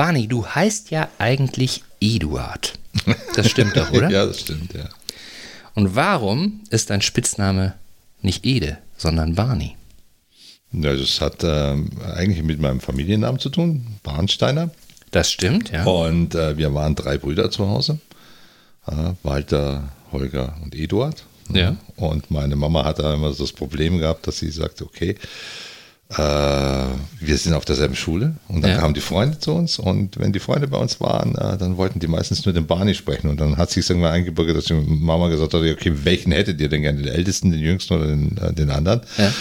Barney, 0.00 0.28
du 0.28 0.46
heißt 0.46 0.90
ja 0.90 1.10
eigentlich 1.18 1.82
Eduard. 2.00 2.72
Das 3.36 3.50
stimmt 3.50 3.76
doch, 3.76 3.92
oder? 3.92 4.08
ja, 4.10 4.24
das 4.24 4.40
stimmt, 4.40 4.72
ja. 4.72 4.88
Und 5.74 5.94
warum 5.94 6.62
ist 6.70 6.88
dein 6.88 7.02
Spitzname 7.02 7.74
nicht 8.22 8.46
Ede, 8.46 8.78
sondern 8.96 9.34
Barney? 9.34 9.76
Ja, 10.72 10.96
das 10.96 11.20
hat 11.20 11.44
ähm, 11.44 11.90
eigentlich 12.16 12.42
mit 12.42 12.60
meinem 12.60 12.80
Familiennamen 12.80 13.38
zu 13.38 13.50
tun, 13.50 13.88
Barnsteiner. 14.02 14.70
Das 15.10 15.30
stimmt, 15.30 15.70
ja. 15.70 15.84
Und 15.84 16.34
äh, 16.34 16.56
wir 16.56 16.72
waren 16.72 16.94
drei 16.94 17.18
Brüder 17.18 17.50
zu 17.50 17.68
Hause. 17.68 17.98
Äh, 18.86 19.12
Walter, 19.22 19.92
Holger 20.12 20.56
und 20.62 20.74
Eduard. 20.74 21.24
Ja. 21.52 21.76
Und 21.96 22.30
meine 22.30 22.56
Mama 22.56 22.86
hatte 22.86 23.02
immer 23.02 23.34
so 23.34 23.44
das 23.44 23.52
Problem 23.52 23.98
gehabt, 23.98 24.26
dass 24.26 24.38
sie 24.38 24.50
sagte, 24.50 24.86
okay, 24.86 25.10
äh, 25.10 25.18
wir 26.18 27.36
sind 27.36 27.54
auf 27.54 27.64
derselben 27.64 27.94
Schule 27.94 28.34
und 28.48 28.62
dann 28.62 28.72
Ja. 28.72 28.78
kamen 28.78 28.94
die 28.94 29.00
Freunde 29.00 29.38
zu 29.38 29.52
uns 29.52 29.78
und 29.78 30.18
wenn 30.18 30.32
die 30.32 30.40
Freunde 30.40 30.66
bei 30.66 30.76
uns 30.78 31.00
waren, 31.00 31.36
äh, 31.36 31.56
dann 31.56 31.76
wollten 31.76 32.00
die 32.00 32.08
meistens 32.08 32.44
nur 32.44 32.52
den 32.52 32.66
Barney 32.66 32.94
sprechen 32.94 33.28
und 33.30 33.40
dann 33.40 33.56
hat 33.56 33.70
sich 33.70 33.88
irgendwann 33.88 34.12
eingebürgert, 34.12 34.56
dass 34.56 34.64
die 34.64 34.74
Mama 34.74 35.28
gesagt 35.28 35.54
hat, 35.54 35.60
okay, 35.62 35.92
welchen 36.02 36.32
hättet 36.32 36.60
ihr 36.60 36.68
denn 36.68 36.82
gerne, 36.82 36.98
den 37.02 37.12
ältesten, 37.12 37.50
den 37.52 37.60
jüngsten 37.60 37.94
oder 37.94 38.06
den, 38.08 38.36
äh, 38.38 38.52
den 38.52 38.70
anderen? 38.70 39.02
Ja. 39.18 39.32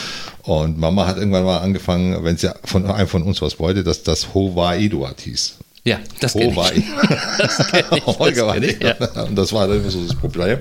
Und 0.44 0.78
Mama 0.80 1.08
hat 1.08 1.18
irgendwann 1.18 1.44
mal 1.44 1.58
angefangen, 1.58 2.24
wenn 2.24 2.38
sie 2.38 2.52
von 2.64 2.86
einem 2.86 3.08
von 3.08 3.24
uns 3.24 3.42
was 3.42 3.60
wollte, 3.60 3.84
dass 3.84 4.04
das 4.04 4.34
Hova 4.34 4.76
Eduard 4.76 5.22
hieß. 5.22 5.56
Ja, 5.86 6.00
das 6.20 6.34
kenn 6.34 6.56
Hova 6.56 6.72
ich. 6.72 6.84
Das 7.38 7.58
kenn 7.70 7.86
ich, 7.96 8.04
das 8.04 8.20
Holger 8.20 8.48
war 8.48 8.54
kenn 8.56 8.64
ich, 8.64 8.82
ja. 8.82 9.24
Und 9.28 9.36
das 9.36 9.54
war 9.54 9.68
dann 9.68 9.80
immer 9.80 9.90
so 9.90 10.04
das 10.04 10.16
Problem. 10.16 10.60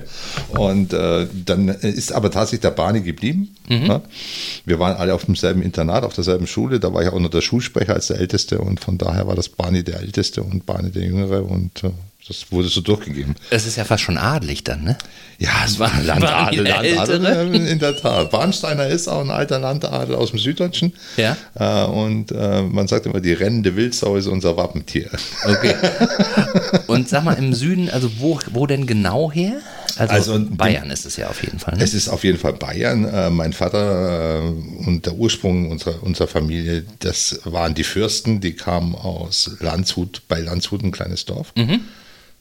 Und 0.49 0.93
äh, 0.93 1.27
dann 1.45 1.67
ist 1.67 2.13
aber 2.13 2.31
tatsächlich 2.31 2.61
der 2.61 2.71
Barney 2.71 3.01
geblieben. 3.01 3.55
Mhm. 3.67 3.87
Ne? 3.87 4.01
Wir 4.65 4.79
waren 4.79 4.95
alle 4.95 5.13
auf 5.13 5.25
demselben 5.25 5.61
Internat, 5.61 6.03
auf 6.03 6.13
derselben 6.13 6.47
Schule. 6.47 6.79
Da 6.79 6.93
war 6.93 7.03
ich 7.03 7.09
auch 7.09 7.19
noch 7.19 7.29
der 7.29 7.41
Schulsprecher 7.41 7.93
als 7.93 8.07
der 8.07 8.19
Älteste. 8.19 8.59
Und 8.59 8.79
von 8.79 8.97
daher 8.97 9.27
war 9.27 9.35
das 9.35 9.49
Barney 9.49 9.83
der 9.83 9.99
Älteste 9.99 10.41
und 10.41 10.65
Barney 10.65 10.91
der 10.91 11.03
Jüngere. 11.03 11.43
Und 11.43 11.83
äh, 11.83 11.91
das 12.29 12.51
wurde 12.51 12.69
so 12.69 12.79
durchgegeben. 12.81 13.35
Es 13.49 13.65
ist 13.65 13.75
ja 13.75 13.83
fast 13.83 14.03
schon 14.03 14.17
adelig 14.17 14.63
dann, 14.63 14.83
ne? 14.83 14.97
Ja, 15.39 15.49
es 15.65 15.79
War- 15.79 15.91
ein 15.93 16.05
Landadel, 16.05 16.63
Landadel 16.67 17.55
in 17.55 17.79
der 17.79 17.97
Tat. 17.97 18.29
Barnsteiner 18.31 18.87
ist 18.87 19.07
auch 19.07 19.21
ein 19.21 19.31
alter 19.31 19.57
Landadel 19.59 20.15
aus 20.15 20.29
dem 20.29 20.39
Süddeutschen. 20.39 20.93
Ja. 21.17 21.35
Äh, 21.55 21.85
und 21.85 22.31
äh, 22.31 22.61
man 22.61 22.87
sagt 22.87 23.05
immer, 23.05 23.19
die 23.19 23.33
rennende 23.33 23.75
Wildsau 23.75 24.15
ist 24.15 24.27
unser 24.27 24.55
Wappentier. 24.55 25.09
Okay. 25.45 25.75
Und 26.87 27.07
sag 27.09 27.23
mal, 27.23 27.33
im 27.33 27.53
Süden, 27.53 27.89
also 27.89 28.09
wo, 28.19 28.39
wo 28.51 28.65
denn 28.67 28.85
genau 28.87 29.31
her? 29.31 29.53
Also, 29.97 30.33
Also, 30.33 30.45
Bayern 30.49 30.89
ist 30.91 31.05
es 31.05 31.17
ja 31.17 31.29
auf 31.29 31.41
jeden 31.43 31.59
Fall. 31.59 31.77
Ne? 31.77 31.83
Es 31.83 31.93
ist 31.93 32.09
auf 32.09 32.23
jeden 32.23 32.37
Fall 32.37 32.53
Bayern. 32.53 33.05
Äh, 33.05 33.29
mein 33.29 33.53
Vater 33.53 34.41
und 34.85 35.05
der 35.05 35.13
Ursprung 35.13 35.69
unserer, 35.71 36.01
unserer 36.03 36.27
Familie, 36.27 36.85
das 36.99 37.39
waren 37.43 37.75
die 37.75 37.83
Fürsten, 37.83 38.39
die 38.41 38.53
kamen 38.53 38.95
aus 38.95 39.51
Landshut, 39.59 40.21
bei 40.27 40.39
Landshut, 40.39 40.83
ein 40.83 40.91
kleines 40.91 41.25
Dorf. 41.25 41.53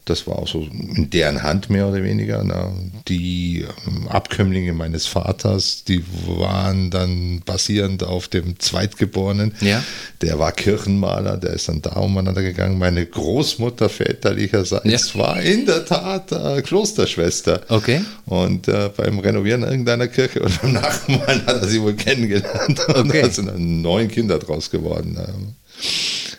Das 0.09 0.27
war 0.27 0.39
auch 0.39 0.49
so 0.49 0.63
in 0.63 1.11
deren 1.11 1.43
Hand 1.43 1.69
mehr 1.71 1.87
oder 1.89 2.03
weniger. 2.03 2.43
Ne? 2.45 2.73
Die 3.09 3.65
ähm, 3.87 4.09
Abkömmlinge 4.09 4.73
meines 4.73 5.07
Vaters, 5.07 5.85
die 5.87 6.03
waren 6.27 6.91
dann 6.91 7.43
basierend 7.45 8.05
auf 8.05 8.29
dem 8.29 8.59
Zweitgeborenen. 8.59 9.55
Ja. 9.61 9.83
Der 10.23 10.39
war 10.39 10.53
Kirchenmaler, 10.53 11.37
der 11.37 11.51
ist 11.51 11.69
dann 11.69 11.83
da 11.83 11.91
umeinander 12.01 12.43
gegangen. 12.43 12.79
Meine 12.79 13.05
Großmutter 13.05 13.89
väterlicherseits 13.89 15.13
Ja. 15.15 15.21
war 15.21 15.41
in 15.43 15.67
der 15.67 15.85
Tat 15.85 16.33
äh, 16.33 16.63
Klosterschwester. 16.63 17.63
Okay. 17.69 18.01
Und 18.27 18.69
äh, 18.69 18.91
beim 18.97 19.19
Renovieren 19.19 19.63
irgendeiner 19.63 20.09
Kirche 20.09 20.41
oder 20.41 20.53
beim 20.63 20.73
Nachmalen 20.73 21.47
hat 21.47 21.63
er 21.63 21.69
sie 21.69 21.83
wohl 21.83 21.95
kennengelernt. 21.95 22.81
Und 22.89 22.99
Okay. 23.09 23.23
da 23.23 23.31
sind 23.31 23.47
dann 23.49 23.83
neun 23.83 24.09
Kinder 24.09 24.39
draus 24.39 24.71
geworden. 24.71 25.19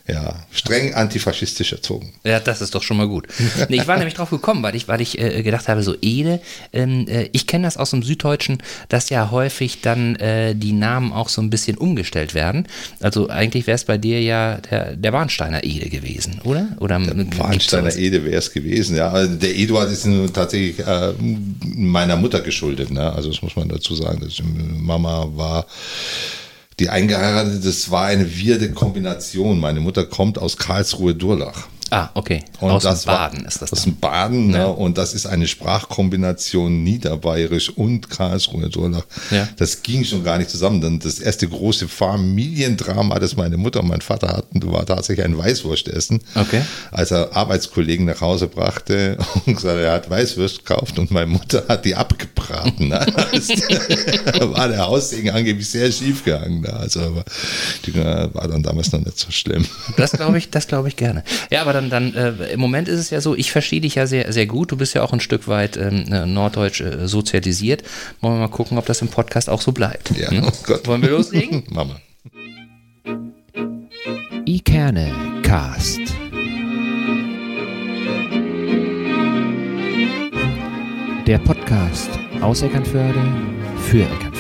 Ja, 0.10 0.36
streng 0.52 0.94
antifaschistisch 0.94 1.72
erzogen. 1.72 2.14
Ja, 2.24 2.40
das 2.40 2.62
ist 2.62 2.74
doch 2.74 2.84
schon 2.84 2.98
mal 2.98 3.08
gut. 3.08 3.28
Nee, 3.70 3.78
ich 3.78 3.88
war 3.88 3.98
nämlich 3.98 4.16
drauf 4.16 4.30
gekommen, 4.30 4.64
weil 4.64 4.76
ich, 4.76 4.88
weil 4.88 5.02
ich 5.02 5.20
äh, 5.20 5.44
gedacht 5.44 5.68
habe, 5.68 5.84
so 5.84 5.96
Ede, 6.02 6.40
ähm, 6.74 7.06
äh, 7.08 7.30
ich 7.32 7.48
kenne 7.48 7.66
das 7.66 7.78
aus 7.78 7.92
dem 7.92 8.02
Süddeutschen, 8.02 8.58
dass 8.90 9.10
ja 9.10 9.30
häufig 9.32 9.82
dann 9.82 10.16
äh, 10.16 10.56
die 10.56 10.72
Namen 10.72 11.14
auch 11.14 11.30
so 11.30 11.42
ein 11.42 11.50
bisschen 11.50 11.78
umgestellt 11.78 12.34
werden. 12.34 12.68
Also 13.02 13.30
eigentlich 13.30 13.68
wäre 13.68 13.76
es 13.76 13.84
bei 13.84 13.98
dir 13.98 14.22
ja 14.22 14.58
der, 14.58 14.96
der 14.96 15.14
Warnsteiner 15.14 15.64
Ede 15.64 15.90
gewesen, 15.90 16.42
oder? 16.44 16.70
Oder 16.80 17.00
gibt's 17.00 17.38
Warnsteiner? 17.38 17.96
Ede 17.96 18.26
wäre 18.26 18.38
es 18.38 18.52
gewesen. 18.52 18.96
Ja, 18.96 19.10
Also 19.10 19.36
der 19.36 19.56
Eduard 19.56 19.92
ist 19.92 20.06
nun 20.06 20.32
tatsächlich 20.34 20.80
äh, 20.80 21.14
meiner 21.20 22.16
Mutter 22.16 22.42
geschuldet. 22.42 22.92
Ne? 22.92 23.12
Also 23.14 23.30
das 23.30 23.42
muss 23.42 23.56
man 23.56 23.70
dazu 23.70 23.96
sagen. 23.96 24.22
Das, 24.22 24.42
Mama 24.44 25.28
war 25.36 25.66
die 26.80 26.90
eingeheiratet. 26.90 27.66
Das 27.66 27.92
war 27.92 28.06
eine 28.06 28.36
wirde 28.38 28.72
Kombination. 28.72 29.60
Meine 29.60 29.80
Mutter 29.80 30.06
kommt 30.06 30.40
aus 30.40 30.58
Karlsruhe-Durlach. 30.58 31.68
Ah, 31.92 32.10
okay. 32.14 32.44
Und 32.60 32.72
aus 32.72 32.84
das 32.84 33.04
dem 33.04 33.08
Baden 33.08 33.40
war, 33.42 33.48
ist 33.48 33.62
das. 33.62 33.74
Aus 33.74 33.84
dem 33.84 33.98
Baden, 33.98 34.48
ne? 34.48 34.68
und 34.68 34.98
das 34.98 35.14
ist 35.14 35.26
eine 35.26 35.48
Sprachkombination 35.48 36.84
Niederbayerisch 36.84 37.70
und 37.70 38.10
Karlsruhe. 38.10 38.70
Ja. 39.32 39.48
Das 39.58 39.82
ging 39.82 40.04
schon 40.04 40.24
gar 40.24 40.38
nicht 40.38 40.50
zusammen. 40.50 40.82
Dann 40.82 41.00
das 41.00 41.20
erste 41.20 41.48
große 41.48 41.88
Familiendrama, 41.88 43.20
das 43.20 43.36
meine 43.36 43.58
Mutter 43.58 43.82
und 43.82 43.88
mein 43.88 44.02
Vater 44.02 44.30
hatten, 44.30 44.62
war 44.72 44.86
tatsächlich 44.86 45.26
ein 45.26 45.38
Weißwurstessen. 45.38 46.22
Okay. 46.36 46.62
Als 46.92 47.12
er 47.12 47.36
Arbeitskollegen 47.36 48.06
nach 48.06 48.22
Hause 48.22 48.48
brachte 48.48 49.18
und 49.46 49.56
gesagt, 49.56 49.80
er 49.80 49.94
hat 49.94 50.10
Weißwurst 50.10 50.66
gekauft 50.66 51.00
und 51.00 51.12
meine 51.12 51.28
Mutter 51.28 51.64
hat 51.68 51.86
die 51.86 51.96
abgebraten. 51.96 52.90
Ne? 52.90 53.06
Da 54.40 54.52
war 54.52 54.68
der 54.68 54.86
Haussegen 54.86 55.32
angeblich 55.32 55.70
sehr 55.70 55.92
schief 55.92 56.24
gegangen. 56.24 56.62
Ne? 56.62 56.74
Also 56.74 57.02
aber 57.02 57.24
äh, 57.88 58.34
war 58.34 58.48
dann 58.48 58.64
damals 58.64 58.92
noch 58.92 59.04
nicht 59.04 59.18
so 59.18 59.32
schlimm. 59.32 59.66
Das 59.98 60.12
glaube 60.12 60.38
ich, 60.38 60.50
das 60.50 60.68
glaube 60.68 60.88
ich 60.88 60.96
gerne. 60.96 61.24
Ja, 61.50 61.62
aber 61.62 61.74
dann, 61.80 61.90
dann 61.90 62.14
äh, 62.14 62.52
im 62.54 62.60
Moment 62.60 62.88
ist 62.88 63.00
es 63.00 63.10
ja 63.10 63.22
so, 63.22 63.36
ich 63.36 63.52
verstehe 63.52 63.82
dich 63.82 63.96
ja 63.96 64.06
sehr, 64.08 64.32
sehr 64.34 64.46
gut. 64.46 64.72
Du 64.72 64.78
bist 64.78 64.94
ja 64.96 65.04
auch 65.04 65.14
ein 65.14 65.20
Stück 65.20 65.48
weit 65.48 65.78
ähm, 65.78 66.06
äh, 66.12 66.26
norddeutsch 66.26 66.82
äh, 66.82 67.08
sozialisiert. 67.08 67.84
Wollen 68.22 68.36
wir 68.36 68.40
mal 68.42 68.48
gucken, 68.50 68.78
ob 68.78 68.86
das 68.86 69.02
im 69.02 69.08
Podcast 69.08 69.50
auch 69.50 69.62
so 69.62 69.72
bleibt. 69.72 70.12
Ja, 70.18 70.30
Hm? 70.32 70.44
oh 70.46 70.52
Gott. 70.66 70.86
Wollen 70.88 71.02
wir 71.02 71.10
loslegen? 71.12 71.64
Mama. 71.70 71.96
Ikerne 74.46 75.12
Cast. 75.44 76.00
Der 81.28 81.38
Podcast 81.40 82.10
aus 82.42 82.62
Eckernförde 82.64 83.22
für 83.90 84.02
Eckernförde. 84.04 84.39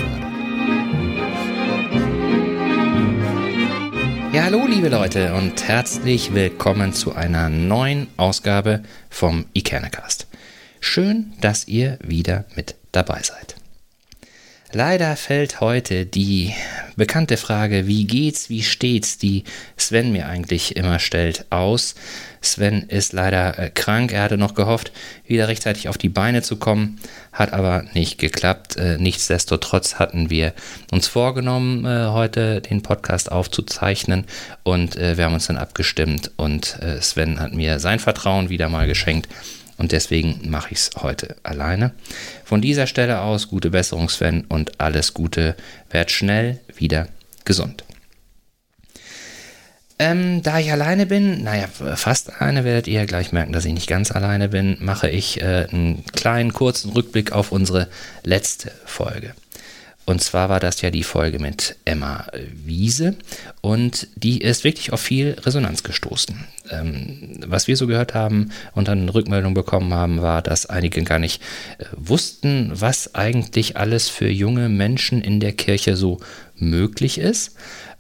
Ja, 4.31 4.43
hallo 4.43 4.67
liebe 4.67 4.89
Leute 4.89 5.33
und 5.33 5.67
herzlich 5.67 6.35
willkommen 6.35 6.93
zu 6.93 7.15
einer 7.15 7.49
neuen 7.49 8.07
Ausgabe 8.15 8.83
vom 9.09 9.45
Ikernecast. 9.53 10.27
Schön, 10.79 11.33
dass 11.41 11.67
ihr 11.67 11.97
wieder 12.03 12.45
mit 12.55 12.75
dabei 12.91 13.23
seid. 13.23 13.55
Leider 14.71 15.15
fällt 15.15 15.61
heute 15.61 16.05
die 16.05 16.53
bekannte 16.95 17.37
Frage, 17.37 17.87
wie 17.87 18.05
geht's, 18.05 18.51
wie 18.51 18.61
steht's, 18.61 19.17
die 19.17 19.45
Sven 19.77 20.11
mir 20.11 20.27
eigentlich 20.27 20.75
immer 20.75 20.99
stellt, 20.99 21.45
aus. 21.49 21.95
Sven 22.41 22.83
ist 22.83 23.13
leider 23.13 23.57
äh, 23.59 23.69
krank, 23.69 24.11
er 24.11 24.23
hatte 24.23 24.37
noch 24.37 24.53
gehofft, 24.53 24.91
wieder 25.25 25.47
rechtzeitig 25.47 25.89
auf 25.89 25.97
die 25.97 26.09
Beine 26.09 26.41
zu 26.41 26.57
kommen, 26.57 26.99
hat 27.31 27.53
aber 27.53 27.85
nicht 27.93 28.17
geklappt. 28.17 28.77
Äh, 28.77 28.97
nichtsdestotrotz 28.97 29.95
hatten 29.95 30.29
wir 30.29 30.53
uns 30.91 31.07
vorgenommen, 31.07 31.85
äh, 31.85 32.07
heute 32.07 32.61
den 32.61 32.81
Podcast 32.81 33.31
aufzuzeichnen 33.31 34.25
und 34.63 34.95
äh, 34.95 35.17
wir 35.17 35.25
haben 35.25 35.33
uns 35.33 35.47
dann 35.47 35.57
abgestimmt 35.57 36.31
und 36.37 36.79
äh, 36.81 37.01
Sven 37.01 37.39
hat 37.39 37.53
mir 37.53 37.79
sein 37.79 37.99
Vertrauen 37.99 38.49
wieder 38.49 38.69
mal 38.69 38.87
geschenkt 38.87 39.27
und 39.79 39.93
deswegen 39.93 40.41
mache 40.49 40.73
ich 40.73 40.79
es 40.79 40.91
heute 40.97 41.37
alleine. 41.41 41.91
Von 42.43 42.61
dieser 42.61 42.85
Stelle 42.85 43.21
aus 43.21 43.47
gute 43.47 43.69
Besserung, 43.69 44.09
Sven, 44.09 44.43
und 44.49 44.79
alles 44.81 45.13
Gute. 45.13 45.55
Werd 45.89 46.11
schnell 46.11 46.59
wieder 46.75 47.07
gesund. 47.45 47.85
Ähm, 50.01 50.41
da 50.43 50.59
ich 50.59 50.71
alleine 50.71 51.05
bin, 51.05 51.43
naja, 51.43 51.67
fast 51.67 52.31
alleine 52.33 52.63
werdet 52.63 52.87
ihr 52.87 53.01
ja 53.01 53.05
gleich 53.05 53.33
merken, 53.33 53.51
dass 53.51 53.65
ich 53.65 53.73
nicht 53.73 53.89
ganz 53.89 54.11
alleine 54.11 54.47
bin, 54.47 54.77
mache 54.79 55.09
ich 55.09 55.41
äh, 55.41 55.67
einen 55.69 56.05
kleinen 56.13 56.53
kurzen 56.53 56.91
Rückblick 56.91 57.33
auf 57.33 57.51
unsere 57.51 57.89
letzte 58.23 58.71
Folge. 58.85 59.33
Und 60.09 60.23
zwar 60.23 60.49
war 60.49 60.59
das 60.59 60.81
ja 60.81 60.89
die 60.89 61.03
Folge 61.03 61.37
mit 61.37 61.75
Emma 61.85 62.25
Wiese 62.65 63.13
und 63.61 64.07
die 64.15 64.41
ist 64.41 64.63
wirklich 64.63 64.91
auf 64.91 65.01
viel 65.01 65.35
Resonanz 65.39 65.83
gestoßen. 65.83 66.47
Ähm, 66.71 67.41
was 67.45 67.67
wir 67.67 67.77
so 67.77 67.85
gehört 67.85 68.15
haben 68.15 68.49
und 68.73 68.87
dann 68.87 69.07
Rückmeldung 69.07 69.53
bekommen 69.53 69.93
haben, 69.93 70.23
war, 70.23 70.41
dass 70.41 70.65
einige 70.65 71.03
gar 71.03 71.19
nicht 71.19 71.43
äh, 71.77 71.85
wussten, 71.95 72.71
was 72.73 73.13
eigentlich 73.13 73.77
alles 73.77 74.09
für 74.09 74.29
junge 74.29 74.67
Menschen 74.67 75.21
in 75.21 75.39
der 75.39 75.51
Kirche 75.51 75.95
so 75.95 76.19
möglich 76.55 77.19
ist. 77.19 77.55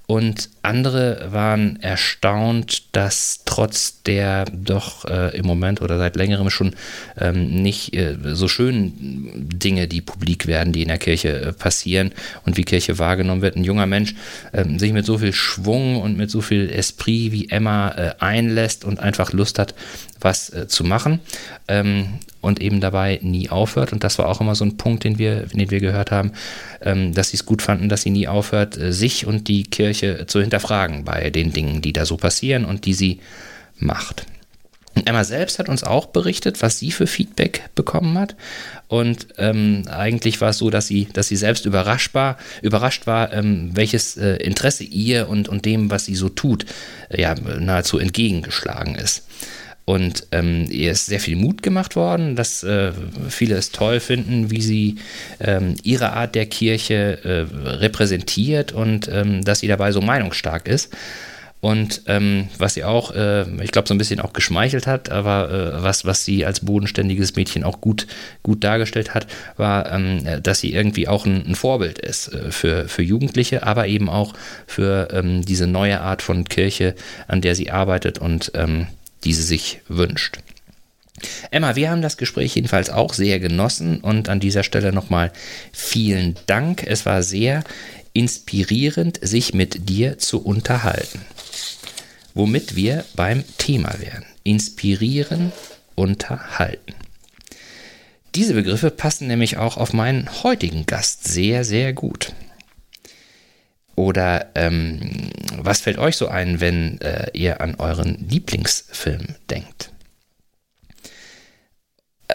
Und 0.09 0.49
andere 0.63 1.27
waren 1.29 1.79
erstaunt, 1.83 2.95
dass 2.95 3.41
trotz 3.45 4.01
der 4.01 4.45
doch 4.45 5.05
äh, 5.05 5.37
im 5.37 5.45
Moment 5.45 5.83
oder 5.83 5.99
seit 5.99 6.15
längerem 6.15 6.49
schon 6.49 6.75
ähm, 7.15 7.61
nicht 7.61 7.93
äh, 7.93 8.17
so 8.33 8.47
schönen 8.47 9.47
Dinge, 9.53 9.87
die 9.87 10.01
publik 10.01 10.47
werden, 10.47 10.73
die 10.73 10.81
in 10.81 10.87
der 10.87 10.97
Kirche 10.97 11.39
äh, 11.39 11.53
passieren 11.53 12.11
und 12.43 12.57
wie 12.57 12.63
Kirche 12.63 12.97
wahrgenommen 12.97 13.43
wird, 13.43 13.55
ein 13.55 13.63
junger 13.63 13.85
Mensch 13.85 14.15
ähm, 14.51 14.79
sich 14.79 14.93
mit 14.93 15.05
so 15.05 15.19
viel 15.19 15.31
Schwung 15.31 16.01
und 16.01 16.17
mit 16.17 16.31
so 16.31 16.41
viel 16.41 16.71
Esprit 16.71 17.31
wie 17.31 17.49
Emma 17.49 17.89
äh, 17.89 18.15
einlässt 18.17 18.85
und 18.85 18.99
einfach 18.99 19.31
Lust 19.31 19.59
hat, 19.59 19.75
was 20.19 20.49
äh, 20.49 20.67
zu 20.67 20.83
machen. 20.83 21.19
Ähm, 21.67 22.17
und 22.41 22.61
eben 22.61 22.81
dabei 22.81 23.19
nie 23.21 23.49
aufhört. 23.49 23.93
Und 23.93 24.03
das 24.03 24.17
war 24.17 24.27
auch 24.27 24.41
immer 24.41 24.55
so 24.55 24.65
ein 24.65 24.77
Punkt, 24.77 25.03
den 25.03 25.17
wir, 25.17 25.47
den 25.47 25.71
wir 25.71 25.79
gehört 25.79 26.11
haben, 26.11 26.31
ähm, 26.81 27.13
dass 27.13 27.29
sie 27.29 27.37
es 27.37 27.45
gut 27.45 27.61
fanden, 27.61 27.89
dass 27.89 28.01
sie 28.01 28.09
nie 28.09 28.27
aufhört, 28.27 28.77
äh, 28.77 28.93
sich 28.93 29.25
und 29.25 29.47
die 29.47 29.63
Kirche 29.63 30.25
zu 30.27 30.41
hinterfragen 30.41 31.03
bei 31.03 31.29
den 31.29 31.53
Dingen, 31.53 31.81
die 31.81 31.93
da 31.93 32.05
so 32.05 32.17
passieren 32.17 32.65
und 32.65 32.85
die 32.85 32.93
sie 32.93 33.19
macht. 33.77 34.25
Emma 35.05 35.23
selbst 35.23 35.59
hat 35.59 35.69
uns 35.69 35.83
auch 35.83 36.07
berichtet, 36.07 36.61
was 36.61 36.79
sie 36.79 36.91
für 36.91 37.07
Feedback 37.07 37.69
bekommen 37.75 38.17
hat. 38.17 38.35
Und 38.87 39.27
ähm, 39.37 39.83
eigentlich 39.89 40.41
war 40.41 40.49
es 40.49 40.57
so, 40.57 40.69
dass 40.69 40.87
sie, 40.87 41.07
dass 41.13 41.27
sie 41.27 41.35
selbst 41.35 41.65
überrascht 41.65 42.13
war, 42.13 42.37
überrascht 42.61 43.05
war 43.07 43.31
ähm, 43.33 43.69
welches 43.73 44.17
äh, 44.17 44.37
Interesse 44.37 44.83
ihr 44.83 45.29
und, 45.29 45.47
und 45.47 45.65
dem, 45.65 45.91
was 45.91 46.05
sie 46.05 46.15
so 46.15 46.29
tut, 46.29 46.65
äh, 47.09 47.21
ja, 47.21 47.35
nahezu 47.35 47.99
entgegengeschlagen 47.99 48.95
ist. 48.95 49.23
Und 49.89 50.27
ähm, 50.33 50.67
ihr 50.69 50.91
ist 50.91 51.07
sehr 51.07 51.19
viel 51.19 51.35
Mut 51.35 51.63
gemacht 51.63 51.95
worden, 51.95 52.35
dass 52.35 52.61
äh, 52.61 52.91
viele 53.27 53.55
es 53.55 53.71
toll 53.71 53.99
finden, 53.99 54.51
wie 54.51 54.61
sie 54.61 54.97
ähm, 55.39 55.77
ihre 55.81 56.13
Art 56.13 56.35
der 56.35 56.45
Kirche 56.45 57.17
äh, 57.23 57.67
repräsentiert 57.67 58.71
und 58.71 59.09
ähm, 59.11 59.43
dass 59.43 59.61
sie 59.61 59.67
dabei 59.67 59.91
so 59.91 59.99
meinungsstark 59.99 60.67
ist. 60.67 60.95
Und 61.59 62.03
ähm, 62.05 62.49
was 62.59 62.75
sie 62.75 62.83
auch, 62.83 63.15
äh, 63.15 63.41
ich 63.63 63.71
glaube, 63.71 63.87
so 63.87 63.95
ein 63.95 63.97
bisschen 63.97 64.19
auch 64.19 64.31
geschmeichelt 64.31 64.85
hat, 64.85 65.09
aber 65.09 65.49
äh, 65.49 65.83
was, 65.83 66.05
was 66.05 66.23
sie 66.23 66.45
als 66.45 66.59
bodenständiges 66.59 67.35
Mädchen 67.35 67.63
auch 67.63 67.81
gut, 67.81 68.05
gut 68.43 68.63
dargestellt 68.63 69.15
hat, 69.15 69.25
war, 69.57 69.91
ähm, 69.91 70.21
dass 70.43 70.59
sie 70.59 70.71
irgendwie 70.71 71.07
auch 71.07 71.25
ein, 71.25 71.47
ein 71.47 71.55
Vorbild 71.55 71.97
ist 71.97 72.31
äh, 72.31 72.51
für, 72.51 72.87
für 72.87 73.01
Jugendliche, 73.01 73.63
aber 73.63 73.87
eben 73.87 74.07
auch 74.07 74.35
für 74.67 75.07
ähm, 75.11 75.43
diese 75.43 75.65
neue 75.65 75.99
Art 75.99 76.21
von 76.21 76.43
Kirche, 76.43 76.93
an 77.27 77.41
der 77.41 77.55
sie 77.55 77.71
arbeitet 77.71 78.19
und 78.19 78.51
ähm, 78.53 78.85
die 79.23 79.33
sie 79.33 79.43
sich 79.43 79.81
wünscht. 79.87 80.39
Emma, 81.51 81.75
wir 81.75 81.89
haben 81.89 82.01
das 82.01 82.17
Gespräch 82.17 82.55
jedenfalls 82.55 82.89
auch 82.89 83.13
sehr 83.13 83.39
genossen 83.39 83.99
und 84.01 84.29
an 84.29 84.39
dieser 84.39 84.63
Stelle 84.63 84.93
nochmal 84.93 85.31
vielen 85.71 86.35
Dank. 86.45 86.83
Es 86.85 87.05
war 87.05 87.23
sehr 87.23 87.63
inspirierend, 88.13 89.19
sich 89.21 89.53
mit 89.53 89.89
dir 89.89 90.17
zu 90.17 90.43
unterhalten. 90.43 91.21
Womit 92.33 92.75
wir 92.75 93.05
beim 93.15 93.43
Thema 93.57 93.99
wären. 93.99 94.25
Inspirieren, 94.43 95.51
unterhalten. 95.95 96.93
Diese 98.35 98.53
Begriffe 98.53 98.91
passen 98.91 99.27
nämlich 99.27 99.57
auch 99.57 99.77
auf 99.77 99.91
meinen 99.93 100.43
heutigen 100.43 100.85
Gast 100.85 101.27
sehr, 101.27 101.65
sehr 101.65 101.93
gut. 101.93 102.33
Oder 103.99 104.45
ähm, 104.55 105.29
was 105.57 105.81
fällt 105.81 105.97
euch 105.97 106.15
so 106.15 106.29
ein, 106.29 106.61
wenn 106.61 107.01
äh, 107.01 107.31
ihr 107.33 107.59
an 107.59 107.75
euren 107.75 108.29
Lieblingsfilm 108.29 109.35
denkt? 109.49 109.91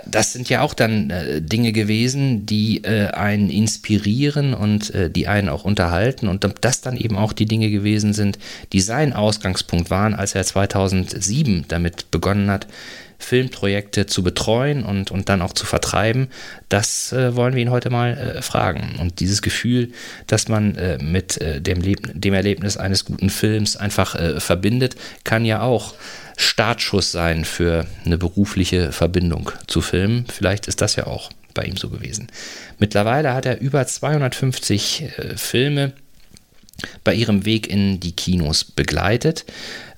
Das 0.05 0.34
sind 0.34 0.50
ja 0.50 0.61
auch 0.61 0.75
dann 0.75 1.08
äh, 1.08 1.40
Dinge 1.40 1.72
gewesen, 1.72 2.44
die 2.44 2.84
äh, 2.84 3.06
einen 3.12 3.49
inspirieren 3.49 4.52
und 4.52 4.94
äh, 4.94 5.08
die 5.08 5.26
einen 5.26 5.49
auch 5.49 5.64
unterhalten 5.64 6.28
und 6.28 6.46
das 6.61 6.82
dann 6.82 6.99
eben 6.99 7.16
auch 7.16 7.32
die 7.32 7.46
Dinge 7.46 7.70
gewesen 7.70 8.12
sind, 8.12 8.38
die 8.75 8.82
sein 8.82 9.14
Ausgangspunkt 9.14 9.88
waren, 9.88 10.12
als 10.12 10.34
er 10.34 10.44
2007 10.44 11.64
damit 11.69 12.11
begonnen 12.11 12.50
hat, 12.50 12.66
Filmprojekte 13.25 14.06
zu 14.06 14.23
betreuen 14.23 14.85
und, 14.85 15.11
und 15.11 15.29
dann 15.29 15.43
auch 15.43 15.53
zu 15.53 15.67
vertreiben, 15.67 16.29
das 16.69 17.12
äh, 17.12 17.35
wollen 17.35 17.55
wir 17.55 17.62
ihn 17.62 17.71
heute 17.71 17.91
mal 17.91 18.17
äh, 18.17 18.43
fragen. 18.43 18.97
Und 19.00 19.21
dieses 19.21 19.43
Gefühl, 19.43 19.93
dass 20.26 20.49
man 20.49 20.76
äh, 20.76 20.99
mit 21.03 21.41
äh, 21.41 21.61
dem, 21.61 21.81
Leb 21.81 22.11
dem 22.15 22.35
Erlebnis 22.35 22.76
eines 22.76 23.05
guten 23.05 23.31
Films 23.31 23.76
einfach 23.76 24.15
äh, 24.15 24.41
verbindet, 24.41 24.97
kann 25.25 25.44
ja 25.44 25.62
auch 25.62 25.94
Startschuss 26.37 27.12
sein 27.12 27.44
für 27.44 27.87
eine 28.05 28.19
berufliche 28.19 28.93
Verbindung 28.93 29.50
zu 29.67 29.81
Filmen. 29.81 30.26
Vielleicht 30.32 30.69
ist 30.69 30.81
das 30.81 30.97
ja 30.97 31.06
auch 31.06 31.31
bei 31.55 31.65
ihm 31.65 31.76
so 31.76 31.88
gewesen. 31.88 32.29
Mittlerweile 32.79 33.32
hat 33.32 33.47
er 33.47 33.61
über 33.61 33.87
250 33.87 35.03
äh, 35.03 35.37
Filme 35.37 35.93
bei 37.05 37.15
ihrem 37.15 37.44
Weg 37.44 37.69
in 37.69 38.00
die 38.00 38.12
Kinos 38.12 38.65
begleitet. 38.65 39.44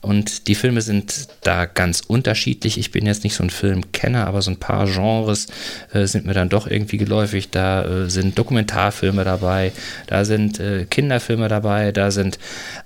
Und 0.06 0.46
die 0.46 0.54
Filme 0.54 0.82
sind 0.82 1.26
da 1.42 1.64
ganz 1.64 2.00
unterschiedlich. 2.06 2.78
Ich 2.78 2.92
bin 2.92 3.06
jetzt 3.06 3.24
nicht 3.24 3.34
so 3.34 3.42
ein 3.42 3.50
Filmkenner, 3.50 4.28
aber 4.28 4.40
so 4.40 4.52
ein 4.52 4.58
paar 4.58 4.86
Genres 4.86 5.48
äh, 5.92 6.06
sind 6.06 6.26
mir 6.26 6.34
dann 6.34 6.48
doch 6.48 6.68
irgendwie 6.68 6.98
geläufig. 6.98 7.50
Da 7.50 7.84
äh, 7.84 8.08
sind 8.08 8.38
Dokumentarfilme 8.38 9.24
dabei, 9.24 9.72
da 10.06 10.24
sind 10.24 10.60
äh, 10.60 10.84
Kinderfilme 10.84 11.48
dabei, 11.48 11.90
da 11.90 12.12
sind 12.12 12.38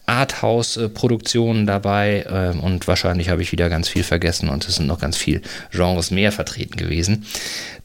Arthouse-Produktionen 0.06 1.66
dabei 1.66 2.24
ähm, 2.26 2.60
und 2.60 2.88
wahrscheinlich 2.88 3.28
habe 3.28 3.42
ich 3.42 3.52
wieder 3.52 3.68
ganz 3.68 3.90
viel 3.90 4.02
vergessen 4.02 4.48
und 4.48 4.66
es 4.66 4.76
sind 4.76 4.86
noch 4.86 4.98
ganz 4.98 5.18
viele 5.18 5.42
Genres 5.72 6.10
mehr 6.10 6.32
vertreten 6.32 6.76
gewesen. 6.76 7.26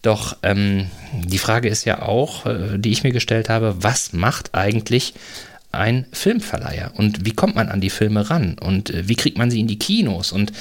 Doch 0.02 0.38
ähm, 0.44 0.90
die 1.12 1.40
Frage 1.40 1.68
ist 1.68 1.84
ja 1.84 2.02
auch, 2.02 2.46
äh, 2.46 2.78
die 2.78 2.92
ich 2.92 3.04
mir 3.04 3.12
gestellt 3.12 3.50
habe, 3.50 3.75
was 3.80 4.13
macht 4.13 4.56
eigentlich 4.56 5.13
ein 5.75 6.06
Filmverleiher 6.12 6.92
und 6.95 7.25
wie 7.25 7.31
kommt 7.31 7.56
man 7.56 7.69
an 7.69 7.81
die 7.81 7.89
Filme 7.89 8.30
ran 8.30 8.57
und 8.60 8.89
äh, 8.89 9.07
wie 9.07 9.16
kriegt 9.16 9.38
man 9.38 9.51
sie 9.51 9.60
in 9.60 9.68
die 9.68 9.80
Kinos 9.80 10.31
und 10.31 10.51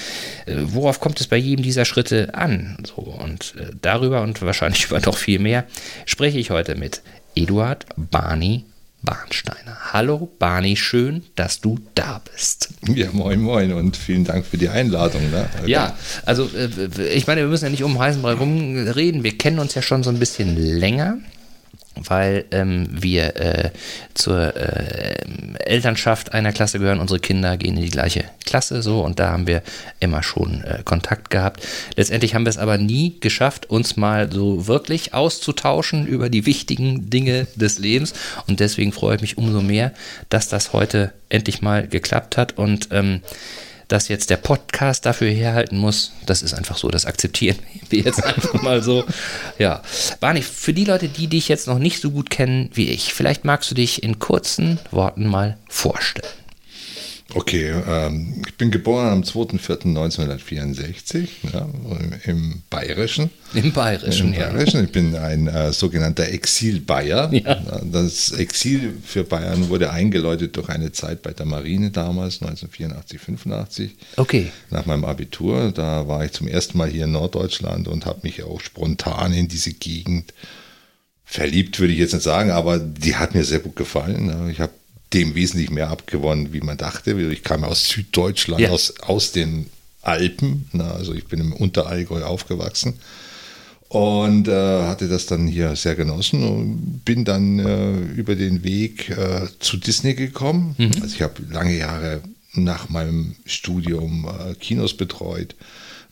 äh, 0.47 0.57
worauf 0.57 1.01
kommt 1.01 1.21
es 1.21 1.27
bei 1.27 1.37
jedem 1.37 1.63
dieser 1.63 1.85
Schritte 1.85 2.35
an? 2.35 2.77
So, 2.85 3.03
und 3.03 3.55
äh, 3.59 3.71
darüber 3.81 4.23
und 4.23 4.43
wahrscheinlich 4.43 4.85
über 4.91 5.01
noch 5.01 5.17
viel 5.17 5.39
mehr 5.39 5.65
spreche 6.07 6.39
ich 6.39 6.51
heute 6.51 6.77
mit 6.77 7.03
Eduard 7.35 7.87
Barney 7.97 8.65
Bahnsteiner. 9.05 9.93
Hallo 9.93 10.31
Barney, 10.39 10.77
schön, 10.77 11.25
dass 11.37 11.61
du 11.61 11.79
da 11.95 12.23
bist. 12.33 12.71
Ja, 12.89 13.09
moin, 13.13 13.41
moin 13.41 13.73
und 13.73 13.97
vielen 13.97 14.25
Dank 14.25 14.47
für 14.47 14.57
die 14.57 14.69
Einladung. 14.69 15.31
Ne? 15.31 15.47
Ja, 15.67 15.97
also 16.25 16.49
äh, 16.57 17.09
ich 17.09 17.27
meine, 17.27 17.43
wir 17.43 17.49
müssen 17.49 17.67
ja 17.67 17.71
nicht 17.71 17.85
um 17.85 17.99
heißen 17.99 18.23
Brei 18.23 18.33
rumreden. 18.33 19.23
Wir 19.23 19.37
kennen 19.37 19.59
uns 19.59 19.75
ja 19.75 19.83
schon 19.83 20.03
so 20.03 20.11
ein 20.11 20.19
bisschen 20.19 20.57
länger 20.57 21.19
weil 21.97 22.45
ähm, 22.51 22.89
wir 22.91 23.37
äh, 23.37 23.71
zur 24.15 24.57
äh, 24.57 25.15
Elternschaft 25.61 26.33
einer 26.33 26.53
Klasse 26.53 26.79
gehören. 26.79 27.01
Unsere 27.01 27.21
Kinder 27.21 27.57
gehen 27.57 27.77
in 27.77 27.83
die 27.83 27.91
gleiche 27.91 28.25
Klasse 28.45 28.83
so 28.83 29.01
und 29.01 29.19
da 29.19 29.31
haben 29.31 29.47
wir 29.47 29.63
immer 30.01 30.23
schon 30.23 30.63
äh, 30.65 30.83
Kontakt 30.85 31.31
gehabt. 31.31 31.67
Letztendlich 31.97 32.35
haben 32.35 32.45
wir 32.45 32.51
es 32.51 32.59
aber 32.59 32.79
nie 32.79 33.17
geschafft, 33.21 33.71
uns 33.71 33.97
mal 33.97 34.31
so 34.31 34.67
wirklich 34.67 35.15
auszutauschen 35.15 36.07
über 36.07 36.29
die 36.29 36.47
wichtigen 36.47 37.11
Dinge 37.11 37.47
des 37.55 37.79
Lebens 37.79 38.15
und 38.47 38.61
deswegen 38.61 38.93
freue 38.93 39.17
ich 39.17 39.23
mich 39.23 39.39
umso 39.39 39.61
mehr, 39.61 39.93
dass 40.29 40.49
das 40.49 40.73
heute 40.73 41.13
endlich 41.29 41.63
mal 41.63 41.87
geklappt 41.87 42.37
hat 42.37 42.59
und 42.59 42.89
ähm, 42.93 43.21
dass 43.89 44.09
jetzt 44.09 44.31
der 44.31 44.37
Podcast 44.37 45.07
dafür 45.07 45.31
herhalten 45.31 45.79
muss, 45.79 46.13
das 46.27 46.43
ist 46.43 46.55
einfach 46.55 46.77
so, 46.77 46.89
das 46.89 47.07
akzeptieren 47.07 47.59
wir 47.91 48.01
jetzt 48.01 48.25
einfach 48.25 48.63
mal 48.63 48.83
so. 48.83 49.05
Ja, 49.59 49.83
Barney, 50.21 50.43
für 50.43 50.73
die 50.73 50.85
Leute, 50.85 51.09
die 51.09 51.27
dich 51.27 51.49
jetzt 51.49 51.67
noch 51.67 51.79
nicht 51.79 52.01
so 52.01 52.11
gut 52.11 52.31
kennen 52.31 52.71
wie 52.75 52.89
ich, 52.89 53.15
vielleicht 53.15 53.45
magst 53.45 53.71
du 53.71 53.75
dich 53.75 54.03
in 54.03 54.19
kurzen 54.19 54.79
Worten 54.91 55.27
mal 55.27 55.57
vorstellen. 55.69 56.44
Okay, 57.35 57.75
ähm, 57.89 58.43
ich 58.47 58.55
bin 58.55 58.71
geboren 58.71 59.09
am 59.09 59.23
2.4.1964 59.23 61.27
ja, 61.53 61.69
im 62.25 62.63
Bayerischen. 62.71 63.31
Im 63.55 63.73
Bayerischen, 63.73 64.33
Im 64.33 64.39
Bayerischen. 64.39 64.85
Ich 64.85 64.93
bin 64.93 65.17
ein 65.17 65.49
äh, 65.49 65.73
sogenannter 65.73 66.29
Exil-Bayer. 66.29 67.33
Ja. 67.33 67.61
Das 67.83 68.31
Exil 68.31 68.95
für 69.05 69.25
Bayern 69.25 69.69
wurde 69.69 69.91
eingeläutet 69.91 70.57
durch 70.57 70.69
eine 70.69 70.93
Zeit 70.93 71.23
bei 71.23 71.33
der 71.33 71.47
Marine 71.47 71.91
damals, 71.91 72.41
1984, 72.41 73.21
85. 73.21 73.97
Okay. 74.17 74.53
Nach 74.71 74.87
meinem 74.87 75.05
Abitur. 75.05 75.73
Da 75.73 76.07
war 76.07 76.25
ich 76.25 76.31
zum 76.33 76.47
ersten 76.47 76.79
Mal 76.79 76.89
hier 76.89 77.05
in 77.05 77.13
Norddeutschland 77.13 77.89
und 77.89 78.07
habe 78.07 78.21
mich 78.23 78.45
auch 78.45 78.61
spontan 78.61 79.33
in 79.33 79.49
diese 79.49 79.73
Gegend 79.73 80.33
verliebt, 81.25 81.81
würde 81.81 81.93
ich 81.93 81.99
jetzt 81.99 82.13
nicht 82.13 82.23
sagen, 82.23 82.53
aber 82.53 82.79
die 82.79 83.17
hat 83.17 83.35
mir 83.35 83.43
sehr 83.45 83.59
gut 83.59 83.75
gefallen. 83.75 84.51
Ich 84.51 84.61
habe 84.61 84.71
dem 85.15 85.35
wesentlich 85.35 85.71
mehr 85.71 85.91
abgewonnen, 85.91 86.53
wie 86.53 86.61
man 86.61 86.77
dachte. 86.77 87.13
Ich 87.31 87.43
kam 87.43 87.65
aus 87.65 87.89
Süddeutschland, 87.89 88.61
ja. 88.61 88.71
aus, 88.71 89.01
aus 89.01 89.33
den 89.33 89.67
Alpen. 90.03 90.69
Na, 90.73 90.91
also 90.91 91.15
ich 91.15 91.27
bin 91.27 91.41
im 91.41 91.53
Unterallgäu 91.53 92.23
aufgewachsen 92.25 92.95
und 93.89 94.49
äh, 94.49 94.83
hatte 94.83 95.09
das 95.09 95.27
dann 95.27 95.47
hier 95.47 95.77
sehr 95.77 95.95
genossen 95.95 96.43
und 96.43 97.05
bin 97.05 97.25
dann 97.25 97.61
äh, 97.61 97.97
über 98.15 98.35
den 98.35 98.65
Weg 98.65 99.11
äh, 99.11 99.47
zu 99.61 99.77
Disney 99.77 100.15
gekommen. 100.15 100.75
Mhm. 100.79 100.91
Also 101.01 101.15
ich 101.15 101.23
habe 101.23 101.43
lange 101.51 101.77
Jahre 101.77 102.21
nach 102.55 102.89
meinem 102.89 103.37
Studium 103.47 104.27
äh, 104.27 104.55
Kinos 104.55 104.97
betreut, 104.97 105.55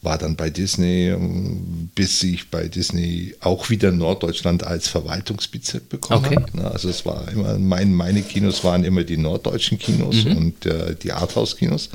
war 0.02 0.18
dann 0.18 0.34
bei 0.36 0.50
Disney, 0.50 1.08
ähm, 1.08 1.90
bis 1.94 2.22
ich 2.24 2.50
bei 2.50 2.68
Disney 2.68 3.34
auch 3.40 3.70
wieder 3.70 3.92
Norddeutschland 3.92 4.64
als 4.64 4.88
Verwaltungsbezirk 4.88 5.88
bekommen 5.88 6.26
Okay. 6.26 6.36
habe. 6.54 6.70
Also 6.72 6.88
es 6.88 7.06
war 7.06 7.28
immer, 7.30 7.56
mein, 7.58 7.94
meine 7.94 8.22
Kinos 8.22 8.64
waren 8.64 8.84
immer 8.84 9.04
die 9.04 9.16
norddeutschen 9.16 9.78
Kinos 9.78 10.24
und 10.26 10.66
äh, 10.66 10.96
die 10.96 11.12
Arthouse-Kinos. 11.12 11.90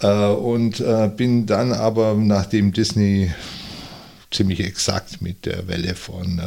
Äh, 0.00 0.26
und 0.28 0.80
äh, 0.80 1.10
bin 1.14 1.44
dann 1.46 1.72
aber, 1.72 2.14
nachdem 2.14 2.72
Disney 2.72 3.30
ziemlich 4.30 4.60
exakt 4.60 5.20
mit 5.20 5.44
der 5.44 5.68
Welle 5.68 5.94
von 5.94 6.40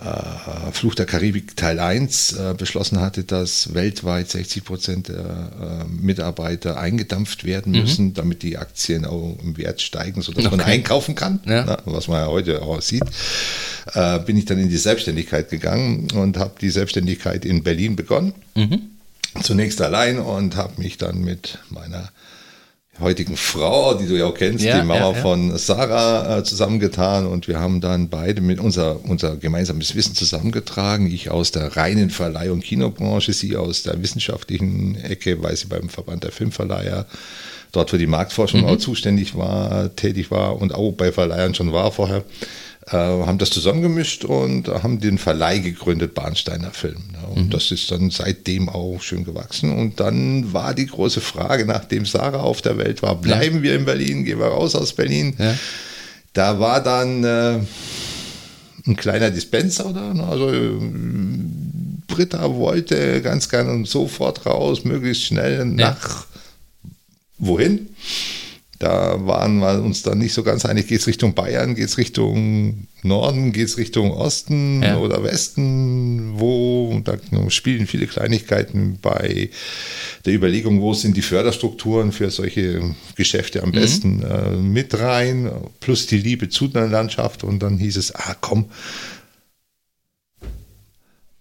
äh, 0.00 0.72
Fluch 0.72 0.94
der 0.94 1.06
Karibik 1.06 1.56
Teil 1.56 1.80
1 1.80 2.32
äh, 2.34 2.54
beschlossen 2.56 3.00
hatte, 3.00 3.24
dass 3.24 3.74
weltweit 3.74 4.30
60 4.30 4.64
Prozent 4.64 5.08
der 5.08 5.16
äh, 5.18 5.84
Mitarbeiter 5.88 6.78
eingedampft 6.78 7.44
werden 7.44 7.72
müssen, 7.72 8.14
damit 8.14 8.42
die 8.42 8.58
Aktien 8.58 9.04
auch 9.04 9.36
im 9.42 9.56
Wert 9.56 9.80
steigen, 9.80 10.22
sodass 10.22 10.44
man 10.44 10.60
Okay. 10.60 10.70
einkaufen 10.70 11.14
kann, 11.14 11.40
Ja. 11.46 11.64
na, 11.66 11.78
was 11.84 12.06
man 12.08 12.20
ja 12.20 12.26
heute 12.28 12.62
auch 12.62 12.80
sieht, 12.80 13.02
äh, 13.94 14.18
bin 14.20 14.36
ich 14.36 14.44
dann 14.44 14.58
in 14.58 14.68
die 14.68 14.76
Selbstständigkeit 14.76 15.50
gegangen 15.50 16.08
und 16.12 16.36
habe 16.36 16.54
die 16.60 16.70
Selbstständigkeit 16.70 17.44
in 17.44 17.62
Berlin 17.64 17.96
begonnen. 17.96 18.34
Zunächst 19.42 19.80
allein 19.82 20.18
und 20.18 20.56
habe 20.56 20.80
mich 20.80 20.96
dann 20.98 21.20
mit 21.22 21.58
meiner 21.70 22.10
heutigen 23.00 23.36
Frau, 23.36 23.94
die 23.94 24.06
du 24.06 24.16
ja 24.18 24.26
auch 24.26 24.34
kennst, 24.34 24.64
Ja, 24.64 24.80
die 24.80 24.86
Mama 24.86 25.00
ja, 25.00 25.12
ja. 25.12 25.14
von 25.14 25.56
Sarah, 25.56 26.38
äh, 26.38 26.44
zusammengetan 26.44 27.26
und 27.26 27.48
wir 27.48 27.58
haben 27.58 27.80
dann 27.80 28.08
beide 28.08 28.40
mit 28.40 28.60
unser, 28.60 29.04
unser 29.04 29.36
gemeinsames 29.36 29.94
Wissen 29.94 30.14
zusammengetragen. 30.14 31.10
Ich 31.10 31.30
aus 31.30 31.50
der 31.50 31.76
reinen 31.76 32.10
Verleih- 32.10 32.50
und 32.50 32.64
Kinobranche, 32.64 33.32
sie 33.32 33.56
aus 33.56 33.82
der 33.82 34.02
wissenschaftlichen 34.02 34.96
Ecke, 34.96 35.42
weil 35.42 35.56
sie 35.56 35.66
beim 35.66 35.88
Verband 35.88 36.24
der 36.24 36.32
Filmverleiher 36.32 37.06
dort 37.72 37.90
für 37.90 37.98
die 37.98 38.06
Marktforschung 38.06 38.64
auch 38.64 38.78
zuständig 38.78 39.36
war, 39.36 39.94
tätig 39.94 40.30
war 40.30 40.60
und 40.60 40.74
auch 40.74 40.92
bei 40.92 41.12
Verleihern 41.12 41.54
schon 41.54 41.72
war 41.72 41.92
vorher, 41.92 42.24
haben 42.96 43.38
das 43.38 43.50
zusammengemischt 43.50 44.24
und 44.24 44.68
haben 44.68 45.00
den 45.00 45.18
Verleih 45.18 45.58
gegründet, 45.58 46.14
Bahnsteiner 46.14 46.70
Film. 46.70 47.02
Ja, 47.12 47.28
und 47.28 47.52
das 47.52 47.70
ist 47.70 47.90
dann 47.90 48.10
seitdem 48.10 48.68
auch 48.68 49.02
schön 49.02 49.24
gewachsen. 49.24 49.76
Und 49.76 50.00
dann 50.00 50.52
war 50.52 50.74
die 50.74 50.86
große 50.86 51.20
Frage, 51.20 51.66
nachdem 51.66 52.06
Sarah 52.06 52.40
auf 52.40 52.62
der 52.62 52.78
Welt 52.78 53.02
war, 53.02 53.16
bleiben 53.16 53.62
wir 53.62 53.74
in 53.74 53.84
Berlin, 53.84 54.24
gehen 54.24 54.38
wir 54.38 54.46
raus 54.46 54.74
aus 54.74 54.92
Berlin? 54.92 55.34
Ja. 55.38 55.54
Da 56.32 56.60
war 56.60 56.82
dann 56.82 57.24
äh, 57.24 57.60
ein 58.86 58.96
kleiner 58.96 59.30
Dispenser 59.30 59.92
da. 59.92 60.14
ne? 60.14 60.24
Also 60.24 60.50
äh, 60.50 60.70
Britta 62.06 62.54
wollte 62.54 63.20
ganz 63.22 63.48
gerne 63.48 63.84
sofort 63.86 64.46
raus, 64.46 64.84
möglichst 64.84 65.24
schnell 65.24 65.64
nach 65.64 66.26
wohin? 67.38 67.88
Da 68.78 69.26
waren 69.26 69.58
wir 69.58 69.82
uns 69.82 70.02
dann 70.02 70.18
nicht 70.18 70.32
so 70.32 70.44
ganz 70.44 70.64
einig, 70.64 70.86
geht 70.86 71.00
es 71.00 71.08
Richtung 71.08 71.34
Bayern, 71.34 71.74
geht 71.74 71.86
es 71.86 71.98
Richtung 71.98 72.86
Norden, 73.02 73.52
geht 73.52 73.66
es 73.66 73.76
Richtung 73.76 74.12
Osten 74.12 74.82
Ja. 74.82 74.98
oder 74.98 75.24
Westen, 75.24 76.38
wo, 76.38 77.00
da 77.02 77.16
spielen 77.48 77.88
viele 77.88 78.06
Kleinigkeiten 78.06 78.98
bei 79.02 79.50
der 80.24 80.32
Überlegung, 80.34 80.80
wo 80.80 80.94
sind 80.94 81.16
die 81.16 81.22
Förderstrukturen 81.22 82.12
für 82.12 82.30
solche 82.30 82.94
Geschäfte 83.16 83.64
am 83.64 83.72
besten 83.72 84.22
äh, 84.22 84.50
mit 84.52 84.96
rein, 84.98 85.50
plus 85.80 86.06
die 86.06 86.18
Liebe 86.18 86.48
zu 86.48 86.68
der 86.68 86.86
Landschaft. 86.86 87.42
Und 87.42 87.60
dann 87.64 87.78
hieß 87.78 87.96
es, 87.96 88.14
ah 88.14 88.36
komm, 88.40 88.66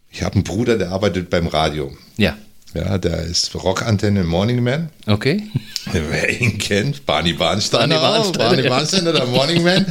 ich 0.09 0.23
habe 0.23 0.35
einen 0.35 0.43
Bruder, 0.43 0.77
der 0.79 0.89
arbeitet 0.91 1.29
beim 1.29 1.45
Radio. 1.45 1.95
Ja. 2.17 2.35
Ja, 2.73 2.97
der 2.97 3.23
ist 3.23 3.55
Rockantenne 3.55 4.23
Morning 4.23 4.61
Man. 4.61 4.89
Okay. 5.07 5.43
Wer 5.91 6.41
ihn 6.41 6.57
kennt, 6.57 7.05
Barney 7.05 7.33
Barnsteiner. 7.33 7.95
Barney 7.95 8.23
Barnsteiner. 8.23 8.49
Barney 8.49 8.69
Barnsteiner, 8.69 9.13
der 9.13 9.25
Morning 9.25 9.63
Man. 9.63 9.85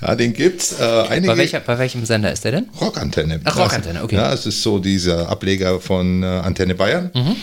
Ja, 0.00 0.14
den 0.14 0.32
gibt's. 0.32 0.80
Äh, 0.80 0.84
einige 1.08 1.32
Bei, 1.32 1.38
welcher, 1.38 1.60
bei 1.60 1.78
welchem 1.78 2.04
Sender 2.06 2.32
ist 2.32 2.44
der 2.44 2.52
denn? 2.52 2.68
Rockantenne. 2.80 3.40
Ach, 3.44 3.56
Rockantenne, 3.56 4.02
okay. 4.02 4.16
Ja, 4.16 4.32
es 4.32 4.46
ist 4.46 4.62
so 4.62 4.78
dieser 4.78 5.28
Ableger 5.28 5.78
von 5.80 6.22
äh, 6.22 6.26
Antenne 6.26 6.74
Bayern. 6.74 7.10
Mhm. 7.14 7.36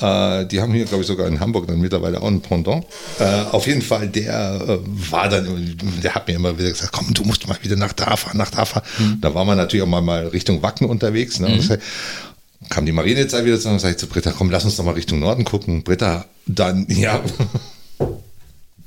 Äh, 0.00 0.46
die 0.46 0.60
haben 0.60 0.72
hier, 0.72 0.86
glaube 0.86 1.02
ich, 1.02 1.06
sogar 1.06 1.26
in 1.26 1.40
Hamburg 1.40 1.66
dann 1.66 1.80
mittlerweile 1.80 2.22
auch 2.22 2.28
ein 2.28 2.40
Pendant. 2.40 2.86
Äh, 3.18 3.24
auf 3.50 3.66
jeden 3.66 3.82
Fall, 3.82 4.08
der 4.08 4.60
äh, 4.66 4.78
war 5.10 5.28
dann, 5.28 5.76
der 6.02 6.14
hat 6.14 6.26
mir 6.26 6.34
immer 6.34 6.58
wieder 6.58 6.70
gesagt, 6.70 6.92
komm, 6.92 7.12
du 7.12 7.24
musst 7.24 7.46
mal 7.46 7.58
wieder 7.62 7.76
nach 7.76 7.92
da 7.92 8.16
fahren, 8.16 8.38
nach 8.38 8.50
da 8.50 8.64
fahren. 8.64 8.84
Mhm. 8.98 9.18
Da 9.20 9.34
war 9.34 9.44
man 9.44 9.58
natürlich 9.58 9.82
auch 9.82 9.88
mal, 9.88 10.00
mal 10.00 10.28
Richtung 10.28 10.62
Wacken 10.62 10.86
unterwegs. 10.88 11.38
Ne? 11.40 11.56
Das, 11.56 11.78
kam 12.68 12.84
die 12.86 12.92
Marinezeit 12.92 13.44
wieder 13.44 13.56
zusammen 13.56 13.74
und 13.76 13.80
sag 13.80 13.90
ich 13.92 13.96
zu 13.96 14.06
Britta, 14.06 14.32
komm, 14.36 14.50
lass 14.50 14.64
uns 14.64 14.76
doch 14.76 14.84
mal 14.84 14.92
Richtung 14.94 15.18
Norden 15.20 15.44
gucken. 15.44 15.82
Britta, 15.82 16.26
dann, 16.46 16.86
ja, 16.90 17.20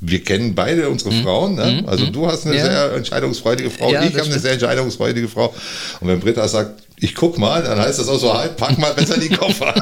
wir 0.05 0.23
kennen 0.23 0.53
beide 0.53 0.89
unsere 0.89 1.11
Frauen. 1.13 1.55
Ne? 1.55 1.83
Also 1.87 2.07
du 2.07 2.27
hast 2.27 2.45
eine 2.45 2.53
Mhm. 2.55 2.59
Ja. 2.59 2.65
sehr 2.65 2.93
entscheidungsfreudige 2.93 3.69
Frau, 3.69 3.91
Ja, 3.91 4.03
ich 4.03 4.13
habe 4.15 4.25
eine 4.25 4.39
sehr 4.39 4.51
entscheidungsfreudige 4.53 5.29
Frau. 5.29 5.53
Und 6.01 6.07
wenn 6.07 6.19
Britta 6.19 6.47
sagt, 6.47 6.83
ich 6.97 7.15
guck 7.15 7.37
mal, 7.37 7.63
dann 7.63 7.79
heißt 7.79 7.99
das 7.99 8.07
auch 8.09 8.19
so, 8.19 8.33
halt, 8.33 8.55
pack 8.57 8.77
mal 8.77 8.93
besser 8.93 9.17
die 9.17 9.29
Koffer. 9.29 9.73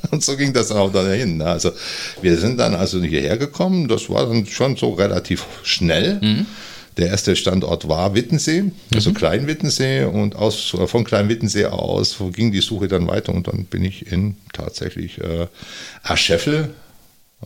und 0.10 0.22
so 0.22 0.36
ging 0.36 0.52
das 0.52 0.70
auch 0.72 0.92
dann 0.92 1.10
hin. 1.12 1.38
ne? 1.38 1.46
Also 1.46 1.70
wir 2.22 2.36
sind 2.38 2.58
dann 2.58 2.74
also 2.74 3.00
hierher 3.02 3.36
gekommen. 3.36 3.88
Das 3.88 4.10
war 4.10 4.26
dann 4.26 4.46
schon 4.46 4.76
so 4.76 4.90
relativ 4.94 5.44
schnell. 5.62 6.18
Mhm. 6.20 6.46
Der 6.96 7.08
erste 7.08 7.34
Standort 7.34 7.88
war 7.88 8.14
Wittensee, 8.14 8.70
also 8.94 9.12
Klein-Wittensee 9.12 10.04
und 10.04 10.36
aus, 10.36 10.76
von 10.86 11.04
Klein-Wittensee 11.04 11.66
aus 11.66 12.16
ging 12.32 12.52
die 12.52 12.60
Suche 12.60 12.86
dann 12.86 13.08
weiter 13.08 13.34
und 13.34 13.48
dann 13.48 13.64
bin 13.64 13.84
ich 13.84 14.10
in 14.12 14.36
tatsächlich 14.52 15.18
äh, 15.20 15.48
Ascheffel 16.04 16.70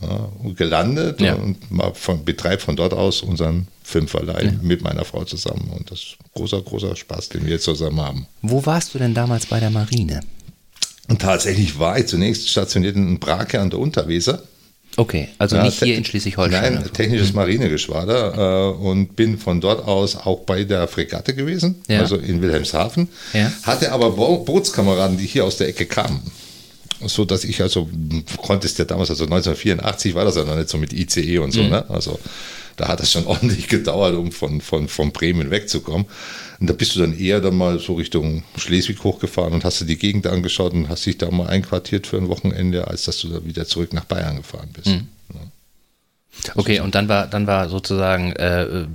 ja, 0.01 0.29
gelandet 0.55 1.19
Ja. 1.19 1.33
und 1.33 1.57
von, 1.95 2.23
betreibe 2.23 2.61
von 2.61 2.75
dort 2.75 2.93
aus 2.93 3.21
unseren 3.21 3.67
Filmverleih 3.83 4.53
mit 4.61 4.81
meiner 4.83 5.03
Frau 5.03 5.23
zusammen 5.23 5.71
und 5.75 5.89
das 5.89 5.99
ist 5.99 6.17
großer, 6.35 6.61
großer 6.61 6.95
Spaß, 6.95 7.29
den 7.29 7.45
wir 7.45 7.53
jetzt 7.53 7.63
zusammen 7.63 7.99
haben. 7.99 8.27
Wo 8.43 8.65
warst 8.65 8.93
du 8.93 8.99
denn 8.99 9.15
damals 9.15 9.47
bei 9.47 9.59
der 9.59 9.71
Marine? 9.71 10.19
Und 11.07 11.21
tatsächlich 11.23 11.79
war 11.79 11.97
ich 11.97 12.05
zunächst 12.05 12.47
stationiert 12.49 12.95
in 12.95 13.19
Brake 13.19 13.59
an 13.59 13.71
der 13.71 13.79
Unterweser. 13.79 14.43
Okay, 14.99 15.29
also 15.37 15.55
Ja, 15.55 15.63
nicht 15.63 15.81
hier 15.81 15.95
in 15.95 16.03
Schleswig-Holstein. 16.03 16.73
Nein, 16.73 16.89
technisches 16.91 17.31
Marinegeschwader 17.31 18.73
äh, 18.75 18.83
und 18.83 19.15
bin 19.15 19.37
von 19.37 19.61
dort 19.61 19.87
aus 19.87 20.17
auch 20.17 20.41
bei 20.41 20.65
der 20.65 20.89
Fregatte 20.89 21.33
gewesen, 21.33 21.81
Ja. 21.87 21.99
also 21.99 22.17
in 22.17 22.41
Wilhelmshaven. 22.41 23.07
Ja. 23.31 23.49
Hatte 23.63 23.93
aber 23.93 24.11
Bo 24.11 24.39
Bootskameraden, 24.39 25.17
die 25.17 25.25
hier 25.25 25.45
aus 25.45 25.55
der 25.55 25.69
Ecke 25.69 25.85
kamen. 25.85 26.19
So 27.05 27.23
dass 27.23 27.45
ich 27.45 27.61
also, 27.61 27.87
konntest 28.41 28.77
ja 28.77 28.83
damals, 28.83 29.09
also 29.09 29.23
1984 29.23 30.15
war 30.15 30.25
das 30.25 30.35
ja 30.35 30.43
noch 30.43 30.57
nicht 30.57 30.67
so 30.67 30.77
mit 30.77 30.91
ICE 30.91 31.37
und 31.37 31.47
Mhm. 31.49 31.51
so, 31.53 31.61
ne? 31.63 31.89
Also 31.89 32.19
da 32.75 32.89
hat 32.89 32.99
es 32.99 33.09
schon 33.09 33.25
ordentlich 33.33 33.69
gedauert, 33.69 34.15
um 34.15 34.33
von, 34.33 34.59
von, 34.59 34.89
von 34.89 35.11
Bremen 35.13 35.49
wegzukommen. 35.49 36.07
Und 36.59 36.69
da 36.69 36.73
bist 36.73 36.95
du 36.95 36.99
dann 36.99 37.17
eher 37.17 37.39
dann 37.39 37.55
mal 37.55 37.79
so 37.79 37.93
Richtung 37.93 38.43
Schleswig 38.57 39.03
hochgefahren 39.03 39.53
und 39.53 39.63
hast 39.63 39.79
dir 39.79 39.85
die 39.85 39.97
Gegend 39.97 40.27
angeschaut 40.27 40.73
und 40.73 40.89
hast 40.89 41.05
dich 41.05 41.17
da 41.17 41.31
mal 41.31 41.47
einquartiert 41.47 42.05
für 42.05 42.17
ein 42.17 42.27
Wochenende, 42.27 42.87
als 42.87 43.05
dass 43.05 43.19
du 43.19 43.29
da 43.29 43.45
wieder 43.45 43.65
zurück 43.65 43.93
nach 43.93 44.05
Bayern 44.05 44.37
gefahren 44.37 44.69
bist. 44.73 44.87
Mhm. 44.87 45.07
Okay, 46.55 46.79
und 46.79 46.95
dann 46.95 47.09
war, 47.09 47.27
dann 47.27 47.47
war 47.47 47.69
sozusagen 47.69 48.31
äh, 48.33 48.85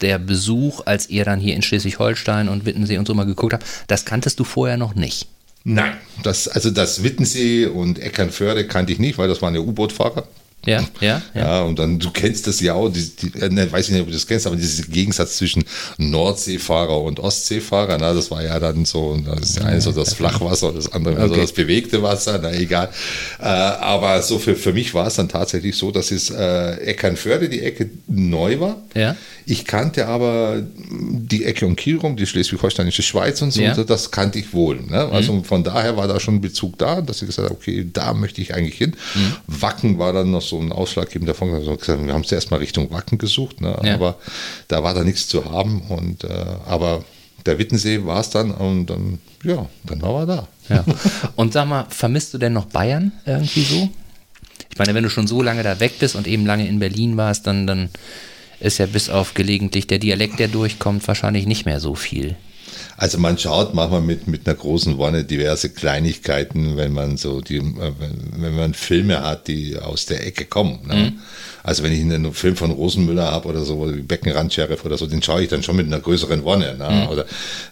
der 0.00 0.18
Besuch, 0.18 0.82
als 0.84 1.08
ihr 1.08 1.24
dann 1.24 1.40
hier 1.40 1.54
in 1.54 1.62
Schleswig-Holstein 1.62 2.48
und 2.48 2.66
Wittensee 2.66 2.98
und 2.98 3.06
so 3.06 3.14
mal 3.14 3.24
geguckt 3.24 3.54
habt, 3.54 3.64
das 3.86 4.04
kanntest 4.04 4.38
du 4.40 4.44
vorher 4.44 4.76
noch 4.76 4.94
nicht. 4.94 5.26
Nein, 5.64 5.94
das, 6.22 6.46
also 6.46 6.70
das 6.70 7.02
Wittensee 7.02 7.66
und 7.66 7.98
Eckernförde 7.98 8.66
kannte 8.66 8.92
ich 8.92 8.98
nicht, 8.98 9.16
weil 9.16 9.28
das 9.28 9.40
waren 9.40 9.54
ja 9.54 9.60
U-Boot-Fahrer. 9.60 10.26
Ja, 10.66 10.82
ja, 11.00 11.22
ja. 11.34 11.40
Ja, 11.40 11.62
und 11.62 11.78
dann, 11.78 11.98
du 11.98 12.10
kennst 12.10 12.46
das 12.46 12.60
ja 12.60 12.74
auch, 12.74 12.88
die, 12.88 13.08
die, 13.16 13.38
äh, 13.38 13.48
ne, 13.50 13.70
weiß 13.70 13.86
ich 13.86 13.92
nicht, 13.92 14.00
ob 14.02 14.06
du 14.08 14.12
das 14.14 14.26
kennst, 14.26 14.46
aber 14.46 14.56
dieser 14.56 14.84
Gegensatz 14.84 15.36
zwischen 15.36 15.64
Nordseefahrer 15.98 17.00
und 17.02 17.20
Ostseefahrer, 17.20 17.98
na, 18.00 18.12
das 18.14 18.30
war 18.30 18.42
ja 18.42 18.58
dann 18.58 18.84
so, 18.84 19.16
das 19.24 19.50
ist 19.50 19.56
ja 19.58 19.64
eine 19.64 19.80
so 19.80 19.92
das 19.92 20.14
Flachwasser, 20.14 20.72
das 20.72 20.92
andere 20.92 21.16
also 21.18 21.34
Okay. 21.34 21.42
das 21.42 21.52
bewegte 21.52 22.02
Wasser, 22.02 22.38
na 22.42 22.52
egal. 22.52 22.88
Äh, 23.40 23.44
aber 23.44 24.22
so 24.22 24.38
für, 24.38 24.54
für 24.54 24.72
mich 24.72 24.94
war 24.94 25.06
es 25.08 25.14
dann 25.14 25.28
tatsächlich 25.28 25.76
so, 25.76 25.90
dass 25.90 26.10
es 26.10 26.30
äh, 26.30 26.74
Eckernförde 26.84 27.48
die 27.48 27.60
Ecke 27.60 27.90
neu 28.06 28.60
war. 28.60 28.76
Ja. 28.94 29.16
Ich 29.46 29.64
kannte 29.66 30.06
aber 30.06 30.62
die 30.62 31.44
Ecke 31.44 31.66
um 31.66 31.76
Kiel 31.76 31.98
rum, 31.98 32.16
die 32.16 32.26
schleswig-holsteinische 32.26 33.02
Schweiz 33.02 33.42
und 33.42 33.50
so, 33.52 33.60
Ja. 33.60 33.74
so, 33.74 33.84
das 33.84 34.10
kannte 34.10 34.38
ich 34.38 34.52
wohl. 34.54 34.80
Ne? 34.80 35.08
Also 35.10 35.42
von 35.42 35.64
daher 35.64 35.96
war 35.96 36.08
da 36.08 36.18
schon 36.20 36.36
ein 36.36 36.40
Bezug 36.40 36.78
da, 36.78 37.00
dass 37.02 37.20
ich 37.20 37.26
gesagt 37.26 37.48
habe, 37.50 37.58
okay, 37.60 37.86
da 37.92 38.14
möchte 38.14 38.40
ich 38.40 38.54
eigentlich 38.54 38.76
hin. 38.78 38.94
Wacken 39.46 39.98
war 39.98 40.12
dann 40.12 40.30
noch 40.30 40.40
so 40.42 40.53
ein 40.60 40.72
ausschlaggebender 40.72 41.34
Punkt. 41.34 41.54
Also 41.54 41.76
gesagt, 41.76 42.06
wir 42.06 42.12
haben 42.12 42.24
zuerst 42.24 42.50
mal 42.50 42.58
Richtung 42.58 42.90
Wacken 42.90 43.18
gesucht, 43.18 43.60
ne? 43.60 43.78
Ja. 43.82 43.94
aber 43.94 44.16
da 44.68 44.82
war 44.82 44.94
da 44.94 45.04
nichts 45.04 45.28
zu 45.28 45.50
haben. 45.50 45.82
Und, 45.88 46.24
äh, 46.24 46.28
aber 46.66 47.04
der 47.46 47.58
Wittensee 47.58 48.04
war 48.04 48.20
es 48.20 48.30
dann 48.30 48.50
und 48.50 48.86
dann, 48.86 49.18
ja, 49.42 49.66
dann 49.84 50.02
war 50.02 50.20
er 50.20 50.26
da. 50.26 50.48
Ja. 50.68 50.84
Und 51.36 51.52
sag 51.52 51.68
mal, 51.68 51.86
vermisst 51.90 52.34
du 52.34 52.38
denn 52.38 52.52
noch 52.52 52.66
Bayern 52.66 53.12
irgendwie 53.26 53.62
so? 53.62 53.88
Ich 54.70 54.78
meine, 54.78 54.94
wenn 54.94 55.04
du 55.04 55.10
schon 55.10 55.26
so 55.26 55.42
lange 55.42 55.62
da 55.62 55.78
weg 55.78 55.98
bist 55.98 56.16
und 56.16 56.26
eben 56.26 56.46
lange 56.46 56.66
in 56.66 56.78
Berlin 56.78 57.16
warst, 57.16 57.46
dann, 57.46 57.66
dann 57.66 57.90
ist 58.60 58.78
ja 58.78 58.86
bis 58.86 59.10
auf 59.10 59.34
gelegentlich 59.34 59.86
der 59.86 59.98
Dialekt, 59.98 60.38
der 60.38 60.48
durchkommt, 60.48 61.06
wahrscheinlich 61.06 61.46
nicht 61.46 61.66
mehr 61.66 61.80
so 61.80 61.94
viel. 61.94 62.36
Also 62.96 63.18
man 63.18 63.38
schaut 63.38 63.74
manchmal 63.74 64.00
mit, 64.00 64.28
mit 64.28 64.46
einer 64.46 64.56
großen 64.56 64.98
Wonne 64.98 65.24
diverse 65.24 65.70
Kleinigkeiten, 65.70 66.76
wenn 66.76 66.92
man 66.92 67.16
so 67.16 67.40
die, 67.40 67.56
äh, 67.56 67.92
wenn, 67.98 68.42
wenn 68.42 68.56
man 68.56 68.74
Filme 68.74 69.22
hat, 69.22 69.48
die 69.48 69.76
aus 69.78 70.06
der 70.06 70.26
Ecke 70.26 70.44
kommen. 70.44 70.80
Ne? 70.86 70.94
Mhm. 70.94 71.18
Also 71.66 71.82
wenn 71.82 71.92
ich 71.92 72.00
einen 72.02 72.34
Film 72.34 72.56
von 72.56 72.70
Rosenmüller 72.70 73.32
habe 73.32 73.48
oder 73.48 73.64
so, 73.64 73.90
wie 73.90 74.02
Beckenrand-Sheriff 74.02 74.84
oder 74.84 74.98
so, 74.98 75.06
den 75.06 75.22
schaue 75.22 75.42
ich 75.42 75.48
dann 75.48 75.62
schon 75.62 75.76
mit 75.76 75.86
einer 75.86 75.98
größeren 75.98 76.44
Wonne. 76.44 76.76
Ne? 76.76 76.90
Mhm. 76.90 77.08
Oder 77.08 77.24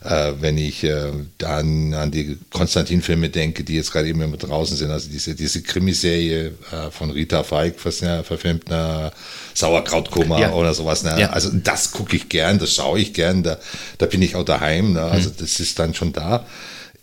äh, 0.03 0.33
wenn 0.41 0.57
ich 0.57 0.83
äh, 0.83 1.13
dann 1.37 1.93
an 1.93 2.11
die 2.11 2.39
Konstantin-Filme 2.51 3.29
denke, 3.29 3.65
die 3.65 3.75
jetzt 3.75 3.93
gerade 3.93 4.09
eben 4.09 4.23
immer 4.23 4.39
draußen 4.39 4.79
sind, 4.79 4.91
also 4.91 5.11
diese, 5.11 5.35
diese 5.35 5.61
Krimiserie 5.61 6.53
äh, 6.73 6.91
von 6.91 7.11
Rita 7.11 7.43
Feig, 7.43 7.75
was 7.85 8.01
ja 8.01 8.23
verfilmt, 8.23 8.73
eine 8.73 9.13
Sauerkrautkoma 9.53 10.41
ja. 10.41 10.53
oder 10.53 10.73
sowas. 10.73 11.03
Ne? 11.03 11.15
Ja. 11.21 11.29
Also 11.29 11.51
das 11.53 11.91
gucke 11.91 12.17
ich 12.17 12.31
gern, 12.31 12.59
das 12.59 12.75
schaue 12.75 12.99
ich 12.99 13.13
gern, 13.13 13.43
da, 13.43 13.59
da 13.99 14.07
bin 14.07 14.23
ich 14.23 14.37
auch 14.37 14.45
daheim. 14.45 14.95
Ne? 14.95 15.03
Also 15.03 15.29
mhm. 15.29 15.35
das 15.39 15.61
ist 15.61 15.79
dann 15.79 15.93
schon 15.93 16.15
da. 16.15 16.47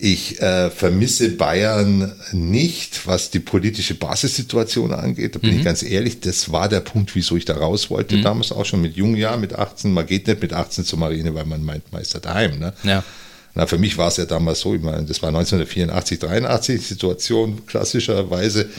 Ich 0.02 0.42
äh, 0.42 0.70
vermisse 0.70 1.30
Bayern 1.32 2.14
nicht, 2.32 3.06
was 3.06 3.32
die 3.32 3.42
politische 3.42 3.96
Basissituation 3.96 4.94
angeht. 4.94 5.36
Da 5.36 5.40
bin 5.40 5.52
mhm. 5.52 5.58
ich 5.58 5.66
ganz 5.66 5.84
ehrlich, 5.84 6.22
das 6.22 6.54
war 6.54 6.70
der 6.70 6.80
Punkt, 6.80 7.14
wieso 7.16 7.36
ich 7.36 7.44
da 7.44 7.58
raus 7.58 7.90
wollte. 7.90 8.16
Mhm. 8.16 8.24
Damals 8.24 8.54
auch 8.54 8.64
schon 8.64 8.82
mit 8.82 8.96
jungen 8.96 9.18
Jahren, 9.18 9.42
mit 9.42 9.54
18. 9.54 9.92
Man 9.92 10.06
geht 10.06 10.28
nicht 10.28 10.42
mit 10.42 10.54
18 10.54 10.86
zur 10.86 11.00
Marine, 11.00 11.36
weil 11.36 11.44
man 11.44 11.66
meint, 11.66 11.92
Meister 11.92 12.22
daheim. 12.22 12.60
Ne? 12.60 12.74
Ja. 12.84 13.04
Na, 13.56 13.66
für 13.68 13.78
mich 13.78 13.98
war 13.98 14.08
es 14.08 14.16
ja 14.16 14.24
damals 14.24 14.62
so, 14.62 14.74
ich 14.74 14.82
meine, 14.82 15.04
das 15.04 15.22
war 15.22 15.30
1984, 15.30 16.20
83 16.20 16.88
Situation 16.88 17.66
klassischerweise. 17.66 18.70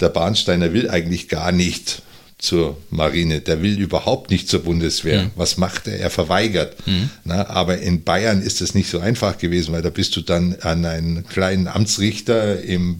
Der 0.00 0.10
Bahnsteiner 0.10 0.74
will 0.74 0.90
eigentlich 0.90 1.30
gar 1.30 1.52
nicht 1.52 2.02
zur 2.38 2.76
Marine, 2.90 3.40
der 3.40 3.62
will 3.62 3.78
überhaupt 3.78 4.30
nicht 4.30 4.48
zur 4.48 4.60
Bundeswehr. 4.60 5.24
Mhm. 5.24 5.30
Was 5.36 5.56
macht 5.56 5.88
er? 5.88 5.98
Er 5.98 6.10
verweigert. 6.10 6.76
Mhm. 6.86 7.10
Na, 7.24 7.48
aber 7.48 7.78
in 7.78 8.02
Bayern 8.02 8.42
ist 8.42 8.60
es 8.60 8.74
nicht 8.74 8.90
so 8.90 8.98
einfach 8.98 9.38
gewesen, 9.38 9.72
weil 9.72 9.82
da 9.82 9.90
bist 9.90 10.14
du 10.16 10.20
dann 10.20 10.56
an 10.60 10.84
einen 10.84 11.26
kleinen 11.26 11.66
Amtsrichter 11.66 12.62
im 12.62 12.98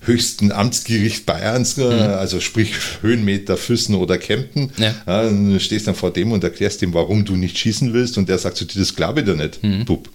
höchsten 0.00 0.50
Amtsgericht 0.50 1.26
Bayerns, 1.26 1.78
äh, 1.78 1.84
mhm. 1.84 2.14
also 2.14 2.40
sprich 2.40 2.74
Höhenmeter, 3.02 3.56
Füssen 3.56 3.94
oder 3.94 4.18
Kempten. 4.18 4.72
Ja. 4.76 5.60
Stehst 5.60 5.86
dann 5.86 5.94
vor 5.94 6.12
dem 6.12 6.32
und 6.32 6.42
erklärst 6.42 6.82
ihm, 6.82 6.94
warum 6.94 7.24
du 7.24 7.36
nicht 7.36 7.58
schießen 7.58 7.92
willst 7.92 8.18
und 8.18 8.28
der 8.28 8.38
sagt 8.38 8.56
zu 8.56 8.64
dir, 8.64 8.80
das 8.80 8.96
glaube 8.96 9.20
ich 9.20 9.26
dir 9.26 9.36
nicht, 9.36 9.62
mhm. 9.62 9.84
Bub 9.84 10.08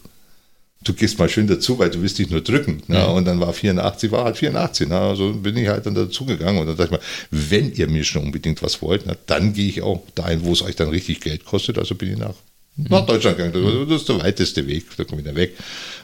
du 0.84 0.94
gehst 0.94 1.20
mal 1.20 1.30
schön 1.30 1.48
dazu, 1.48 1.80
weil 1.80 1.90
du 1.90 2.02
willst 2.02 2.20
dich 2.20 2.30
nur 2.30 2.42
drücken. 2.42 2.82
Ne? 2.88 3.06
Und 3.08 3.26
dann 3.26 3.40
war 3.40 3.54
84, 3.54 4.12
war 4.12 4.26
halt 4.26 4.38
84. 4.38 4.88
Ne? 4.88 4.98
Also 4.98 5.34
bin 5.34 5.58
ich 5.58 5.68
halt 5.68 5.86
dann 5.86 5.96
dazugegangen 5.96 6.62
und 6.62 6.68
dann 6.68 6.78
dachte 6.78 6.96
ich 6.96 7.00
mal, 7.00 7.08
wenn 7.32 7.74
ihr 7.74 7.88
mir 7.88 8.04
schon 8.04 8.24
unbedingt 8.24 8.62
was 8.62 8.82
wollt, 8.82 9.04
na, 9.06 9.16
dann 9.26 9.54
gehe 9.54 9.68
ich 9.68 9.82
auch 9.82 10.04
dahin, 10.16 10.44
wo 10.44 10.54
es 10.54 10.62
euch 10.62 10.76
dann 10.76 10.90
richtig 10.90 11.22
Geld 11.22 11.46
kostet. 11.46 11.78
Also 11.78 11.96
bin 11.96 12.14
ich 12.14 12.18
nach, 12.18 12.36
mhm. 12.76 12.88
nach 12.90 13.06
Deutschland 13.06 13.38
gegangen. 13.38 13.88
Das 13.90 14.02
ist 14.02 14.10
der 14.10 14.20
weiteste 14.20 14.68
Weg. 14.68 14.86
Da 14.98 15.04
komme 15.04 15.22
ich 15.22 15.28
dann 15.28 15.36
weg, 15.36 15.56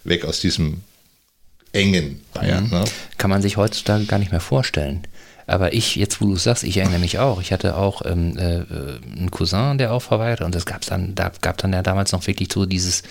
weg 0.04 0.26
aus 0.26 0.40
diesem 0.40 0.82
engen 1.72 2.22
Bayern. 2.34 2.66
Mhm. 2.66 2.72
Ne? 2.72 2.84
Kann 3.18 3.30
man 3.30 3.42
sich 3.42 3.58
heutzutage 3.58 4.06
gar 4.06 4.20
nicht 4.20 4.32
mehr 4.32 4.42
vorstellen. 4.42 5.04
Aber 5.46 5.74
ich, 5.74 5.98
jetzt 5.98 6.22
wo 6.22 6.26
du 6.26 6.36
es 6.36 6.44
sagst, 6.44 6.64
ich 6.64 6.78
erinnere 6.78 7.00
mich 7.00 7.20
auch. 7.20 7.42
Ich 7.42 7.52
hatte 7.52 7.76
auch 7.76 8.02
ähm, 8.06 8.38
äh, 8.38 8.64
einen 9.18 9.30
Cousin, 9.30 9.78
der 9.78 9.92
auch 9.92 10.02
verweigert 10.02 10.42
und 10.42 10.56
es 10.56 10.66
gab 10.66 10.86
dann, 10.86 11.16
da 11.16 11.32
gab 11.42 11.58
dann 11.58 11.74
ja 11.74 11.82
damals 11.82 12.14
noch 12.14 12.26
wirklich 12.28 12.50
so 12.52 12.66
dieses 12.66 13.04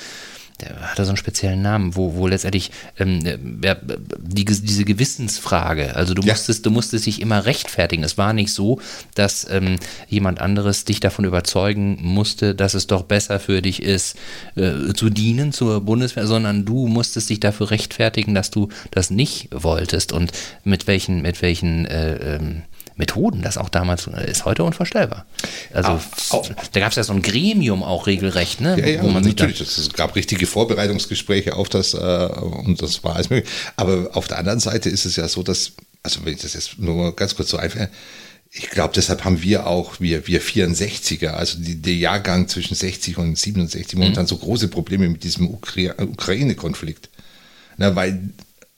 der 0.60 0.90
hatte 0.90 1.04
so 1.04 1.10
einen 1.10 1.16
speziellen 1.16 1.62
Namen, 1.62 1.96
wo, 1.96 2.14
wo 2.14 2.26
letztendlich 2.26 2.70
ähm, 2.98 3.60
äh, 3.62 3.76
die, 4.18 4.44
diese 4.44 4.84
Gewissensfrage, 4.84 5.96
also 5.96 6.14
du 6.14 6.22
musstest, 6.22 6.60
ja. 6.60 6.62
du 6.64 6.70
musstest 6.70 7.06
dich 7.06 7.20
immer 7.20 7.44
rechtfertigen. 7.46 8.04
Es 8.04 8.18
war 8.18 8.32
nicht 8.32 8.52
so, 8.52 8.80
dass 9.14 9.46
ähm, 9.50 9.76
jemand 10.08 10.40
anderes 10.40 10.84
dich 10.84 11.00
davon 11.00 11.24
überzeugen 11.24 11.98
musste, 12.00 12.54
dass 12.54 12.74
es 12.74 12.86
doch 12.86 13.02
besser 13.02 13.40
für 13.40 13.62
dich 13.62 13.82
ist, 13.82 14.16
äh, 14.56 14.92
zu 14.94 15.10
dienen 15.10 15.52
zur 15.52 15.80
Bundeswehr, 15.80 16.26
sondern 16.26 16.64
du 16.64 16.86
musstest 16.86 17.30
dich 17.30 17.40
dafür 17.40 17.70
rechtfertigen, 17.70 18.34
dass 18.34 18.50
du 18.50 18.68
das 18.90 19.10
nicht 19.10 19.48
wolltest 19.52 20.12
und 20.12 20.32
mit 20.64 20.86
welchen, 20.86 21.22
mit 21.22 21.42
welchen 21.42 21.86
äh, 21.86 22.36
ähm, 22.36 22.62
Methoden 22.96 23.42
das 23.42 23.58
auch 23.58 23.68
damals 23.68 24.06
ist 24.06 24.44
heute 24.44 24.64
unvorstellbar. 24.64 25.26
Also 25.72 26.00
auch, 26.30 26.48
da 26.72 26.80
gab 26.80 26.90
es 26.90 26.96
ja 26.96 27.04
so 27.04 27.12
ein 27.12 27.22
Gremium 27.22 27.82
auch 27.82 28.06
regelrecht, 28.06 28.60
ne? 28.60 28.78
Ja, 28.78 28.86
ja, 28.86 29.02
wo 29.02 29.08
man 29.08 29.24
natürlich. 29.24 29.60
es 29.60 29.92
gab 29.92 30.14
richtige 30.14 30.46
Vorbereitungsgespräche 30.46 31.56
auf 31.56 31.68
das 31.68 31.94
äh, 31.94 31.96
und 31.96 32.82
das 32.82 33.02
war 33.04 33.16
alles 33.16 33.30
möglich. 33.30 33.50
Aber 33.76 34.10
auf 34.14 34.28
der 34.28 34.38
anderen 34.38 34.60
Seite 34.60 34.88
ist 34.88 35.04
es 35.04 35.16
ja 35.16 35.28
so, 35.28 35.42
dass, 35.42 35.72
also 36.02 36.24
wenn 36.24 36.34
ich 36.34 36.42
das 36.42 36.54
jetzt 36.54 36.78
nur 36.78 36.94
mal 36.94 37.12
ganz 37.12 37.34
kurz 37.34 37.50
so 37.50 37.56
einfach 37.56 37.88
ich 38.54 38.68
glaube, 38.68 38.92
deshalb 38.94 39.24
haben 39.24 39.42
wir 39.42 39.66
auch, 39.66 39.98
wir, 39.98 40.26
wir 40.26 40.42
64er, 40.42 41.28
also 41.28 41.58
die, 41.58 41.80
der 41.80 41.94
Jahrgang 41.94 42.48
zwischen 42.48 42.74
60 42.74 43.16
und 43.16 43.38
67, 43.38 43.96
momentan 43.96 44.24
mhm. 44.24 44.28
so 44.28 44.36
große 44.36 44.68
Probleme 44.68 45.08
mit 45.08 45.24
diesem 45.24 45.48
Ukra 45.48 45.94
Ukraine-Konflikt. 45.98 47.08
weil 47.78 48.20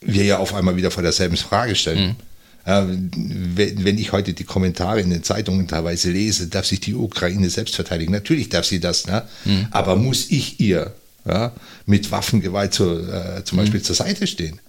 wir 0.00 0.25
ja 0.25 0.38
auf 0.38 0.54
einmal 0.54 0.76
wieder 0.76 0.92
vor 0.92 1.02
derselben 1.02 1.37
Frage 1.37 1.75
stellen. 1.75 2.11
Mhm. 2.11 2.16
Wenn 2.64 3.99
ich 3.99 4.12
heute 4.12 4.33
die 4.33 4.44
Kommentare 4.44 5.00
in 5.00 5.11
den 5.11 5.23
Zeitungen 5.23 5.68
teilweise 5.68 6.11
lese, 6.11 6.47
darf 6.47 6.64
sich 6.64 6.80
die 6.80 6.94
Ukraine 6.94 7.50
selbst 7.50 7.75
verteidigen. 7.75 8.12
Natürlich 8.12 8.49
darf 8.49 8.64
sie 8.64 8.80
das, 8.80 9.07
ne? 9.07 9.22
Mhm. 9.44 9.68
aber 9.70 9.96
muss 9.96 10.31
ich 10.31 10.61
ihr 10.61 10.94
ja, 11.27 11.53
mit 11.87 12.11
Waffengewalt 12.11 12.72
zu, 12.72 13.00
äh, 13.00 13.44
zum 13.44 13.59
Beispiel 13.59 13.81
mhm. 13.81 13.85
zur 13.85 13.96
Seite 13.96 14.27
stehen? 14.27 14.61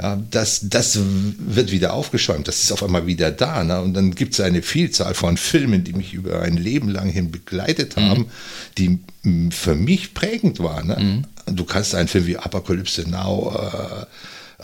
Ja, 0.00 0.20
das, 0.30 0.60
das 0.64 0.98
wird 1.02 1.70
wieder 1.70 1.92
aufgeschäumt, 1.92 2.48
das 2.48 2.62
ist 2.62 2.72
auf 2.72 2.82
einmal 2.82 3.06
wieder 3.06 3.30
da. 3.30 3.62
Ne? 3.62 3.80
Und 3.80 3.94
dann 3.94 4.14
gibt 4.14 4.34
es 4.34 4.40
eine 4.40 4.62
Vielzahl 4.62 5.14
von 5.14 5.36
Filmen, 5.36 5.84
die 5.84 5.92
mich 5.92 6.14
über 6.14 6.40
ein 6.40 6.56
Leben 6.56 6.88
lang 6.88 7.08
hin 7.08 7.30
begleitet 7.30 7.96
mhm. 7.96 8.00
haben, 8.00 8.26
mhm. 8.72 9.00
die 9.22 9.50
für 9.54 9.74
mich 9.74 10.14
prägend 10.14 10.60
waren. 10.60 10.88
Ne? 10.88 11.22
Du 11.46 11.64
kannst 11.64 11.94
einen 11.94 12.08
Film 12.08 12.26
wie 12.26 12.36
Apocalypse 12.36 13.08
Now, 13.08 13.54
äh, 13.54 14.06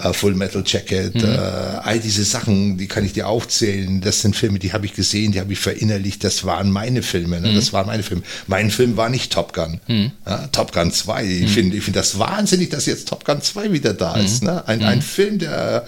uh, 0.04 0.12
Full 0.12 0.34
Metal 0.34 0.62
Jacket, 0.64 1.14
mhm. 1.14 1.22
uh, 1.22 1.80
all 1.82 1.98
diese 1.98 2.24
Sachen, 2.24 2.78
die 2.78 2.87
kann 2.87 3.04
ich 3.04 3.12
dir 3.12 3.28
aufzählen. 3.28 4.00
Das 4.00 4.22
sind 4.22 4.37
Filme, 4.37 4.58
die 4.58 4.72
habe 4.72 4.87
ich 4.87 4.94
gesehen, 4.94 5.32
die 5.32 5.40
habe 5.40 5.52
ich 5.52 5.58
verinnerlicht. 5.58 6.24
Das 6.24 6.44
waren 6.44 6.70
meine 6.70 7.02
Filme. 7.02 7.40
Ne? 7.40 7.50
Mhm. 7.50 7.54
Das 7.56 7.72
waren 7.72 7.87
meine 7.87 8.02
Filme. 8.02 8.22
Mein 8.46 8.70
Film 8.70 8.96
war 8.96 9.08
nicht 9.08 9.32
Top 9.32 9.52
Gun. 9.52 9.80
Mhm. 9.87 10.12
Ja, 10.26 10.46
Top 10.48 10.72
Gun 10.72 10.92
2. 10.92 11.24
Ich 11.24 11.42
mhm. 11.42 11.48
finde 11.48 11.76
ich 11.76 11.84
find 11.84 11.96
das 11.96 12.18
wahnsinnig, 12.18 12.70
dass 12.70 12.87
jetzt 12.87 13.08
Top 13.08 13.24
Gun 13.24 13.42
2 13.42 13.72
wieder 13.72 13.94
da 13.94 14.16
ist. 14.16 14.42
Mhm. 14.42 14.48
Ne? 14.48 14.68
Ein, 14.68 14.82
ein 14.82 14.98
mhm. 14.98 15.02
Film, 15.02 15.38
der 15.38 15.87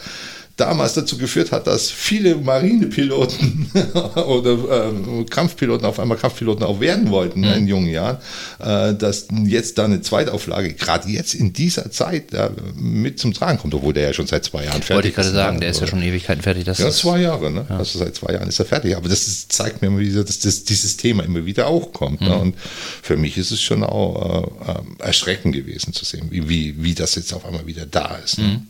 damals 0.60 0.94
dazu 0.94 1.16
geführt 1.16 1.52
hat, 1.52 1.66
dass 1.66 1.90
viele 1.90 2.36
Marinepiloten 2.36 3.70
oder 4.26 4.52
äh, 4.88 5.24
Kampfpiloten 5.24 5.86
auf 5.86 5.98
einmal 5.98 6.18
Kampfpiloten 6.18 6.64
auch 6.64 6.80
werden 6.80 7.10
wollten 7.10 7.40
mhm. 7.40 7.52
in 7.52 7.66
jungen 7.66 7.88
Jahren, 7.88 8.18
äh, 8.58 8.94
dass 8.94 9.28
jetzt 9.44 9.78
da 9.78 9.86
eine 9.86 10.02
Zweitauflage, 10.02 10.74
gerade 10.74 11.08
jetzt 11.08 11.34
in 11.34 11.52
dieser 11.52 11.90
Zeit, 11.90 12.32
äh, 12.34 12.50
mit 12.76 13.18
zum 13.18 13.32
Tragen 13.32 13.58
kommt, 13.58 13.74
obwohl 13.74 13.92
der 13.92 14.08
ja 14.08 14.12
schon 14.12 14.26
seit 14.26 14.44
zwei 14.44 14.64
Jahren 14.64 14.82
fertig 14.82 14.90
ist. 14.90 14.94
Wollte 14.94 15.08
ich 15.08 15.14
gerade 15.14 15.30
sagen, 15.30 15.60
der 15.60 15.70
ist 15.70 15.80
ja 15.80 15.86
schon 15.86 16.02
Ewigkeiten 16.02 16.42
fertig. 16.42 16.64
Das 16.64 16.78
ja, 16.78 16.90
zwei 16.90 17.20
Jahre, 17.20 17.50
ne? 17.50 17.66
Ja. 17.68 17.78
Also 17.78 17.98
seit 17.98 18.14
zwei 18.14 18.32
Jahren 18.34 18.48
ist 18.48 18.58
er 18.58 18.66
fertig. 18.66 18.96
Aber 18.96 19.08
das 19.08 19.26
ist, 19.26 19.52
zeigt 19.52 19.80
mir 19.82 19.88
immer 19.88 19.98
wieder, 19.98 20.24
dass 20.24 20.38
das, 20.40 20.64
dieses 20.64 20.96
Thema 20.96 21.24
immer 21.24 21.46
wieder 21.46 21.66
auch 21.68 21.92
kommt. 21.92 22.20
Ne? 22.20 22.28
Mhm. 22.28 22.34
Ne? 22.34 22.40
Und 22.40 22.54
für 23.02 23.16
mich 23.16 23.38
ist 23.38 23.50
es 23.50 23.60
schon 23.60 23.82
auch 23.82 24.56
äh, 24.66 24.72
äh, 24.72 25.06
erschreckend 25.06 25.54
gewesen 25.54 25.92
zu 25.92 26.04
sehen, 26.04 26.28
wie, 26.30 26.48
wie, 26.48 26.82
wie 26.82 26.94
das 26.94 27.14
jetzt 27.14 27.32
auf 27.32 27.44
einmal 27.44 27.66
wieder 27.66 27.86
da 27.86 28.16
ist. 28.24 28.38
Ne? 28.38 28.44
Mhm. 28.44 28.66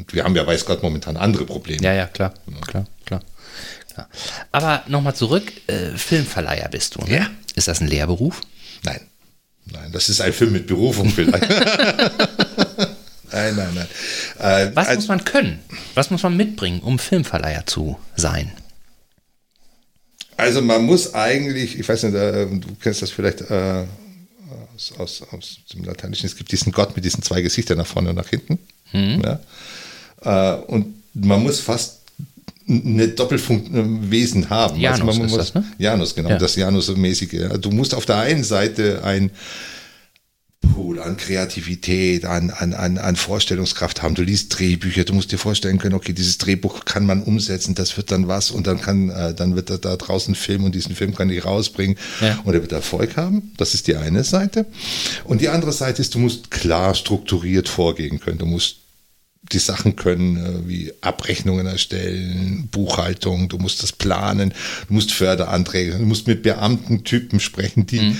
Und 0.00 0.14
wir 0.14 0.24
haben 0.24 0.34
ja, 0.34 0.46
weiß 0.46 0.64
Gott, 0.64 0.82
momentan 0.82 1.18
andere 1.18 1.44
Probleme. 1.44 1.82
Ja, 1.82 1.92
ja, 1.92 2.06
klar, 2.06 2.32
ja. 2.46 2.60
klar, 2.66 2.86
klar. 3.04 3.22
klar. 3.94 4.08
Aber 4.50 4.82
nochmal 4.88 5.14
zurück, 5.14 5.52
äh, 5.66 5.90
Filmverleiher 5.90 6.68
bist 6.70 6.96
du, 6.96 7.02
ne? 7.02 7.18
Ja. 7.18 7.26
Ist 7.54 7.68
das 7.68 7.82
ein 7.82 7.88
Lehrberuf? 7.88 8.40
Nein. 8.82 9.00
Nein, 9.66 9.92
das 9.92 10.08
ist 10.08 10.22
ein 10.22 10.32
Film 10.32 10.52
mit 10.52 10.66
Berufung 10.66 11.10
vielleicht. 11.10 11.48
nein, 13.30 13.56
nein, 13.56 13.74
nein. 13.74 13.88
Äh, 14.38 14.70
Was 14.74 14.94
muss 14.94 15.08
man 15.08 15.24
können? 15.24 15.60
Was 15.94 16.10
muss 16.10 16.22
man 16.22 16.34
mitbringen, 16.34 16.80
um 16.80 16.98
Filmverleiher 16.98 17.66
zu 17.66 17.98
sein? 18.16 18.52
Also 20.38 20.62
man 20.62 20.82
muss 20.84 21.12
eigentlich, 21.14 21.78
ich 21.78 21.86
weiß 21.86 22.04
nicht, 22.04 22.14
äh, 22.14 22.46
du 22.46 22.74
kennst 22.80 23.02
das 23.02 23.10
vielleicht 23.10 23.42
äh, 23.42 23.84
aus, 24.78 24.92
aus, 24.96 25.22
aus, 25.30 25.58
dem 25.74 25.84
Lateinischen, 25.84 26.24
es 26.24 26.36
gibt 26.36 26.50
diesen 26.50 26.72
Gott 26.72 26.96
mit 26.96 27.04
diesen 27.04 27.22
zwei 27.22 27.42
Gesichtern 27.42 27.76
nach 27.76 27.86
vorne 27.86 28.08
und 28.08 28.16
nach 28.16 28.28
hinten. 28.28 28.58
Mhm. 28.92 29.20
Ja? 29.22 29.40
Äh, 30.22 30.54
und 30.66 30.94
man 31.14 31.42
muss 31.42 31.60
fast 31.60 32.00
eine 32.68 33.08
Doppelfunktion 33.08 34.48
haben. 34.48 34.78
Janus 34.78 35.00
also 35.00 35.10
ist 35.24 35.30
muss, 35.30 35.36
das, 35.38 35.54
ne? 35.54 35.64
Janus, 35.78 36.14
genau, 36.14 36.30
ja. 36.30 36.38
das 36.38 36.54
Janus-mäßige. 36.54 37.58
Du 37.60 37.70
musst 37.70 37.94
auf 37.94 38.06
der 38.06 38.18
einen 38.18 38.44
Seite 38.44 39.02
ein 39.02 39.30
Pool 40.60 41.00
an 41.00 41.16
Kreativität, 41.16 42.26
an, 42.26 42.50
an, 42.50 42.74
an, 42.74 42.98
an 42.98 43.16
Vorstellungskraft 43.16 44.02
haben. 44.02 44.14
Du 44.14 44.22
liest 44.22 44.58
Drehbücher, 44.58 45.04
du 45.04 45.14
musst 45.14 45.32
dir 45.32 45.38
vorstellen 45.38 45.78
können, 45.78 45.94
okay, 45.94 46.12
dieses 46.12 46.36
Drehbuch 46.36 46.84
kann 46.84 47.06
man 47.06 47.22
umsetzen, 47.22 47.74
das 47.74 47.96
wird 47.96 48.10
dann 48.10 48.28
was 48.28 48.50
und 48.50 48.66
dann 48.66 48.80
kann, 48.80 49.08
äh, 49.08 49.34
dann 49.34 49.56
wird 49.56 49.70
er 49.70 49.78
da 49.78 49.96
draußen 49.96 50.34
Film 50.34 50.64
und 50.64 50.74
diesen 50.74 50.94
Film 50.94 51.14
kann 51.14 51.30
ich 51.30 51.44
rausbringen 51.44 51.96
ja. 52.20 52.38
und 52.44 52.54
er 52.54 52.60
wird 52.60 52.72
Erfolg 52.72 53.16
haben. 53.16 53.52
Das 53.56 53.72
ist 53.72 53.86
die 53.86 53.96
eine 53.96 54.22
Seite. 54.22 54.66
Und 55.24 55.40
die 55.40 55.48
andere 55.48 55.72
Seite 55.72 56.02
ist, 56.02 56.14
du 56.14 56.18
musst 56.18 56.50
klar 56.50 56.94
strukturiert 56.94 57.68
vorgehen 57.68 58.20
können. 58.20 58.38
Du 58.38 58.46
musst 58.46 58.79
die 59.52 59.58
Sachen 59.58 59.96
können, 59.96 60.36
äh, 60.36 60.68
wie 60.68 60.92
Abrechnungen 61.00 61.66
erstellen, 61.66 62.68
Buchhaltung, 62.70 63.48
du 63.48 63.58
musst 63.58 63.82
das 63.82 63.92
planen, 63.92 64.54
du 64.88 64.94
musst 64.94 65.12
Förderanträge, 65.12 65.98
du 65.98 66.06
musst 66.06 66.26
mit 66.26 66.42
Beamtentypen 66.42 67.40
sprechen, 67.40 67.86
die 67.86 68.00
mhm. 68.00 68.18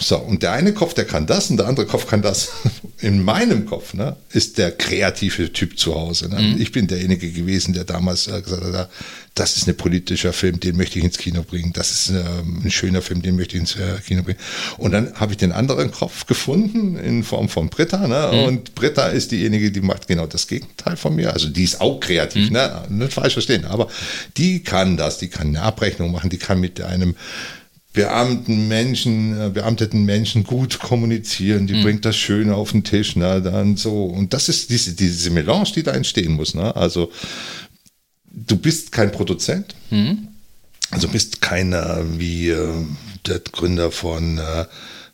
So, 0.00 0.18
und 0.18 0.42
der 0.42 0.52
eine 0.52 0.74
Kopf, 0.74 0.92
der 0.92 1.06
kann 1.06 1.26
das 1.26 1.50
und 1.50 1.56
der 1.56 1.66
andere 1.66 1.86
Kopf 1.86 2.06
kann 2.06 2.20
das. 2.20 2.52
In 3.00 3.22
meinem 3.22 3.66
Kopf 3.66 3.92
ne, 3.92 4.16
ist 4.30 4.56
der 4.56 4.70
kreative 4.70 5.52
Typ 5.52 5.78
zu 5.78 5.94
Hause. 5.94 6.28
Ne? 6.28 6.40
Mhm. 6.40 6.60
Ich 6.60 6.72
bin 6.72 6.86
derjenige 6.86 7.30
gewesen, 7.30 7.74
der 7.74 7.84
damals 7.84 8.28
äh, 8.28 8.40
gesagt 8.40 8.74
hat, 8.74 8.90
das 9.34 9.56
ist 9.56 9.68
ein 9.68 9.76
politischer 9.76 10.32
Film, 10.32 10.60
den 10.60 10.76
möchte 10.76 10.98
ich 10.98 11.04
ins 11.04 11.18
Kino 11.18 11.42
bringen. 11.42 11.72
Das 11.72 11.90
ist 11.90 12.10
äh, 12.10 12.22
ein 12.22 12.70
schöner 12.70 13.02
Film, 13.02 13.20
den 13.20 13.36
möchte 13.36 13.56
ich 13.56 13.60
ins 13.60 13.76
äh, 13.76 13.98
Kino 14.06 14.22
bringen. 14.22 14.38
Und 14.78 14.92
dann 14.92 15.14
habe 15.14 15.32
ich 15.32 15.38
den 15.38 15.52
anderen 15.52 15.90
Kopf 15.90 16.26
gefunden 16.26 16.96
in 16.96 17.24
Form 17.24 17.48
von 17.48 17.68
Britta. 17.68 18.06
Ne? 18.06 18.30
Mhm. 18.32 18.44
Und 18.44 18.74
Britta 18.74 19.08
ist 19.08 19.32
diejenige, 19.32 19.70
die 19.70 19.80
macht 19.80 20.06
genau 20.06 20.26
das 20.26 20.46
Gegenteil 20.46 20.96
von 20.96 21.14
mir. 21.16 21.32
Also 21.32 21.48
die 21.48 21.64
ist 21.64 21.80
auch 21.80 22.00
kreativ, 22.00 22.48
mhm. 22.48 22.54
ne? 22.54 22.84
nicht 22.88 23.12
falsch 23.12 23.32
verstehen. 23.32 23.64
Aber 23.64 23.88
die 24.36 24.62
kann 24.62 24.96
das, 24.96 25.18
die 25.18 25.28
kann 25.28 25.48
eine 25.48 25.62
Abrechnung 25.62 26.12
machen, 26.12 26.30
die 26.30 26.38
kann 26.38 26.60
mit 26.60 26.80
einem 26.80 27.16
beamten 27.94 28.68
Menschen, 28.68 29.40
äh, 29.40 29.50
beamteten 29.50 30.04
Menschen 30.04 30.44
gut 30.44 30.80
kommunizieren, 30.80 31.66
die 31.66 31.74
mhm. 31.74 31.82
bringt 31.82 32.04
das 32.04 32.16
Schöne 32.16 32.54
auf 32.54 32.72
den 32.72 32.84
Tisch, 32.84 33.16
ne, 33.16 33.40
dann 33.40 33.76
so. 33.76 34.04
Und 34.04 34.34
das 34.34 34.50
ist 34.50 34.68
diese, 34.68 34.94
diese 34.94 35.30
Melange, 35.30 35.72
die 35.74 35.82
da 35.82 35.92
entstehen 35.92 36.32
muss, 36.32 36.54
ne? 36.54 36.76
Also, 36.76 37.10
du 38.30 38.56
bist 38.56 38.92
kein 38.92 39.12
Produzent, 39.12 39.76
mhm. 39.90 40.28
also 40.90 41.08
bist 41.08 41.40
keiner 41.40 42.04
wie 42.18 42.50
äh, 42.50 42.84
der 43.26 43.38
Gründer 43.38 43.92
von 43.92 44.38
äh, 44.38 44.66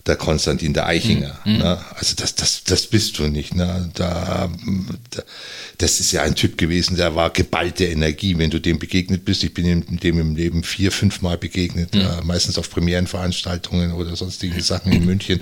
der 0.07 0.17
Konstantin 0.17 0.73
der 0.73 0.87
Eichinger. 0.87 1.39
Mhm. 1.45 1.59
Ne? 1.59 1.79
Also 1.95 2.15
das, 2.17 2.35
das, 2.35 2.65
das 2.65 2.87
bist 2.87 3.19
du 3.19 3.25
nicht. 3.25 3.55
Ne? 3.55 3.91
Da, 3.95 4.51
da, 5.11 5.23
das 5.79 6.01
ist 6.01 6.13
ja 6.13 6.23
ein 6.23 6.35
Typ 6.35 6.59
gewesen, 6.59 6.97
der 6.97 7.15
war 7.15 7.31
geballte 7.31 7.85
Energie, 7.85 8.39
wenn 8.39 8.51
du 8.51 8.61
dem 8.61 8.79
begegnet 8.79 9.25
bist. 9.25 9.45
Ich 9.45 9.55
bin 9.55 9.85
dem 9.99 10.21
im 10.21 10.37
Leben 10.37 10.63
vier, 10.63 10.93
fünf 10.93 11.23
Mal 11.23 11.39
begegnet, 11.39 11.95
mhm. 11.95 12.01
äh, 12.01 12.21
meistens 12.25 12.59
auf 12.59 12.71
Premierenveranstaltungen 12.71 13.93
oder 13.93 14.17
sonstige 14.17 14.63
Sachen 14.63 14.93
in 14.93 15.05
München. 15.05 15.41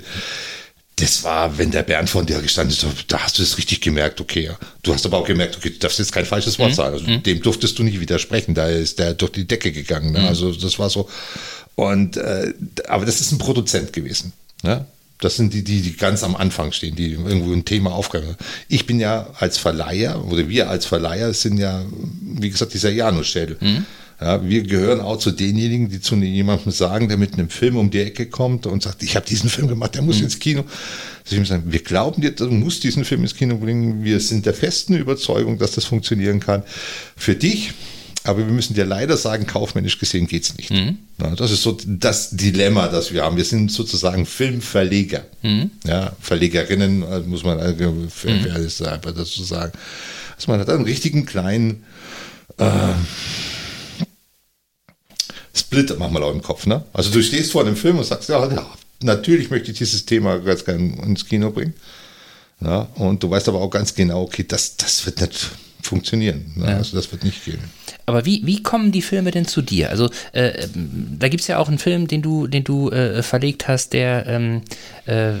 Das 0.97 1.23
war, 1.23 1.57
wenn 1.57 1.71
der 1.71 1.83
Bernd 1.83 2.09
von 2.09 2.25
dir 2.25 2.41
gestanden 2.41 2.75
ist, 2.75 2.85
da 3.07 3.19
hast 3.19 3.39
du 3.39 3.43
es 3.43 3.57
richtig 3.57 3.79
gemerkt, 3.79 4.19
okay, 4.19 4.43
ja. 4.43 4.59
Du 4.83 4.93
hast 4.93 5.05
aber 5.05 5.17
auch 5.17 5.25
gemerkt, 5.25 5.55
okay, 5.55 5.69
du 5.69 5.79
darfst 5.79 5.99
jetzt 5.99 6.11
kein 6.11 6.25
falsches 6.25 6.59
Wort 6.59 6.71
mhm. 6.71 6.75
sagen. 6.75 6.93
Also, 6.95 7.07
mhm. 7.07 7.23
Dem 7.23 7.41
durftest 7.41 7.79
du 7.79 7.83
nicht 7.83 8.01
widersprechen, 8.01 8.53
da 8.53 8.67
ist 8.67 8.99
der 8.99 9.13
durch 9.13 9.31
die 9.31 9.47
Decke 9.47 9.71
gegangen. 9.71 10.11
Ne? 10.11 10.19
Mhm. 10.19 10.25
Also 10.25 10.51
das 10.51 10.77
war 10.77 10.89
so. 10.89 11.09
Und 11.75 12.17
äh, 12.17 12.53
aber 12.89 13.05
das 13.05 13.21
ist 13.21 13.31
ein 13.31 13.37
Produzent 13.37 13.93
gewesen. 13.93 14.33
Ne? 14.63 14.85
Das 15.21 15.35
sind 15.35 15.53
die, 15.53 15.63
die, 15.63 15.81
die 15.81 15.97
ganz 15.97 16.23
am 16.23 16.35
Anfang 16.35 16.71
stehen, 16.71 16.95
die 16.95 17.11
irgendwo 17.11 17.51
ein 17.51 17.65
Thema 17.65 17.91
aufgreifen. 17.91 18.35
Ich 18.69 18.85
bin 18.85 19.01
ja 19.01 19.27
als 19.37 19.57
Verleiher, 19.57 20.23
oder 20.25 20.47
wir 20.47 20.69
als 20.69 20.85
Verleiher 20.85 21.33
sind 21.33 21.57
ja, 21.57 21.83
wie 22.21 22.49
gesagt, 22.49 22.73
dieser 22.73 22.89
Janusschädel. 22.89 23.57
Mhm. 23.59 23.85
Ja, 24.21 24.45
wir 24.45 24.63
gehören 24.63 24.99
auch 24.99 25.17
zu 25.17 25.31
denjenigen, 25.31 25.89
die 25.89 26.01
zu 26.01 26.15
jemandem 26.15 26.71
sagen, 26.71 27.07
der 27.07 27.17
mit 27.17 27.33
einem 27.33 27.49
Film 27.49 27.77
um 27.77 27.89
die 27.89 27.99
Ecke 27.99 28.25
kommt 28.25 28.65
und 28.65 28.83
sagt, 28.83 29.01
ich 29.01 29.15
habe 29.15 29.25
diesen 29.25 29.49
Film 29.49 29.67
gemacht, 29.67 29.95
der 29.95 30.01
muss 30.01 30.17
mhm. 30.17 30.25
ins 30.25 30.39
Kino. 30.39 30.65
Also 31.29 31.43
sagen, 31.45 31.63
wir 31.67 31.83
glauben 31.83 32.21
dir, 32.21 32.31
du 32.31 32.49
musst 32.49 32.83
diesen 32.83 33.05
Film 33.05 33.21
ins 33.21 33.35
Kino 33.35 33.57
bringen. 33.57 34.03
Wir 34.03 34.19
sind 34.19 34.45
der 34.45 34.53
festen 34.53 34.95
Überzeugung, 34.95 35.57
dass 35.57 35.71
das 35.71 35.85
funktionieren 35.85 36.39
kann. 36.39 36.63
Für 37.15 37.35
dich 37.35 37.73
aber 38.23 38.39
wir 38.39 38.45
müssen 38.45 38.73
dir 38.73 38.85
leider 38.85 39.15
sagen, 39.17 39.47
kaufmännisch 39.47 39.97
gesehen 39.97 40.27
geht 40.27 40.43
es 40.43 40.57
nicht. 40.57 40.71
Mhm. 40.71 40.97
Ja, 41.21 41.35
das 41.35 41.51
ist 41.51 41.63
so 41.63 41.77
das 41.85 42.31
Dilemma, 42.31 42.87
das 42.87 43.13
wir 43.13 43.23
haben. 43.23 43.37
Wir 43.37 43.45
sind 43.45 43.71
sozusagen 43.71 44.25
Filmverleger. 44.25 45.25
Mhm. 45.41 45.71
Ja, 45.85 46.13
Verlegerinnen, 46.19 47.03
äh, 47.03 47.19
muss 47.21 47.43
man 47.43 47.59
äh, 47.59 47.73
für, 48.09 48.29
mhm. 48.29 48.51
alles 48.53 48.81
einfach 48.81 49.13
dazu 49.13 49.43
sagen. 49.43 49.71
Also 50.35 50.51
man 50.51 50.59
hat 50.59 50.69
einen 50.69 50.85
richtigen 50.85 51.25
kleinen 51.25 51.83
äh, 52.57 52.93
Split 55.53 55.97
manchmal 55.97 56.23
auch 56.23 56.33
im 56.33 56.41
Kopf. 56.41 56.65
Ne? 56.65 56.83
Also 56.93 57.11
du 57.11 57.23
stehst 57.23 57.51
vor 57.51 57.65
einem 57.65 57.75
Film 57.75 57.97
und 57.97 58.05
sagst, 58.05 58.29
ja, 58.29 58.45
ja 58.51 58.69
natürlich 59.01 59.49
möchte 59.49 59.71
ich 59.71 59.77
dieses 59.77 60.05
Thema 60.05 60.39
ganz 60.39 60.65
gerne 60.65 61.01
ins 61.03 61.25
Kino 61.25 61.51
bringen. 61.51 61.73
Ja, 62.61 62.89
und 62.95 63.23
du 63.23 63.29
weißt 63.29 63.47
aber 63.47 63.61
auch 63.61 63.69
ganz 63.69 63.95
genau, 63.95 64.23
okay, 64.23 64.43
das, 64.45 64.75
das 64.75 65.05
wird 65.05 65.21
nicht 65.21 65.51
funktionieren. 65.81 66.51
Ne? 66.55 66.65
Ja. 66.65 66.77
Also 66.77 66.97
das 66.97 67.09
wird 67.11 67.23
nicht 67.23 67.45
gehen. 67.45 67.59
Aber 68.09 68.25
wie, 68.25 68.41
wie 68.43 68.63
kommen 68.63 68.91
die 68.91 69.03
Filme 69.03 69.29
denn 69.29 69.45
zu 69.45 69.61
dir? 69.61 69.91
Also 69.91 70.09
äh, 70.31 70.67
da 70.73 71.27
gibt 71.27 71.41
es 71.41 71.47
ja 71.47 71.59
auch 71.59 71.67
einen 71.67 71.77
Film, 71.77 72.07
den 72.07 72.23
du, 72.23 72.47
den 72.47 72.63
du 72.63 72.89
äh, 72.89 73.21
verlegt 73.21 73.67
hast, 73.67 73.93
der 73.93 74.25
ähm, 74.25 74.63
äh, 75.05 75.33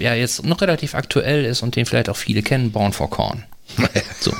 ja 0.00 0.12
jetzt 0.14 0.44
noch 0.44 0.60
relativ 0.60 0.96
aktuell 0.96 1.44
ist 1.44 1.62
und 1.62 1.76
den 1.76 1.86
vielleicht 1.86 2.08
auch 2.08 2.16
viele 2.16 2.42
kennen, 2.42 2.72
Born 2.72 2.92
for 2.92 3.08
Corn. 3.10 3.44
So. 4.20 4.32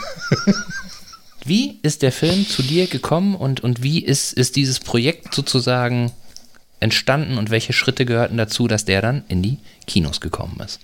Wie 1.44 1.78
ist 1.82 2.02
der 2.02 2.10
Film 2.10 2.44
zu 2.48 2.62
dir 2.62 2.88
gekommen 2.88 3.36
und, 3.36 3.60
und 3.60 3.84
wie 3.84 4.02
ist, 4.02 4.32
ist 4.32 4.56
dieses 4.56 4.80
Projekt 4.80 5.32
sozusagen 5.32 6.10
entstanden 6.80 7.38
und 7.38 7.50
welche 7.50 7.72
Schritte 7.72 8.04
gehörten 8.04 8.36
dazu, 8.36 8.66
dass 8.66 8.84
der 8.84 9.00
dann 9.00 9.22
in 9.28 9.42
die 9.42 9.58
Kinos 9.86 10.20
gekommen 10.20 10.58
ist? 10.64 10.80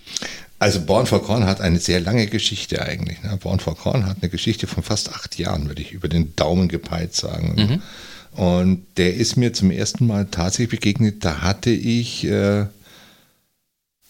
Also 0.61 0.83
Born 0.83 1.07
for 1.07 1.25
Corn 1.25 1.47
hat 1.47 1.63
eine 1.63 1.81
sehr 1.81 2.01
lange 2.01 2.27
Geschichte 2.27 2.83
eigentlich. 2.83 3.23
Ne? 3.23 3.35
Born 3.39 3.61
for 3.61 3.75
Corn 3.75 4.05
hat 4.05 4.19
eine 4.21 4.29
Geschichte 4.29 4.67
von 4.67 4.83
fast 4.83 5.11
acht 5.11 5.39
Jahren, 5.39 5.67
würde 5.69 5.81
ich 5.81 5.93
über 5.93 6.07
den 6.07 6.37
Daumen 6.37 6.69
gepeilt 6.69 7.15
sagen. 7.15 7.81
Mhm. 8.37 8.39
Und 8.39 8.87
der 8.99 9.15
ist 9.15 9.37
mir 9.37 9.55
zum 9.55 9.71
ersten 9.71 10.07
Mal 10.07 10.27
tatsächlich 10.31 10.79
begegnet. 10.79 11.25
Da 11.25 11.41
hatte 11.41 11.71
ich 11.71 12.27
äh, 12.27 12.67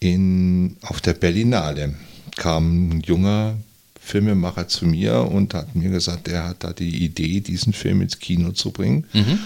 in, 0.01 0.75
auf 0.81 0.99
der 0.99 1.13
Berlinale 1.13 1.95
kam 2.35 2.89
ein 2.89 2.99
junger 2.99 3.55
Filmemacher 4.01 4.67
zu 4.67 4.85
mir 4.85 5.21
und 5.21 5.53
hat 5.53 5.73
mir 5.73 5.89
gesagt, 5.89 6.27
er 6.27 6.49
hat 6.49 6.65
da 6.65 6.73
die 6.73 7.05
Idee, 7.05 7.39
diesen 7.39 7.71
Film 7.71 8.01
ins 8.01 8.19
Kino 8.19 8.51
zu 8.51 8.71
bringen. 8.71 9.05
Mhm 9.13 9.39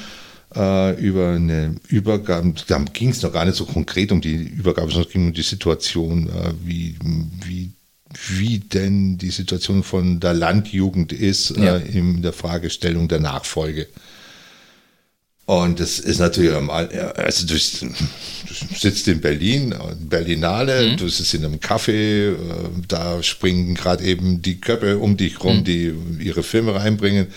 äh, 0.55 0.99
über 0.99 1.29
eine 1.29 1.75
Übergabe, 1.87 2.53
da 2.67 2.79
ging 2.79 3.09
es 3.09 3.21
noch 3.21 3.33
gar 3.33 3.45
nicht 3.45 3.57
so 3.57 3.65
konkret 3.65 4.11
um 4.11 4.21
die 4.21 4.35
Übergabe, 4.35 4.91
sondern 4.91 5.07
es 5.07 5.13
ging 5.13 5.27
um 5.27 5.33
die 5.33 5.41
Situation, 5.41 6.29
äh, 6.29 6.53
wie, 6.63 6.97
wie, 7.45 7.71
wie 8.29 8.59
denn 8.59 9.17
die 9.17 9.29
Situation 9.29 9.83
von 9.83 10.19
der 10.19 10.33
Landjugend 10.33 11.11
ist 11.11 11.57
ja. 11.57 11.77
äh, 11.77 11.97
in 11.97 12.21
der 12.21 12.33
Fragestellung 12.33 13.07
der 13.07 13.19
Nachfolge. 13.19 13.87
Und 15.45 15.79
das 15.79 15.99
ist 15.99 16.19
natürlich, 16.19 16.51
also 16.55 17.45
du, 17.45 17.55
sitzt 18.75 19.07
in 19.07 19.21
Berlin, 19.21 19.75
Berlinale, 19.99 20.91
mhm. 20.91 20.97
du 20.97 21.07
sitzt 21.07 21.35
in 21.35 21.45
einem 21.45 21.59
Café, 21.59 22.31
äh, 22.31 22.35
da 22.87 23.21
springen 23.21 23.75
gerade 23.75 24.03
eben 24.03 24.41
die 24.41 24.59
Köpfe 24.59 24.97
um 24.97 25.17
dich 25.17 25.43
rum, 25.43 25.57
mhm. 25.57 25.63
die 25.63 25.93
ihre 26.19 26.41
Filme 26.41 26.73
reinbringen. 26.73 27.27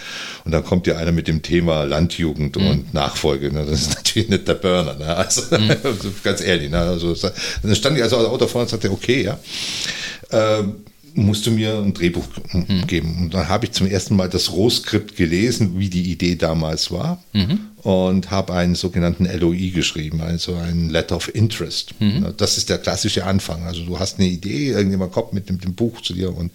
Und 0.47 0.53
dann 0.53 0.65
kommt 0.65 0.87
dir 0.87 0.97
einer 0.97 1.13
mit 1.13 1.29
dem 1.29 1.43
Thema 1.43 1.85
Landjugend 1.85 2.57
mhm. 2.57 2.67
und 2.67 2.95
Nachfolge. 2.95 3.53
Ne? 3.53 3.67
Das 3.67 3.83
ist 3.83 3.95
natürlich 3.95 4.31
nicht 4.31 4.49
der 4.49 4.55
Burner. 4.55 4.95
Ne? 4.95 5.15
Also, 5.15 5.43
mhm. 5.55 5.77
ganz 6.23 6.41
ehrlich. 6.41 6.71
Ne? 6.71 6.79
Also, 6.79 7.15
dann 7.15 7.77
stand 7.77 7.99
ich 7.99 8.03
also 8.03 8.17
Auto 8.17 8.47
vorne 8.47 8.65
und 8.65 8.71
sagte, 8.71 8.91
okay, 8.91 9.23
ja. 9.23 9.39
Ähm, 10.31 10.77
musst 11.15 11.47
du 11.47 11.51
mir 11.51 11.79
ein 11.79 11.95
Drehbuch 11.95 12.27
mhm. 12.53 12.87
geben. 12.87 13.17
Und 13.23 13.35
dann 13.35 13.49
habe 13.49 13.67
ich 13.67 13.73
zum 13.73 13.87
ersten 13.87 14.17
Mal 14.17 14.29
das 14.29 14.53
Rohskript 14.53 15.17
gelesen, 15.17 15.79
wie 15.79 15.89
die 15.89 16.11
Idee 16.11 16.37
damals 16.37 16.91
war. 16.91 17.23
Mhm. 17.33 17.61
Und 17.83 18.31
habe 18.31 18.55
einen 18.55 18.75
sogenannten 18.75 19.25
LOI 19.25 19.71
geschrieben, 19.71 20.21
also 20.21 20.57
ein 20.57 20.91
Letter 20.91 21.17
of 21.17 21.35
Interest. 21.35 21.95
Mhm. 22.01 22.35
Das 22.37 22.59
ist 22.59 22.69
der 22.69 22.79
klassische 22.79 23.25
Anfang. 23.25 23.65
Also 23.65 23.85
du 23.85 23.99
hast 23.99 24.19
eine 24.19 24.29
Idee, 24.29 24.71
irgendjemand 24.71 25.13
kommt 25.13 25.33
mit 25.33 25.49
dem, 25.49 25.61
dem 25.61 25.75
Buch 25.75 26.03
zu 26.03 26.13
dir 26.13 26.37
und 26.37 26.51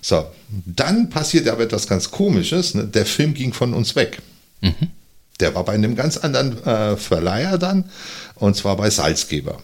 so. 0.00 0.24
Dann 0.66 1.10
passiert 1.10 1.48
aber 1.48 1.64
etwas 1.64 1.86
ganz 1.86 2.10
Komisches. 2.10 2.74
Ne? 2.74 2.84
Der 2.84 3.06
Film 3.06 3.34
ging 3.34 3.52
von 3.52 3.74
uns 3.74 3.96
weg. 3.96 4.20
Mhm. 4.60 4.90
Der 5.40 5.54
war 5.54 5.64
bei 5.64 5.72
einem 5.72 5.96
ganz 5.96 6.16
anderen 6.16 6.62
äh, 6.64 6.96
Verleiher 6.96 7.58
dann, 7.58 7.84
und 8.36 8.54
zwar 8.54 8.76
bei 8.76 8.90
Salzgeber. 8.90 9.60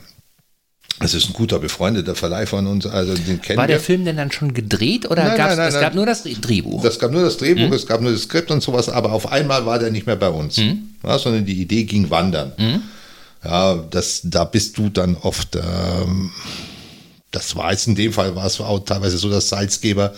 Das 1.00 1.14
ist 1.14 1.30
ein 1.30 1.32
guter 1.32 1.58
befreundeter 1.58 2.14
Verleih 2.14 2.44
von 2.44 2.66
uns, 2.66 2.86
also 2.86 3.14
den 3.14 3.40
kennen 3.40 3.58
War 3.58 3.66
der 3.66 3.76
wir. 3.76 3.80
Film 3.80 4.04
denn 4.04 4.18
dann 4.18 4.30
schon 4.30 4.52
gedreht 4.52 5.10
oder 5.10 5.34
gab 5.34 5.58
es 5.58 5.80
gab 5.80 5.94
nur 5.94 6.04
das 6.04 6.24
Drehbuch? 6.24 6.84
Es 6.84 6.98
gab 6.98 7.10
nur 7.10 7.22
das 7.22 7.38
Drehbuch, 7.38 7.68
mhm. 7.68 7.72
es 7.72 7.86
gab 7.86 8.02
nur 8.02 8.12
das 8.12 8.22
Skript 8.22 8.50
und 8.50 8.62
sowas, 8.62 8.90
aber 8.90 9.12
auf 9.12 9.32
einmal 9.32 9.64
war 9.64 9.78
der 9.78 9.90
nicht 9.90 10.06
mehr 10.06 10.16
bei 10.16 10.28
uns, 10.28 10.58
mhm. 10.58 10.90
ja, 11.02 11.18
sondern 11.18 11.46
die 11.46 11.54
Idee 11.54 11.84
ging 11.84 12.10
wandern. 12.10 12.52
Mhm. 12.58 12.82
Ja, 13.42 13.76
das, 13.90 14.20
da 14.24 14.44
bist 14.44 14.76
du 14.76 14.90
dann 14.90 15.16
oft, 15.16 15.56
ähm, 15.56 16.30
das 17.30 17.56
war 17.56 17.72
jetzt 17.72 17.86
in 17.86 17.94
dem 17.94 18.12
Fall, 18.12 18.36
war 18.36 18.44
es 18.44 18.60
auch 18.60 18.80
teilweise 18.80 19.16
so, 19.16 19.30
dass 19.30 19.48
Salzgeber 19.48 20.12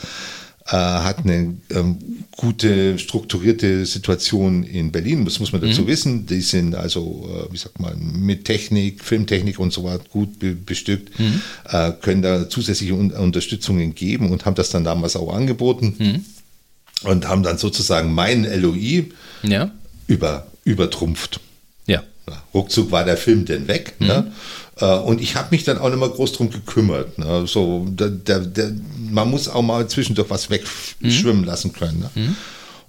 äh, 0.66 0.76
hat 0.76 1.18
eine 1.24 1.56
ähm, 1.70 1.98
gute, 2.36 2.98
strukturierte 2.98 3.84
Situation 3.84 4.62
in 4.62 4.92
Berlin. 4.92 5.24
Das 5.24 5.40
muss 5.40 5.52
man 5.52 5.60
dazu 5.60 5.82
mhm. 5.82 5.86
wissen. 5.88 6.26
Die 6.26 6.40
sind 6.40 6.74
also, 6.74 7.28
äh, 7.28 7.52
wie 7.52 7.56
sagt 7.56 7.80
man, 7.80 7.98
mit 8.20 8.44
Technik, 8.44 9.02
Filmtechnik 9.02 9.58
und 9.58 9.72
so 9.72 9.82
weiter 9.82 10.04
gut 10.10 10.38
be 10.38 10.54
bestückt, 10.54 11.18
mhm. 11.18 11.40
äh, 11.68 11.92
können 12.00 12.22
da 12.22 12.48
zusätzliche 12.48 12.94
Un 12.94 13.10
Unterstützungen 13.10 13.94
geben 13.94 14.30
und 14.30 14.44
haben 14.44 14.54
das 14.54 14.70
dann 14.70 14.84
damals 14.84 15.16
auch 15.16 15.34
angeboten 15.34 15.96
mhm. 15.98 16.24
und 17.10 17.28
haben 17.28 17.42
dann 17.42 17.58
sozusagen 17.58 18.14
meinen 18.14 18.44
LOI 18.44 19.06
ja. 19.42 19.72
über, 20.06 20.46
übertrumpft. 20.64 21.40
Ja. 21.86 22.04
Ruckzuck 22.54 22.92
war 22.92 23.04
der 23.04 23.16
Film 23.16 23.46
denn 23.46 23.66
weg. 23.66 23.94
Ne? 23.98 24.32
Äh, 24.82 24.98
und 24.98 25.20
ich 25.20 25.36
habe 25.36 25.48
mich 25.52 25.62
dann 25.62 25.78
auch 25.78 25.88
nicht 25.88 25.98
mehr 25.98 26.08
groß 26.08 26.32
drum 26.32 26.50
gekümmert. 26.50 27.16
Ne? 27.16 27.46
So, 27.46 27.86
der, 27.88 28.08
der, 28.08 28.40
der, 28.40 28.72
man 28.98 29.30
muss 29.30 29.48
auch 29.48 29.62
mal 29.62 29.86
zwischendurch 29.88 30.28
was 30.28 30.50
wegschwimmen 30.50 31.42
mhm. 31.42 31.46
lassen 31.46 31.72
können. 31.72 32.00
Ne? 32.00 32.10
Mhm. 32.14 32.36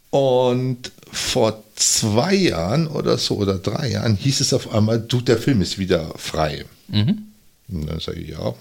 Und 0.09 0.91
vor 1.11 1.63
zwei 1.75 2.33
Jahren 2.33 2.87
oder 2.87 3.17
so 3.19 3.37
oder 3.37 3.55
drei 3.55 3.91
Jahren 3.91 4.15
hieß 4.15 4.41
es 4.41 4.53
auf 4.53 4.73
einmal, 4.73 4.99
du, 4.99 5.21
der 5.21 5.37
Film 5.37 5.61
ist 5.61 5.77
wieder 5.77 6.11
frei. 6.17 6.65
Mhm. 6.87 7.27
Und 7.69 7.87
dann 7.87 7.99
sage 7.99 8.19
ich, 8.19 8.29
ja. 8.29 8.53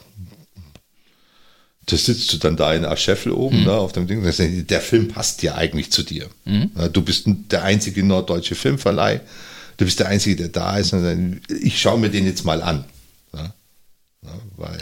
Da 1.87 1.97
sitzt 1.97 2.33
du 2.33 2.37
dann 2.37 2.57
da 2.57 2.73
in 2.75 2.85
Ascheffel 2.85 3.33
oben, 3.33 3.63
mhm. 3.63 3.65
da 3.65 3.79
auf 3.79 3.93
dem 3.93 4.07
Ding. 4.07 4.25
Ich, 4.27 4.67
der 4.67 4.81
Film 4.81 5.09
passt 5.09 5.43
ja 5.43 5.55
eigentlich 5.55 5.91
zu 5.91 6.03
dir. 6.03 6.29
Mhm. 6.45 6.71
Du 6.93 7.03
bist 7.03 7.25
der 7.27 7.65
einzige 7.65 8.05
norddeutsche 8.05 8.55
Filmverleih. 8.55 9.21
Du 9.79 9.87
bist 9.87 9.99
der 9.99 10.09
Einzige, 10.09 10.37
der 10.37 10.49
da 10.49 10.77
ist. 10.77 10.95
Ich 11.61 11.81
schaue 11.81 11.99
mir 11.99 12.11
den 12.11 12.27
jetzt 12.27 12.45
mal 12.45 12.63
an. 12.63 12.85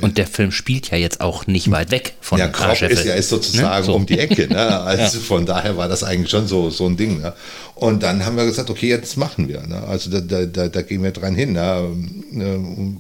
Und 0.03 0.19
der 0.19 0.27
Film 0.27 0.53
spielt 0.53 0.91
ja 0.91 0.99
jetzt 0.99 1.21
auch 1.21 1.47
nicht 1.47 1.71
weit 1.71 1.91
weg 1.91 2.15
von 2.21 2.39
ja, 2.39 2.49
Kropp 2.49 2.83
ist 2.83 3.05
ja 3.05 3.15
ist 3.15 3.31
sozusagen 3.31 3.81
ne? 3.81 3.85
so. 3.85 3.95
um 3.95 4.05
dieEcke. 4.05 4.49
Ne? 4.49 4.57
Also 4.91 5.19
ja. 5.19 5.25
von 5.25 5.47
daher 5.47 5.77
war 5.77 5.89
das 5.89 6.05
eigentlich 6.05 6.31
schon 6.31 6.47
so, 6.47 6.69
so 6.69 6.87
ein 6.87 6.97
Ding. 6.97 7.21
Ne? 7.21 7.33
Und 7.75 8.03
dann 8.03 8.25
haben 8.27 8.37
wir 8.37 8.45
gesagt, 8.45 8.69
okay, 8.69 8.89
jetzt 8.89 9.17
machen 9.17 9.49
wir. 9.49 9.67
Ne? 9.67 9.83
Also 9.83 10.11
da, 10.11 10.21
da, 10.21 10.45
da, 10.45 10.69
da, 10.69 10.83
gehen 10.83 11.03
wir 11.03 11.13
dran 11.13 11.35
hin, 11.35 11.53
ne? 11.53 11.89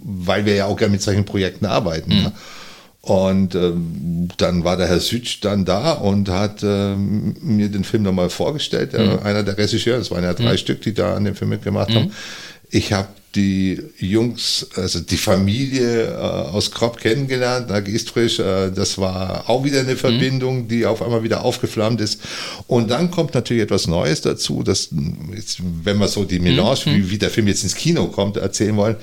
weil 0.04 0.46
wir 0.46 0.54
ja 0.54 0.66
auch 0.66 0.76
gerne 0.76 0.92
mit 0.92 1.02
solchen 1.02 1.24
Projekten 1.24 1.66
arbeiten. 1.66 2.10
Ne? 2.10 2.28
Mhm. 2.28 2.32
Und 3.02 3.54
ähm, 3.54 4.28
dann 4.36 4.64
war 4.64 4.76
der 4.76 4.86
Herr 4.88 5.00
Sütsch 5.00 5.40
dann 5.40 5.64
da 5.64 5.92
und 5.92 6.28
hat 6.28 6.62
ähm, 6.62 7.34
mir 7.40 7.68
den 7.68 7.84
Film 7.84 8.02
nochmal 8.02 8.30
vorgestellt. 8.30 8.92
Mhm. 8.92 9.20
Einer 9.22 9.42
der 9.42 9.58
Regisseure, 9.58 9.98
das 9.98 10.10
waren 10.10 10.24
ja 10.24 10.34
drei 10.34 10.52
mhm. 10.52 10.58
Stück, 10.58 10.82
die 10.82 10.94
da 10.94 11.14
an 11.14 11.24
dem 11.24 11.34
Film 11.34 11.50
mitgemacht 11.50 11.90
mhm. 11.90 11.94
haben. 11.94 12.12
Ich 12.70 12.92
habe 12.92 13.08
die 13.34 13.80
Jungs, 13.98 14.66
also 14.74 15.00
die 15.00 15.16
Familie 15.16 16.06
äh, 16.06 16.16
aus 16.16 16.70
Kropp 16.70 16.98
kennengelernt, 16.98 17.66
na, 17.68 17.80
Geestfrisch, 17.80 18.40
äh, 18.40 18.70
das 18.70 18.98
war 18.98 19.48
auch 19.48 19.62
wieder 19.62 19.80
eine 19.80 19.92
mhm. 19.92 19.98
Verbindung, 19.98 20.68
die 20.68 20.84
auf 20.84 21.00
einmal 21.00 21.22
wieder 21.22 21.44
aufgeflammt 21.44 22.00
ist. 22.00 22.20
Und 22.66 22.90
dann 22.90 23.10
kommt 23.10 23.34
natürlich 23.34 23.62
etwas 23.62 23.86
Neues 23.86 24.20
dazu, 24.20 24.62
dass, 24.62 24.88
jetzt, 25.34 25.58
wenn 25.84 25.98
wir 25.98 26.08
so 26.08 26.24
die 26.24 26.40
Melange, 26.40 26.80
mhm. 26.86 26.90
wie, 26.90 27.10
wie, 27.10 27.18
der 27.18 27.30
Film 27.30 27.46
jetzt 27.46 27.62
ins 27.62 27.76
Kino 27.76 28.08
kommt, 28.08 28.36
erzählen 28.36 28.76
wollen. 28.76 28.96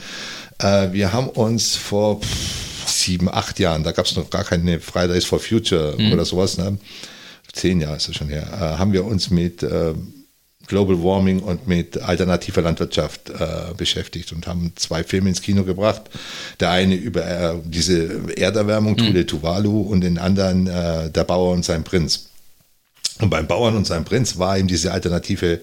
Äh, 0.60 0.92
wir 0.92 1.13
haben 1.13 1.30
uns 1.30 1.78
vor 1.78 2.20
pff, 2.22 2.90
sieben, 2.90 3.30
acht 3.30 3.60
Jahren, 3.60 3.84
da 3.84 3.94
gab 3.94 4.06
es 4.06 4.16
noch 4.16 4.30
gar 4.30 4.44
keine 4.44 4.82
Fridays 4.82 5.24
for 5.24 5.40
Future 5.40 5.96
mhm. 5.98 6.12
oder 6.12 6.26
sowas, 6.26 6.58
ne? 6.58 6.78
zehn 7.54 7.82
Jahre 7.82 7.98
ist 7.98 8.08
das 8.08 8.16
schon 8.16 8.30
her, 8.30 8.48
äh, 8.54 8.78
haben 8.78 8.94
wir 8.94 9.06
uns 9.06 9.30
mit 9.30 9.63
äh, 9.63 9.94
Global 10.67 11.01
Warming 11.03 11.39
und 11.39 11.67
mit 11.67 12.01
alternativer 12.01 12.62
Landwirtschaft 12.62 13.30
äh, 13.30 13.73
beschäftigt 13.75 14.32
und 14.34 14.47
haben 14.47 14.73
zwei 14.75 15.03
Filme 15.03 15.30
ins 15.30 15.41
Kino 15.41 15.63
gebracht. 15.63 16.03
Der 16.60 16.71
eine 16.71 16.95
über 16.95 17.25
äh, 17.25 17.56
diese 17.63 18.38
Erderwärmung, 18.38 18.93
mhm. 18.93 18.97
Tule 18.97 19.25
Tuvalu, 19.25 19.82
und 19.82 20.01
den 20.01 20.17
anderen 20.17 20.67
äh, 20.67 21.10
Der 21.10 21.23
Bauer 21.23 21.53
und 21.53 21.63
sein 21.63 21.84
Prinz. 21.84 22.27
Und 23.19 23.30
beim 23.30 23.47
Bauern 23.47 23.75
und 23.75 23.88
sein 23.88 24.06
Prinz 24.06 24.38
war 24.38 24.58
eben 24.58 24.67
diese 24.67 24.91
alternative 24.91 25.62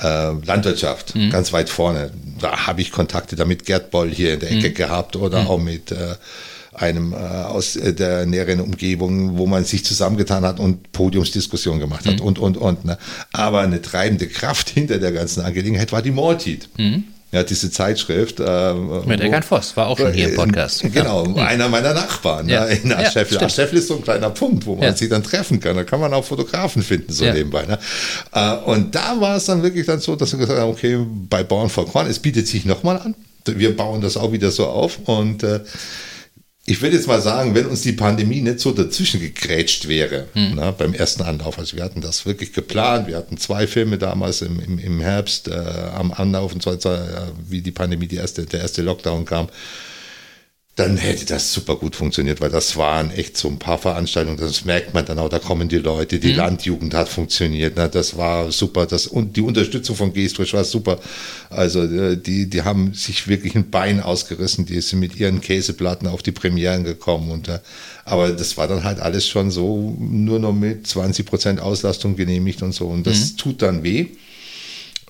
äh, 0.00 0.32
Landwirtschaft 0.44 1.14
mhm. 1.14 1.30
ganz 1.30 1.52
weit 1.52 1.68
vorne. 1.68 2.10
Da 2.40 2.66
habe 2.66 2.80
ich 2.80 2.90
Kontakte 2.90 3.36
damit 3.36 3.64
Gerd 3.64 3.90
Boll 3.90 4.10
hier 4.10 4.34
in 4.34 4.40
der 4.40 4.50
Ecke 4.50 4.70
mhm. 4.70 4.74
gehabt 4.74 5.16
oder 5.16 5.42
mhm. 5.42 5.46
auch 5.46 5.58
mit 5.58 5.92
äh, 5.92 6.16
einem 6.74 7.12
äh, 7.12 7.16
aus 7.16 7.76
äh, 7.76 7.92
der 7.92 8.26
näheren 8.26 8.60
Umgebung, 8.60 9.38
wo 9.38 9.46
man 9.46 9.64
sich 9.64 9.84
zusammengetan 9.84 10.44
hat 10.44 10.60
und 10.60 10.92
Podiumsdiskussion 10.92 11.78
gemacht 11.78 12.06
hat 12.06 12.20
mhm. 12.20 12.26
und, 12.26 12.38
und, 12.38 12.56
und. 12.56 12.84
Ne? 12.84 12.98
Aber 13.32 13.60
eine 13.60 13.80
treibende 13.82 14.28
Kraft 14.28 14.68
hinter 14.74 14.98
der 14.98 15.12
ganzen 15.12 15.42
Angelegenheit 15.42 15.92
war 15.92 16.02
die 16.02 16.10
Mortit. 16.10 16.68
Mhm. 16.78 17.04
Ja, 17.34 17.42
diese 17.42 17.68
Zeitschrift. 17.68 18.38
Äh, 18.38 18.74
Mit 19.06 19.20
Eckart 19.20 19.44
Voss, 19.44 19.76
war 19.76 19.88
auch 19.88 19.98
schon 19.98 20.12
hier 20.12 20.28
im 20.28 20.36
Podcast. 20.36 20.84
Genau, 20.92 21.26
ja. 21.36 21.46
einer 21.46 21.68
meiner 21.68 21.92
Nachbarn 21.92 22.48
ja. 22.48 22.64
ne, 22.64 22.74
in 22.74 22.92
Ascheffel. 22.92 23.38
Ja, 23.38 23.46
Ascheffel 23.46 23.78
ist 23.78 23.88
so 23.88 23.96
ein 23.96 24.02
kleiner 24.02 24.30
Punkt, 24.30 24.66
wo 24.66 24.76
man 24.76 24.84
ja. 24.84 24.94
sich 24.94 25.08
dann 25.08 25.24
treffen 25.24 25.58
kann. 25.58 25.74
Da 25.74 25.82
kann 25.82 25.98
man 25.98 26.14
auch 26.14 26.24
Fotografen 26.24 26.80
finden, 26.82 27.12
so 27.12 27.24
nebenbei. 27.24 27.66
Ne? 27.66 27.76
Äh, 28.32 28.54
und 28.66 28.94
da 28.94 29.20
war 29.20 29.36
es 29.36 29.46
dann 29.46 29.64
wirklich 29.64 29.84
dann 29.84 29.98
so, 29.98 30.14
dass 30.14 30.30
wir 30.30 30.38
gesagt 30.38 30.60
haben, 30.60 30.70
okay, 30.70 30.96
bei 31.28 31.42
Bauern 31.42 31.70
vor 31.70 31.88
Korn, 31.88 32.06
es 32.06 32.20
bietet 32.20 32.46
sich 32.46 32.66
nochmal 32.66 33.00
an. 33.00 33.16
Wir 33.46 33.76
bauen 33.76 34.00
das 34.00 34.16
auch 34.16 34.30
wieder 34.30 34.52
so 34.52 34.66
auf 34.66 35.00
und 35.06 35.42
äh, 35.42 35.58
ich 36.66 36.80
würde 36.80 36.96
jetzt 36.96 37.06
mal 37.06 37.20
sagen, 37.20 37.54
wenn 37.54 37.66
uns 37.66 37.82
die 37.82 37.92
Pandemie 37.92 38.40
nicht 38.40 38.58
so 38.58 38.72
dazwischen 38.72 39.20
gegrätscht 39.20 39.86
wäre, 39.86 40.28
hm. 40.32 40.52
na, 40.54 40.70
beim 40.70 40.94
ersten 40.94 41.22
Anlauf, 41.22 41.58
also 41.58 41.76
wir 41.76 41.84
hatten 41.84 42.00
das 42.00 42.24
wirklich 42.24 42.54
geplant, 42.54 43.06
wir 43.06 43.16
hatten 43.16 43.36
zwei 43.36 43.66
Filme 43.66 43.98
damals 43.98 44.40
im, 44.40 44.58
im, 44.60 44.78
im 44.78 45.00
Herbst 45.00 45.48
äh, 45.48 45.52
am 45.52 46.12
Anlauf, 46.12 46.54
und 46.54 46.62
zwar, 46.62 46.74
äh, 46.74 47.32
wie 47.48 47.60
die 47.60 47.70
Pandemie, 47.70 48.06
die 48.06 48.16
erste, 48.16 48.46
der 48.46 48.60
erste 48.60 48.80
Lockdown 48.80 49.26
kam, 49.26 49.48
dann 50.76 50.96
hätte 50.96 51.24
das 51.24 51.52
super 51.52 51.76
gut 51.76 51.94
funktioniert, 51.94 52.40
weil 52.40 52.50
das 52.50 52.76
waren 52.76 53.12
echt 53.12 53.36
so 53.36 53.46
ein 53.48 53.60
paar 53.60 53.78
Veranstaltungen, 53.78 54.38
das 54.38 54.64
merkt 54.64 54.92
man 54.92 55.04
dann 55.04 55.20
auch, 55.20 55.28
da 55.28 55.38
kommen 55.38 55.68
die 55.68 55.78
Leute, 55.78 56.18
die 56.18 56.32
mhm. 56.32 56.38
Landjugend 56.38 56.94
hat 56.94 57.08
funktioniert, 57.08 57.76
ne, 57.76 57.88
das 57.88 58.16
war 58.16 58.50
super, 58.50 58.84
das, 58.86 59.06
und 59.06 59.36
die 59.36 59.42
Unterstützung 59.42 59.94
von 59.94 60.12
Gestrisch 60.12 60.52
war 60.52 60.64
super, 60.64 60.98
also 61.48 61.84
äh, 61.84 62.16
die, 62.16 62.50
die 62.50 62.62
haben 62.62 62.92
sich 62.92 63.28
wirklich 63.28 63.54
ein 63.54 63.70
Bein 63.70 64.00
ausgerissen, 64.00 64.66
die 64.66 64.80
sind 64.80 64.98
mit 64.98 65.14
ihren 65.14 65.40
Käseplatten 65.40 66.08
auf 66.08 66.24
die 66.24 66.32
Premieren 66.32 66.82
gekommen 66.82 67.30
und, 67.30 67.46
äh, 67.46 67.60
aber 68.04 68.32
das 68.32 68.56
war 68.56 68.66
dann 68.66 68.82
halt 68.82 68.98
alles 68.98 69.28
schon 69.28 69.52
so, 69.52 69.96
nur 70.00 70.40
noch 70.40 70.52
mit 70.52 70.88
20 70.88 71.24
Prozent 71.24 71.60
Auslastung 71.60 72.16
genehmigt 72.16 72.62
und 72.62 72.72
so 72.72 72.88
und 72.88 73.06
das 73.06 73.32
mhm. 73.32 73.36
tut 73.36 73.62
dann 73.62 73.84
weh. 73.84 74.08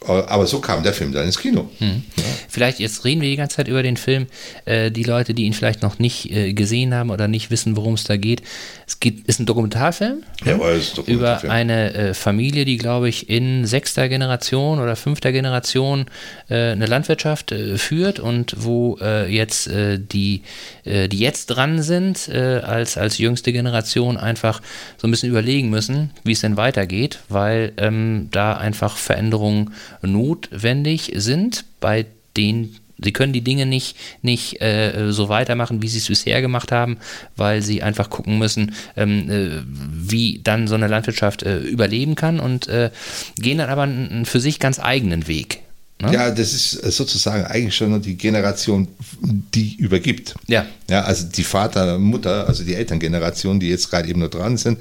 Aber 0.06 0.46
so 0.46 0.60
kam 0.60 0.82
der 0.82 0.92
Film 0.92 1.12
dann 1.12 1.24
ins 1.24 1.38
Kino. 1.38 1.68
Hm. 1.78 2.02
Ja. 2.16 2.24
Vielleicht, 2.48 2.78
jetzt 2.78 3.04
reden 3.04 3.20
wir 3.20 3.30
die 3.30 3.36
ganze 3.36 3.56
Zeit 3.56 3.68
über 3.68 3.82
den 3.82 3.96
Film. 3.96 4.26
Äh, 4.64 4.90
die 4.90 5.04
Leute, 5.04 5.34
die 5.34 5.44
ihn 5.44 5.52
vielleicht 5.52 5.82
noch 5.82 5.98
nicht 5.98 6.30
äh, 6.30 6.52
gesehen 6.52 6.94
haben 6.94 7.10
oder 7.10 7.28
nicht 7.28 7.50
wissen, 7.50 7.76
worum 7.76 7.94
es 7.94 8.04
da 8.04 8.16
geht. 8.16 8.42
Es 8.86 9.00
geht, 9.00 9.26
ist 9.26 9.40
ein 9.40 9.46
Dokumentarfilm 9.46 10.22
ja, 10.44 10.54
Dokumentarfilm. 10.54 11.16
über 11.16 11.50
eine 11.50 11.94
äh, 11.94 12.14
Familie, 12.14 12.64
die, 12.64 12.76
glaube 12.76 13.08
ich, 13.08 13.30
in 13.30 13.64
sechster 13.64 14.08
Generation 14.08 14.78
oder 14.78 14.96
fünfter 14.96 15.32
Generation 15.32 16.06
äh, 16.48 16.72
eine 16.72 16.86
Landwirtschaft 16.86 17.52
äh, 17.52 17.78
führt 17.78 18.20
und 18.20 18.54
wo 18.58 18.98
äh, 19.00 19.32
jetzt 19.32 19.70
die, 19.74 20.42
die 20.84 21.18
jetzt 21.18 21.46
dran 21.46 21.82
sind, 21.82 22.28
als, 22.28 22.98
als 22.98 23.18
jüngste 23.18 23.52
Generation 23.52 24.16
einfach 24.16 24.60
so 24.98 25.06
ein 25.06 25.10
bisschen 25.10 25.30
überlegen 25.30 25.70
müssen, 25.70 26.10
wie 26.22 26.32
es 26.32 26.40
denn 26.40 26.56
weitergeht, 26.56 27.20
weil 27.28 27.72
ähm, 27.76 28.28
da 28.30 28.56
einfach 28.56 28.96
Veränderungen 28.96 29.72
notwendig 30.02 31.12
sind, 31.14 31.64
bei 31.80 32.06
denen 32.36 32.76
Sie 33.04 33.12
können 33.12 33.32
die 33.32 33.42
Dinge 33.42 33.66
nicht, 33.66 33.96
nicht 34.22 34.60
äh, 34.60 35.10
so 35.12 35.28
weitermachen, 35.28 35.82
wie 35.82 35.88
sie 35.88 35.98
es 35.98 36.08
bisher 36.08 36.40
gemacht 36.40 36.72
haben, 36.72 36.98
weil 37.36 37.62
sie 37.62 37.82
einfach 37.82 38.10
gucken 38.10 38.38
müssen, 38.38 38.74
ähm, 38.96 39.30
äh, 39.30 39.62
wie 39.66 40.40
dann 40.42 40.66
so 40.66 40.74
eine 40.74 40.88
Landwirtschaft 40.88 41.42
äh, 41.42 41.58
überleben 41.58 42.14
kann 42.14 42.40
und 42.40 42.68
äh, 42.68 42.90
gehen 43.36 43.58
dann 43.58 43.70
aber 43.70 43.82
einen 43.82 44.24
für 44.24 44.40
sich 44.40 44.58
ganz 44.58 44.80
eigenen 44.80 45.26
Weg. 45.26 45.63
Ne? 46.02 46.12
Ja, 46.12 46.30
das 46.30 46.52
ist 46.52 46.84
äh, 46.84 46.90
sozusagen 46.90 47.44
eigentlich 47.44 47.76
schon 47.76 48.02
die 48.02 48.16
Generation, 48.16 48.88
die 49.22 49.76
übergibt. 49.76 50.34
Ja. 50.48 50.66
Ja, 50.90 51.02
also 51.02 51.26
die 51.28 51.44
Vater, 51.44 51.98
Mutter, 51.98 52.48
also 52.48 52.64
die 52.64 52.74
Elterngeneration, 52.74 53.60
die 53.60 53.68
jetzt 53.68 53.90
gerade 53.90 54.08
eben 54.08 54.18
nur 54.18 54.28
dran 54.28 54.56
sind, 54.56 54.80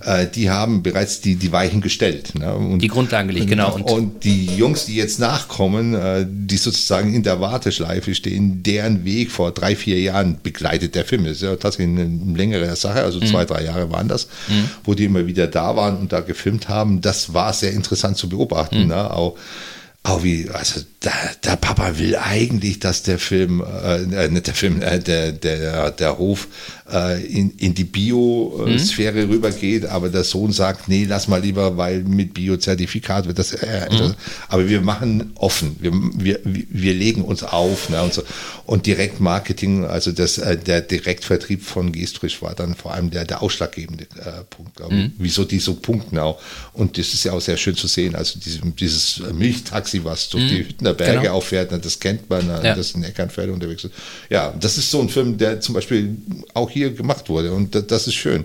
äh, 0.00 0.26
die 0.26 0.48
haben 0.50 0.82
bereits 0.82 1.20
die, 1.20 1.36
die 1.36 1.52
Weichen 1.52 1.82
gestellt. 1.82 2.34
Ne? 2.34 2.52
Und, 2.54 2.78
die 2.80 2.88
Grundlagen 2.88 3.28
gelegt, 3.28 3.48
genau. 3.48 3.74
Und, 3.74 3.82
und, 3.82 4.24
die 4.24 4.46
Jungs, 4.46 4.86
die 4.86 4.96
jetzt 4.96 5.20
nachkommen, 5.20 5.94
äh, 5.94 6.26
die 6.28 6.56
sozusagen 6.56 7.12
in 7.12 7.22
der 7.22 7.40
Warteschleife 7.40 8.14
stehen, 8.14 8.62
deren 8.62 9.04
Weg 9.04 9.30
vor 9.30 9.52
drei, 9.52 9.76
vier 9.76 10.00
Jahren 10.00 10.38
begleitet 10.42 10.94
der 10.94 11.04
Film. 11.04 11.24
Das 11.24 11.34
ist 11.34 11.42
ja 11.42 11.54
tatsächlich 11.56 11.98
eine 11.98 12.34
längere 12.34 12.74
Sache, 12.74 13.02
also 13.02 13.20
mhm. 13.20 13.26
zwei, 13.26 13.44
drei 13.44 13.64
Jahre 13.64 13.92
waren 13.92 14.08
das, 14.08 14.28
mhm. 14.48 14.70
wo 14.82 14.94
die 14.94 15.04
immer 15.04 15.26
wieder 15.26 15.46
da 15.46 15.76
waren 15.76 15.98
und 15.98 16.12
da 16.12 16.20
gefilmt 16.20 16.70
haben. 16.70 17.02
Das 17.02 17.34
war 17.34 17.52
sehr 17.52 17.72
interessant 17.72 18.16
zu 18.16 18.30
beobachten. 18.30 18.84
Mhm. 18.84 18.88
Ne? 18.88 19.10
Auch 19.10 19.36
auch 20.04 20.22
wie, 20.22 20.50
also 20.50 20.82
der, 21.02 21.12
der 21.42 21.56
Papa 21.56 21.98
will 21.98 22.14
eigentlich, 22.16 22.78
dass 22.78 23.02
der 23.02 23.18
Film, 23.18 23.62
äh, 23.62 24.02
äh, 24.26 24.28
nicht 24.28 24.46
der 24.46 24.54
Film, 24.54 24.82
äh, 24.82 25.00
der, 25.00 25.32
der, 25.32 25.90
der 25.90 26.18
Hof 26.18 26.46
äh, 26.92 27.24
in, 27.24 27.50
in 27.56 27.74
die 27.74 27.84
Biosphäre 27.84 29.24
mhm. 29.24 29.30
rübergeht, 29.32 29.86
aber 29.86 30.10
der 30.10 30.24
Sohn 30.24 30.52
sagt, 30.52 30.88
nee, 30.88 31.06
lass 31.08 31.28
mal 31.28 31.40
lieber, 31.40 31.76
weil 31.76 32.02
mit 32.02 32.34
Biozertifikat 32.34 33.26
wird 33.26 33.38
das, 33.38 33.52
äh, 33.52 33.88
mhm. 33.90 34.14
aber 34.48 34.68
wir 34.68 34.82
machen 34.82 35.32
offen, 35.36 35.76
wir, 35.80 35.92
wir, 35.94 36.40
wir 36.44 36.94
legen 36.94 37.22
uns 37.22 37.42
auf 37.42 37.88
ne, 37.88 38.02
und, 38.02 38.12
so. 38.12 38.22
und 38.66 38.86
Direktmarketing, 38.86 39.86
also 39.86 40.12
das, 40.12 40.36
äh, 40.38 40.58
der 40.58 40.82
Direktvertrieb 40.82 41.62
von 41.62 41.90
Gestrich 41.90 42.42
war 42.42 42.54
dann 42.54 42.74
vor 42.74 42.92
allem 42.92 43.10
der, 43.10 43.24
der 43.24 43.42
ausschlaggebende 43.42 44.04
äh, 44.04 44.44
Punkt, 44.50 44.78
mhm. 44.90 45.12
wieso 45.16 45.44
die 45.44 45.60
so 45.60 45.74
punkten 45.74 46.18
auch 46.18 46.38
und 46.74 46.98
das 46.98 47.14
ist 47.14 47.24
ja 47.24 47.32
auch 47.32 47.40
sehr 47.40 47.56
schön 47.56 47.76
zu 47.76 47.86
sehen, 47.86 48.14
also 48.14 48.38
diese, 48.38 48.60
dieses 48.60 49.22
Milchtaxi, 49.32 50.04
was 50.04 50.28
durch 50.28 50.48
die 50.48 50.62
mhm. 50.62 50.68
Hüttener 50.68 50.92
Berge 50.92 51.22
genau. 51.22 51.34
auffährt, 51.34 51.72
ne, 51.72 51.78
das 51.78 51.98
kennt 51.98 52.28
man, 52.28 52.46
ne, 52.46 52.60
ja. 52.62 52.74
das 52.74 52.92
in 52.92 53.02
Eckernförde 53.04 53.52
unterwegs 53.52 53.84
ist. 53.84 53.94
Ja, 54.28 54.52
das 54.60 54.76
ist 54.76 54.90
so 54.90 55.00
ein 55.00 55.08
Film, 55.08 55.38
der 55.38 55.60
zum 55.60 55.74
Beispiel 55.74 56.16
auch 56.52 56.73
hier 56.74 56.92
gemacht 56.92 57.28
wurde. 57.28 57.52
Und 57.52 57.90
das 57.90 58.06
ist 58.06 58.14
schön. 58.14 58.44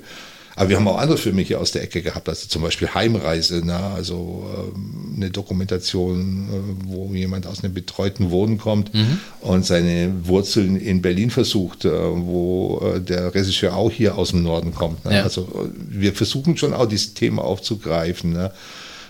Aber 0.60 0.68
wir 0.68 0.76
haben 0.76 0.90
auch 0.90 0.98
andere 0.98 1.18
Filme 1.18 1.42
hier 1.42 1.62
aus 1.62 1.72
der 1.72 1.84
Ecke 1.84 2.02
gehabt, 2.02 2.28
also 2.28 2.50
zum 2.50 2.62
Beispiel 2.64 2.90
Heimreise, 2.94 3.62
na, 3.64 3.94
also 3.94 4.46
ähm, 4.76 5.14
eine 5.16 5.30
Dokumentation, 5.30 6.50
äh, 6.50 6.86
wo 6.86 7.14
jemand 7.14 7.48
aus 7.48 7.64
einem 7.64 7.74
betreuten 7.74 8.30
Wohnen 8.30 8.58
kommt 8.58 8.94
mhm. 8.94 9.20
und 9.40 9.66
seine 9.66 10.12
Wurzeln 10.24 10.76
in 10.76 11.02
Berlin 11.02 11.30
versucht, 11.30 11.86
äh, 11.86 11.92
wo 11.92 12.94
äh, 12.94 13.00
der 13.00 13.34
Regisseur 13.34 13.74
auch 13.74 13.90
hier 13.90 14.18
aus 14.18 14.32
dem 14.32 14.44
Norden 14.44 14.74
kommt. 14.74 15.06
Ne? 15.06 15.16
Ja. 15.16 15.24
Also 15.24 15.70
wir 15.78 16.14
versuchen 16.14 16.58
schon 16.58 16.74
auch 16.74 16.88
dieses 16.88 17.14
Thema 17.14 17.46
aufzugreifen. 17.46 18.34
Ne? 18.34 18.52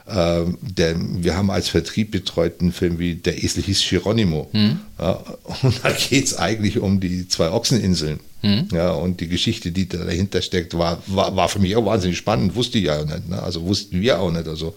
Äh, 0.10 0.46
der, 0.62 0.96
wir 0.98 1.38
haben 1.38 1.52
als 1.52 1.70
Vertrieb 1.70 2.12
betreut 2.12 2.62
einen 2.62 2.72
Film 2.72 2.98
wie 2.98 3.16
Der 3.16 3.44
Esel 3.44 3.64
hieß 3.64 3.88
Geronimo. 3.90 4.50
Mhm. 4.54 4.80
Ja, 4.98 5.24
und 5.62 5.84
da 5.84 5.92
geht 5.92 6.26
es 6.26 6.38
eigentlich 6.38 6.80
um 6.80 7.00
die 7.00 7.28
zwei 7.28 7.52
Ochseninseln. 7.52 8.20
Mhm. 8.42 8.70
Ja, 8.74 8.92
und 8.92 9.20
die 9.20 9.28
Geschichte, 9.28 9.72
die 9.72 9.88
da 9.88 10.00
dahinter 10.00 10.42
steckt, 10.42 10.78
war, 10.78 11.02
war, 11.08 11.36
war 11.36 11.50
für 11.50 11.60
mich 11.60 11.76
auch 11.76 11.86
wahnsinnig 11.86 12.18
spannend. 12.18 12.56
Wusste 12.56 12.80
ich 12.80 12.86
ja 12.86 13.04
nicht. 13.04 13.30
Ne? 13.30 13.42
Also 13.42 13.64
wussten 13.66 14.02
wir 14.02 14.20
auch 14.20 14.32
nicht. 14.32 14.48
Also. 14.48 14.76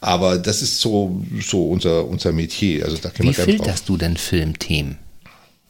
Aber 0.00 0.38
das 0.38 0.62
ist 0.62 0.80
so, 0.80 1.22
so 1.40 1.68
unser, 1.68 2.06
unser 2.06 2.32
Metier. 2.32 2.84
Also 2.84 2.96
da 2.96 3.10
Wie 3.18 3.32
filterst 3.32 3.88
du 3.88 3.96
denn 3.96 4.16
Filmthemen? 4.16 4.98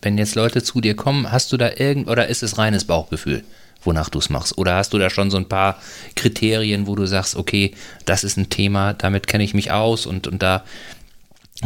Wenn 0.03 0.19
jetzt 0.19 0.35
Leute 0.35 0.63
zu 0.63 0.81
dir 0.81 0.95
kommen, 0.95 1.33
hast 1.33 1.53
du 1.53 1.57
da 1.57 1.71
irgend 1.77 2.09
oder 2.09 2.29
ist 2.29 2.43
es 2.43 2.59
reines 2.59 2.85
Bauchgefühl? 2.85 3.43
Wonach 3.87 4.09
du 4.09 4.19
es 4.19 4.31
machst? 4.31 4.59
Oder 4.59 4.77
hast 4.77 4.93
du 4.93 4.99
da 4.99 5.11
schon 5.11 5.31
so 5.31 5.37
ein 5.37 5.49
paar 5.49 5.81
Kriterien, 6.15 6.87
wo 6.87 6.95
du 6.95 7.07
sagst, 7.07 7.37
okay, 7.37 7.75
das 8.05 8.25
ist 8.25 8.37
ein 8.37 8.51
Thema, 8.51 8.95
damit 8.95 9.27
kenne 9.27 9.45
ich 9.45 9.55
mich 9.55 9.71
aus 9.71 10.07
und, 10.07 10.27
und 10.27 10.43
da 10.43 10.65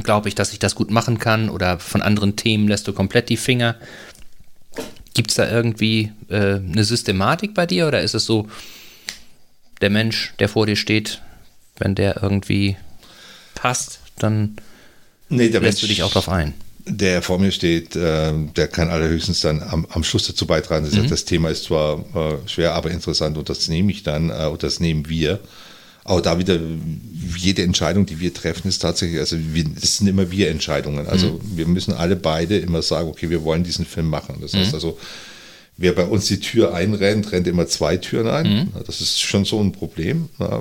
glaube 0.03 0.29
ich, 0.29 0.35
dass 0.35 0.53
ich 0.53 0.59
das 0.59 0.75
gut 0.75 0.91
machen 0.91 1.19
kann 1.19 1.49
oder 1.49 1.79
von 1.79 2.03
anderen 2.03 2.37
Themen 2.37 2.69
lässt 2.69 2.87
du 2.87 2.93
komplett 2.93 3.29
die 3.29 3.37
Finger? 3.37 3.77
Gibt 5.15 5.31
es 5.31 5.37
da 5.37 5.51
irgendwie 5.51 6.13
äh, 6.29 6.57
eine 6.57 6.85
Systematik 6.85 7.55
bei 7.55 7.67
dir 7.67 7.89
oder 7.89 8.01
ist 8.01 8.15
es 8.15 8.25
so, 8.25 8.49
der 9.81 9.91
Mensch, 9.91 10.35
der 10.39 10.49
vor 10.49 10.67
dir 10.67 10.77
steht, 10.77 11.23
wenn 11.79 11.95
der 11.95 12.23
irgendwie 12.23 12.77
passt, 13.55 14.01
dann 14.19 14.57
nee, 15.29 15.49
lässt 15.49 15.63
Mensch, 15.63 15.81
du 15.81 15.87
dich 15.87 16.03
auch 16.03 16.13
drauf 16.13 16.29
ein? 16.29 16.55
Der 16.91 17.23
vor 17.23 17.39
mir 17.39 17.53
steht, 17.53 17.97
äh, 17.97 18.33
der 18.57 18.69
kann 18.69 18.91
allerhöchstens 18.91 19.41
dann 19.41 19.63
am, 19.63 19.87
am 19.91 20.05
Schluss 20.05 20.27
dazu 20.27 20.47
beitragen. 20.47 20.85
Das, 20.85 20.95
mhm. 20.95 21.09
das 21.09 21.25
Thema 21.25 21.51
ist 21.51 21.65
zwar 21.65 21.99
äh, 22.15 22.49
schwer, 22.49 22.75
aber 22.75 22.91
interessant 22.91 23.39
und 23.39 23.49
das 23.49 23.69
nehme 23.69 23.93
ich 23.93 24.03
dann 24.03 24.31
äh, 24.31 24.47
und 24.47 24.63
das 24.63 24.81
nehmen 24.81 25.09
wir. 25.09 25.41
Auch 26.05 26.21
da 26.21 26.39
wieder, 26.39 26.59
jede 27.37 27.63
Entscheidung, 27.63 28.07
die 28.07 28.21
wir 28.21 28.33
treffen, 28.33 28.69
ist 28.69 28.81
tatsächlich, 28.81 29.21
also 29.21 29.37
es 29.81 29.99
sind 29.99 30.09
immer 30.09 30.31
wir 30.31 30.51
Entscheidungen. 30.51 31.07
Also 31.07 31.29
mhm. 31.29 31.57
wir 31.57 31.67
müssen 31.67 31.93
alle 31.93 32.17
beide 32.17 32.59
immer 32.59 32.83
sagen, 32.83 33.09
okay, 33.09 33.31
wir 33.31 33.45
wollen 33.45 33.65
diesen 33.65 33.85
Film 33.85 34.09
machen. 34.09 34.37
Das 34.41 34.55
mhm. 34.55 34.59
heißt 34.59 34.75
also, 34.75 34.99
wer 35.77 35.93
bei 35.93 36.05
uns 36.05 36.27
die 36.27 36.41
Tür 36.41 36.75
einrennt, 36.75 37.33
rennt 37.33 37.47
immer 37.47 37.67
zwei 37.67 37.97
Türen 37.99 38.29
ein. 38.29 38.47
Mhm. 38.47 38.69
Das 38.87 39.01
ist 39.01 39.21
schon 39.21 39.45
so 39.45 39.61
ein 39.61 39.73
Problem. 39.73 40.31
Äh, 40.39 40.61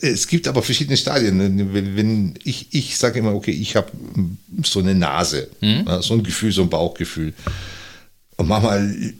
es 0.00 0.26
gibt 0.26 0.48
aber 0.48 0.62
verschiedene 0.62 0.96
Stadien. 0.96 1.72
Wenn 1.74 2.34
ich, 2.44 2.68
ich 2.72 2.96
sage 2.96 3.18
immer, 3.18 3.34
okay, 3.34 3.50
ich 3.50 3.76
habe 3.76 3.90
so 4.64 4.80
eine 4.80 4.94
Nase, 4.94 5.48
mhm. 5.60 5.86
so 6.00 6.14
ein 6.14 6.22
Gefühl, 6.22 6.52
so 6.52 6.62
ein 6.62 6.70
Bauchgefühl. 6.70 7.34
Und 8.36 8.48
manchmal 8.48 9.14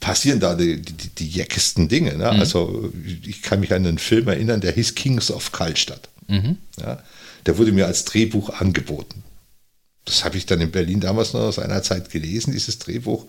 passieren 0.00 0.40
da 0.40 0.54
die, 0.54 0.80
die, 0.80 1.08
die 1.08 1.28
jeckesten 1.28 1.88
Dinge. 1.88 2.16
Ne? 2.16 2.32
Mhm. 2.32 2.40
Also 2.40 2.92
ich 3.26 3.42
kann 3.42 3.60
mich 3.60 3.72
an 3.72 3.86
einen 3.86 3.98
Film 3.98 4.28
erinnern, 4.28 4.60
der 4.60 4.72
hieß 4.72 4.94
Kings 4.94 5.30
of 5.30 5.52
Kaltstadt. 5.52 6.08
Mhm. 6.26 6.56
Ja? 6.78 7.02
Der 7.46 7.58
wurde 7.58 7.72
mir 7.72 7.86
als 7.86 8.04
Drehbuch 8.04 8.50
angeboten. 8.50 9.22
Das 10.06 10.24
habe 10.24 10.38
ich 10.38 10.46
dann 10.46 10.60
in 10.60 10.70
Berlin 10.70 11.00
damals 11.00 11.34
noch 11.34 11.40
aus 11.40 11.58
einer 11.58 11.82
Zeit 11.82 12.10
gelesen, 12.10 12.52
dieses 12.52 12.78
Drehbuch. 12.78 13.26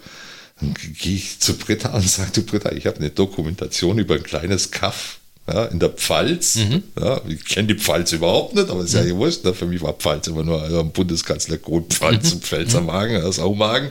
Dann 0.60 0.74
gehe 0.74 1.16
ich 1.16 1.40
zu 1.40 1.56
Britta 1.56 1.90
und 1.94 2.08
sage, 2.08 2.32
du 2.34 2.44
Britta, 2.44 2.72
ich 2.72 2.88
habe 2.88 2.98
eine 2.98 3.10
Dokumentation 3.10 4.00
über 4.00 4.16
ein 4.16 4.24
kleines 4.24 4.72
Kaff 4.72 5.21
ja, 5.48 5.66
in 5.66 5.80
der 5.80 5.90
Pfalz. 5.90 6.56
Mhm. 6.56 6.84
Ja, 7.00 7.22
ich 7.28 7.46
kenne 7.46 7.74
die 7.74 7.80
Pfalz 7.80 8.12
überhaupt 8.12 8.56
nicht, 8.56 8.70
aber 8.70 8.84
ist 8.84 8.94
ja 8.94 9.04
mhm. 9.04 9.10
gewusst. 9.10 9.44
Ne? 9.44 9.54
Für 9.54 9.66
mich 9.66 9.82
war 9.82 9.94
Pfalz 9.94 10.28
immer 10.28 10.44
nur 10.44 10.62
also 10.62 10.84
Bundeskanzler 10.84 11.58
Kronpfalz 11.58 12.30
mhm. 12.30 12.34
und 12.34 12.44
Pfälzermagen, 12.44 13.16
ja, 13.16 13.32
Saumagen. 13.32 13.90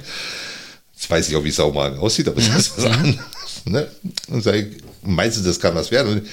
Jetzt 0.94 1.10
weiß 1.10 1.28
ich 1.28 1.36
auch, 1.36 1.44
wie 1.44 1.50
Saumagen 1.50 1.98
aussieht, 1.98 2.28
aber 2.28 2.36
das 2.36 2.50
mhm. 2.50 2.56
ist 2.56 2.76
was 2.76 2.84
anderes. 2.84 3.18
Ne? 3.64 3.88
Und 4.28 4.42
sage 4.42 4.58
ich, 4.58 4.66
meinst 5.02 5.38
du, 5.38 5.42
das 5.42 5.60
kann 5.60 5.74
was 5.74 5.90
werden? 5.90 6.12
Und 6.12 6.26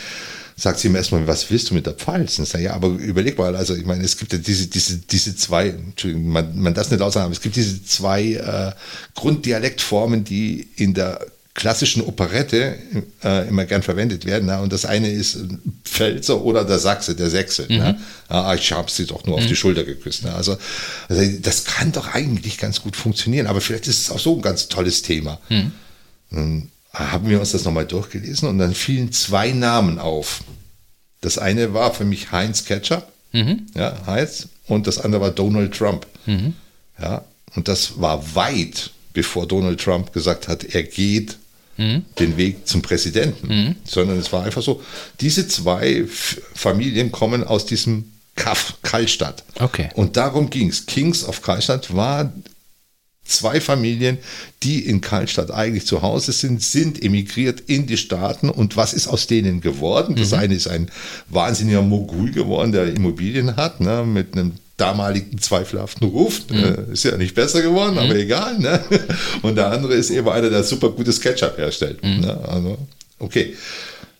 sagt 0.56 0.80
sie 0.80 0.88
ihm 0.88 0.96
erstmal, 0.96 1.26
was 1.28 1.50
willst 1.52 1.70
du 1.70 1.76
mit 1.76 1.86
der 1.86 1.94
Pfalz? 1.94 2.40
Und 2.40 2.46
ich 2.46 2.50
sage, 2.50 2.64
ja, 2.64 2.74
aber 2.74 2.88
überleg 2.88 3.38
mal, 3.38 3.56
also 3.56 3.76
ich 3.76 3.86
meine, 3.86 4.04
es 4.04 4.18
gibt 4.18 4.34
ja 4.34 4.40
diese, 4.40 4.68
diese, 4.68 4.98
diese 4.98 5.36
zwei, 5.36 5.70
Entschuldigung, 5.70 6.30
man, 6.30 6.58
man 6.60 6.74
das 6.74 6.90
nicht 6.90 7.02
aussagen, 7.02 7.26
aber 7.26 7.34
es 7.34 7.42
gibt 7.42 7.56
diese 7.56 7.84
zwei 7.84 8.34
äh, 8.34 8.72
Grunddialektformen, 9.14 10.24
die 10.24 10.68
in 10.76 10.96
der 10.96 11.26
klassischen 11.58 12.04
Operette 12.04 12.78
äh, 13.24 13.48
immer 13.48 13.66
gern 13.66 13.82
verwendet 13.82 14.26
werden. 14.26 14.46
Ne? 14.46 14.62
Und 14.62 14.72
das 14.72 14.86
eine 14.86 15.10
ist 15.10 15.40
Pfälzer 15.84 16.42
oder 16.42 16.64
der 16.64 16.78
Sachse, 16.78 17.16
der 17.16 17.32
Sächse. 17.32 17.64
Ne? 17.64 17.76
Mhm. 17.76 17.80
Ne? 17.80 18.00
Ah, 18.30 18.54
ich 18.54 18.72
habe 18.72 18.92
sie 18.92 19.08
doch 19.08 19.26
nur 19.26 19.38
mhm. 19.38 19.44
auf 19.44 19.50
die 19.50 19.56
Schulter 19.56 19.84
geküsst. 19.84 20.24
Ne? 20.24 20.34
Also, 20.34 20.56
also, 21.10 21.40
das 21.42 21.66
kann 21.66 21.92
doch 21.92 22.14
eigentlich 22.14 22.60
ganz 22.60 22.82
gut 22.82 22.96
funktionieren. 22.96 23.48
Aber 23.48 23.60
vielleicht 23.60 23.88
ist 23.88 24.02
es 24.02 24.12
auch 24.12 24.20
so 24.20 24.36
ein 24.36 24.44
ganz 24.44 24.68
tolles 24.68 25.02
Thema. 25.02 25.40
Mhm. 25.50 25.72
Dann 26.30 26.72
haben 26.94 27.28
wir 27.28 27.40
uns 27.40 27.54
das 27.54 27.66
nochmal 27.66 27.88
durchgelesen 27.88 28.48
und 28.48 28.60
dann 28.60 28.76
fielen 28.76 29.12
zwei 29.12 29.52
Namen 29.52 29.98
auf. 29.98 30.44
Das 31.22 31.40
eine 31.40 31.74
war 31.74 31.92
für 31.92 32.06
mich 32.06 32.32
Heinz 32.32 32.66
Ketchup, 32.66 33.12
mhm. 33.32 33.66
ja, 33.74 33.98
Heinz, 34.06 34.48
und 34.68 34.86
das 34.86 35.00
andere 35.00 35.22
war 35.22 35.32
Donald 35.32 35.76
Trump. 35.76 36.06
Mhm. 36.28 36.54
Ja, 37.02 37.26
und 37.56 37.68
das 37.68 38.00
war 38.00 38.36
weit 38.36 38.92
bevor 39.18 39.48
Donald 39.48 39.82
Trump 39.82 40.14
gesagt 40.14 40.48
hat, 40.48 40.64
er 40.64 40.84
geht 40.84 41.40
mhm. 41.78 42.06
den 42.20 42.38
Weg 42.38 42.68
zum 42.68 42.82
Präsidenten, 42.82 43.48
mhm. 43.48 43.76
sondern 43.84 44.18
es 44.18 44.32
war 44.34 44.44
einfach 44.44 44.62
so, 44.62 44.82
diese 45.22 45.48
zwei 45.48 46.06
Familien 46.54 47.12
kommen 47.12 47.44
aus 47.44 47.66
diesem 47.66 48.12
Kaff, 48.36 48.76
Kallstadt. 48.84 49.44
Okay. 49.60 49.90
Und 49.96 50.16
darum 50.16 50.50
ging 50.50 50.70
es. 50.70 50.86
Kings 50.86 51.26
of 51.26 51.42
Kallstadt 51.42 51.96
war 51.96 52.32
zwei 53.26 53.60
Familien, 53.60 54.18
die 54.64 54.86
in 54.86 55.02
Kallstadt 55.02 55.52
eigentlich 55.52 55.86
zu 55.86 56.02
Hause 56.02 56.32
sind, 56.32 56.62
sind 56.62 57.04
emigriert 57.04 57.60
in 57.62 57.88
die 57.88 57.98
Staaten. 57.98 58.50
Und 58.50 58.78
was 58.78 58.94
ist 58.94 59.08
aus 59.08 59.28
denen 59.28 59.60
geworden? 59.62 60.16
Das 60.16 60.32
mhm. 60.32 60.38
eine 60.38 60.56
ist 60.56 60.68
ein 60.68 60.90
wahnsinniger 61.30 61.82
Mogul 61.82 62.32
geworden, 62.32 62.72
der 62.72 62.94
Immobilien 62.94 63.56
hat, 63.56 63.82
ne, 63.82 64.06
mit 64.06 64.34
einem 64.34 64.54
damaligen 64.78 65.40
zweifelhaften 65.40 66.08
Ruf. 66.08 66.42
Mhm. 66.50 66.64
Äh, 66.64 66.94
ist 66.94 67.04
ja 67.04 67.18
nicht 67.18 67.36
besser 67.36 67.62
geworden, 67.62 67.94
mhm. 67.94 68.00
aber 68.00 68.16
egal. 68.16 68.58
Ne? 68.60 68.80
Und 69.42 69.56
der 69.56 69.72
andere 69.72 69.96
ist 69.96 70.12
eben 70.12 70.30
einer, 70.30 70.50
der 70.50 70.64
super 70.64 70.90
gutes 70.90 71.20
Ketchup 71.20 71.58
herstellt. 71.58 72.04
Mhm. 72.04 72.22
Ne? 72.22 72.40
Also, 72.48 72.78
okay. 73.20 73.56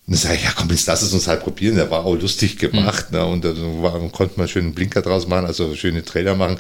Und 0.08 0.14
dann 0.14 0.22
sage 0.22 0.36
ich, 0.36 0.44
ja 0.44 0.54
komm, 0.56 0.70
jetzt 0.70 0.88
lass 0.88 1.02
es 1.02 1.14
uns 1.14 1.28
halt 1.28 1.42
probieren. 1.42 1.76
Der 1.76 1.92
war 1.92 2.06
auch 2.06 2.16
lustig 2.16 2.58
gemacht. 2.58 3.12
Mhm. 3.12 3.18
Ne? 3.18 3.26
Und 3.26 3.46
da 3.46 3.54
konnte 4.12 4.38
man 4.38 4.48
schön 4.48 4.66
einen 4.66 4.74
Blinker 4.74 5.02
draus 5.02 5.28
machen, 5.28 5.46
also 5.46 5.76
schöne 5.76 6.04
Trailer 6.04 6.36
machen. 6.36 6.60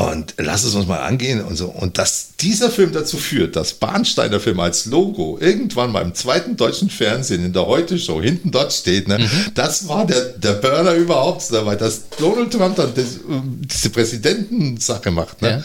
Und 0.00 0.34
lass 0.38 0.64
es 0.64 0.74
uns 0.74 0.86
mal 0.86 1.00
angehen 1.00 1.44
und 1.44 1.56
so. 1.56 1.66
Und 1.66 1.98
dass 1.98 2.30
dieser 2.40 2.70
Film 2.70 2.92
dazu 2.92 3.18
führt, 3.18 3.54
dass 3.54 3.74
Bahnsteiner 3.74 4.40
Film 4.40 4.58
als 4.58 4.86
Logo 4.86 5.36
irgendwann 5.38 5.92
mal 5.92 6.00
im 6.00 6.14
zweiten 6.14 6.56
deutschen 6.56 6.88
Fernsehen 6.88 7.44
in 7.44 7.52
der 7.52 7.66
Heute-Show 7.66 8.22
hinten 8.22 8.50
dort 8.50 8.72
steht, 8.72 9.08
ne, 9.08 9.18
mhm. 9.18 9.28
das 9.54 9.88
war 9.88 10.06
der, 10.06 10.20
der 10.38 10.54
Burner 10.54 10.94
überhaupt, 10.94 11.50
ne, 11.50 11.66
weil 11.66 11.76
das 11.76 12.08
Donald 12.18 12.50
Trump 12.50 12.76
dann 12.76 12.94
das, 12.94 13.18
diese 13.28 13.90
Präsidentensache 13.90 15.10
macht. 15.10 15.42
Ne, 15.42 15.50
ja. 15.50 15.64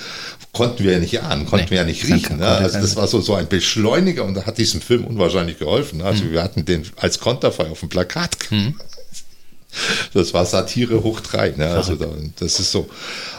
Konnten 0.51 0.83
wir 0.83 0.93
ja 0.93 0.99
nicht 0.99 1.21
ahnen, 1.21 1.45
konnten 1.45 1.65
nee, 1.65 1.71
wir 1.71 1.77
ja 1.77 1.83
nicht 1.85 2.05
riechen. 2.05 2.39
Ne? 2.39 2.47
Also 2.47 2.79
das 2.79 2.95
war 2.97 3.07
so, 3.07 3.21
so 3.21 3.35
ein 3.35 3.47
Beschleuniger 3.47 4.25
und 4.25 4.35
da 4.35 4.45
hat 4.45 4.57
diesem 4.57 4.81
Film 4.81 5.05
unwahrscheinlich 5.05 5.59
geholfen. 5.59 6.01
Also 6.01 6.25
mhm. 6.25 6.31
wir 6.31 6.43
hatten 6.43 6.65
den 6.65 6.85
als 6.97 7.19
Konterfei 7.19 7.67
auf 7.69 7.79
dem 7.79 7.89
Plakat. 7.89 8.35
Mhm. 8.49 8.75
Das 10.13 10.33
war 10.33 10.45
Satire 10.45 11.03
hoch 11.03 11.19
drei. 11.19 11.53
Ne? 11.55 11.67
Also 11.69 11.95
da, 11.95 12.07
das 12.39 12.59
ist 12.59 12.71
so. 12.71 12.87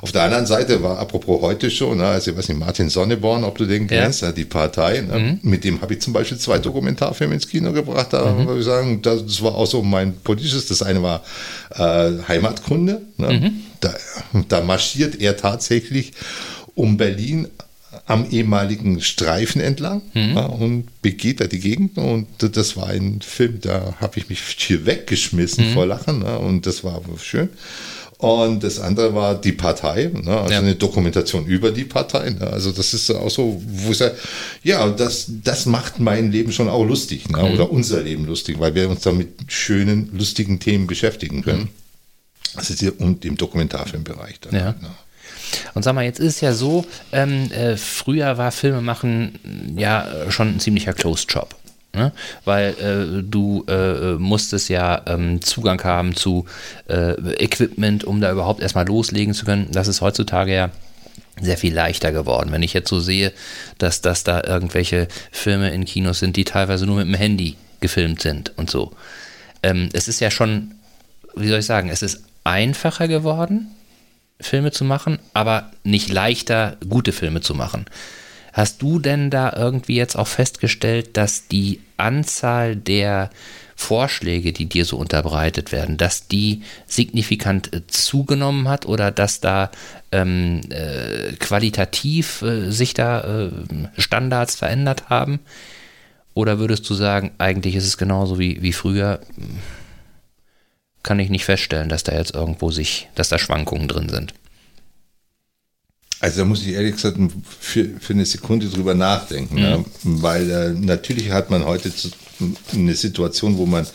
Auf 0.03 0.13
der 0.13 0.23
anderen 0.23 0.47
Seite 0.47 0.83
war, 0.83 0.99
apropos 0.99 1.41
heute 1.41 1.71
schon, 1.71 1.99
ne? 1.99 2.07
also 2.07 2.31
ich 2.31 2.37
weiß 2.37 2.49
nicht, 2.49 2.59
Martin 2.59 2.89
Sonneborn, 2.89 3.45
ob 3.45 3.59
du 3.59 3.65
den 3.65 3.87
kennst, 3.87 4.23
ja. 4.23 4.33
die 4.33 4.45
Partei, 4.45 5.01
ne? 5.01 5.19
mhm. 5.19 5.39
mit 5.43 5.65
dem 5.65 5.81
habe 5.81 5.95
ich 5.95 6.01
zum 6.01 6.13
Beispiel 6.13 6.39
zwei 6.39 6.59
Dokumentarfilme 6.59 7.35
ins 7.35 7.49
Kino 7.49 7.73
gebracht. 7.73 8.09
Da 8.11 8.33
mhm. 8.33 8.47
würde 8.47 8.61
ich 8.61 8.67
sagen, 8.67 9.03
das 9.03 9.43
war 9.43 9.55
auch 9.55 9.67
so 9.67 9.83
mein 9.83 10.15
politisches. 10.21 10.67
Das 10.67 10.83
eine 10.83 11.03
war 11.03 11.23
äh, 11.71 12.13
Heimatkunde. 12.29 13.03
Ne? 13.17 13.33
Mhm. 13.33 13.53
Da, 13.81 13.95
da 14.49 14.61
marschiert 14.63 15.21
er 15.21 15.37
tatsächlich 15.37 16.13
um 16.75 16.97
Berlin 16.97 17.49
am 18.07 18.31
ehemaligen 18.31 19.01
Streifen 19.01 19.61
entlang 19.61 20.01
mhm. 20.15 20.37
ja, 20.37 20.47
und 20.47 21.03
begeht 21.03 21.41
da 21.41 21.47
die 21.47 21.59
Gegend. 21.59 21.99
Und 21.99 22.29
das 22.39 22.77
war 22.77 22.87
ein 22.87 23.21
Film, 23.21 23.61
da 23.61 23.97
habe 24.01 24.19
ich 24.19 24.29
mich 24.29 24.41
hier 24.57 24.87
weggeschmissen 24.87 25.71
mhm. 25.71 25.75
vor 25.75 25.87
Lachen. 25.87 26.23
Ja, 26.23 26.37
und 26.37 26.67
das 26.67 26.85
war 26.85 27.03
schön. 27.21 27.49
Und 28.19 28.65
das 28.65 28.81
andere 28.81 29.15
war 29.15 29.35
die 29.35 29.53
Partei, 29.53 30.11
ne, 30.11 30.39
also 30.39 30.53
ja. 30.53 30.61
eine 30.61 30.75
Dokumentation 30.75 31.45
über 31.45 31.71
die 31.71 31.85
Partei. 31.85 32.31
Ne, 32.31 32.47
also 32.47 32.73
das 32.73 32.95
ist 32.95 33.11
auch 33.11 33.29
so, 33.31 33.61
wo 33.67 33.91
ich 33.91 33.99
sage, 33.99 34.17
ja, 34.63 34.89
das, 34.89 35.27
das 35.45 35.67
macht 35.67 35.99
mein 35.99 36.33
Leben 36.33 36.51
schon 36.51 36.71
auch 36.71 36.85
lustig 36.85 37.29
ne, 37.29 37.43
mhm. 37.43 37.55
oder 37.55 37.71
unser 37.71 38.03
Leben 38.03 38.25
lustig, 38.25 38.59
weil 38.59 38.75
wir 38.75 38.89
uns 38.89 39.03
da 39.03 39.13
mit 39.13 39.29
schönen, 39.49 40.17
lustigen 40.17 40.61
Themen 40.61 40.87
beschäftigen 40.87 41.43
können. 41.43 41.63
Mhm. 41.63 41.69
Also 42.55 42.93
und 42.99 43.23
im 43.27 43.37
Dokumentarfilmbereich 43.37 44.41
dann. 44.41 44.55
Ja. 44.55 44.65
Halt, 44.65 44.81
ne. 44.81 44.89
Und 45.75 45.83
sag 45.83 45.95
mal, 45.95 46.05
jetzt 46.05 46.21
ist 46.21 46.37
es 46.37 46.41
ja 46.41 46.53
so, 46.53 46.85
ähm, 47.13 47.51
äh, 47.53 47.77
früher 47.77 48.39
war 48.39 48.53
Filmemachen 48.53 49.75
ja 49.77 50.07
schon 50.29 50.57
ein 50.57 50.61
ziemlicher 50.61 50.93
Closed 50.93 51.33
Job. 51.33 51.55
Ne? 51.95 52.13
Weil 52.45 52.75
äh, 52.75 53.23
du 53.23 53.65
äh, 53.69 54.15
musstest 54.15 54.69
ja 54.69 55.03
ähm, 55.07 55.41
Zugang 55.41 55.83
haben 55.83 56.15
zu 56.15 56.45
äh, 56.89 57.13
Equipment, 57.43 58.05
um 58.05 58.21
da 58.21 58.31
überhaupt 58.31 58.61
erstmal 58.61 58.87
loslegen 58.87 59.35
zu 59.35 59.47
können. 59.47 59.69
Das 59.73 59.89
ist 59.89 60.03
heutzutage 60.03 60.55
ja 60.55 60.71
sehr 61.41 61.57
viel 61.57 61.75
leichter 61.75 62.13
geworden. 62.13 62.53
Wenn 62.53 62.63
ich 62.63 62.75
jetzt 62.75 62.89
so 62.89 63.01
sehe, 63.01 63.33
dass, 63.79 64.01
dass 64.03 64.25
da 64.25 64.43
irgendwelche 64.45 65.09
Filme 65.31 65.71
in 65.71 65.85
Kinos 65.85 66.19
sind, 66.19 66.37
die 66.37 66.45
teilweise 66.45 66.87
nur 66.87 66.97
mit 66.97 67.07
dem 67.07 67.15
Handy 67.15 67.57
gefilmt 67.81 68.23
sind 68.23 68.53
und 68.57 68.71
so. 68.71 68.93
ähm, 69.63 69.89
es 69.93 70.09
ist 70.09 70.21
ja 70.21 70.31
schon, 70.31 70.75
wie 71.35 71.49
soll 71.49 71.61
ich 71.61 71.67
sagen, 71.67 71.89
es 71.89 72.03
ist 72.03 72.25
einfacher 72.45 73.09
geworden, 73.09 73.69
Filme 74.41 74.71
zu 74.71 74.85
machen, 74.85 75.19
aber 75.35 75.71
nicht 75.85 76.09
leichter, 76.09 76.77
gute 76.89 77.13
Filme 77.13 77.41
zu 77.41 77.55
machen. 77.55 77.87
Hast 78.53 78.81
du 78.81 78.99
denn 78.99 79.31
da 79.31 79.53
irgendwie 79.55 79.97
jetzt 79.97 80.17
auch 80.17 80.29
festgestellt, 80.29 81.17
dass 81.17 81.47
die 81.49 81.81
Anzahl 81.99 82.75
der 82.75 83.31
Vorschläge, 83.75 84.55
die 84.55 84.65
dir 84.67 84.87
so 84.87 84.97
unterbreitet 84.97 85.71
werden, 85.71 85.99
dass 85.99 86.29
die 86.29 86.63
signifikant 86.87 87.75
äh, 87.75 87.87
zugenommen 87.87 88.69
hat 88.69 88.87
oder 88.87 89.11
dass 89.11 89.41
da 89.41 89.71
ähm, 90.13 90.63
äh, 90.71 91.33
qualitativ 91.35 92.41
äh, 92.41 92.71
sich 92.71 92.95
da 92.95 93.49
äh, 93.49 93.51
Standards 93.99 94.55
verändert 94.55 95.11
haben? 95.11 95.41
Oder 96.33 96.59
würdest 96.59 96.89
du 96.89 96.95
sagen, 96.95 97.33
eigentlich 97.37 97.75
ist 97.75 97.87
es 97.87 97.99
genauso 97.99 98.39
wie, 98.39 98.63
wie 98.63 98.73
früher? 98.73 99.21
Kann 101.07 101.21
ich 101.21 101.31
nicht 101.31 101.45
feststellen, 101.45 101.89
dass 101.89 102.03
da 102.03 102.17
jetzt 102.17 102.35
irgendwo 102.35 102.73
sich, 102.73 103.07
dass 103.15 103.29
da 103.29 103.39
Schwankungen 103.39 103.87
drin 103.87 104.09
sind. 104.09 104.35
Also 106.19 106.41
da 106.41 106.45
muss 106.45 106.63
ich 106.63 106.73
ehrlich 106.73 106.97
gesagt 106.97 107.17
für, 107.61 107.85
für 108.01 108.13
eine 108.13 108.27
Sekunde 108.27 108.67
drüber 108.69 108.95
nachdenken, 108.95 109.55
mhm. 109.55 109.63
ja, 109.63 109.85
weil 110.03 110.51
äh, 110.51 110.71
natürlich 110.71 111.31
hat 111.31 111.49
man 111.49 111.65
heute 111.65 111.93
eine 112.73 112.97
Situation, 112.97 113.57
wo 113.57 113.67
man 113.67 113.87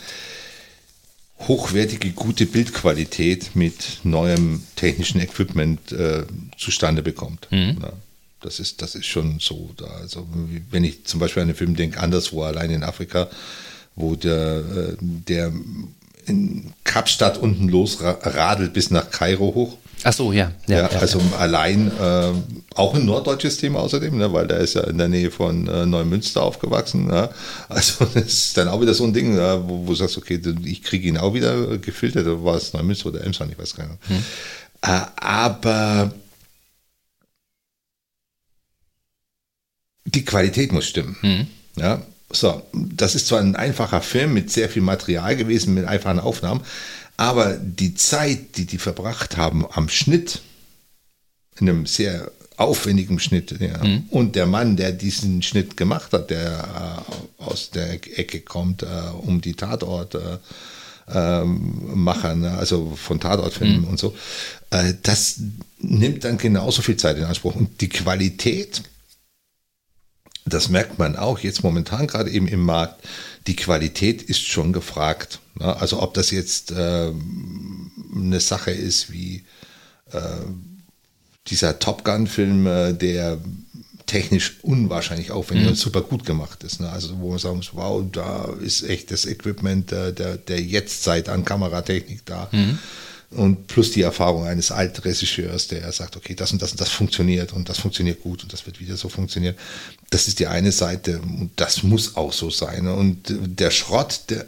hochwertige, 1.40 2.12
gute 2.12 2.46
Bildqualität 2.46 3.54
mit 3.54 4.00
neuem 4.04 4.62
technischen 4.76 5.20
Equipment 5.20 5.92
äh, 5.92 6.22
zustande 6.56 7.02
bekommt. 7.02 7.46
Mhm. 7.50 7.76
Ja, 7.82 7.92
das, 8.40 8.58
ist, 8.58 8.80
das 8.80 8.94
ist 8.94 9.04
schon 9.04 9.38
so. 9.38 9.74
Da. 9.76 9.84
Also 9.84 10.26
wenn 10.70 10.84
ich 10.84 11.04
zum 11.04 11.20
Beispiel 11.20 11.42
an 11.42 11.50
einen 11.50 11.58
Film 11.58 11.76
denke, 11.76 12.00
anderswo, 12.00 12.44
allein 12.44 12.70
in 12.70 12.84
Afrika, 12.84 13.28
wo 13.96 14.16
der, 14.16 14.56
äh, 14.58 14.96
der 14.98 15.52
in 16.26 16.72
Kapstadt 16.84 17.38
unten 17.38 17.68
losradelt 17.68 18.72
bis 18.72 18.90
nach 18.90 19.10
Kairo 19.10 19.54
hoch 19.54 19.76
Ach 20.04 20.12
so, 20.12 20.32
ja. 20.32 20.52
ja, 20.66 20.78
ja 20.78 20.86
also 20.98 21.18
ja. 21.18 21.36
allein 21.38 21.88
äh, 21.98 22.32
auch 22.74 22.94
ein 22.94 23.04
norddeutsches 23.04 23.58
Thema 23.58 23.80
außerdem, 23.80 24.16
ne, 24.16 24.32
weil 24.32 24.48
der 24.48 24.58
ist 24.58 24.74
ja 24.74 24.82
in 24.82 24.98
der 24.98 25.08
Nähe 25.08 25.30
von 25.30 25.68
äh, 25.68 25.86
Neumünster 25.86 26.42
aufgewachsen. 26.42 27.06
Ne? 27.06 27.30
Also 27.68 28.04
das 28.14 28.24
ist 28.24 28.56
dann 28.56 28.68
auch 28.68 28.80
wieder 28.80 28.94
so 28.94 29.04
ein 29.04 29.12
Ding, 29.12 29.34
ne, 29.34 29.62
wo, 29.66 29.86
wo 29.86 29.90
du 29.90 29.94
sagst, 29.94 30.18
okay, 30.18 30.40
ich 30.64 30.82
kriege 30.82 31.06
ihn 31.06 31.18
auch 31.18 31.34
wieder 31.34 31.78
gefiltert, 31.78 32.26
oder 32.26 32.44
war 32.44 32.56
es 32.56 32.72
Neumünster 32.72 33.06
oder 33.06 33.24
Emsland, 33.24 33.52
ich 33.52 33.58
weiß 33.58 33.76
gar 33.76 33.86
nicht. 33.86 33.98
Hm. 34.08 34.24
Äh, 34.82 35.00
aber 35.16 36.12
die 40.04 40.24
Qualität 40.24 40.72
muss 40.72 40.86
stimmen. 40.86 41.16
Hm. 41.20 41.46
Ja, 41.76 42.02
so, 42.32 42.62
das 42.72 43.14
ist 43.14 43.28
zwar 43.28 43.40
ein 43.40 43.56
einfacher 43.56 44.00
Film 44.00 44.34
mit 44.34 44.50
sehr 44.50 44.68
viel 44.68 44.82
Material 44.82 45.36
gewesen, 45.36 45.74
mit 45.74 45.86
einfachen 45.86 46.18
Aufnahmen, 46.18 46.62
aber 47.16 47.54
die 47.54 47.94
Zeit, 47.94 48.56
die 48.56 48.66
die 48.66 48.78
verbracht 48.78 49.36
haben 49.36 49.66
am 49.70 49.88
Schnitt, 49.88 50.42
in 51.60 51.68
einem 51.68 51.86
sehr 51.86 52.30
aufwendigen 52.56 53.18
Schnitt, 53.18 53.54
ja, 53.60 53.82
mhm. 53.82 54.04
und 54.10 54.36
der 54.36 54.46
Mann, 54.46 54.76
der 54.76 54.92
diesen 54.92 55.42
Schnitt 55.42 55.76
gemacht 55.76 56.12
hat, 56.12 56.30
der 56.30 57.04
äh, 57.40 57.42
aus 57.44 57.70
der 57.70 57.92
Ecke 57.92 58.40
kommt, 58.40 58.82
äh, 58.82 58.86
um 59.20 59.40
die 59.40 59.54
Tatorte 59.54 60.40
äh, 61.12 61.44
machen, 61.44 62.40
ne, 62.40 62.52
also 62.52 62.92
von 62.96 63.20
Tatortfilmen 63.20 63.82
mhm. 63.82 63.88
und 63.88 63.98
so, 63.98 64.14
äh, 64.70 64.94
das 65.02 65.40
nimmt 65.78 66.24
dann 66.24 66.38
genauso 66.38 66.82
viel 66.82 66.96
Zeit 66.96 67.18
in 67.18 67.24
Anspruch. 67.24 67.54
Und 67.54 67.80
die 67.80 67.88
Qualität, 67.88 68.82
das 70.44 70.68
merkt 70.68 70.98
man 70.98 71.16
auch 71.16 71.38
jetzt 71.38 71.62
momentan 71.62 72.06
gerade 72.06 72.30
eben 72.30 72.48
im 72.48 72.64
Markt, 72.64 73.02
die 73.46 73.56
Qualität 73.56 74.22
ist 74.22 74.46
schon 74.46 74.72
gefragt. 74.72 75.40
Ne? 75.58 75.76
Also 75.76 76.02
ob 76.02 76.14
das 76.14 76.30
jetzt 76.30 76.70
äh, 76.72 77.12
eine 78.14 78.40
Sache 78.40 78.70
ist 78.70 79.12
wie 79.12 79.44
äh, 80.12 80.18
dieser 81.48 81.78
Top 81.78 82.04
Gun-Film, 82.04 82.66
äh, 82.66 82.92
der 82.92 83.38
technisch 84.06 84.58
unwahrscheinlich 84.62 85.30
aufwendig 85.30 85.64
mhm. 85.64 85.70
und 85.70 85.76
super 85.76 86.02
gut 86.02 86.26
gemacht 86.26 86.64
ist. 86.64 86.80
Ne? 86.80 86.90
Also 86.90 87.18
wo 87.20 87.30
man 87.30 87.38
sagen 87.38 87.56
muss, 87.56 87.74
wow, 87.74 88.04
da 88.10 88.52
ist 88.60 88.82
echt 88.82 89.10
das 89.10 89.26
Equipment 89.26 89.92
äh, 89.92 90.12
der, 90.12 90.36
der 90.36 90.60
Jetztzeit 90.60 91.28
an 91.28 91.44
Kameratechnik 91.44 92.26
da. 92.26 92.48
Mhm. 92.52 92.78
Und 93.34 93.66
plus 93.66 93.92
die 93.92 94.02
Erfahrung 94.02 94.44
eines 94.44 94.70
alten 94.70 95.00
Regisseurs, 95.02 95.68
der 95.68 95.90
sagt, 95.92 96.16
okay, 96.16 96.34
das 96.34 96.52
und 96.52 96.60
das 96.62 96.72
und 96.72 96.80
das 96.80 96.90
funktioniert 96.90 97.52
und 97.52 97.68
das 97.68 97.78
funktioniert 97.78 98.22
gut 98.22 98.42
und 98.42 98.52
das 98.52 98.66
wird 98.66 98.80
wieder 98.80 98.96
so 98.96 99.08
funktionieren. 99.08 99.54
Das 100.10 100.28
ist 100.28 100.38
die 100.38 100.46
eine 100.46 100.72
Seite 100.72 101.20
und 101.20 101.50
das 101.56 101.82
muss 101.82 102.16
auch 102.16 102.32
so 102.32 102.50
sein. 102.50 102.86
Und 102.86 103.18
der 103.28 103.70
Schrott, 103.70 104.20
der 104.28 104.46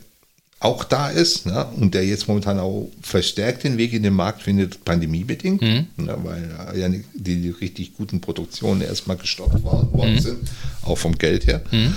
auch 0.64 0.82
da 0.84 1.10
ist 1.10 1.44
ne, 1.44 1.66
und 1.76 1.92
der 1.94 2.06
jetzt 2.06 2.26
momentan 2.26 2.58
auch 2.58 2.88
verstärkt 3.02 3.64
den 3.64 3.76
Weg 3.76 3.92
in 3.92 4.02
den 4.02 4.14
Markt 4.14 4.42
findet, 4.42 4.82
pandemiebedingt, 4.84 5.60
mhm. 5.60 5.86
ne, 5.96 6.16
weil 6.22 6.78
ja 6.78 6.88
die, 6.88 7.04
die, 7.14 7.50
richtig 7.50 7.94
guten 7.94 8.20
Produktionen 8.22 8.80
erstmal 8.80 9.18
gestoppt 9.18 9.62
worden 9.62 10.14
mhm. 10.14 10.20
sind, 10.20 10.38
auch 10.82 10.96
vom 10.96 11.18
Geld 11.18 11.46
her. 11.46 11.62
Mhm. 11.70 11.94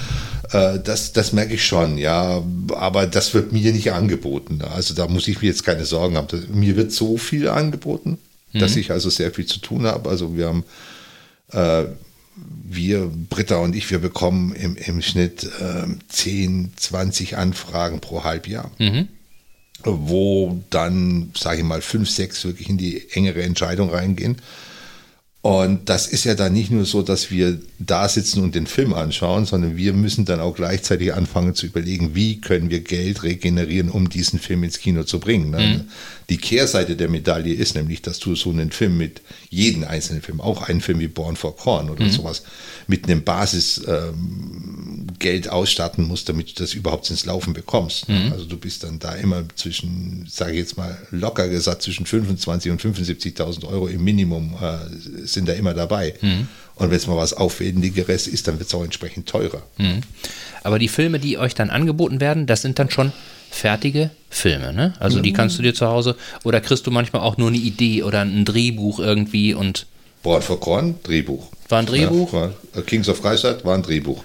Äh, 0.52 0.80
das, 0.80 1.14
das 1.14 1.34
merke 1.34 1.54
ich 1.54 1.66
schon, 1.66 1.98
ja, 1.98 2.44
aber 2.76 3.08
das 3.08 3.34
wird 3.34 3.52
mir 3.52 3.72
nicht 3.72 3.92
angeboten. 3.92 4.62
Also 4.62 4.94
da 4.94 5.08
muss 5.08 5.28
ich 5.28 5.42
mir 5.42 5.48
jetzt 5.48 5.64
keine 5.64 5.86
Sorgen 5.86 6.16
haben. 6.18 6.28
Mir 6.54 6.76
wird 6.76 6.92
so 6.92 7.18
viel 7.18 7.50
angeboten, 7.50 8.18
dass 8.54 8.76
mhm. 8.76 8.82
ich 8.82 8.92
also 8.92 9.10
sehr 9.10 9.32
viel 9.32 9.46
zu 9.46 9.60
tun 9.60 9.86
habe. 9.86 10.10
Also 10.10 10.36
wir 10.38 10.48
haben 10.48 10.64
äh, 11.52 11.86
wir, 12.64 13.12
Britta 13.30 13.58
und 13.58 13.76
ich, 13.76 13.90
wir 13.90 14.00
bekommen 14.00 14.54
im, 14.54 14.76
im 14.76 15.02
Schnitt 15.02 15.44
äh, 15.44 15.88
10, 16.10 16.74
20 16.76 17.38
Anfragen 17.38 18.00
pro 18.00 18.24
Halbjahr. 18.24 18.72
Mhm. 18.78 19.08
Wo 19.84 20.64
dann, 20.70 21.32
sage 21.36 21.60
ich 21.60 21.64
mal, 21.64 21.82
fünf, 21.82 22.10
sechs 22.10 22.44
wirklich 22.44 22.70
in 22.70 22.78
die 22.78 23.10
engere 23.12 23.44
Entscheidung 23.44 23.90
reingehen. 23.90 24.38
Und 25.48 25.88
das 25.88 26.08
ist 26.08 26.26
ja 26.26 26.36
dann 26.36 26.52
nicht 26.52 26.72
nur 26.72 26.84
so, 26.84 27.02
dass 27.02 27.32
wir 27.32 27.58
da 27.80 28.10
sitzen 28.10 28.44
und 28.44 28.54
den 28.54 28.68
Film 28.68 28.94
anschauen, 28.94 29.46
sondern 29.46 29.78
wir 29.78 29.94
müssen 29.94 30.26
dann 30.26 30.42
auch 30.42 30.54
gleichzeitig 30.54 31.14
anfangen 31.14 31.56
zu 31.56 31.68
überlegen, 31.68 32.16
wie 32.16 32.42
können 32.42 32.70
wir 32.70 32.82
Geld 32.82 33.24
regenerieren, 33.24 33.90
um 33.90 34.10
diesen 34.10 34.40
Film 34.40 34.64
ins 34.64 34.78
Kino 34.78 35.06
zu 35.06 35.22
bringen. 35.22 35.52
Mhm. 35.52 35.86
Die 36.30 36.38
Kehrseite 36.38 36.98
der 36.98 37.08
Medaille 37.08 37.54
ist 37.54 37.76
nämlich, 37.76 38.02
dass 38.02 38.20
du 38.20 38.36
so 38.36 38.50
einen 38.50 38.72
Film 38.72 38.98
mit 38.98 39.22
jedem 39.50 39.86
einzelnen 39.86 40.22
Film, 40.22 40.42
auch 40.42 40.64
einen 40.64 40.82
Film 40.82 41.00
wie 41.00 41.08
Born 41.08 41.38
for 41.38 41.56
Corn 41.56 41.90
oder 41.90 42.04
mhm. 42.04 42.12
sowas, 42.12 42.44
mit 42.88 43.06
einem 43.06 43.24
Basisgeld 43.24 44.26
ähm, 45.46 45.50
ausstatten 45.50 46.06
musst, 46.06 46.28
damit 46.28 46.50
du 46.50 46.54
das 46.56 46.74
überhaupt 46.74 47.10
ins 47.10 47.26
Laufen 47.26 47.54
bekommst. 47.54 48.10
Mhm. 48.10 48.34
Also 48.34 48.44
du 48.44 48.58
bist 48.58 48.84
dann 48.84 49.00
da 49.00 49.14
immer 49.16 49.46
zwischen, 49.56 50.28
sage 50.30 50.52
ich 50.52 50.58
jetzt 50.58 50.76
mal 50.76 50.98
locker 51.12 51.48
gesagt, 51.48 51.84
zwischen 51.84 52.06
25 52.06 52.70
und 52.72 52.82
75.000 52.82 53.66
Euro 53.66 53.88
im 53.88 54.04
Minimum 54.04 54.56
äh, 54.62 55.26
sind 55.38 55.48
da 55.48 55.54
immer 55.54 55.74
dabei. 55.74 56.16
Mhm. 56.22 56.48
Und 56.76 56.92
wenn 56.92 56.98
es 56.98 57.08
mal 57.08 57.18
was 57.18 57.34
Aufwendigeres 57.34 58.28
ist, 58.28 58.48
dann 58.48 58.60
wird 58.60 58.70
es 58.70 58.76
auch 58.76 58.84
entsprechend 58.84 59.28
teurer. 59.28 59.64
Mhm. 59.78 60.02
Aber 60.64 60.80
die 60.80 60.88
Filme, 60.88 61.20
die 61.20 61.38
euch 61.38 61.56
dann 61.56 61.70
angeboten 61.70 62.20
werden, 62.20 62.46
das 62.46 62.62
sind 62.62 62.78
dann 62.78 62.90
schon 62.90 63.14
fertige 63.50 64.12
Filme, 64.30 64.74
ne? 64.74 64.94
Also 65.00 65.20
mhm. 65.20 65.24
die 65.24 65.34
kannst 65.34 65.58
du 65.58 65.64
dir 65.64 65.74
zu 65.74 65.88
Hause 65.88 66.16
oder 66.44 66.62
kriegst 66.62 66.86
du 66.86 66.92
manchmal 66.92 67.22
auch 67.22 67.38
nur 67.38 67.48
eine 67.48 67.58
Idee 67.58 68.04
oder 68.04 68.22
ein 68.22 68.46
Drehbuch 68.46 69.00
irgendwie 69.00 69.54
und. 69.54 69.88
Brot 70.24 70.44
for 70.44 70.60
Korn, 70.60 70.96
Drehbuch. 71.04 71.48
War 71.70 71.80
ein 71.80 71.86
Drehbuch? 71.86 72.34
Ja, 72.34 72.52
war, 72.74 72.84
Kings 72.86 73.08
of 73.10 73.22
Kreisstadt 73.22 73.64
war 73.66 73.76
ein 73.76 73.84
Drehbuch. 73.84 74.24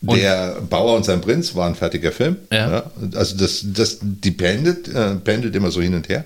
Der 0.00 0.60
Bauer 0.70 0.94
und 0.94 1.04
sein 1.04 1.20
Prinz 1.20 1.56
war 1.56 1.66
ein 1.66 1.74
fertiger 1.74 2.12
Film. 2.12 2.36
Ja. 2.52 2.70
ja 2.70 2.90
also 3.16 3.36
das, 3.36 3.64
das, 3.64 3.98
die 4.00 4.30
pendelt, 4.30 4.86
äh, 4.86 5.16
pendelt 5.16 5.56
immer 5.56 5.72
so 5.72 5.80
hin 5.80 5.94
und 5.94 6.08
her. 6.08 6.24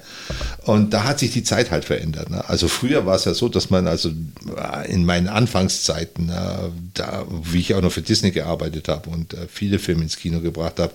Und 0.64 0.92
da 0.92 1.04
hat 1.04 1.18
sich 1.18 1.32
die 1.32 1.42
Zeit 1.42 1.70
halt 1.70 1.86
verändert. 1.86 2.28
Ne? 2.28 2.46
Also 2.46 2.68
früher 2.68 3.06
war 3.06 3.16
es 3.16 3.24
ja 3.24 3.32
so, 3.32 3.48
dass 3.48 3.70
man 3.70 3.86
also 3.86 4.10
äh, 4.10 4.92
in 4.92 5.06
meinen 5.06 5.26
Anfangszeiten, 5.26 6.28
äh, 6.28 6.68
da, 6.92 7.24
wie 7.44 7.60
ich 7.60 7.74
auch 7.74 7.80
noch 7.80 7.92
für 7.92 8.02
Disney 8.02 8.30
gearbeitet 8.30 8.88
habe 8.88 9.08
und 9.08 9.32
äh, 9.32 9.46
viele 9.50 9.78
Filme 9.78 10.02
ins 10.02 10.18
Kino 10.18 10.40
gebracht 10.40 10.78
habe, 10.78 10.92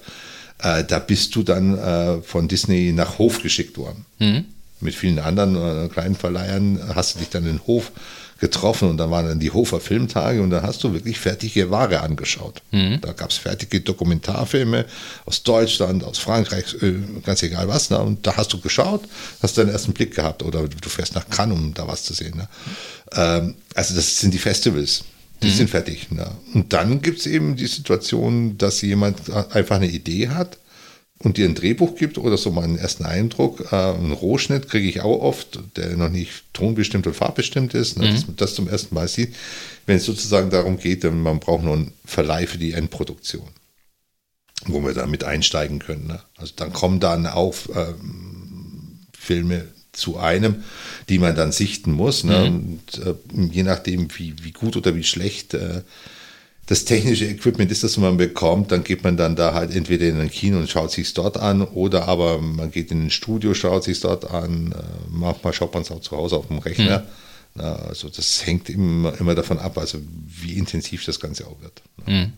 äh, 0.61 0.83
da 0.83 0.99
bist 0.99 1.35
du 1.35 1.41
dann 1.41 1.77
äh, 1.79 2.21
von 2.21 2.47
Disney 2.47 2.91
nach 2.91 3.17
Hof 3.17 3.41
geschickt 3.41 3.79
worden. 3.79 4.05
Mhm. 4.19 4.45
Mit 4.81 4.93
vielen 4.93 5.17
anderen 5.17 5.89
kleinen 5.89 6.13
Verleihern 6.13 6.79
hast 6.93 7.15
du 7.15 7.19
dich 7.19 7.29
dann 7.29 7.47
in 7.47 7.59
Hof 7.65 7.91
getroffen 8.39 8.89
und 8.89 8.97
dann 8.97 9.11
waren 9.11 9.27
dann 9.27 9.39
die 9.39 9.51
Hofer 9.51 9.79
Filmtage 9.79 10.41
und 10.41 10.49
dann 10.49 10.63
hast 10.63 10.83
du 10.83 10.93
wirklich 10.93 11.19
fertige 11.19 11.71
Ware 11.71 12.01
angeschaut. 12.01 12.61
Mhm. 12.71 12.99
Da 13.01 13.13
gab 13.13 13.31
es 13.31 13.37
fertige 13.37 13.81
Dokumentarfilme 13.81 14.85
aus 15.25 15.43
Deutschland, 15.43 16.03
aus 16.03 16.19
Frankreich, 16.19 16.75
äh, 16.81 16.93
ganz 17.23 17.43
egal 17.43 17.67
was. 17.67 17.89
Ne? 17.89 17.99
Und 17.99 18.25
da 18.27 18.37
hast 18.37 18.53
du 18.53 18.59
geschaut, 18.59 19.03
hast 19.41 19.57
deinen 19.57 19.69
ersten 19.69 19.93
Blick 19.93 20.15
gehabt 20.15 20.43
oder 20.43 20.67
du 20.67 20.89
fährst 20.89 21.15
nach 21.15 21.29
Cannes, 21.29 21.57
um 21.57 21.73
da 21.73 21.87
was 21.87 22.03
zu 22.03 22.13
sehen. 22.13 22.37
Ne? 22.37 22.47
Ähm, 23.13 23.55
also 23.73 23.95
das 23.95 24.19
sind 24.19 24.33
die 24.33 24.39
Festivals. 24.39 25.03
Die 25.41 25.47
mhm. 25.47 25.53
sind 25.53 25.69
fertig. 25.69 26.11
Ne? 26.11 26.29
Und 26.53 26.73
dann 26.73 27.01
gibt 27.01 27.19
es 27.19 27.25
eben 27.25 27.55
die 27.55 27.67
Situation, 27.67 28.57
dass 28.57 28.81
jemand 28.81 29.31
einfach 29.31 29.75
eine 29.75 29.87
Idee 29.87 30.29
hat 30.29 30.57
und 31.19 31.37
dir 31.37 31.45
ein 31.45 31.55
Drehbuch 31.55 31.95
gibt 31.95 32.17
oder 32.17 32.37
so 32.37 32.51
mal 32.51 32.63
einen 32.63 32.77
ersten 32.77 33.05
Eindruck. 33.05 33.71
Äh, 33.71 33.75
einen 33.75 34.11
Rohschnitt 34.11 34.69
kriege 34.69 34.87
ich 34.87 35.01
auch 35.01 35.21
oft, 35.21 35.59
der 35.75 35.95
noch 35.97 36.09
nicht 36.09 36.43
tonbestimmt 36.53 37.07
und 37.07 37.15
farbbestimmt 37.15 37.73
ist, 37.73 37.97
ne? 37.97 38.07
mhm. 38.07 38.13
dass 38.13 38.27
man 38.27 38.35
das 38.35 38.55
zum 38.55 38.67
ersten 38.67 38.95
Mal 38.95 39.07
sieht. 39.07 39.35
Wenn 39.85 39.97
es 39.97 40.05
sozusagen 40.05 40.49
darum 40.49 40.77
geht, 40.77 41.03
man 41.03 41.39
braucht 41.39 41.63
nur 41.63 41.73
einen 41.73 41.93
Verleih 42.05 42.45
für 42.45 42.57
die 42.57 42.73
Endproduktion. 42.73 43.47
wo 44.65 44.81
wir 44.83 44.93
dann 44.93 45.09
mit 45.09 45.23
einsteigen 45.23 45.79
können. 45.79 46.07
Ne? 46.07 46.19
Also 46.35 46.53
dann 46.55 46.73
kommen 46.73 46.99
dann 46.99 47.25
auch 47.25 47.55
ähm, 47.73 48.99
Filme 49.17 49.65
zu 49.93 50.17
einem, 50.17 50.63
die 51.09 51.19
man 51.19 51.35
dann 51.35 51.51
sichten 51.51 51.91
muss. 51.91 52.23
Ne? 52.23 52.49
Mhm. 52.49 52.55
Und 52.55 53.05
äh, 53.05 53.15
je 53.53 53.63
nachdem, 53.63 54.07
wie, 54.17 54.35
wie 54.43 54.51
gut 54.51 54.77
oder 54.77 54.95
wie 54.95 55.03
schlecht 55.03 55.55
äh, 55.55 55.81
das 56.67 56.83
technische 56.83 57.25
Equipment 57.25 57.71
ist, 57.71 57.83
das 57.83 57.97
man 57.97 58.17
bekommt, 58.17 58.71
dann 58.71 58.83
geht 58.83 59.03
man 59.03 59.15
dann 59.15 59.35
da 59.37 59.53
halt 59.53 59.73
entweder 59.73 60.05
in 60.05 60.19
ein 60.19 60.29
Kino 60.29 60.57
und 60.57 60.69
schaut 60.69 60.91
sich 60.91 61.13
dort 61.13 61.37
an 61.37 61.61
oder 61.61 62.07
aber 62.07 62.39
man 62.39 62.71
geht 62.71 62.91
in 62.91 63.05
ein 63.05 63.09
Studio, 63.09 63.53
schaut 63.53 63.85
sich 63.85 64.01
dort 64.01 64.29
an. 64.29 64.73
Äh, 64.73 64.83
manchmal 65.09 65.53
schaut 65.53 65.73
man 65.73 65.83
es 65.83 65.91
auch 65.91 66.01
zu 66.01 66.15
Hause 66.15 66.35
auf 66.35 66.47
dem 66.47 66.59
Rechner. 66.59 66.99
Mhm. 67.55 67.61
Also 67.61 68.09
das 68.09 68.45
hängt 68.45 68.69
immer, 68.69 69.19
immer 69.19 69.33
davon 69.33 69.57
ab, 69.57 69.79
also 69.79 69.97
wie 70.27 70.53
intensiv 70.53 71.03
das 71.05 71.19
Ganze 71.19 71.47
auch 71.47 71.59
wird. 71.61 71.81
Mhm. 72.05 72.33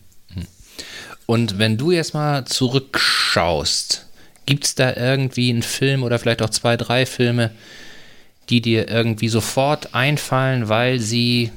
Und 1.26 1.58
wenn 1.60 1.78
du 1.78 1.92
jetzt 1.92 2.14
mal 2.14 2.46
zurückschaust, 2.46 4.06
gibt 4.46 4.66
es 4.66 4.76
da 4.76 4.96
irgendwie 4.96 5.50
einen 5.50 5.62
Film 5.62 6.04
oder 6.04 6.20
vielleicht 6.20 6.42
auch 6.42 6.50
zwei, 6.50 6.78
drei 6.78 7.06
Filme, 7.06 7.52
die 8.50 8.62
dir 8.62 8.88
irgendwie 8.88 9.28
sofort 9.28 9.94
einfallen, 9.94 10.70
weil 10.70 11.00
sie 11.00 11.52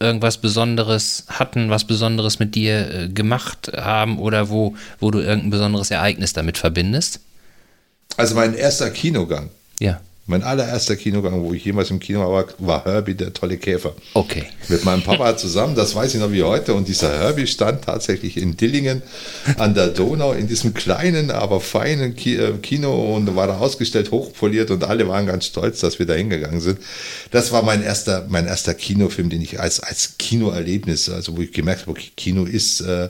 irgendwas 0.00 0.38
Besonderes 0.38 1.24
hatten, 1.28 1.70
was 1.70 1.84
Besonderes 1.84 2.38
mit 2.38 2.54
dir 2.54 2.92
äh, 2.92 3.08
gemacht 3.08 3.70
haben 3.76 4.18
oder 4.18 4.48
wo, 4.48 4.74
wo 4.98 5.10
du 5.10 5.20
irgendein 5.20 5.50
besonderes 5.50 5.90
Ereignis 5.90 6.32
damit 6.32 6.58
verbindest? 6.58 7.20
Also 8.16 8.34
mein 8.34 8.54
erster 8.54 8.90
Kinogang. 8.90 9.50
Ja. 9.78 10.00
Mein 10.26 10.44
allererster 10.44 10.94
Kinogang, 10.94 11.42
wo 11.42 11.52
ich 11.52 11.64
jemals 11.64 11.90
im 11.90 11.98
Kino 11.98 12.20
war, 12.20 12.46
war 12.58 12.84
Herbie, 12.84 13.14
der 13.14 13.32
tolle 13.32 13.56
Käfer. 13.56 13.94
Okay. 14.14 14.44
Mit 14.68 14.84
meinem 14.84 15.02
Papa 15.02 15.36
zusammen, 15.36 15.74
das 15.74 15.94
weiß 15.94 16.14
ich 16.14 16.20
noch 16.20 16.30
wie 16.30 16.44
heute. 16.44 16.74
Und 16.74 16.86
dieser 16.86 17.10
Herbie 17.18 17.48
stand 17.48 17.84
tatsächlich 17.84 18.36
in 18.36 18.56
Dillingen 18.56 19.02
an 19.56 19.74
der 19.74 19.88
Donau 19.88 20.32
in 20.32 20.46
diesem 20.46 20.72
kleinen, 20.72 21.32
aber 21.32 21.60
feinen 21.60 22.16
äh, 22.16 22.52
Kino 22.62 23.16
und 23.16 23.34
war 23.34 23.48
da 23.48 23.58
ausgestellt, 23.58 24.12
hochpoliert 24.12 24.70
und 24.70 24.84
alle 24.84 25.08
waren 25.08 25.26
ganz 25.26 25.46
stolz, 25.46 25.80
dass 25.80 25.98
wir 25.98 26.06
da 26.06 26.14
hingegangen 26.14 26.60
sind. 26.60 26.78
Das 27.32 27.50
war 27.50 27.62
mein 27.62 27.82
erster, 27.82 28.26
mein 28.28 28.46
erster 28.46 28.74
Kinofilm, 28.74 29.30
den 29.30 29.42
ich 29.42 29.58
als, 29.58 29.80
als 29.80 30.16
Kinoerlebnis, 30.18 31.08
also 31.08 31.36
wo 31.36 31.40
ich 31.40 31.52
gemerkt 31.52 31.82
habe, 31.82 31.92
okay, 31.92 32.12
Kino 32.16 32.44
ist 32.44 32.82
äh, 32.82 33.08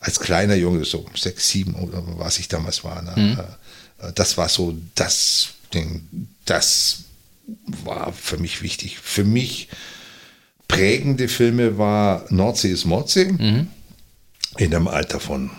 als 0.00 0.18
kleiner 0.18 0.56
Junge, 0.56 0.84
so 0.84 1.04
sechs, 1.14 1.48
sieben 1.48 1.74
oder 1.74 2.02
was 2.16 2.38
ich 2.38 2.48
damals 2.48 2.82
war. 2.82 3.02
Ne? 3.02 3.12
Mhm. 3.16 3.38
Äh, 4.08 4.12
das 4.14 4.36
war 4.36 4.48
so 4.48 4.74
das 4.94 5.50
Ding 5.74 6.28
das 6.44 7.04
war 7.66 8.12
für 8.12 8.38
mich 8.38 8.62
wichtig. 8.62 8.98
Für 8.98 9.24
mich 9.24 9.68
prägende 10.68 11.28
Filme 11.28 11.78
war 11.78 12.24
Nordsee 12.30 12.70
ist 12.70 12.84
Mordsee. 12.84 13.32
Mhm. 13.32 13.68
In 14.56 14.74
einem 14.74 14.88
Alter 14.88 15.20
von, 15.20 15.50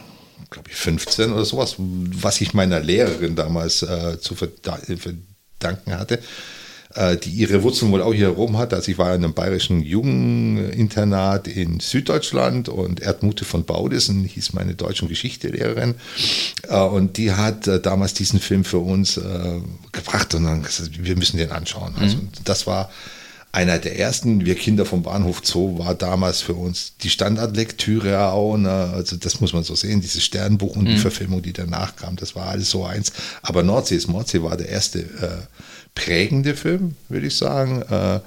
glaube 0.49 0.70
ich, 0.70 0.76
15 0.76 1.32
oder 1.32 1.45
sowas, 1.45 1.76
was 1.78 2.41
ich 2.41 2.53
meiner 2.53 2.80
Lehrerin 2.80 3.36
damals 3.36 3.84
äh, 3.84 4.20
zu 4.20 4.36
verdanken 4.36 5.97
hatte. 5.97 6.20
Äh, 6.96 7.18
die 7.18 7.30
ihre 7.30 7.64
Wurzeln 7.64 7.92
wohl 7.92 8.02
auch 8.02 8.14
hier 8.14 8.30
rum 8.30 8.58
hat. 8.58 8.74
Also 8.74 8.92
ich 8.92 8.98
war 8.98 9.16
in 9.16 9.24
einem 9.24 9.34
bayerischen 9.34 9.82
Jugendinternat 9.82 11.48
in 11.48 11.80
Süddeutschland 11.80 12.68
und 12.68 13.00
Erdmute 13.00 13.46
von 13.46 13.64
Baudissen 13.64 14.26
hieß 14.26 14.54
meine 14.54 14.76
deutsche 14.76 15.08
Geschichtelehrerin. 15.08 15.96
Äh, 16.68 16.80
und 16.80 17.18
die 17.18 17.32
hat 17.32 17.68
äh, 17.68 17.80
damals 17.80 18.14
diesen 18.14 18.39
Film 18.39 18.64
für 18.64 18.80
uns 18.80 19.20
gebracht 19.92 20.34
und 20.36 20.46
dann 20.46 20.64
gesagt, 20.64 21.04
wir 21.04 21.16
müssen 21.16 21.38
den 21.38 21.52
anschauen. 21.52 21.94
Also 22.00 22.18
mhm. 22.18 22.30
das 22.44 22.68
war 22.68 22.89
einer 23.54 23.80
der 23.80 24.00
ersten, 24.00 24.46
wir 24.46 24.56
Kinder 24.56 24.86
vom 24.86 25.04
Bahnhof 25.04 25.42
Zoo, 25.44 25.78
war 25.78 25.94
damals 25.94 26.42
für 26.42 26.54
uns 26.54 26.94
die 27.02 27.10
Standardlektüre 27.10 28.28
auch. 28.28 28.58
Ne? 28.58 28.92
Also 28.94 29.18
das 29.18 29.42
muss 29.42 29.52
man 29.54 29.64
so 29.64 29.76
sehen, 29.76 30.02
dieses 30.02 30.24
Sternbuch 30.24 30.76
und 30.76 30.86
mhm. 30.86 30.92
die 30.92 30.98
Verfilmung, 30.98 31.42
die 31.42 31.54
danach 31.54 31.96
kam, 31.96 32.16
das 32.16 32.36
war 32.36 32.48
alles 32.48 32.70
so 32.70 32.86
eins. 32.86 33.12
Aber 33.42 33.64
Nordsee 33.64 33.96
ist 33.96 34.08
Mordsee 34.08 34.42
war 34.42 34.56
der 34.56 34.70
erste 34.70 35.00
äh, 35.00 35.48
prägende 35.96 36.56
Film, 36.56 36.96
würde 37.10 37.28
ich 37.28 37.36
sagen. 37.36 37.82
Äh, 37.84 38.20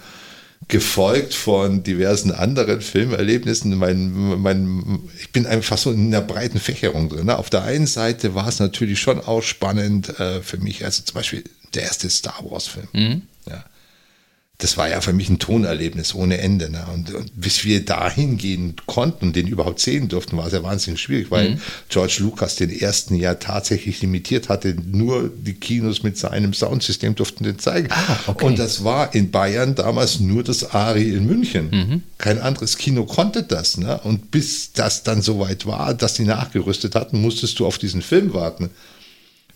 gefolgt 0.67 1.35
von 1.35 1.83
diversen 1.83 2.33
anderen 2.33 2.81
Filmerlebnissen. 2.81 3.77
Mein, 3.77 4.41
mein, 4.41 5.01
ich 5.21 5.31
bin 5.31 5.47
einfach 5.47 5.77
so 5.77 5.93
in 5.93 6.07
einer 6.07 6.23
breiten 6.23 6.59
Fächerung 6.59 7.11
drin. 7.11 7.27
Ne? 7.27 7.39
Auf 7.39 7.51
der 7.51 7.65
einen 7.65 7.87
Seite 7.87 8.35
war 8.35 8.49
es 8.49 8.61
natürlich 8.61 8.99
schon 8.99 9.21
auch 9.21 9.43
spannend 9.43 10.19
äh, 10.19 10.41
für 10.41 10.57
mich, 10.57 10.83
also 10.83 11.03
zum 11.03 11.17
Beispiel 11.17 11.45
der 11.75 11.83
erste 11.83 12.09
Star 12.09 12.39
Wars-Film. 12.49 12.89
Mhm. 12.95 13.23
Ja 13.47 13.65
das 14.59 14.76
war 14.76 14.88
ja 14.88 15.00
für 15.00 15.12
mich 15.12 15.28
ein 15.28 15.40
Tonerlebnis 15.40 16.14
ohne 16.14 16.38
Ende. 16.38 16.70
Ne? 16.70 16.86
Und, 16.94 17.12
und, 17.12 17.32
bis 17.34 17.64
wir 17.64 17.84
dahin 17.84 18.38
gehen 18.38 18.76
konnten 18.86 19.26
und 19.26 19.36
den 19.36 19.48
überhaupt 19.48 19.80
sehen 19.80 20.09
durften, 20.09 20.36
war 20.36 20.46
es 20.46 20.52
ja 20.52 20.62
wahnsinnig 20.62 21.00
schwierig, 21.00 21.30
weil 21.30 21.50
mhm. 21.50 21.61
George 21.88 22.18
Lucas 22.20 22.55
den 22.55 22.70
ersten 22.70 23.16
ja 23.16 23.34
tatsächlich 23.34 24.00
limitiert 24.00 24.48
hatte. 24.48 24.76
Nur 24.86 25.28
die 25.28 25.55
Kinos 25.55 26.05
mit 26.05 26.16
seinem 26.16 26.55
Soundsystem 26.55 27.16
durften 27.16 27.42
den 27.42 27.59
zeigen. 27.59 27.88
Ah, 27.90 28.16
okay. 28.28 28.44
Und 28.44 28.59
das 28.61 28.84
war 28.84 29.12
in 29.12 29.32
Bayern 29.32 29.74
damals 29.74 30.20
nur 30.20 30.44
das 30.44 30.72
Ari 30.72 31.11
in 31.11 31.26
München. 31.26 31.70
Mhm. 31.70 32.02
Kein 32.18 32.40
anderes 32.40 32.78
Kino 32.78 33.07
konnte 33.07 33.42
das. 33.42 33.76
Ne? 33.76 34.00
Und 34.05 34.30
bis 34.30 34.72
das 34.72 35.02
dann 35.02 35.20
soweit 35.20 35.66
war, 35.66 35.94
dass 35.94 36.14
die 36.14 36.24
nachgerüstet 36.24 36.94
hatten, 36.94 37.20
musstest 37.20 37.59
du 37.59 37.66
auf 37.66 37.78
diesen 37.78 38.02
Film 38.02 38.32
warten 38.32 38.70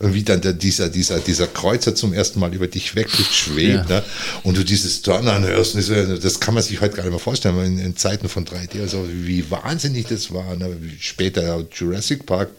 wie 0.01 0.23
dann 0.23 0.41
der, 0.41 0.53
dieser, 0.53 0.89
dieser, 0.89 1.19
dieser 1.19 1.47
Kreuzer 1.49 1.95
zum 1.95 2.13
ersten 2.13 2.39
Mal 2.39 2.55
über 2.55 2.69
dich 2.69 2.95
wegschwebt, 2.95 3.91
ja. 3.91 3.97
ne? 3.97 4.03
und 4.45 4.57
du 4.57 4.65
dieses 4.65 5.03
Donnern 5.03 5.45
hörst, 5.45 5.77
das 5.77 6.41
kann 6.41 6.55
man 6.55 6.63
sich 6.63 6.81
heute 6.81 6.97
gar 6.97 7.03
nicht 7.03 7.11
mehr 7.11 7.19
vorstellen, 7.19 7.59
in, 7.65 7.79
in 7.79 7.97
Zeiten 7.97 8.29
von 8.29 8.45
3D, 8.45 8.81
also 8.81 9.05
wie 9.11 9.51
wahnsinnig 9.51 10.07
das 10.07 10.33
war, 10.33 10.55
ne? 10.55 10.77
später 11.01 11.67
Jurassic 11.73 12.27
Park, 12.27 12.51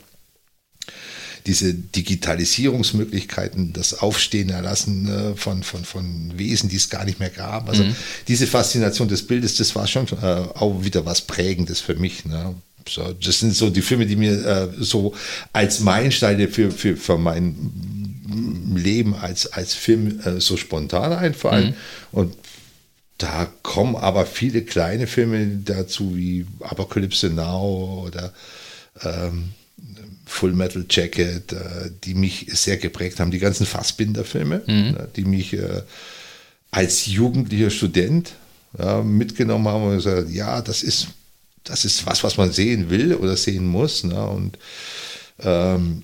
diese 1.46 1.74
Digitalisierungsmöglichkeiten, 1.74 3.72
das 3.74 3.94
Aufstehen 3.94 4.50
erlassen 4.50 5.04
ne, 5.04 5.34
von, 5.36 5.64
von, 5.64 5.86
von 5.86 6.38
Wesen, 6.38 6.70
die 6.70 6.76
es 6.76 6.90
gar 6.90 7.06
nicht 7.06 7.20
mehr 7.20 7.30
gab. 7.30 7.70
Also 7.70 7.84
mhm. 7.84 7.96
diese 8.28 8.46
Faszination 8.46 9.08
des 9.08 9.26
Bildes, 9.26 9.56
das 9.56 9.74
war 9.74 9.88
schon 9.88 10.06
äh, 10.22 10.26
auch 10.26 10.84
wieder 10.84 11.06
was 11.06 11.22
Prägendes 11.22 11.80
für 11.80 11.96
mich. 11.96 12.26
Ne? 12.26 12.56
So, 12.90 13.14
das 13.14 13.40
sind 13.40 13.56
so 13.56 13.70
die 13.70 13.82
Filme, 13.82 14.06
die 14.06 14.16
mir 14.16 14.46
äh, 14.46 14.68
so 14.80 15.14
als 15.54 15.80
Meilensteine 15.80 16.48
für, 16.48 16.72
für, 16.72 16.98
für 16.98 17.18
mein 17.18 17.56
Leben 18.76 19.16
als, 19.16 19.48
als 19.54 19.74
Film 19.74 20.20
äh, 20.26 20.40
so 20.40 20.58
spontan 20.58 21.14
einfallen. 21.14 21.70
Mhm. 21.70 21.74
Und 22.12 22.36
da 23.18 23.48
kommen 23.64 23.96
aber 23.96 24.26
viele 24.26 24.64
kleine 24.64 25.06
Filme 25.06 25.46
dazu, 25.66 26.16
wie 26.16 26.46
Apocalypse 26.62 27.30
Now 27.30 28.06
oder 28.08 28.34
ähm, 29.02 29.50
Full 30.26 30.54
Metal 30.54 30.86
Jacket, 30.90 31.52
äh, 31.52 31.92
die 32.04 32.14
mich 32.14 32.48
sehr 32.54 32.78
geprägt 32.78 33.20
haben. 33.20 33.32
Die 33.32 33.40
ganzen 33.40 33.66
Fassbinder-Filme, 33.66 34.62
mhm. 34.66 34.96
Äh, 34.96 35.08
die 35.16 35.26
mich 35.26 35.54
äh, 35.54 35.82
als 36.72 37.08
jugendlicher 37.08 37.72
Student 37.72 38.34
ja, 38.78 39.02
mitgenommen 39.02 39.68
haben 39.68 39.84
und 39.84 39.96
gesagt, 39.96 40.30
ja, 40.30 40.62
das 40.62 40.84
ist 40.84 41.08
das 41.64 41.86
ist 41.86 42.06
was, 42.06 42.24
was 42.24 42.38
man 42.38 42.52
sehen 42.52 42.90
will 42.90 43.14
oder 43.14 43.38
sehen 43.38 43.66
muss. 43.66 44.04
Ne? 44.04 44.22
Und 44.26 44.58
ähm, 45.40 46.04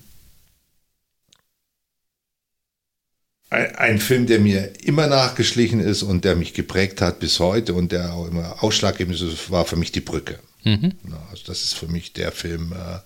ein, 3.50 3.76
ein, 3.76 3.98
Film, 3.98 4.26
der 4.26 4.40
mir 4.40 4.72
immer 4.82 5.06
nachgeschlichen 5.06 5.80
ist 5.80 6.02
und 6.02 6.24
der 6.24 6.36
mich 6.36 6.52
geprägt 6.52 7.00
hat 7.00 7.20
bis 7.20 7.38
heute 7.38 7.74
und 7.74 7.92
der 7.92 8.12
auch 8.12 8.26
immer 8.26 8.62
ausschlaggebend 8.62 9.20
ist, 9.20 9.50
war 9.50 9.64
für 9.64 9.76
mich 9.76 9.92
die 9.92 10.00
Brücke. 10.00 10.38
Mhm. 10.64 10.92
Also 11.30 11.44
das 11.46 11.62
ist 11.62 11.74
für 11.74 11.86
mich 11.86 12.12
der 12.12 12.32
Film, 12.32 12.72
äh, 12.72 12.98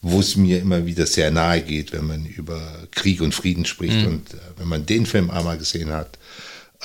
wo 0.00 0.20
es 0.20 0.36
mir 0.36 0.60
immer 0.60 0.86
wieder 0.86 1.06
sehr 1.06 1.30
nahe 1.30 1.62
geht, 1.62 1.92
wenn 1.92 2.06
man 2.06 2.24
über 2.24 2.60
Krieg 2.92 3.20
und 3.20 3.34
Frieden 3.34 3.64
spricht. 3.64 3.96
Mhm. 3.96 4.06
Und 4.06 4.34
äh, 4.34 4.38
wenn 4.58 4.68
man 4.68 4.86
den 4.86 5.06
Film 5.06 5.30
einmal 5.30 5.58
gesehen 5.58 5.92
hat 5.92 6.18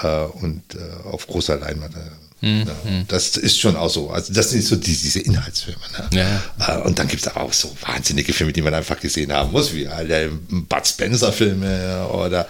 äh, 0.02 0.24
und 0.24 0.78
auf 1.04 1.28
großer 1.28 1.58
Leinwand, 1.58 1.96
Mhm. 2.42 2.64
Ja, 2.66 3.04
das 3.08 3.38
ist 3.38 3.60
schon 3.60 3.76
auch 3.76 3.90
so. 3.90 4.10
Also 4.10 4.34
das 4.34 4.52
sind 4.52 4.64
so 4.64 4.76
die, 4.76 4.96
diese 4.96 5.20
Inhaltsfilme. 5.20 5.82
Ne? 6.12 6.18
Ja. 6.58 6.78
Äh, 6.78 6.82
und 6.82 7.00
dann 7.00 7.08
gibt 7.08 7.22
es 7.26 7.36
auch 7.36 7.52
so 7.52 7.76
wahnsinnige 7.82 8.34
Filme, 8.34 8.54
die 8.54 8.62
man 8.62 8.74
einfach 8.74 9.00
gesehen 9.00 9.34
haben 9.34 9.52
muss, 9.52 9.74
wie 9.74 9.88
alle 9.88 10.30
Bud 10.30 10.88
Spencer-Filme 10.88 12.08
oder 12.08 12.48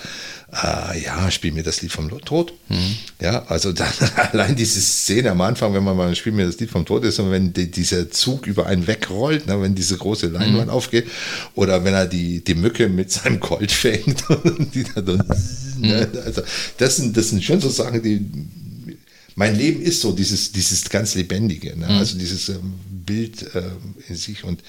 äh, 0.52 1.04
ja, 1.04 1.30
spiel 1.30 1.52
mir 1.52 1.64
das 1.64 1.82
Lied 1.82 1.92
vom 1.92 2.10
Tod. 2.22 2.54
Mhm. 2.70 2.96
Ja, 3.22 3.46
also 3.48 3.72
dann 3.72 3.92
allein 4.32 4.56
diese 4.56 4.82
Szene 4.82 5.32
am 5.32 5.42
Anfang, 5.42 5.74
wenn 5.74 5.84
man 5.84 5.96
mal 5.96 6.16
spiel 6.16 6.32
mir 6.32 6.46
das 6.46 6.60
Lied 6.60 6.72
vom 6.72 6.86
Tod 6.86 7.04
ist 7.04 7.20
und 7.20 7.32
wenn 7.32 7.54
die, 7.54 7.70
dieser 7.70 8.10
Zug 8.10 8.48
über 8.48 8.66
einen 8.66 8.88
wegrollt, 8.88 9.48
ne, 9.48 9.62
wenn 9.62 9.76
diese 9.76 9.98
große 9.98 10.28
Leinwand 10.28 10.68
mhm. 10.68 10.74
aufgeht 10.74 11.08
oder 11.56 11.84
wenn 11.84 11.94
er 11.94 12.08
die, 12.08 12.44
die 12.44 12.56
Mücke 12.56 12.90
mit 12.90 13.12
seinem 13.12 13.40
Colt 13.40 13.72
fängt 13.72 14.28
und 14.30 14.74
die 14.74 14.84
dann, 14.84 15.24
ne, 15.78 16.08
mhm. 16.12 16.20
also 16.26 16.42
das 16.78 16.96
sind, 16.98 17.16
das 17.16 17.30
sind 17.30 17.44
schon 17.44 17.62
so 17.62 17.70
Sachen, 17.70 18.02
die 18.02 18.26
mein 19.36 19.56
Leben 19.56 19.82
ist 19.82 20.02
so 20.02 20.12
dieses, 20.12 20.52
dieses 20.52 20.90
ganz 20.90 21.16
Lebendige, 21.16 21.78
ne? 21.78 21.88
mhm. 21.88 21.98
also 21.98 22.18
dieses 22.18 22.50
ähm, 22.50 22.74
Bild 22.90 23.56
äh, 23.56 23.64
in 24.08 24.16
sich 24.16 24.44
und 24.44 24.62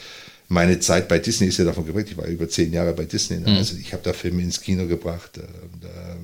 meine 0.48 0.80
Zeit 0.80 1.06
bei 1.06 1.20
Disney 1.20 1.46
ist 1.46 1.58
ja 1.58 1.64
davon 1.64 1.86
geprägt. 1.86 2.08
Ich 2.10 2.16
war 2.16 2.26
über 2.26 2.48
zehn 2.48 2.72
Jahre 2.72 2.92
bei 2.92 3.04
Disney. 3.04 3.38
Ne? 3.38 3.50
Mhm. 3.50 3.56
Also 3.56 3.76
ich 3.76 3.92
habe 3.92 4.02
da 4.02 4.12
Filme 4.12 4.42
ins 4.42 4.60
Kino 4.60 4.86
gebracht. 4.88 5.38
Äh, 5.38 5.42
da, 5.80 6.16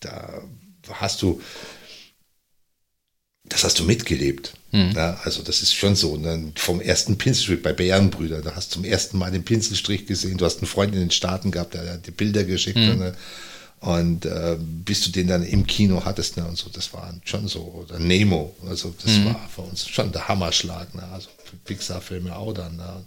da, 0.00 0.42
hast 1.00 1.22
du 1.22 1.40
das 3.48 3.64
hast 3.64 3.78
du 3.78 3.84
mitgelebt. 3.84 4.52
Mhm. 4.72 4.92
Ja, 4.94 5.18
also 5.24 5.42
das 5.42 5.62
ist 5.62 5.72
schon 5.72 5.96
so. 5.96 6.16
Ne? 6.16 6.52
Vom 6.56 6.80
ersten 6.80 7.16
Pinselstrich 7.16 7.62
bei 7.62 7.72
Bärenbrüder, 7.72 8.42
da 8.42 8.54
hast 8.54 8.72
du 8.72 8.74
zum 8.74 8.84
ersten 8.84 9.18
Mal 9.18 9.30
den 9.30 9.44
Pinselstrich 9.44 10.06
gesehen. 10.06 10.36
Du 10.36 10.44
hast 10.44 10.58
einen 10.58 10.66
Freund 10.66 10.92
in 10.94 11.00
den 11.00 11.10
Staaten 11.10 11.50
gehabt, 11.50 11.74
der 11.74 11.94
hat 11.94 12.06
die 12.06 12.10
Bilder 12.10 12.44
geschickt. 12.44 12.76
Mhm. 12.76 13.12
Und 13.80 14.24
äh, 14.24 14.56
bis 14.58 15.02
du 15.02 15.10
den 15.10 15.28
dann 15.28 15.42
im 15.42 15.66
Kino 15.66 16.02
hattest, 16.04 16.36
ne, 16.36 16.46
und 16.46 16.56
so, 16.56 16.70
das 16.70 16.92
war 16.94 17.12
schon 17.24 17.46
so, 17.46 17.60
oder 17.86 17.98
Nemo, 17.98 18.54
also 18.68 18.94
das 19.02 19.12
mhm. 19.12 19.26
war 19.26 19.48
für 19.54 19.62
uns 19.62 19.86
schon 19.86 20.10
der 20.12 20.26
Hammerschlag, 20.28 20.94
ne, 20.94 21.02
also 21.12 21.28
Pixar-Filme 21.64 22.34
auch 22.34 22.52
dann. 22.54 22.76
Ne. 22.76 23.04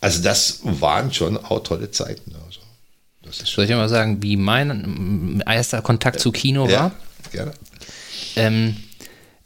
Also 0.00 0.22
das 0.22 0.60
waren 0.62 1.12
schon 1.12 1.36
auch 1.36 1.60
tolle 1.60 1.90
Zeiten. 1.90 2.30
Ne, 2.30 2.38
also, 2.46 3.44
Soll 3.44 3.64
ich 3.64 3.70
mal 3.70 3.88
sagen, 3.88 4.22
wie 4.22 4.36
mein 4.36 5.42
erster 5.44 5.82
Kontakt 5.82 6.20
zu 6.20 6.30
Kino 6.30 6.64
war? 6.64 6.70
Ja, 6.70 6.92
gerne. 7.32 7.52
Ähm, 8.36 8.76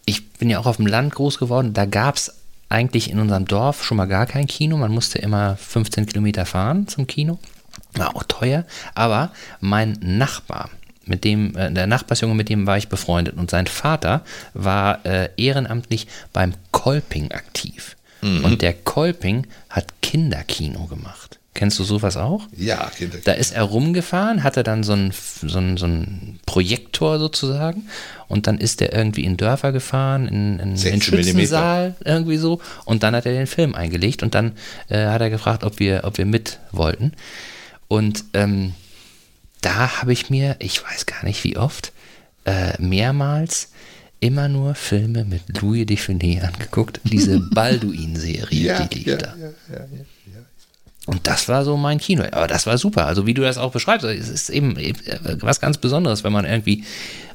ich 0.05 0.29
bin 0.33 0.51
ja 0.51 0.59
auch 0.59 0.67
auf 0.67 0.77
dem 0.77 0.87
Land 0.87 1.15
groß 1.15 1.39
geworden, 1.39 1.73
da 1.73 1.87
gab 1.87 2.17
es 2.17 2.33
eigentlich 2.69 3.11
in 3.11 3.19
unserem 3.19 3.47
Dorf 3.47 3.85
schon 3.85 3.97
mal 3.97 4.07
gar 4.07 4.27
kein 4.27 4.47
Kino. 4.47 4.77
Man 4.77 4.93
musste 4.93 5.19
immer 5.19 5.57
15 5.57 6.07
Kilometer 6.07 6.47
fahren 6.47 6.87
zum 6.87 7.07
Kino. 7.07 7.39
War 7.95 8.17
auch 8.17 8.25
teuer, 8.25 8.65
aber 8.95 9.33
mein 9.61 9.99
Nachbar, 10.01 10.71
mit 11.05 11.25
dem, 11.25 11.57
äh, 11.57 11.73
der 11.73 11.87
Nachbarsjunge, 11.87 12.35
mit 12.35 12.49
dem 12.49 12.67
war 12.67 12.79
ich 12.79 12.89
befreundet 12.89 13.37
und 13.37 13.51
sein 13.51 13.67
Vater 13.67 14.23
war 14.55 15.05
äh, 15.05 15.31
ehrenamtlich 15.37 16.07
beim 16.33 16.55
Kolping 16.71 17.33
aktiv. 17.33 17.97
Mhm. 18.23 18.45
Und 18.45 18.63
der 18.63 18.75
Kolping 18.75 19.47
hat 19.69 19.87
Kinderkino 20.03 20.87
gemacht. 20.87 21.39
Kennst 21.53 21.81
du 21.81 21.85
sowas 21.85 22.17
auch? 22.17 22.47
Ja, 22.57 22.91
Kinderkino. 22.97 23.25
Da 23.25 23.33
ist 23.33 23.53
er 23.53 23.65
rumgefahren, 23.65 24.45
hatte 24.45 24.63
dann 24.63 24.85
so 24.85 24.93
einen 24.93 25.13
so 25.13 25.49
so 25.77 25.87
ein 25.87 26.39
Projektor 26.47 27.19
sozusagen 27.19 27.89
und 28.29 28.47
dann 28.47 28.59
ist 28.59 28.81
er 28.81 28.93
irgendwie 28.93 29.25
in 29.25 29.37
Dörfer 29.37 29.73
gefahren, 29.73 30.29
in, 30.29 30.59
in 30.61 30.77
den 30.77 31.03
Schützensaal, 31.03 31.97
irgendwie 32.05 32.37
so 32.37 32.61
und 32.85 33.03
dann 33.03 33.17
hat 33.17 33.27
er 33.27 33.33
den 33.33 33.49
Film 33.49 33.75
eingelegt 33.75 34.23
und 34.23 34.35
dann 34.35 34.53
äh, 34.89 35.07
hat 35.07 35.21
er 35.21 35.31
gefragt, 35.31 35.65
ob 35.65 35.81
wir, 35.81 36.03
ob 36.05 36.19
wir 36.19 36.27
mit 36.27 36.61
wollten. 36.71 37.13
Und 37.91 38.25
ähm, 38.35 38.75
da 39.63 40.01
habe 40.01 40.13
ich 40.13 40.31
mir, 40.31 40.55
ich 40.61 40.81
weiß 40.85 41.07
gar 41.07 41.25
nicht 41.25 41.43
wie 41.43 41.57
oft, 41.57 41.93
äh, 42.45 42.81
mehrmals 42.81 43.73
immer 44.21 44.49
nur 44.49 44.77
Filme 44.77 45.25
mit 45.25 45.61
Louis 45.61 45.87
de 45.87 45.97
Funès 45.97 46.41
angeguckt. 46.41 47.01
Diese 47.03 47.41
Balduin-Serie, 47.53 48.61
ja, 48.61 48.87
die 48.87 48.99
lief 48.99 49.07
ja, 49.09 49.17
da. 49.17 49.35
Ja, 49.37 49.47
ja, 49.73 49.87
ja. 49.91 50.30
Und 51.07 51.27
das 51.27 51.49
war 51.49 51.65
so 51.65 51.79
mein 51.79 51.99
Kino. 51.99 52.25
Aber 52.31 52.47
das 52.47 52.67
war 52.67 52.77
super. 52.77 53.07
Also 53.07 53.27
wie 53.27 53.33
du 53.33 53.41
das 53.41 53.57
auch 53.57 53.73
beschreibst, 53.73 54.05
es 54.07 54.29
ist 54.29 54.51
eben 54.51 54.77
was 55.41 55.61
ganz 55.61 55.79
Besonderes, 55.79 56.25
wenn 56.25 56.33
man 56.33 56.45
irgendwie 56.45 56.85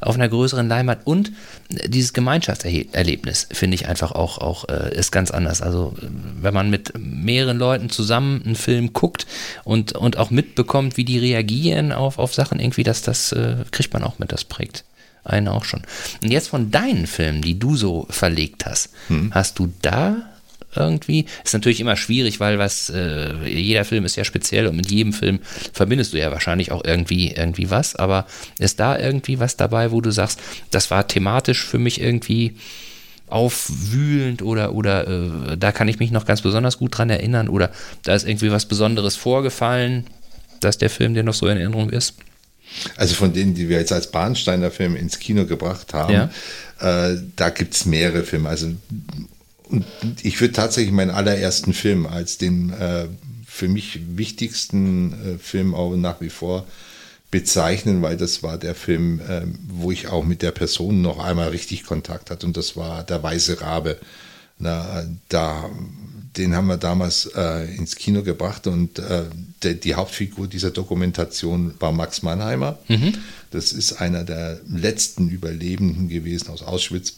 auf 0.02 0.16
einer 0.16 0.30
größeren 0.30 0.68
Leinwand 0.68 1.02
und 1.06 1.32
dieses 1.70 2.14
Gemeinschaftserlebnis 2.14 3.48
finde 3.52 3.76
ich 3.76 3.88
einfach 3.88 4.12
auch, 4.12 4.38
auch 4.38 4.70
äh, 4.70 4.96
ist 4.96 5.12
ganz 5.12 5.32
anders. 5.32 5.64
Also 5.64 5.94
wenn 6.00 6.54
man 6.54 6.70
mit 6.70 6.94
mehreren 6.98 7.58
Leuten 7.58 7.90
zusammen 7.90 8.44
einen 8.46 8.56
Film 8.56 8.94
guckt 8.94 9.26
und, 9.64 9.94
und 9.94 10.18
auch 10.18 10.30
mitbekommt, 10.30 10.96
wie 10.96 11.06
die 11.06 11.18
reagieren 11.18 11.92
auf, 11.92 12.20
auf 12.20 12.36
Sachen 12.36 12.60
irgendwie, 12.60 12.84
das, 12.84 13.02
das 13.02 13.32
äh, 13.32 13.58
kriegt 13.72 13.94
man 13.94 14.04
auch 14.04 14.20
mit, 14.20 14.32
das 14.32 14.44
prägt 14.44 14.84
einen 15.24 15.48
auch 15.48 15.66
schon. 15.66 15.82
Und 16.22 16.30
jetzt 16.30 16.50
von 16.50 16.70
deinen 16.70 17.08
Filmen, 17.08 17.42
die 17.42 17.58
du 17.58 17.76
so 17.76 18.06
verlegt 18.12 18.68
hast, 18.68 18.92
hm. 19.08 19.34
hast 19.34 19.58
du 19.58 19.74
da 19.82 20.18
irgendwie. 20.78 21.26
Ist 21.44 21.54
natürlich 21.54 21.80
immer 21.80 21.96
schwierig, 21.96 22.40
weil 22.40 22.60
was, 22.60 22.90
äh, 22.90 23.34
jeder 23.46 23.86
Film 23.86 24.06
ist 24.06 24.16
ja 24.16 24.24
speziell 24.24 24.68
und 24.68 24.76
mit 24.76 24.92
jedem 24.92 25.14
Film 25.14 25.40
verbindest 25.74 26.14
du 26.14 26.20
ja 26.20 26.32
wahrscheinlich 26.32 26.72
auch 26.72 26.84
irgendwie, 26.84 27.32
irgendwie 27.32 27.70
was. 27.70 27.96
Aber 27.96 28.26
ist 28.60 28.80
da 28.80 28.98
irgendwie 28.98 29.40
was 29.40 29.58
dabei, 29.58 29.92
wo 29.92 30.02
du 30.02 30.12
sagst, 30.12 30.40
das 30.72 30.92
war 30.92 31.08
thematisch 31.08 31.64
für 31.64 31.80
mich 31.80 32.02
irgendwie 32.02 32.56
aufwühlend 33.28 34.42
oder, 34.42 34.74
oder 34.74 35.08
äh, 35.08 35.58
da 35.58 35.72
kann 35.72 35.88
ich 35.88 36.00
mich 36.00 36.12
noch 36.12 36.26
ganz 36.26 36.42
besonders 36.42 36.78
gut 36.78 36.98
dran 36.98 37.10
erinnern 37.10 37.50
oder 37.50 37.72
da 38.04 38.14
ist 38.14 38.28
irgendwie 38.28 38.52
was 38.52 38.68
Besonderes 38.68 39.16
vorgefallen, 39.16 40.06
dass 40.60 40.78
der 40.78 40.90
Film 40.90 41.16
dir 41.16 41.24
noch 41.24 41.34
so 41.34 41.48
in 41.48 41.58
Erinnerung 41.58 41.90
ist? 41.90 42.16
Also 42.98 43.16
von 43.16 43.34
denen, 43.34 43.54
die 43.54 43.70
wir 43.70 43.78
jetzt 43.78 43.92
als 43.92 44.12
Bahnsteiner 44.12 44.72
Film 44.72 44.96
ins 44.96 45.20
Kino 45.20 45.46
gebracht 45.46 45.94
haben, 45.94 46.14
ja. 46.14 46.30
äh, 46.80 47.18
da 47.36 47.50
gibt 47.50 47.76
es 47.76 47.86
mehrere 47.86 48.24
Filme. 48.24 48.50
Also 48.50 48.72
und 49.70 49.86
ich 50.24 50.40
würde 50.42 50.54
tatsächlich 50.54 50.94
meinen 50.94 51.12
allerersten 51.12 51.74
Film 51.74 52.06
als 52.06 52.38
den 52.38 52.72
äh, 52.72 53.08
für 53.46 53.68
mich 53.68 54.00
wichtigsten 54.18 55.14
äh, 55.14 55.38
Film 55.38 55.74
auch 55.74 55.96
nach 55.96 56.22
wie 56.22 56.30
vor 56.30 56.66
bezeichnen, 57.32 58.02
weil 58.02 58.18
das 58.18 58.44
war 58.44 58.58
der 58.58 58.76
Film, 58.76 59.20
äh, 59.20 59.42
wo 59.68 59.92
ich 59.92 60.08
auch 60.08 60.24
mit 60.24 60.42
der 60.42 60.52
Person 60.52 61.02
noch 61.02 61.20
einmal 61.20 61.50
richtig 61.50 61.86
Kontakt 61.86 62.30
hatte 62.30 62.46
und 62.46 62.56
das 62.58 62.78
war 62.78 63.04
Der 63.04 63.22
Weiße 63.24 63.62
Rabe. 63.62 63.98
Na, 64.58 65.06
da, 65.28 65.70
den 66.38 66.56
haben 66.56 66.68
wir 66.68 66.78
damals 66.78 67.26
äh, 67.36 67.76
ins 67.76 67.98
Kino 67.98 68.24
gebracht 68.24 68.68
und 68.68 69.00
äh, 69.00 69.24
der, 69.64 69.74
die 69.74 69.96
Hauptfigur 69.96 70.48
dieser 70.48 70.72
Dokumentation 70.72 71.74
war 71.80 71.92
Max 71.92 72.24
Mannheimer. 72.24 72.80
Mhm. 72.88 73.16
Das 73.52 73.74
ist 73.74 74.00
einer 74.00 74.24
der 74.24 74.62
letzten 74.70 75.28
Überlebenden 75.28 76.08
gewesen 76.08 76.50
aus 76.50 76.64
Auschwitz 76.64 77.16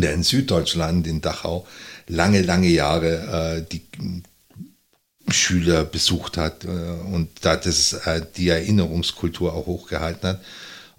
der 0.00 0.14
in 0.14 0.22
Süddeutschland, 0.22 1.06
in 1.06 1.20
Dachau, 1.20 1.66
lange, 2.08 2.42
lange 2.42 2.68
Jahre 2.68 3.58
äh, 3.58 3.64
die 3.70 3.82
Schüler 5.30 5.84
besucht 5.84 6.36
hat 6.36 6.64
äh, 6.64 6.68
und 6.68 7.28
da 7.42 7.56
das 7.56 7.92
äh, 7.92 8.22
die 8.36 8.48
Erinnerungskultur 8.48 9.54
auch 9.54 9.66
hochgehalten 9.66 10.30
hat. 10.30 10.42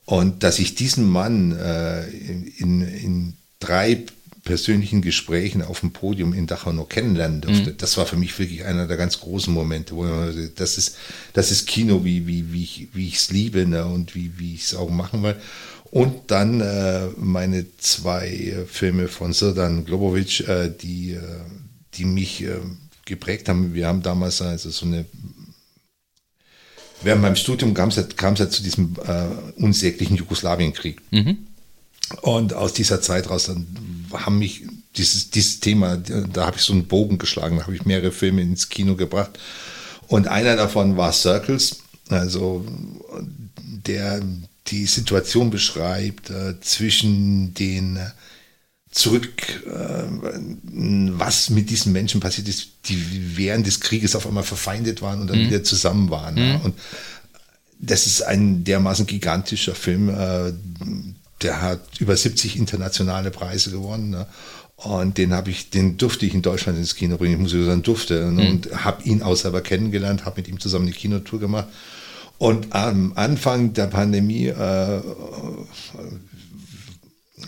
Und 0.06 0.44
dass 0.44 0.60
ich 0.60 0.76
diesen 0.76 1.10
Mann 1.10 1.58
äh, 1.58 2.08
in, 2.10 2.82
in 2.82 3.34
drei 3.60 4.04
persönlichen 4.44 5.02
Gesprächen 5.02 5.62
auf 5.62 5.80
dem 5.80 5.94
Podium 5.94 6.34
in 6.34 6.48
Dachau 6.48 6.74
noch 6.74 6.90
kennenlernen 6.90 7.40
durfte, 7.40 7.72
mhm. 7.72 7.78
das 7.78 7.96
war 7.96 8.06
für 8.06 8.18
mich 8.18 8.38
wirklich 8.38 8.66
einer 8.66 8.88
der 8.88 8.98
ganz 8.98 9.22
großen 9.22 9.54
Momente, 9.54 9.96
wo 9.96 10.04
man, 10.04 10.52
das 10.56 10.78
ist, 10.78 10.98
das 11.32 11.50
ist 11.52 11.66
Kino, 11.66 12.04
wie, 12.04 12.28
wie, 12.28 12.90
wie 12.92 13.08
ich 13.08 13.16
es 13.16 13.32
liebe 13.32 13.66
ne, 13.66 13.86
und 13.86 14.16
wie, 14.16 14.38
wie 14.38 14.56
ich 14.56 14.66
es 14.66 14.76
auch 14.76 14.90
machen 14.90 15.24
will. 15.24 15.38
Und 15.94 16.32
dann 16.32 16.60
äh, 16.60 17.10
meine 17.18 17.68
zwei 17.78 18.28
äh, 18.28 18.66
Filme 18.66 19.08
von 19.08 19.32
Sirdan 19.32 19.86
Globovic, 19.86 20.40
äh, 20.40 20.72
die, 20.72 21.12
äh, 21.12 21.22
die 21.94 22.06
mich 22.06 22.42
äh, 22.42 22.56
geprägt 23.06 23.48
haben. 23.48 23.76
Wir 23.76 23.86
haben 23.86 24.02
damals 24.02 24.42
also 24.42 24.72
so 24.72 24.88
eine 24.88 25.06
Während 27.04 27.22
meinem 27.22 27.36
Studium 27.36 27.76
kam 27.76 27.90
es 27.90 27.98
es 27.98 28.40
ja 28.40 28.50
zu 28.50 28.64
diesem 28.64 28.96
äh, 29.06 29.62
unsäglichen 29.62 30.16
Jugoslawienkrieg. 30.16 31.00
Mhm. 31.12 31.46
Und 32.22 32.56
aus 32.56 32.74
dieser 32.74 33.00
Zeit 33.00 33.30
raus 33.30 33.46
dann 33.46 33.68
haben 34.14 34.40
mich 34.40 34.64
dieses, 34.98 35.30
dieses 35.30 35.60
Thema, 35.60 35.98
da 35.98 36.48
habe 36.48 36.58
ich 36.58 36.64
so 36.64 36.74
einen 36.74 36.88
Bogen 36.88 37.20
geschlagen, 37.20 37.58
da 37.58 37.64
habe 37.64 37.76
ich 37.76 37.86
mehrere 37.86 38.12
Filme 38.12 38.42
ins 38.42 38.70
Kino 38.70 38.96
gebracht. 38.96 39.38
Und 40.08 40.28
einer 40.28 40.56
davon 40.56 40.98
war 40.98 41.14
Circles, 41.14 41.82
also 42.10 42.66
der 43.86 44.24
die 44.68 44.86
Situation 44.86 45.50
beschreibt 45.50 46.30
äh, 46.30 46.60
zwischen 46.62 47.54
den 47.54 47.98
äh, 47.98 48.10
zurück, 48.94 49.64
äh, 49.66 50.04
was 51.18 51.50
mit 51.50 51.70
diesen 51.70 51.92
Menschen 51.92 52.22
passiert 52.22 52.48
ist, 52.48 52.68
die 52.86 53.38
während 53.38 53.66
des 53.66 53.80
Krieges 53.80 54.16
auf 54.16 54.28
einmal 54.28 54.44
verfeindet 54.44 55.02
waren 55.02 55.22
und 55.22 55.30
dann 55.30 55.40
mhm. 55.40 55.48
wieder 55.48 55.64
zusammen 55.64 56.10
waren. 56.10 56.36
Mhm. 56.36 56.62
Und 56.62 56.76
das 57.80 58.06
ist 58.06 58.22
ein 58.22 58.64
dermaßen 58.64 59.06
gigantischer 59.08 59.76
Film, 59.76 60.10
äh, 60.10 60.54
der 61.42 61.62
hat 61.62 62.00
über 62.00 62.16
70 62.16 62.56
internationale 62.56 63.32
Preise 63.32 63.72
gewonnen. 63.72 64.12
Ne? 64.12 64.28
Und 64.78 65.18
den 65.18 65.34
habe 65.34 65.50
ich, 65.50 65.70
den 65.70 65.98
durfte 65.98 66.26
ich 66.26 66.34
in 66.34 66.42
Deutschland 66.42 66.78
ins 66.78 66.96
Kino 66.96 67.18
bringen. 67.18 67.34
Ich 67.34 67.40
muss 67.40 67.52
sagen, 67.52 67.84
durfte. 67.84 68.32
Ne? 68.32 68.44
Mhm. 68.44 68.50
Und 68.50 68.86
habe 68.86 69.04
ihn 69.04 69.22
auch 69.22 69.36
selber 69.36 69.62
kennengelernt, 69.62 70.26
habe 70.26 70.40
mit 70.40 70.48
ihm 70.48 70.60
zusammen 70.60 70.86
eine 70.86 70.96
Kinotour 70.96 71.40
gemacht. 71.40 71.68
Und 72.44 72.76
am 72.76 73.14
Anfang 73.16 73.72
der 73.72 73.88
Pandemie 73.88 74.48
äh, 74.48 75.02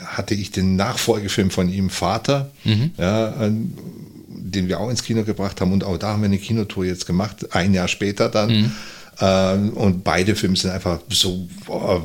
hatte 0.06 0.34
ich 0.34 0.52
den 0.52 0.78
Nachfolgefilm 0.78 1.52
von 1.52 1.68
ihm, 1.68 1.90
Vater, 1.90 2.50
mhm. 2.64 2.92
ja, 2.98 3.34
den 3.50 4.70
wir 4.70 4.80
auch 4.80 4.90
ins 4.90 5.04
Kino 5.04 5.26
gebracht 5.26 5.60
haben. 5.60 5.74
Und 5.74 5.84
auch 5.84 5.98
da 5.98 6.14
haben 6.14 6.22
wir 6.22 6.28
eine 6.28 6.38
Kinotour 6.38 6.86
jetzt 6.86 7.06
gemacht, 7.08 7.54
ein 7.54 7.74
Jahr 7.74 7.90
später 7.90 8.30
dann. 8.30 8.50
Mhm. 8.50 8.72
Äh, 9.20 9.78
und 9.78 10.06
beide 10.06 10.34
Filme 10.34 10.56
sind 10.56 10.70
einfach 10.70 11.02
so, 11.10 11.46
oh, 11.68 12.02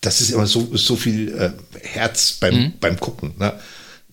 das 0.00 0.20
ist 0.20 0.32
immer 0.32 0.48
so, 0.48 0.76
so 0.76 0.96
viel 0.96 1.32
äh, 1.32 1.52
Herz 1.80 2.38
beim, 2.40 2.54
mhm. 2.56 2.72
beim 2.80 2.98
Gucken. 2.98 3.34
Ne? 3.38 3.52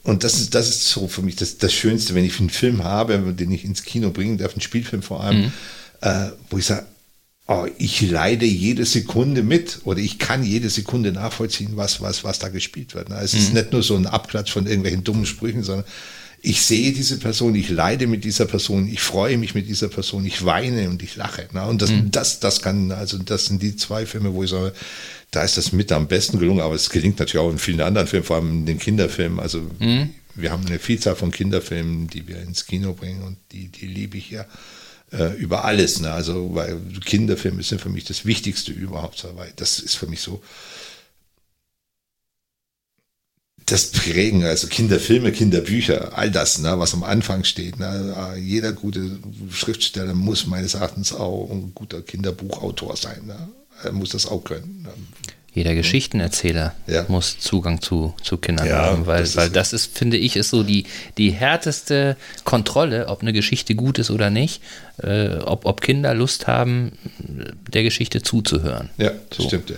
Und 0.03 0.23
das 0.23 0.35
ist, 0.35 0.53
das 0.53 0.69
ist 0.69 0.87
so 0.87 1.07
für 1.07 1.23
mich 1.23 1.37
das, 1.37 1.57
das 1.57 1.73
Schönste, 1.73 2.13
wenn 2.13 2.25
ich 2.25 2.39
einen 2.39 2.51
Film 2.51 2.83
habe, 2.83 3.33
den 3.33 3.49
ich 3.49 3.65
ins 3.65 3.81
Kino 3.81 4.11
bringen 4.11 4.37
darf, 4.37 4.51
einen 4.51 4.61
Spielfilm 4.61 5.01
vor 5.01 5.23
allem, 5.23 5.45
mhm. 5.45 5.51
äh, 6.01 6.29
wo 6.51 6.59
ich 6.59 6.67
sage, 6.67 6.85
oh, 7.47 7.67
ich 7.77 8.01
leide 8.01 8.45
jede 8.45 8.85
Sekunde 8.85 9.43
mit 9.43 9.81
oder 9.83 9.99
ich 9.99 10.19
kann 10.19 10.43
jede 10.43 10.69
Sekunde 10.69 11.11
nachvollziehen, 11.11 11.71
was, 11.75 12.01
was, 12.01 12.23
was 12.23 12.39
da 12.39 12.49
gespielt 12.49 12.95
wird. 12.95 13.09
Ne? 13.09 13.19
Es 13.21 13.33
mhm. 13.33 13.39
ist 13.39 13.53
nicht 13.53 13.71
nur 13.71 13.83
so 13.83 13.95
ein 13.95 14.07
Abklatsch 14.07 14.51
von 14.51 14.65
irgendwelchen 14.65 15.03
dummen 15.03 15.25
Sprüchen, 15.25 15.63
sondern 15.63 15.85
ich 16.45 16.61
sehe 16.61 16.91
diese 16.91 17.19
Person, 17.19 17.55
ich 17.55 17.69
leide 17.69 18.05
mit 18.05 18.25
dieser 18.25 18.45
Person, 18.45 18.87
ich 18.87 18.99
freue 18.99 19.37
mich 19.37 19.55
mit 19.55 19.67
dieser 19.67 19.87
Person, 19.87 20.25
ich 20.25 20.43
weine 20.43 20.89
und 20.89 21.01
ich 21.01 21.15
lache. 21.15 21.47
Ne? 21.53 21.65
Und 21.65 21.81
das, 21.81 21.91
mhm. 21.91 22.11
das, 22.11 22.39
das 22.41 22.61
kann, 22.61 22.91
also 22.91 23.17
das 23.17 23.45
sind 23.45 23.61
die 23.61 23.77
zwei 23.77 24.05
Filme, 24.05 24.33
wo 24.33 24.43
ich 24.43 24.49
sage, 24.49 24.73
da 25.31 25.43
ist 25.43 25.57
das 25.57 25.71
mit 25.71 25.91
am 25.91 26.07
besten 26.07 26.39
gelungen, 26.39 26.59
aber 26.59 26.75
es 26.75 26.89
gelingt 26.89 27.19
natürlich 27.19 27.43
auch 27.43 27.49
in 27.49 27.57
vielen 27.57 27.81
anderen 27.81 28.07
Filmen, 28.07 28.25
vor 28.25 28.35
allem 28.35 28.51
in 28.51 28.65
den 28.65 28.77
Kinderfilmen. 28.77 29.39
Also 29.39 29.61
mhm. 29.79 30.09
wir 30.35 30.51
haben 30.51 30.65
eine 30.65 30.79
Vielzahl 30.79 31.15
von 31.15 31.31
Kinderfilmen, 31.31 32.07
die 32.07 32.27
wir 32.27 32.41
ins 32.41 32.65
Kino 32.65 32.93
bringen 32.93 33.23
und 33.23 33.37
die, 33.53 33.69
die 33.69 33.87
liebe 33.87 34.17
ich 34.17 34.29
ja 34.29 34.45
äh, 35.13 35.33
über 35.35 35.63
alles. 35.65 35.99
Ne? 35.99 36.11
Also 36.11 36.53
weil 36.55 36.79
Kinderfilme 37.05 37.63
sind 37.63 37.81
für 37.81 37.89
mich 37.89 38.03
das 38.03 38.25
Wichtigste 38.25 38.71
überhaupt, 38.71 39.25
weil 39.35 39.53
das 39.55 39.79
ist 39.79 39.95
für 39.95 40.07
mich 40.07 40.21
so 40.21 40.41
das 43.65 43.91
Prägen, 43.91 44.43
also 44.43 44.67
Kinderfilme, 44.67 45.31
Kinderbücher, 45.31 46.17
all 46.17 46.29
das, 46.29 46.59
ne, 46.59 46.77
was 46.79 46.93
am 46.93 47.03
Anfang 47.03 47.45
steht. 47.45 47.79
Ne, 47.79 48.35
jeder 48.37 48.73
gute 48.73 49.19
Schriftsteller 49.51 50.13
muss 50.13 50.47
meines 50.47 50.73
Erachtens 50.73 51.13
auch 51.13 51.49
ein 51.49 51.71
guter 51.73 52.01
Kinderbuchautor 52.01 52.97
sein. 52.97 53.25
Ne, 53.25 53.49
er 53.83 53.93
muss 53.93 54.09
das 54.09 54.25
auch 54.25 54.43
können. 54.43 54.81
Ne. 54.83 54.89
Jeder 55.53 55.75
Geschichtenerzähler 55.75 56.73
ja. 56.87 57.05
muss 57.07 57.37
Zugang 57.39 57.81
zu, 57.81 58.15
zu 58.23 58.37
Kindern 58.37 58.67
ja, 58.67 58.85
haben, 58.85 59.05
weil, 59.05 59.21
das, 59.21 59.35
weil 59.35 59.47
ist, 59.47 59.55
das 59.55 59.73
ist, 59.73 59.97
finde 59.97 60.17
ich, 60.17 60.35
ist 60.35 60.49
so 60.49 60.63
die, 60.63 60.85
die 61.17 61.31
härteste 61.31 62.17
Kontrolle, 62.43 63.07
ob 63.07 63.21
eine 63.21 63.33
Geschichte 63.33 63.75
gut 63.75 63.99
ist 63.99 64.09
oder 64.09 64.29
nicht, 64.31 64.63
äh, 64.97 65.35
ob, 65.37 65.65
ob 65.65 65.81
Kinder 65.81 66.13
Lust 66.15 66.47
haben, 66.47 66.93
der 67.71 67.83
Geschichte 67.83 68.23
zuzuhören. 68.23 68.89
Ja, 68.97 69.11
das 69.29 69.37
so. 69.37 69.47
stimmt. 69.47 69.73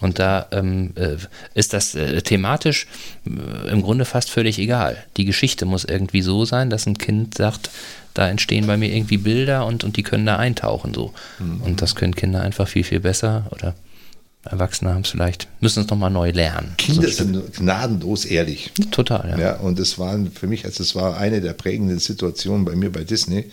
Und 0.00 0.18
da 0.18 0.46
ähm, 0.50 0.92
äh, 0.96 1.16
ist 1.54 1.72
das 1.72 1.94
äh, 1.94 2.20
thematisch 2.20 2.86
äh, 3.26 3.70
im 3.70 3.80
Grunde 3.80 4.04
fast 4.04 4.30
völlig 4.30 4.58
egal. 4.58 5.02
Die 5.16 5.24
Geschichte 5.24 5.64
muss 5.64 5.84
irgendwie 5.84 6.20
so 6.20 6.44
sein, 6.44 6.68
dass 6.68 6.84
ein 6.84 6.98
Kind 6.98 7.34
sagt, 7.34 7.70
da 8.12 8.28
entstehen 8.28 8.66
bei 8.66 8.76
mir 8.76 8.94
irgendwie 8.94 9.16
Bilder 9.16 9.64
und, 9.64 9.82
und 9.82 9.96
die 9.96 10.02
können 10.02 10.26
da 10.26 10.36
eintauchen 10.36 10.92
so. 10.92 11.14
Mhm. 11.38 11.62
Und 11.62 11.82
das 11.82 11.94
können 11.94 12.14
Kinder 12.14 12.42
einfach 12.42 12.68
viel, 12.68 12.84
viel 12.84 13.00
besser 13.00 13.46
oder 13.50 13.74
Erwachsene 14.44 14.92
haben 14.92 15.02
es 15.02 15.10
vielleicht, 15.10 15.48
müssen 15.60 15.84
es 15.84 15.88
nochmal 15.88 16.10
neu 16.10 16.30
lernen. 16.30 16.74
Kinder 16.76 17.08
so 17.08 17.24
sind 17.24 17.54
gnadenlos 17.54 18.24
ehrlich. 18.24 18.72
Total, 18.90 19.30
ja. 19.30 19.38
ja. 19.38 19.56
Und 19.56 19.78
es 19.78 19.98
war 19.98 20.18
für 20.34 20.46
mich, 20.46 20.64
also 20.64 20.82
es 20.82 20.94
war 20.94 21.16
eine 21.16 21.40
der 21.40 21.54
prägenden 21.54 21.98
Situationen 21.98 22.64
bei 22.64 22.74
mir 22.76 22.92
bei 22.92 23.04
Disney, 23.04 23.50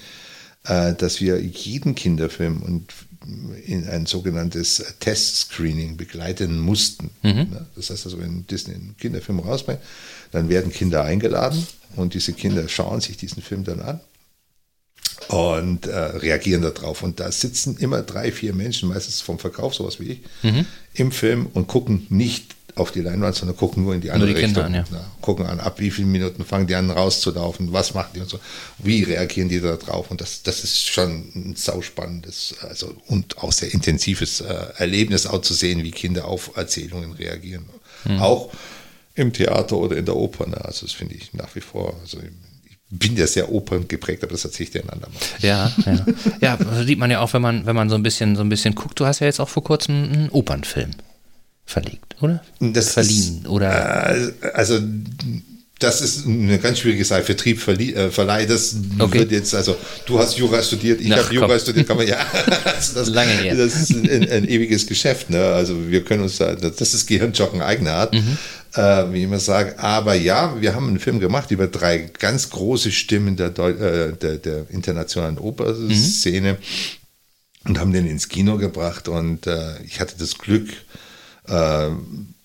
äh, 0.65 0.93
dass 0.93 1.21
wir 1.21 1.41
jeden 1.41 1.95
Kinderfilm 1.95 2.61
und 2.61 2.93
in 3.65 3.87
ein 3.87 4.05
sogenanntes 4.07 4.83
Test-Screening 4.99 5.95
begleiten 5.95 6.59
mussten. 6.59 7.11
Mhm. 7.21 7.55
Das 7.75 7.91
heißt 7.91 8.05
also, 8.05 8.19
wenn 8.19 8.47
Disney 8.47 8.73
einen 8.73 8.95
Kinderfilm 8.97 9.39
rausbringt, 9.39 9.79
dann 10.31 10.49
werden 10.49 10.71
Kinder 10.71 11.03
eingeladen 11.03 11.65
und 11.95 12.15
diese 12.15 12.33
Kinder 12.33 12.67
schauen 12.67 12.99
sich 12.99 13.17
diesen 13.17 13.43
Film 13.43 13.63
dann 13.63 13.79
an 13.79 13.99
und 15.31 15.87
äh, 15.87 15.97
reagieren 15.97 16.61
darauf. 16.61 17.03
Und 17.03 17.19
da 17.19 17.31
sitzen 17.31 17.77
immer 17.77 18.01
drei, 18.01 18.31
vier 18.31 18.53
Menschen, 18.53 18.89
meistens 18.89 19.21
vom 19.21 19.39
Verkauf, 19.39 19.73
sowas 19.73 19.99
wie 19.99 20.11
ich, 20.13 20.19
mhm. 20.43 20.65
im 20.93 21.11
Film 21.11 21.47
und 21.53 21.67
gucken 21.67 22.05
nicht 22.09 22.55
auf 22.75 22.91
die 22.91 23.01
Leinwand, 23.01 23.35
sondern 23.35 23.57
gucken 23.57 23.83
nur 23.83 23.93
in 23.93 24.01
die 24.01 24.11
andere 24.11 24.33
die 24.33 24.41
Richtung. 24.41 24.63
An, 24.63 24.73
ja. 24.73 24.85
Gucken 25.21 25.45
an, 25.45 25.59
ab 25.59 25.79
wie 25.79 25.91
viele 25.91 26.07
Minuten 26.07 26.45
fangen 26.45 26.67
die 26.67 26.75
an 26.75 26.89
rauszulaufen, 26.89 27.71
was 27.73 27.93
machen 27.93 28.11
die 28.15 28.19
und 28.21 28.29
so, 28.29 28.39
wie 28.77 29.03
reagieren 29.03 29.49
die 29.49 29.59
da 29.59 29.75
drauf. 29.75 30.11
Und 30.11 30.21
das, 30.21 30.43
das 30.43 30.63
ist 30.63 30.87
schon 30.87 31.31
ein 31.35 31.55
sauspannendes 31.55 32.55
also, 32.61 32.93
und 33.07 33.37
auch 33.39 33.51
sehr 33.51 33.73
intensives 33.73 34.41
äh, 34.41 34.53
Erlebnis, 34.77 35.27
auch 35.27 35.41
zu 35.41 35.53
sehen, 35.53 35.83
wie 35.83 35.91
Kinder 35.91 36.25
auf 36.25 36.51
Erzählungen 36.55 37.13
reagieren. 37.13 37.65
Mhm. 38.05 38.19
Auch 38.19 38.51
im 39.15 39.33
Theater 39.33 39.77
oder 39.77 39.97
in 39.97 40.05
der 40.05 40.15
Oper. 40.15 40.47
Ne? 40.47 40.63
Also 40.63 40.85
das 40.85 40.93
finde 40.93 41.15
ich 41.15 41.33
nach 41.33 41.53
wie 41.55 41.61
vor. 41.61 41.95
Also 42.01 42.19
bin 42.91 43.15
ja 43.15 43.25
sehr 43.25 43.51
operngeprägt, 43.51 44.23
aber 44.23 44.33
das 44.33 44.43
erzähle 44.43 44.65
ich 44.65 44.71
dir 44.71 44.83
ein 44.83 44.89
andermal. 44.89 45.17
Ja, 45.39 45.71
ja. 45.85 46.05
ja, 46.41 46.57
das 46.57 46.85
sieht 46.85 46.99
man 46.99 47.09
ja 47.09 47.21
auch, 47.21 47.33
wenn 47.33 47.41
man, 47.41 47.65
wenn 47.65 47.75
man 47.75 47.89
so 47.89 47.95
ein 47.95 48.03
bisschen 48.03 48.35
so 48.35 48.41
ein 48.41 48.49
bisschen 48.49 48.75
guckt. 48.75 48.99
Du 48.99 49.05
hast 49.05 49.19
ja 49.19 49.27
jetzt 49.27 49.39
auch 49.39 49.49
vor 49.49 49.63
kurzem 49.63 50.03
einen 50.03 50.29
Opernfilm 50.29 50.91
verlegt, 51.65 52.17
oder? 52.21 52.43
Das 52.59 52.93
Verliehen, 52.93 53.39
ist, 53.41 53.47
oder? 53.47 54.15
Äh, 54.15 54.31
also 54.53 54.79
das 55.79 56.01
ist 56.01 56.27
eine 56.27 56.59
ganz 56.59 56.79
schwierige 56.79 57.03
Sache. 57.05 57.23
Vertrieb, 57.23 57.59
Verlie 57.59 57.93
äh, 57.93 58.11
Verleih, 58.11 58.45
das 58.45 58.75
okay. 58.99 59.19
wird 59.19 59.31
jetzt, 59.31 59.55
also 59.55 59.75
du 60.05 60.19
hast 60.19 60.37
Jura 60.37 60.61
studiert, 60.61 61.01
ich 61.01 61.11
habe 61.11 61.33
Jura 61.33 61.47
komm. 61.47 61.59
studiert, 61.59 61.87
kann 61.87 61.97
man 61.97 62.07
ja. 62.07 62.17
also 62.63 62.93
das, 62.95 63.09
Lange 63.09 63.31
her. 63.31 63.55
Das 63.55 63.75
ist 63.75 63.91
ein, 63.91 64.29
ein, 64.29 64.47
ewiges 64.47 64.85
Geschäft, 64.85 65.29
ne? 65.29 65.43
Also 65.43 65.89
wir 65.89 66.03
können 66.03 66.23
uns 66.23 66.37
da, 66.37 66.53
das 66.55 66.93
ist 66.93 67.07
Gehirnjoggen 67.07 67.61
eigener 67.61 67.93
Art, 67.93 68.13
mhm. 68.13 68.37
Äh, 68.73 69.11
wie 69.11 69.19
ich 69.19 69.23
immer 69.23 69.39
sage. 69.39 69.79
Aber 69.79 70.13
ja, 70.13 70.59
wir 70.61 70.75
haben 70.75 70.87
einen 70.87 70.99
Film 70.99 71.19
gemacht 71.19 71.51
über 71.51 71.67
drei 71.67 72.09
ganz 72.19 72.49
große 72.49 72.91
Stimmen 72.91 73.35
der, 73.35 73.49
Deu 73.49 73.71
äh, 73.71 74.13
der, 74.13 74.37
der 74.37 74.69
internationalen 74.69 75.37
Operszene 75.37 76.53
mhm. 76.53 77.69
und 77.69 77.79
haben 77.79 77.93
den 77.93 78.07
ins 78.07 78.29
Kino 78.29 78.57
gebracht 78.57 79.07
und 79.07 79.47
äh, 79.47 79.81
ich 79.83 79.99
hatte 79.99 80.15
das 80.17 80.37
Glück, 80.37 80.69
äh, 81.47 81.89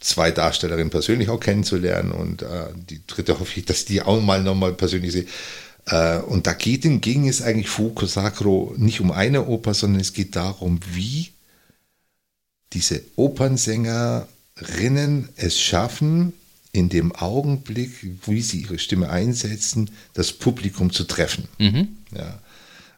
zwei 0.00 0.30
Darstellerinnen 0.30 0.90
persönlich 0.90 1.28
auch 1.28 1.40
kennenzulernen 1.40 2.12
und 2.12 2.42
äh, 2.42 2.66
die 2.88 3.00
dritte 3.06 3.38
hoffe 3.40 3.58
ich, 3.58 3.64
dass 3.64 3.84
die 3.84 4.02
auch 4.02 4.20
mal 4.20 4.42
nochmal 4.42 4.72
persönlich 4.72 5.12
sehe. 5.12 5.26
Äh, 5.86 6.18
und 6.18 6.46
da 6.46 6.52
geht, 6.52 6.82
ging 7.02 7.28
es 7.28 7.42
eigentlich 7.42 7.68
Fuko 7.68 8.06
Sacro 8.06 8.74
nicht 8.76 9.00
um 9.00 9.12
eine 9.12 9.46
Oper, 9.46 9.74
sondern 9.74 10.00
es 10.00 10.12
geht 10.12 10.34
darum, 10.34 10.80
wie 10.92 11.28
diese 12.72 13.00
Opernsängerinnen 14.56 15.28
es 15.36 15.60
schaffen, 15.60 16.32
in 16.72 16.88
dem 16.88 17.12
Augenblick, 17.12 17.92
wie 18.26 18.42
sie 18.42 18.62
ihre 18.62 18.78
Stimme 18.78 19.08
einsetzen, 19.08 19.90
das 20.12 20.32
Publikum 20.32 20.92
zu 20.92 21.04
treffen. 21.04 21.48
Mhm. 21.58 21.88
Ja. 22.14 22.40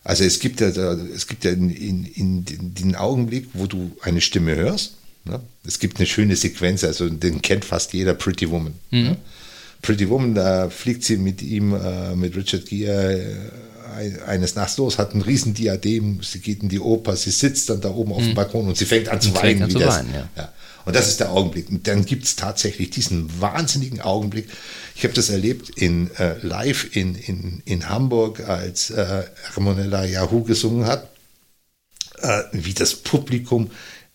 Also 0.03 0.25
es 0.25 0.41
gibt 0.41 0.61
ja, 0.61 0.69
es 0.69 1.27
gibt 1.27 1.45
ja 1.45 1.53
in, 1.53 1.71
in, 1.71 2.05
in 2.05 2.75
den 2.75 2.97
Augenblick, 2.97 3.49
wo 3.53 3.67
du 3.67 3.93
eine 4.03 4.21
Stimme 4.21 4.57
hörst, 4.57 4.95
Ne? 5.29 5.41
Es 5.67 5.79
gibt 5.79 5.99
eine 5.99 6.07
schöne 6.07 6.37
Sequenz, 6.37 6.85
also 6.85 7.09
den 7.09 7.43
kennt 7.43 7.65
fast 7.65 7.93
jeder, 7.93 8.15
Pretty 8.15 8.51
Woman. 8.51 8.75
Mhm. 8.91 9.03
Ne? 9.03 9.17
Pretty 9.83 10.09
Woman, 10.09 10.35
da 10.35 10.71
fliegt 10.71 11.05
sie 11.05 11.17
mit 11.17 11.43
ihm, 11.43 11.75
äh, 11.75 12.17
mit 12.17 12.35
Richard 12.37 12.67
Gere, 12.67 13.21
äh, 14.01 14.23
eines 14.27 14.55
Nachts 14.55 14.77
los, 14.77 14.99
hat 14.99 15.15
ein 15.15 15.23
riesen 15.23 15.55
Diadem, 15.55 16.21
sie 16.23 16.41
geht 16.41 16.63
in 16.63 16.69
die 16.69 16.81
Oper, 16.81 17.17
sie 17.17 17.31
sitzt 17.31 17.71
dann 17.71 17.81
da 17.81 17.91
oben 17.91 18.13
auf 18.13 18.23
dem 18.23 18.31
mhm. 18.31 18.35
Balkon 18.35 18.69
und 18.69 18.77
sie 18.77 18.87
fängt 18.87 19.09
an 19.09 19.21
zu 19.21 19.35
weinen. 19.35 19.63
An 19.63 19.71
zu 19.71 19.81
weinen 19.81 20.13
ja. 20.13 20.29
Ja. 20.37 20.53
Und 20.89 20.97
das 20.97 21.09
ist 21.09 21.21
der 21.21 21.33
Augenblick. 21.33 21.69
Und 21.69 21.87
dann 21.87 22.07
gibt 22.07 22.25
es 22.25 22.35
tatsächlich 22.35 22.89
diesen 22.89 23.43
wahnsinnigen 23.43 24.01
Augenblick. 24.01 24.49
Ich 24.95 25.05
habe 25.05 25.13
das 25.13 25.29
erlebt 25.29 25.69
in 25.69 26.11
äh, 26.17 26.39
live 26.41 26.97
in, 26.97 27.15
in, 27.15 27.61
in 27.67 27.91
Hamburg, 27.91 28.41
als 28.41 28.89
äh, 28.89 29.25
Ramonella 29.55 30.07
Yahoo 30.07 30.45
gesungen 30.45 30.87
hat, 30.87 31.11
äh, 32.23 32.43
wie 32.53 32.73
das 32.73 32.95
Publikum 32.95 33.71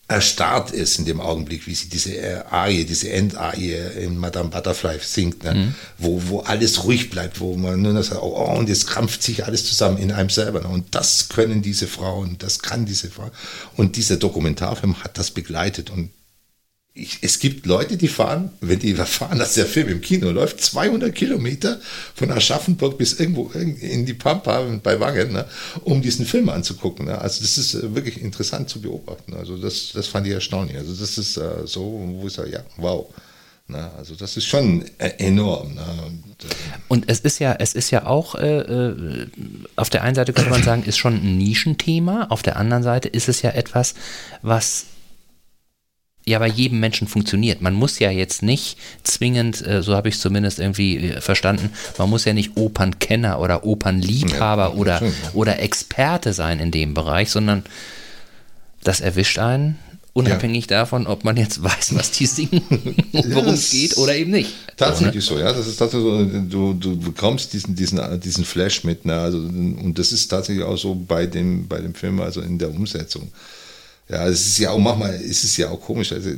erstarrt 0.07 0.71
ist 0.71 0.97
in 0.97 1.05
dem 1.05 1.21
Augenblick, 1.21 1.67
wie 1.67 1.75
sie 1.75 1.89
diese 1.89 2.17
äh, 2.17 2.41
Arie, 2.49 2.85
diese 2.85 3.11
Endarie 3.11 3.75
in 3.99 4.17
Madame 4.17 4.49
Butterfly 4.49 4.97
singt, 4.99 5.43
ne? 5.43 5.53
Mhm. 5.53 5.75
wo, 5.99 6.23
wo 6.25 6.39
alles 6.39 6.85
ruhig 6.85 7.11
bleibt, 7.11 7.39
wo 7.39 7.55
man 7.55 7.83
nur 7.83 7.93
noch 7.93 8.03
sagt, 8.03 8.23
oh, 8.23 8.33
oh, 8.35 8.57
und 8.57 8.67
jetzt 8.67 8.87
krampft 8.87 9.21
sich 9.21 9.45
alles 9.45 9.63
zusammen 9.63 9.99
in 9.99 10.11
einem 10.11 10.31
selber. 10.31 10.61
Ne? 10.61 10.69
Und 10.69 10.95
das 10.95 11.29
können 11.29 11.61
diese 11.61 11.85
Frauen, 11.85 12.37
das 12.39 12.59
kann 12.63 12.87
diese 12.87 13.11
Frau. 13.11 13.29
Und 13.77 13.95
dieser 13.95 14.17
Dokumentarfilm 14.17 15.03
hat 15.03 15.19
das 15.19 15.29
begleitet 15.29 15.91
und 15.91 16.09
ich, 16.95 17.19
es 17.21 17.39
gibt 17.39 17.65
Leute, 17.65 17.97
die 17.97 18.07
fahren, 18.07 18.51
wenn 18.61 18.77
die 18.77 18.93
erfahren, 18.93 19.39
dass 19.39 19.55
der 19.55 19.65
Film 19.65 19.87
im 19.87 20.01
Kino 20.01 20.29
läuft, 20.29 20.61
200 20.61 21.13
Kilometer 21.13 21.79
von 22.13 22.31
Aschaffenburg 22.31 22.99
bis 22.99 23.19
irgendwo 23.19 23.49
in 23.49 24.05
die 24.05 24.13
Pampa 24.13 24.61
bei 24.83 24.99
Wangen, 24.99 25.33
ne, 25.33 25.45
um 25.83 26.03
diesen 26.03 26.25
Film 26.25 26.49
anzugucken. 26.49 27.07
Ne. 27.07 27.19
Also 27.19 27.41
das 27.41 27.57
ist 27.57 27.73
äh, 27.73 27.95
wirklich 27.95 28.21
interessant 28.21 28.69
zu 28.69 28.79
beobachten. 28.79 29.33
Also 29.33 29.57
das, 29.57 29.91
das 29.93 30.07
fand 30.07 30.27
ich 30.27 30.33
erstaunlich. 30.33 30.77
Also 30.77 30.93
das 30.93 31.17
ist 31.17 31.37
äh, 31.37 31.65
so, 31.65 31.99
wo 32.19 32.27
ich 32.27 32.33
sage, 32.33 32.51
ja, 32.51 32.63
wow. 32.77 33.07
Ne. 33.65 33.89
also 33.97 34.13
das 34.13 34.37
ist 34.37 34.45
schon 34.45 34.85
äh, 34.99 35.13
enorm. 35.17 35.73
Ne? 35.73 35.85
Und, 36.05 36.43
äh, 36.43 36.55
und, 36.89 37.09
es 37.09 37.21
ist 37.21 37.39
ja, 37.39 37.55
es 37.57 37.73
ist 37.73 37.89
ja 37.89 38.05
auch, 38.05 38.35
äh, 38.35 39.25
auf 39.77 39.89
der 39.89 40.03
einen 40.03 40.15
Seite 40.15 40.33
könnte 40.33 40.51
man 40.51 40.61
sagen, 40.61 40.83
ist 40.83 40.97
schon 40.97 41.15
ein 41.15 41.37
Nischenthema, 41.37 42.27
auf 42.29 42.43
der 42.43 42.57
anderen 42.57 42.83
Seite 42.83 43.07
ist 43.07 43.29
es 43.29 43.41
ja 43.41 43.51
etwas, 43.51 43.95
was 44.41 44.85
ja 46.25 46.39
bei 46.39 46.47
jedem 46.47 46.79
Menschen 46.79 47.07
funktioniert. 47.07 47.61
Man 47.61 47.73
muss 47.73 47.99
ja 47.99 48.09
jetzt 48.09 48.43
nicht 48.43 48.77
zwingend, 49.03 49.65
äh, 49.65 49.81
so 49.81 49.95
habe 49.95 50.09
ich 50.09 50.15
es 50.15 50.21
zumindest 50.21 50.59
irgendwie 50.59 50.97
äh, 50.97 51.21
verstanden, 51.21 51.69
man 51.97 52.09
muss 52.09 52.25
ja 52.25 52.33
nicht 52.33 52.55
Opernkenner 52.55 53.39
oder 53.39 53.65
Opernliebhaber 53.65 54.69
ja, 54.69 54.73
oder, 54.73 55.01
oder 55.33 55.59
Experte 55.59 56.33
sein 56.33 56.59
in 56.59 56.71
dem 56.71 56.93
Bereich, 56.93 57.29
sondern 57.29 57.63
das 58.83 59.01
erwischt 59.01 59.39
einen, 59.39 59.77
unabhängig 60.13 60.69
ja. 60.69 60.79
davon, 60.79 61.07
ob 61.07 61.23
man 61.23 61.35
jetzt 61.37 61.61
weiß, 61.63 61.95
was 61.95 62.11
die 62.11 62.25
singen 62.25 62.61
worum 63.11 63.53
es 63.53 63.71
geht 63.71 63.97
oder 63.97 64.15
eben 64.15 64.31
nicht. 64.31 64.53
Tatsächlich 64.77 65.25
so, 65.25 65.35
ne? 65.35 65.41
so, 65.41 65.45
ja. 65.47 65.53
Das 65.53 65.67
ist 65.67 65.77
tatsächlich 65.77 66.09
so, 66.09 66.25
du, 66.49 66.73
du 66.73 66.97
bekommst 66.97 67.53
diesen, 67.53 67.75
diesen, 67.75 67.99
diesen 68.21 68.45
Flash 68.45 68.83
mit, 68.83 69.05
ne? 69.05 69.19
Also, 69.19 69.39
und 69.39 69.95
das 69.97 70.11
ist 70.11 70.27
tatsächlich 70.27 70.63
auch 70.63 70.77
so 70.77 70.95
bei 70.95 71.25
dem, 71.25 71.67
bei 71.67 71.79
dem 71.79 71.93
Film, 71.93 72.21
also 72.21 72.41
in 72.41 72.57
der 72.57 72.69
Umsetzung. 72.69 73.29
Ja, 74.09 74.27
es 74.27 74.45
ist 74.45 74.57
ja 74.57 74.71
auch 74.71 74.79
manchmal, 74.79 75.15
ist 75.15 75.43
es 75.43 75.57
ja 75.57 75.69
auch 75.69 75.81
komisch. 75.81 76.11
Also 76.11 76.31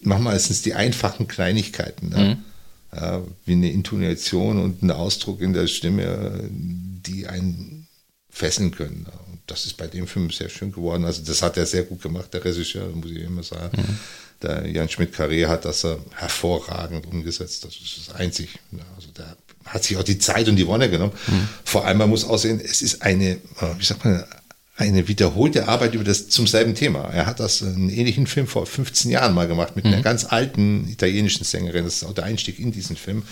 manchmal 0.00 0.38
sind 0.38 0.52
es 0.52 0.62
die 0.62 0.74
einfachen 0.74 1.28
Kleinigkeiten. 1.28 2.08
Ne? 2.08 2.36
Mhm. 2.92 2.98
ja, 2.98 3.22
wie 3.46 3.52
eine 3.52 3.70
Intonation 3.70 4.58
und 4.58 4.82
ein 4.82 4.90
Ausdruck 4.90 5.40
in 5.40 5.52
der 5.52 5.66
Stimme, 5.66 6.48
die 6.50 7.26
einen 7.26 7.86
fesseln 8.28 8.70
können. 8.70 9.06
Und 9.28 9.40
das 9.46 9.66
ist 9.66 9.76
bei 9.76 9.86
dem 9.86 10.06
Film 10.06 10.30
sehr 10.30 10.48
schön 10.48 10.72
geworden. 10.72 11.04
Also 11.04 11.22
das 11.22 11.42
hat 11.42 11.56
er 11.56 11.66
sehr 11.66 11.84
gut 11.84 12.02
gemacht, 12.02 12.32
der 12.32 12.44
Regisseur, 12.44 12.88
muss 12.88 13.10
ich 13.10 13.22
immer 13.22 13.42
sagen. 13.42 13.76
Mhm. 13.80 13.98
Der 14.42 14.66
Jan 14.66 14.88
Schmidt-Carré 14.88 15.46
hat 15.46 15.64
das 15.64 15.86
hervorragend 16.16 17.06
umgesetzt. 17.06 17.64
Das 17.64 17.76
ist 17.76 18.08
das 18.08 18.14
einzig. 18.16 18.58
Also 18.96 19.08
der 19.16 19.36
hat 19.64 19.84
sich 19.84 19.96
auch 19.96 20.02
die 20.02 20.18
Zeit 20.18 20.48
und 20.48 20.56
die 20.56 20.66
Wonne 20.66 20.90
genommen. 20.90 21.12
Mhm. 21.28 21.48
Vor 21.64 21.84
allem, 21.86 21.98
man 21.98 22.10
muss 22.10 22.24
aussehen, 22.24 22.60
es 22.60 22.82
ist 22.82 23.02
eine, 23.02 23.38
wie 23.78 23.84
sagt 23.84 24.04
man, 24.04 24.24
eine 24.74 25.06
wiederholte 25.06 25.68
Arbeit 25.68 25.94
über 25.94 26.04
das 26.04 26.28
zum 26.28 26.46
selben 26.46 26.74
Thema. 26.74 27.00
Er 27.12 27.26
hat 27.26 27.40
das 27.40 27.62
einen 27.62 27.90
ähnlichen 27.90 28.26
Film 28.26 28.46
vor 28.46 28.64
15 28.64 29.10
Jahren 29.10 29.34
mal 29.34 29.46
gemacht 29.46 29.76
mit 29.76 29.84
mhm. 29.84 29.92
einer 29.92 30.02
ganz 30.02 30.24
alten 30.24 30.88
italienischen 30.88 31.44
Sängerin. 31.44 31.84
Das 31.84 31.96
ist 31.96 32.04
auch 32.04 32.14
der 32.14 32.24
Einstieg 32.24 32.58
in 32.58 32.72
diesen 32.72 32.96
Film. 32.96 33.22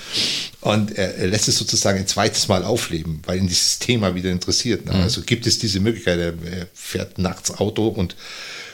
Und 0.61 0.97
er, 0.99 1.17
er 1.17 1.29
lässt 1.29 1.49
es 1.49 1.57
sozusagen 1.57 1.99
ein 1.99 2.07
zweites 2.07 2.49
Mal 2.49 2.63
aufleben, 2.63 3.23
weil 3.25 3.39
ihn 3.39 3.49
dieses 3.49 3.79
Thema 3.79 4.15
wieder 4.15 4.31
interessiert. 4.31 4.85
Mhm. 4.85 5.01
Also 5.01 5.23
gibt 5.23 5.47
es 5.47 5.59
diese 5.59 5.81
Möglichkeit, 5.81 6.19
er, 6.19 6.35
er 6.45 6.67
fährt 6.75 7.17
nachts 7.17 7.51
Auto 7.53 7.89
und 7.89 8.17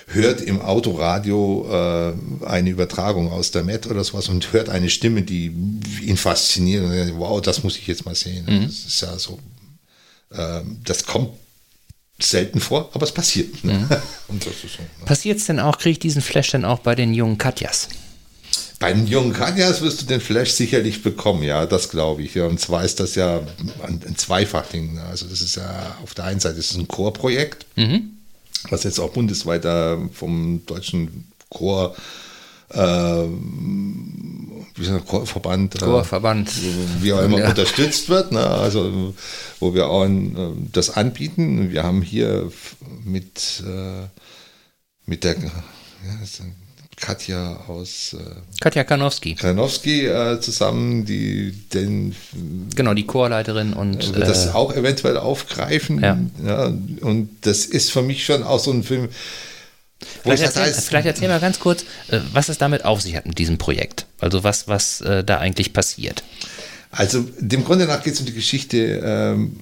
hört 0.08 0.40
im 0.40 0.60
Autoradio 0.60 1.68
äh, 1.70 2.46
eine 2.46 2.70
Übertragung 2.70 3.30
aus 3.30 3.52
der 3.52 3.62
Met 3.62 3.86
oder 3.86 4.02
sowas 4.02 4.28
und 4.28 4.52
hört 4.52 4.68
eine 4.68 4.90
Stimme, 4.90 5.22
die 5.22 5.52
ihn 6.02 6.16
fasziniert. 6.16 6.84
Und 6.84 6.90
denkt, 6.90 7.14
wow, 7.16 7.40
das 7.40 7.62
muss 7.62 7.76
ich 7.76 7.86
jetzt 7.86 8.04
mal 8.04 8.16
sehen. 8.16 8.44
Mhm. 8.48 8.66
Das 8.66 8.86
ist 8.86 9.00
ja 9.00 9.16
so, 9.18 9.38
äh, 10.32 10.62
das 10.84 11.06
kommt 11.06 11.30
selten 12.18 12.60
vor, 12.60 12.90
aber 12.94 13.04
es 13.04 13.12
passiert. 13.12 13.62
Mhm. 13.64 13.88
so, 14.28 14.34
ne? 14.34 14.88
Passiert 15.04 15.38
es 15.38 15.46
denn 15.46 15.60
auch, 15.60 15.78
kriege 15.78 15.92
ich 15.92 15.98
diesen 15.98 16.22
Flash 16.22 16.50
denn 16.50 16.64
auch 16.64 16.80
bei 16.80 16.94
den 16.94 17.14
jungen 17.14 17.38
Katjas? 17.38 17.88
Bei 18.78 18.92
den 18.92 19.06
jungen 19.06 19.32
Katjas 19.32 19.80
wirst 19.80 20.02
du 20.02 20.06
den 20.06 20.20
Flash 20.20 20.50
sicherlich 20.50 21.02
bekommen, 21.02 21.42
ja, 21.42 21.64
das 21.64 21.88
glaube 21.88 22.22
ich. 22.22 22.38
Und 22.38 22.60
zwar 22.60 22.84
ist 22.84 23.00
das 23.00 23.14
ja 23.14 23.40
ein, 23.82 24.16
Zweifachding. 24.16 24.98
Also 24.98 25.26
das 25.26 25.40
ist 25.40 25.56
ja 25.56 25.96
auf 26.02 26.12
der 26.12 26.26
einen 26.26 26.40
Seite 26.40 26.58
ist 26.58 26.72
es 26.72 26.76
ein 26.76 26.86
Chorprojekt, 26.86 27.64
mhm. 27.76 28.18
was 28.68 28.84
jetzt 28.84 28.98
auch 28.98 29.10
bundesweit 29.12 29.66
vom 30.12 30.64
deutschen 30.66 31.32
Chor 31.48 31.96
wie 34.76 34.84
sagt 34.84 35.06
Chorverband, 35.06 35.76
äh, 35.76 35.78
Chorverband. 35.78 36.48
Äh, 36.48 37.02
wie 37.02 37.12
auch 37.12 37.22
immer 37.22 37.38
ja. 37.38 37.48
unterstützt 37.48 38.08
wird, 38.08 38.32
ne? 38.32 38.46
also 38.46 39.14
wo 39.60 39.74
wir 39.74 39.88
auch 39.88 40.04
äh, 40.04 40.30
das 40.72 40.90
anbieten. 40.90 41.70
Wir 41.70 41.82
haben 41.82 42.02
hier 42.02 42.50
mit, 43.04 43.62
äh, 43.66 44.06
mit 45.06 45.24
der 45.24 45.36
ja, 45.36 45.50
Katja 46.98 47.60
aus 47.68 48.14
äh, 48.18 48.60
Katja 48.60 48.82
Kanowski. 48.84 49.34
Kanowski 49.34 50.06
äh, 50.06 50.40
zusammen, 50.40 51.04
die 51.04 51.52
den 51.52 52.16
genau 52.74 52.94
die 52.94 53.06
Chorleiterin 53.06 53.74
und 53.74 54.14
wird 54.14 54.28
das 54.28 54.54
auch 54.54 54.74
eventuell 54.74 55.18
aufgreifen. 55.18 56.02
Ja. 56.02 56.18
ja. 56.44 56.72
Und 57.02 57.28
das 57.42 57.66
ist 57.66 57.92
für 57.92 58.02
mich 58.02 58.24
schon 58.24 58.42
auch 58.42 58.58
so 58.58 58.70
ein 58.70 58.82
Film, 58.82 59.08
Vielleicht 60.22 60.42
erzähl, 60.42 60.72
vielleicht 60.74 61.06
erzähl, 61.06 61.28
mal 61.28 61.40
ganz 61.40 61.58
kurz, 61.58 61.82
äh, 62.08 62.20
was 62.32 62.48
es 62.48 62.58
damit 62.58 62.84
auf 62.84 63.00
sich 63.00 63.16
hat 63.16 63.26
mit 63.26 63.38
diesem 63.38 63.58
Projekt. 63.58 64.06
Also 64.20 64.44
was, 64.44 64.68
was 64.68 65.00
äh, 65.00 65.24
da 65.24 65.38
eigentlich 65.38 65.72
passiert. 65.72 66.22
Also 66.90 67.22
dem 67.38 67.64
Grunde 67.64 67.86
nach 67.86 68.02
geht 68.02 68.14
es 68.14 68.20
um 68.20 68.26
die 68.26 68.32
Geschichte. 68.32 69.02
Ähm, 69.04 69.60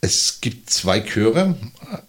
es 0.00 0.40
gibt 0.40 0.68
zwei 0.70 1.00
Chöre, 1.00 1.56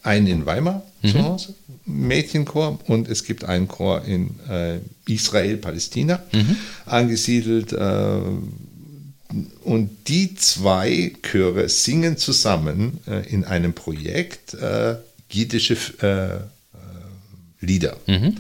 einen 0.01 0.28
in 0.28 0.45
Weimar 0.45 0.84
mhm. 1.01 1.10
zu 1.10 1.24
Hause, 1.24 1.56
Mädchenchor, 1.86 2.80
und 2.88 3.08
es 3.08 3.24
gibt 3.24 3.43
einen 3.43 3.68
Chor 3.68 4.04
in 4.04 4.39
äh, 4.49 4.80
Israel, 5.08 5.58
Palästina, 5.58 6.24
mhm. 6.32 6.58
angesiedelt. 6.86 7.72
Äh, 7.72 8.20
und 9.63 9.89
die 10.07 10.36
zwei 10.36 11.13
Chöre 11.21 11.69
singen 11.69 12.17
zusammen 12.17 12.99
äh, 13.07 13.27
in 13.29 13.43
einem 13.45 13.73
Projekt 13.73 14.53
äh, 14.53 14.95
jiddische 15.29 15.75
äh, 16.01 16.36
äh, 16.36 16.41
Lieder. 17.59 17.97
Mhm. 18.07 18.38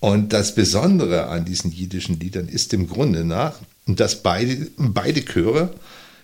Und 0.00 0.32
das 0.32 0.54
Besondere 0.54 1.26
an 1.26 1.44
diesen 1.44 1.70
jiddischen 1.70 2.18
Liedern 2.18 2.48
ist 2.48 2.72
im 2.72 2.88
Grunde 2.88 3.24
nach, 3.24 3.58
dass 3.86 4.22
beide, 4.22 4.68
beide 4.76 5.22
Chöre 5.24 5.74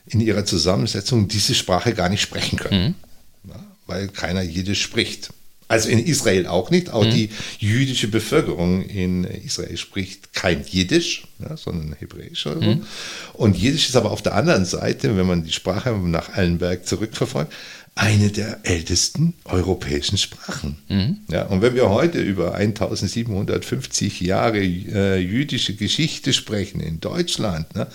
in 0.06 0.20
ihrer 0.20 0.44
Zusammensetzung 0.44 1.28
diese 1.28 1.54
Sprache 1.54 1.92
gar 1.92 2.08
nicht 2.08 2.22
sprechen 2.22 2.58
können, 2.58 2.94
mhm. 3.42 3.50
ja, 3.50 3.64
weil 3.86 4.08
keiner 4.08 4.42
Jiddisch 4.42 4.82
spricht. 4.82 5.30
Also 5.68 5.88
in 5.88 5.98
Israel 5.98 6.46
auch 6.46 6.70
nicht. 6.70 6.90
Auch 6.90 7.04
mhm. 7.04 7.10
die 7.10 7.30
jüdische 7.58 8.08
Bevölkerung 8.08 8.82
in 8.82 9.24
Israel 9.24 9.76
spricht 9.76 10.32
kein 10.32 10.64
Jiddisch, 10.64 11.24
ja, 11.40 11.56
sondern 11.56 11.96
Hebräisch. 11.98 12.46
Oder 12.46 12.60
so. 12.60 12.66
Mhm. 12.66 12.86
Und 13.32 13.56
Jiddisch 13.56 13.88
ist 13.88 13.96
aber 13.96 14.12
auf 14.12 14.22
der 14.22 14.34
anderen 14.34 14.64
Seite, 14.64 15.16
wenn 15.16 15.26
man 15.26 15.44
die 15.44 15.52
Sprache 15.52 15.90
nach 15.90 16.34
Allenberg 16.34 16.86
zurückverfolgt, 16.86 17.52
eine 17.96 18.30
der 18.30 18.60
ältesten 18.62 19.32
europäischen 19.44 20.18
Sprachen. 20.18 20.76
Mhm. 20.88 21.18
Ja, 21.30 21.46
und 21.46 21.62
wenn 21.62 21.74
wir 21.74 21.88
heute 21.88 22.20
über 22.20 22.54
1750 22.54 24.20
Jahre 24.20 24.58
äh, 24.58 25.18
jüdische 25.18 25.74
Geschichte 25.74 26.34
sprechen 26.34 26.80
in 26.80 27.00
Deutschland, 27.00 27.74
ne, 27.74 27.88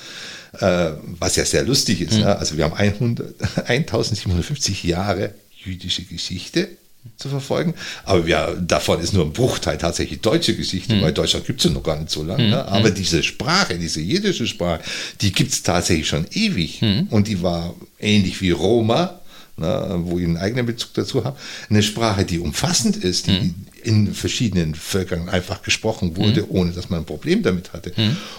äh, 0.60 0.94
was 1.20 1.36
ja 1.36 1.46
sehr 1.46 1.64
lustig 1.64 2.02
ist, 2.02 2.16
mhm. 2.16 2.22
ne, 2.22 2.38
also 2.38 2.58
wir 2.58 2.66
haben 2.66 2.74
100, 2.74 3.36
1750 3.70 4.84
Jahre 4.86 5.36
jüdische 5.64 6.02
Geschichte 6.04 6.68
zu 7.18 7.30
verfolgen. 7.30 7.74
Aber 8.04 8.28
ja, 8.28 8.54
davon 8.54 9.00
ist 9.00 9.14
nur 9.14 9.26
ein 9.26 9.34
Bruchteil 9.34 9.78
tatsächlich 9.78 10.22
deutsche 10.22 10.56
Geschichte, 10.56 10.96
mhm. 10.96 11.02
weil 11.02 11.14
Deutschland 11.14 11.46
gibt 11.46 11.60
es 11.60 11.66
ja 11.66 11.72
noch 11.72 11.84
gar 11.84 11.98
nicht 11.98 12.10
so 12.10 12.24
lange. 12.24 12.44
Mhm. 12.44 12.50
Ne? 12.50 12.68
Aber 12.68 12.90
mhm. 12.90 12.96
diese 12.96 13.24
Sprache, 13.24 13.78
diese 13.78 14.02
jiddische 14.02 14.48
Sprache, 14.48 14.82
die 15.22 15.32
gibt 15.32 15.52
es 15.52 15.64
tatsächlich 15.64 16.08
schon 16.08 16.26
ewig. 16.32 16.82
Mhm. 16.82 17.08
Und 17.10 17.28
die 17.28 17.42
war 17.42 17.74
ähnlich 18.00 18.42
wie 18.42 18.52
Roma, 18.52 19.20
ne, 19.58 20.00
wo 20.04 20.20
ich 20.20 20.26
einen 20.26 20.38
eigenen 20.38 20.66
Bezug 20.66 20.94
dazu 20.94 21.24
habe, 21.24 21.38
eine 21.70 21.84
Sprache, 21.84 22.26
die 22.26 22.40
umfassend 22.40 22.98
ist, 22.98 23.28
die 23.28 23.32
mhm. 23.32 23.56
in 23.84 24.14
verschiedenen 24.14 24.76
Völkern 24.76 25.30
einfach 25.30 25.62
gesprochen 25.62 26.18
wurde, 26.18 26.42
mhm. 26.42 26.48
ohne 26.50 26.72
dass 26.72 26.90
man 26.90 27.02
ein 27.02 27.06
Problem 27.06 27.44
damit 27.44 27.74
hatte. 27.74 27.94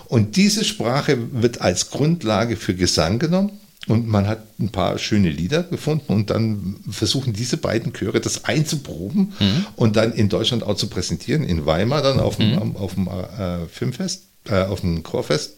Und 0.07 0.37
diese 0.37 0.65
Sprache 0.65 1.19
wird 1.33 1.61
als 1.61 1.91
Grundlage 1.91 2.57
für 2.57 2.75
Gesang 2.75 3.19
genommen 3.19 3.51
und 3.89 4.07
man 4.07 4.29
hat 4.29 4.45
ein 4.61 4.71
paar 4.71 4.99
schöne 4.99 5.29
Lieder 5.29 5.65
gefunden 5.65 6.13
und 6.13 6.31
dann 6.31 6.77
versuchen 6.89 7.33
diese 7.33 7.57
beiden 7.57 7.93
Chöre 7.93 8.21
das 8.21 8.45
einzuproben 8.45 9.33
mhm. 9.39 9.67
und 9.75 9.97
dann 9.97 10.13
in 10.13 10.29
Deutschland 10.29 10.63
auch 10.63 10.77
zu 10.77 10.87
präsentieren, 10.89 11.43
in 11.43 11.67
Weimar 11.67 12.03
dann 12.03 12.21
auf 12.21 12.37
dem, 12.37 12.55
mhm. 12.55 12.77
auf 12.77 12.95
dem 12.95 13.09
äh, 13.09 13.67
Filmfest, 13.67 14.25
äh, 14.45 14.63
auf 14.65 14.83
dem 14.83 15.03
Chorfest. 15.03 15.55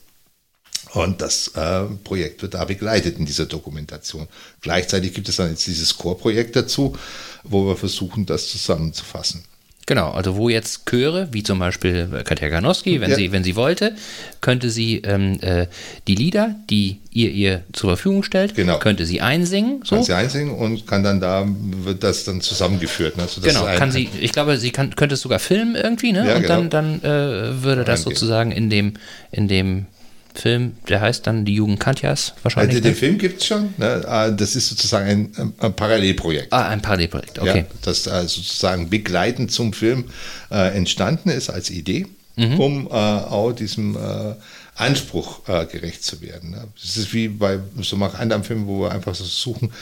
Und 0.92 1.20
das 1.20 1.48
äh, 1.48 1.84
Projekt 2.04 2.42
wird 2.42 2.54
da 2.54 2.64
begleitet 2.64 3.18
in 3.18 3.26
dieser 3.26 3.46
Dokumentation. 3.46 4.28
Gleichzeitig 4.60 5.12
gibt 5.12 5.28
es 5.28 5.36
dann 5.36 5.50
jetzt 5.50 5.66
dieses 5.66 5.96
Chorprojekt 5.98 6.54
dazu, 6.56 6.96
wo 7.42 7.66
wir 7.66 7.76
versuchen, 7.76 8.26
das 8.26 8.48
zusammenzufassen. 8.48 9.44
Genau, 9.86 10.12
also 10.12 10.36
wo 10.36 10.48
jetzt 10.48 10.86
Chöre, 10.86 11.28
wie 11.32 11.42
zum 11.42 11.58
Beispiel 11.58 12.08
Katja 12.24 12.48
Ganowski, 12.48 13.02
wenn, 13.02 13.10
ja. 13.10 13.16
sie, 13.16 13.32
wenn 13.32 13.44
sie 13.44 13.54
wollte, 13.54 13.94
könnte 14.40 14.70
sie 14.70 14.98
ähm, 14.98 15.38
äh, 15.42 15.66
die 16.08 16.14
Lieder, 16.14 16.54
die 16.70 17.00
ihr 17.10 17.30
ihr 17.30 17.62
zur 17.72 17.90
Verfügung 17.90 18.22
stellt, 18.22 18.54
genau. 18.54 18.78
könnte 18.78 19.04
sie 19.04 19.20
einsingen. 19.20 19.82
So. 19.84 19.96
Kann 19.96 20.04
sie 20.04 20.14
einsingen 20.14 20.54
und 20.54 20.86
kann 20.86 21.02
dann 21.02 21.20
da, 21.20 21.46
wird 21.46 22.02
das 22.02 22.24
dann 22.24 22.40
zusammengeführt. 22.40 23.16
Ne? 23.18 23.24
Also 23.24 23.42
genau, 23.42 23.64
kann 23.76 23.92
sie, 23.92 24.08
ich 24.20 24.32
glaube, 24.32 24.56
sie 24.56 24.70
kann, 24.70 24.96
könnte 24.96 25.14
es 25.14 25.20
sogar 25.20 25.38
filmen 25.38 25.74
irgendwie, 25.76 26.12
ne? 26.12 26.26
Ja, 26.26 26.36
und 26.36 26.42
genau. 26.42 26.62
dann, 26.62 27.00
dann 27.00 27.02
äh, 27.02 27.62
würde 27.62 27.84
das 27.84 28.02
sozusagen 28.02 28.52
in 28.52 28.70
dem, 28.70 28.94
in 29.30 29.48
dem 29.48 29.86
Film, 30.34 30.76
der 30.88 31.00
heißt 31.00 31.26
dann 31.26 31.44
Die 31.44 31.54
Jugend 31.54 31.80
Katjas 31.80 32.34
wahrscheinlich. 32.42 32.76
Also 32.76 32.82
den 32.82 32.92
ne? 32.92 32.96
Film 32.96 33.18
gibt 33.18 33.40
es 33.40 33.46
schon. 33.46 33.74
Ne? 33.76 34.04
Ah, 34.06 34.30
das 34.30 34.56
ist 34.56 34.68
sozusagen 34.68 35.32
ein, 35.36 35.52
ein, 35.58 35.74
Parallelprojekt. 35.74 36.52
Ah, 36.52 36.68
ein 36.68 36.82
Parallelprojekt, 36.82 37.38
okay. 37.38 37.58
Ja, 37.58 37.76
das 37.82 38.06
äh, 38.06 38.22
sozusagen 38.22 38.90
begleitend 38.90 39.52
zum 39.52 39.72
Film 39.72 40.04
äh, 40.50 40.76
entstanden 40.76 41.30
ist 41.30 41.50
als 41.50 41.70
Idee, 41.70 42.06
mhm. 42.36 42.60
um 42.60 42.86
äh, 42.86 42.90
auch 42.90 43.52
diesem 43.52 43.96
äh, 43.96 44.34
Anspruch 44.74 45.48
äh, 45.48 45.66
gerecht 45.66 46.02
zu 46.02 46.20
werden. 46.20 46.50
Ne? 46.50 46.66
Das 46.80 46.96
ist 46.96 47.12
wie 47.12 47.28
bei 47.28 47.60
so 47.80 47.96
manch 47.96 48.14
anderen 48.14 48.42
Filmen, 48.42 48.66
wo 48.66 48.82
wir 48.82 48.92
einfach 48.92 49.14
so 49.14 49.24
suchen, 49.24 49.72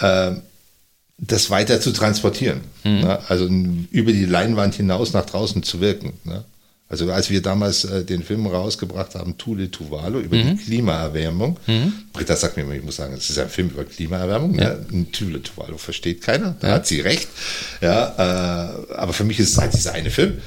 äh, 0.00 0.32
das 1.18 1.50
weiter 1.50 1.80
zu 1.80 1.92
transportieren. 1.92 2.62
Mhm. 2.82 3.00
Ne? 3.00 3.18
Also 3.28 3.48
über 3.90 4.12
die 4.12 4.24
Leinwand 4.24 4.74
hinaus 4.74 5.12
nach 5.12 5.26
draußen 5.26 5.62
zu 5.62 5.80
wirken. 5.80 6.14
Also 6.90 7.10
als 7.12 7.30
wir 7.30 7.40
damals 7.40 7.84
äh, 7.84 8.04
den 8.04 8.24
Film 8.24 8.48
rausgebracht 8.48 9.14
haben, 9.14 9.38
Tule 9.38 9.70
Tuvalu, 9.70 10.18
über 10.18 10.36
mhm. 10.36 10.58
die 10.58 10.64
Klimaerwärmung. 10.64 11.56
Mhm. 11.68 11.92
Britta 12.12 12.34
sagt 12.34 12.56
mir 12.56 12.64
immer, 12.64 12.74
ich 12.74 12.82
muss 12.82 12.96
sagen, 12.96 13.14
es 13.14 13.30
ist 13.30 13.38
ein 13.38 13.48
Film 13.48 13.70
über 13.70 13.84
Klimaerwärmung. 13.84 14.58
Ja. 14.58 14.74
Ne? 14.90 15.06
Tule 15.12 15.40
Tuvalu 15.40 15.78
versteht 15.78 16.20
keiner, 16.20 16.56
da 16.58 16.66
ja. 16.66 16.74
hat 16.74 16.88
sie 16.88 17.00
recht. 17.00 17.28
Ja, 17.80 18.82
äh, 18.90 18.94
aber 18.94 19.12
für 19.12 19.22
mich 19.22 19.38
ist 19.38 19.50
es 19.50 19.58
halt 19.58 19.72
dieser 19.72 19.92
eine 19.92 20.10
Film. 20.10 20.38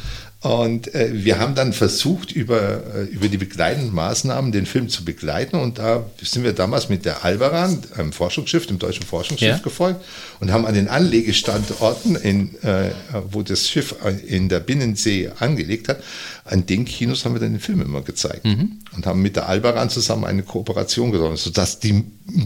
Und 0.43 0.93
äh, 0.93 1.09
wir 1.13 1.39
haben 1.39 1.55
dann 1.55 1.71
versucht, 1.71 2.33
über, 2.33 2.83
äh, 2.95 3.03
über 3.03 3.29
die 3.29 3.37
begleitenden 3.37 3.95
Maßnahmen 3.95 4.51
den 4.51 4.65
Film 4.65 4.89
zu 4.89 5.05
begleiten. 5.05 5.55
Und 5.55 5.79
da 5.79 6.05
sind 6.21 6.43
wir 6.43 6.51
damals 6.51 6.89
mit 6.89 7.05
der 7.05 7.23
Albaran, 7.23 7.81
einem 7.95 8.11
Forschungsschiff, 8.11 8.67
dem 8.67 8.77
deutschen 8.77 9.05
Forschungsschiff, 9.05 9.49
ja. 9.49 9.57
gefolgt 9.59 10.03
und 10.41 10.51
haben 10.51 10.65
an 10.65 10.73
den 10.73 10.89
Anlegestandorten, 10.89 12.17
in, 12.17 12.61
äh, 12.61 12.91
wo 13.31 13.41
das 13.41 13.69
Schiff 13.69 13.95
in 14.27 14.49
der 14.49 14.59
Binnensee 14.59 15.31
angelegt 15.39 15.87
hat, 15.87 16.03
an 16.43 16.65
den 16.65 16.83
Kinos 16.83 17.23
haben 17.23 17.35
wir 17.35 17.39
dann 17.39 17.53
den 17.53 17.61
Film 17.61 17.81
immer 17.81 18.01
gezeigt. 18.01 18.43
Mhm. 18.43 18.79
Und 18.97 19.05
haben 19.05 19.21
mit 19.21 19.37
der 19.37 19.47
Albaran 19.47 19.89
zusammen 19.89 20.25
eine 20.25 20.43
Kooperation 20.43 21.13
gesorgt, 21.13 21.37
sodass 21.37 21.79
die 21.79 22.03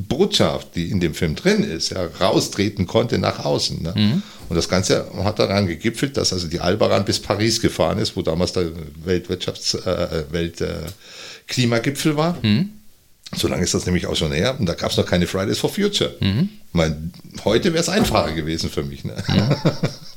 Botschaft, 0.08 0.76
die 0.76 0.92
in 0.92 1.00
dem 1.00 1.16
Film 1.16 1.34
drin 1.34 1.64
ist, 1.64 1.90
ja, 1.90 2.06
raustreten 2.20 2.86
konnte 2.86 3.18
nach 3.18 3.44
außen. 3.44 3.82
Ne? 3.82 3.94
Mhm. 3.96 4.24
Und 4.50 4.56
das 4.56 4.70
Ganze 4.70 5.10
hat 5.24 5.40
daran 5.40 5.68
gegipfelt, 5.68 6.18
dass 6.18 6.32
also 6.34 6.48
die 6.48 6.60
Albaran 6.60 7.06
bis 7.06 7.20
Paris 7.20 7.62
gefahren 7.62 7.98
ist, 8.00 8.16
wo 8.16 8.22
damals 8.22 8.54
der 8.54 8.72
Weltwirtschafts-, 9.06 9.86
äh, 9.86 10.26
Weltklimagipfel 10.32 12.14
äh, 12.14 12.18
war. 12.18 12.38
Mhm. 12.42 12.70
So 13.36 13.48
lange 13.50 13.64
ist 13.64 13.74
das 13.74 13.86
nämlich 13.86 14.08
auch 14.08 14.16
schon 14.16 14.32
her. 14.32 14.56
Und 14.58 14.68
da 14.68 14.74
gab 14.74 14.92
es 14.92 14.98
noch 14.98 15.06
keine 15.06 15.28
Fridays 15.28 15.60
for 15.60 15.70
Future. 15.70 16.16
Mhm. 16.22 16.50
Meine, 16.72 17.12
heute 17.44 17.74
wäre 17.74 17.82
es 17.82 17.90
einfacher 17.90 18.32
gewesen 18.32 18.70
für 18.70 18.84
mich. 18.84 19.04
Ne? 19.04 19.16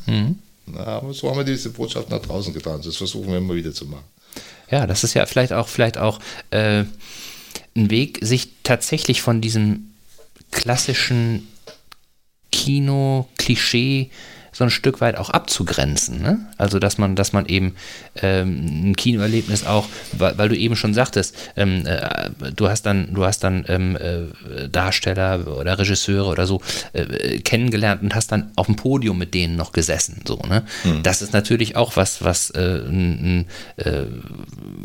Mhm. 0.07 0.39
Na, 0.66 0.85
aber 0.85 1.12
so 1.12 1.28
haben 1.28 1.39
wir 1.39 1.45
diese 1.45 1.70
Botschaft 1.70 2.11
nach 2.11 2.20
draußen 2.20 2.55
getan. 2.55 2.81
Das 2.85 2.97
versuchen 2.97 3.28
wir 3.28 3.39
immer 3.39 3.55
wieder 3.55 3.72
zu 3.72 3.87
machen. 3.87 4.05
Ja, 4.70 4.87
das 4.87 5.03
ist 5.03 5.14
ja 5.14 5.26
vielleicht 5.26 5.53
auch, 5.53 5.66
vielleicht 5.66 5.99
auch 5.99 6.20
äh, 6.51 6.85
ein 7.74 7.91
Weg, 7.91 8.20
sich 8.22 8.51
tatsächlich 8.62 9.22
von 9.22 9.41
diesem 9.41 9.91
klassischen 10.53 11.49
Kino-Klischee 12.51 14.11
so 14.53 14.64
ein 14.64 14.70
Stück 14.70 15.01
weit 15.01 15.16
auch 15.16 15.30
abzugrenzen. 15.30 16.22
Ne? 16.22 16.38
Also 16.59 16.78
dass 16.78 16.98
man, 16.98 17.16
dass 17.16 17.32
man 17.32 17.46
eben 17.46 17.76
ähm, 18.20 18.90
ein 18.90 18.96
Kinoerlebnis 18.96 19.64
auch, 19.64 19.88
weil, 20.12 20.36
weil, 20.38 20.48
du 20.48 20.57
eben 20.57 20.76
schon 20.76 20.94
sagtest, 20.94 21.36
ähm, 21.57 21.86
äh, 21.86 22.30
du 22.55 22.68
hast 22.68 22.82
dann, 22.82 23.14
du 23.14 23.24
hast 23.24 23.40
dann 23.44 23.64
ähm, 23.68 23.96
äh, 23.96 24.68
Darsteller 24.68 25.46
oder 25.46 25.78
Regisseure 25.78 26.28
oder 26.28 26.46
so 26.46 26.61
äh, 26.92 27.38
kennengelernt 27.38 28.03
und 28.03 28.14
hast 28.14 28.32
dann 28.32 28.51
auf 28.57 28.66
dem 28.66 28.76
Podium 28.76 29.18
mit 29.18 29.34
denen 29.34 29.57
noch 29.57 29.72
gesessen. 29.72 30.22
So, 30.26 30.36
ne? 30.48 30.64
Mhm. 30.84 31.03
Das 31.03 31.22
ist 31.22 31.32
natürlich 31.32 31.76
auch 31.76 31.96
was, 31.96 32.22
was 32.24 32.51
äh, 32.51 32.61
ein, 32.61 33.46
ein 33.78 33.84
äh, 33.84 34.05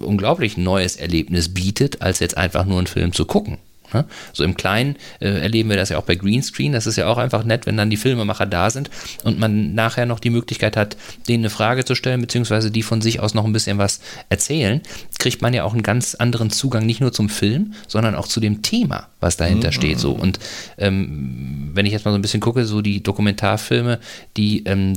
unglaublich 0.02 0.58
neues 0.58 0.96
Erlebnis 0.96 1.54
bietet, 1.54 2.02
als 2.02 2.20
jetzt 2.20 2.38
einfach 2.38 2.66
nur 2.66 2.78
einen 2.78 2.88
Film 2.88 3.14
zu 3.14 3.26
gucken. 3.26 3.58
Ne? 3.94 4.06
So 4.34 4.44
im 4.44 4.56
Kleinen 4.56 4.96
äh, 5.20 5.42
erleben 5.42 5.70
wir 5.70 5.78
das 5.78 5.90
ja 5.90 5.98
auch 5.98 6.04
bei 6.04 6.16
Greenscreen. 6.16 6.74
Das 6.74 6.88
ist 6.88 6.96
ja 6.96 7.08
auch 7.08 7.18
einfach 7.18 7.44
nett, 7.44 7.66
wenn 7.66 7.78
dann 7.78 7.90
die 7.90 7.98
Filmemacher 7.98 8.46
da 8.46 8.70
sind 8.70 8.90
und 9.24 9.40
man 9.40 9.74
nachher 9.74 10.06
noch 10.06 10.20
die 10.20 10.30
Möglichkeit 10.30 10.78
hat, 10.78 10.98
denen 11.28 11.44
eine 11.44 11.50
Frage 11.50 11.86
zu 11.86 11.96
stellen, 11.96 12.22
beziehungsweise 12.22 12.72
die 12.72 12.84
von 12.84 13.02
sich 13.02 13.20
aus 13.20 13.34
noch 13.34 13.46
ein 13.46 13.54
bisschen 13.54 13.78
was 13.78 14.00
erzählen, 14.30 14.82
kriegt 15.20 15.42
man 15.42 15.54
ja 15.54 15.64
auch 15.64 15.74
einen 15.74 15.84
ganz 15.84 16.16
anderen 16.16 16.50
Zugang, 16.50 16.86
nicht 16.86 17.02
nur 17.02 17.14
zum 17.14 17.30
Film, 17.30 17.74
sondern 17.88 18.16
auch 18.16 18.28
zu 18.28 18.40
dem 18.40 18.62
Thema, 18.62 19.08
was 19.20 19.38
dahinter 19.38 19.70
mhm. 19.70 19.74
steht. 19.74 20.00
So. 20.00 20.12
Und 20.14 20.40
ähm, 20.78 21.72
wenn 21.74 21.86
ich 21.86 21.92
jetzt 21.92 22.06
mal 22.06 22.12
so 22.12 22.18
ein 22.18 22.22
bisschen 22.22 22.42
gucke, 22.42 22.66
so 22.66 22.82
die 22.82 23.04
Dokumentarfilme, 23.04 24.00
die 24.38 24.64
ähm, 24.66 24.94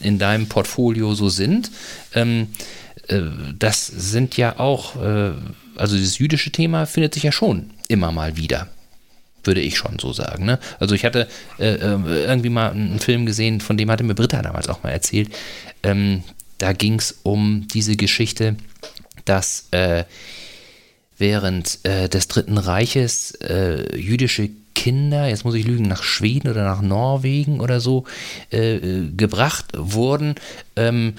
in 0.00 0.18
deinem 0.18 0.46
Portfolio 0.46 1.14
so 1.14 1.28
sind, 1.28 1.70
ähm, 2.14 2.48
äh, 3.08 3.22
das 3.58 3.86
sind 3.86 4.36
ja 4.36 4.58
auch, 4.58 4.96
äh, 5.02 5.32
also 5.78 5.96
dieses 5.96 6.18
jüdische 6.18 6.50
Thema 6.50 6.86
findet 6.86 7.14
sich 7.14 7.22
ja 7.22 7.32
schon 7.32 7.70
immer 7.88 8.12
mal 8.12 8.36
wieder. 8.36 8.68
Würde 9.44 9.60
ich 9.60 9.76
schon 9.76 9.98
so 9.98 10.12
sagen. 10.12 10.44
Ne? 10.44 10.58
Also 10.78 10.94
ich 10.94 11.04
hatte 11.04 11.28
äh, 11.58 11.74
äh, 11.74 12.24
irgendwie 12.26 12.50
mal 12.50 12.70
einen 12.70 12.98
Film 12.98 13.24
gesehen, 13.24 13.60
von 13.60 13.76
dem 13.76 13.90
hatte 13.90 14.04
mir 14.04 14.14
Britta 14.14 14.42
damals 14.42 14.68
auch 14.68 14.82
mal 14.82 14.90
erzählt. 14.90 15.30
Ähm, 15.82 16.22
da 16.58 16.72
ging 16.72 16.98
es 16.98 17.20
um 17.22 17.66
diese 17.72 17.96
Geschichte, 17.96 18.56
dass 19.24 19.68
äh, 19.70 20.04
während 21.16 21.78
äh, 21.84 22.08
des 22.08 22.28
Dritten 22.28 22.58
Reiches 22.58 23.32
äh, 23.36 23.96
jüdische 23.96 24.50
Kinder, 24.74 25.28
jetzt 25.28 25.44
muss 25.44 25.54
ich 25.54 25.66
lügen, 25.66 25.88
nach 25.88 26.02
Schweden 26.02 26.48
oder 26.48 26.64
nach 26.64 26.82
Norwegen 26.82 27.60
oder 27.60 27.80
so 27.80 28.04
äh, 28.50 28.78
gebracht 29.16 29.66
wurden. 29.76 30.34
Ähm, 30.76 31.14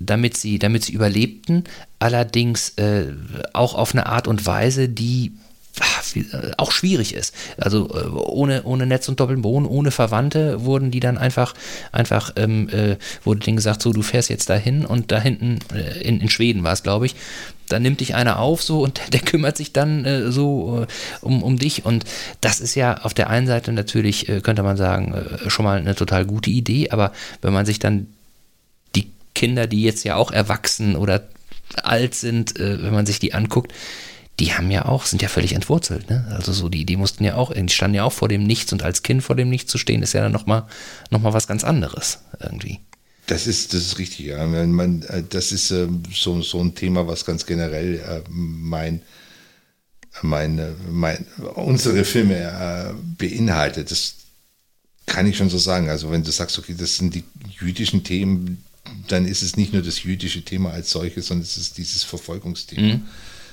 damit 0.00 0.36
sie, 0.36 0.58
damit 0.58 0.84
sie 0.84 0.94
überlebten, 0.94 1.64
allerdings 2.00 2.70
äh, 2.70 3.12
auch 3.52 3.74
auf 3.74 3.92
eine 3.94 4.06
Art 4.06 4.26
und 4.26 4.44
Weise, 4.46 4.88
die 4.88 5.32
äh, 6.14 6.50
auch 6.56 6.72
schwierig 6.72 7.14
ist. 7.14 7.34
Also 7.56 7.88
äh, 7.94 8.08
ohne, 8.08 8.64
ohne 8.64 8.86
Netz 8.86 9.08
und 9.08 9.20
Doppelboden, 9.20 9.66
ohne 9.66 9.90
Verwandte 9.90 10.64
wurden 10.64 10.90
die 10.90 11.00
dann 11.00 11.16
einfach, 11.16 11.54
einfach 11.92 12.32
ähm, 12.36 12.68
äh, 12.70 12.96
wurde 13.22 13.40
denen 13.40 13.56
gesagt, 13.56 13.82
so 13.82 13.92
du 13.92 14.02
fährst 14.02 14.30
jetzt 14.30 14.50
dahin 14.50 14.84
und 14.84 15.12
da 15.12 15.20
hinten, 15.20 15.58
äh, 15.72 16.00
in, 16.02 16.20
in 16.20 16.28
Schweden 16.28 16.64
war 16.64 16.72
es, 16.72 16.82
glaube 16.82 17.06
ich, 17.06 17.14
da 17.68 17.78
nimmt 17.78 18.00
dich 18.00 18.14
einer 18.14 18.40
auf 18.40 18.62
so 18.62 18.82
und 18.82 18.98
der, 18.98 19.06
der 19.12 19.20
kümmert 19.20 19.56
sich 19.56 19.72
dann 19.72 20.04
äh, 20.04 20.32
so 20.32 20.82
äh, 20.82 20.86
um, 21.24 21.42
um 21.42 21.58
dich. 21.58 21.84
Und 21.84 22.04
das 22.40 22.60
ist 22.60 22.74
ja 22.74 22.98
auf 22.98 23.14
der 23.14 23.30
einen 23.30 23.46
Seite 23.46 23.72
natürlich, 23.72 24.26
könnte 24.42 24.62
man 24.62 24.76
sagen, 24.76 25.14
schon 25.48 25.64
mal 25.64 25.78
eine 25.78 25.94
total 25.94 26.24
gute 26.24 26.50
Idee, 26.50 26.90
aber 26.90 27.12
wenn 27.42 27.52
man 27.52 27.66
sich 27.66 27.78
dann 27.78 28.08
die 28.96 29.10
Kinder, 29.34 29.66
die 29.66 29.82
jetzt 29.82 30.04
ja 30.04 30.16
auch 30.16 30.32
erwachsen 30.32 30.96
oder 30.96 31.22
alt 31.76 32.14
sind, 32.14 32.54
wenn 32.58 32.92
man 32.92 33.06
sich 33.06 33.18
die 33.18 33.34
anguckt, 33.34 33.72
die 34.40 34.54
haben 34.54 34.70
ja 34.70 34.86
auch, 34.86 35.04
sind 35.04 35.22
ja 35.22 35.28
völlig 35.28 35.52
entwurzelt. 35.52 36.08
Ne? 36.08 36.26
Also 36.30 36.52
so, 36.52 36.68
die, 36.68 36.86
die 36.86 36.96
mussten 36.96 37.24
ja 37.24 37.34
auch, 37.34 37.52
die 37.52 37.68
standen 37.68 37.96
ja 37.96 38.04
auch 38.04 38.12
vor 38.12 38.28
dem 38.28 38.44
Nichts 38.44 38.72
und 38.72 38.82
als 38.82 39.02
Kind 39.02 39.22
vor 39.22 39.36
dem 39.36 39.50
Nichts 39.50 39.70
zu 39.70 39.78
stehen, 39.78 40.02
ist 40.02 40.14
ja 40.14 40.22
dann 40.22 40.32
nochmal 40.32 40.66
noch 41.10 41.20
mal 41.20 41.34
was 41.34 41.46
ganz 41.46 41.62
anderes 41.62 42.20
irgendwie. 42.40 42.80
Das 43.26 43.46
ist, 43.46 43.74
das 43.74 43.82
ist 43.82 43.98
richtig, 43.98 44.26
ja. 44.26 44.44
Man, 44.46 45.02
äh, 45.02 45.22
das 45.28 45.52
ist 45.52 45.70
äh, 45.70 45.86
so, 46.12 46.42
so 46.42 46.60
ein 46.60 46.74
Thema, 46.74 47.06
was 47.06 47.24
ganz 47.24 47.46
generell 47.46 47.96
äh, 47.96 48.22
mein, 48.28 49.02
meine, 50.22 50.74
mein, 50.90 51.26
unsere 51.54 52.04
Filme 52.04 52.36
äh, 52.36 52.92
beinhaltet. 53.18 53.90
Das 53.90 54.14
kann 55.06 55.26
ich 55.26 55.36
schon 55.36 55.50
so 55.50 55.58
sagen. 55.58 55.90
Also 55.90 56.10
wenn 56.10 56.24
du 56.24 56.32
sagst, 56.32 56.58
okay, 56.58 56.74
das 56.76 56.96
sind 56.96 57.14
die 57.14 57.24
jüdischen 57.60 58.02
Themen, 58.02 58.64
dann 59.08 59.26
ist 59.26 59.42
es 59.42 59.56
nicht 59.56 59.72
nur 59.72 59.82
das 59.82 60.02
jüdische 60.02 60.42
Thema 60.42 60.70
als 60.70 60.90
solches, 60.90 61.26
sondern 61.26 61.44
es 61.44 61.56
ist 61.56 61.78
dieses 61.78 62.02
Verfolgungsthema. 62.02 62.94
Mhm. 62.94 63.02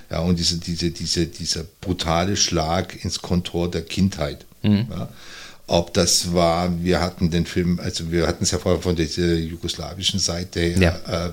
Ja, 0.10 0.20
und 0.20 0.40
diese, 0.40 0.58
diese, 0.58 0.92
diese, 0.92 1.28
dieser 1.28 1.66
brutale 1.82 2.38
Schlag 2.38 3.04
ins 3.04 3.22
Kontor 3.22 3.70
der 3.70 3.84
Kindheit. 3.84 4.46
Mhm. 4.64 4.88
Ja. 4.90 5.10
Ob 5.68 5.94
das 5.94 6.34
war, 6.34 6.82
wir 6.82 7.02
hatten 7.02 7.30
den 7.30 7.46
Film, 7.46 7.80
also 7.82 8.10
wir 8.10 8.26
hatten 8.26 8.46
es 8.46 8.52
ja 8.52 8.58
vorher 8.58 8.82
von 8.82 8.96
der 8.96 9.06
jugoslawischen 9.06 10.20
Seite 10.20 10.62
her, 10.62 11.02
ja. 11.06 11.28
äh, 11.28 11.32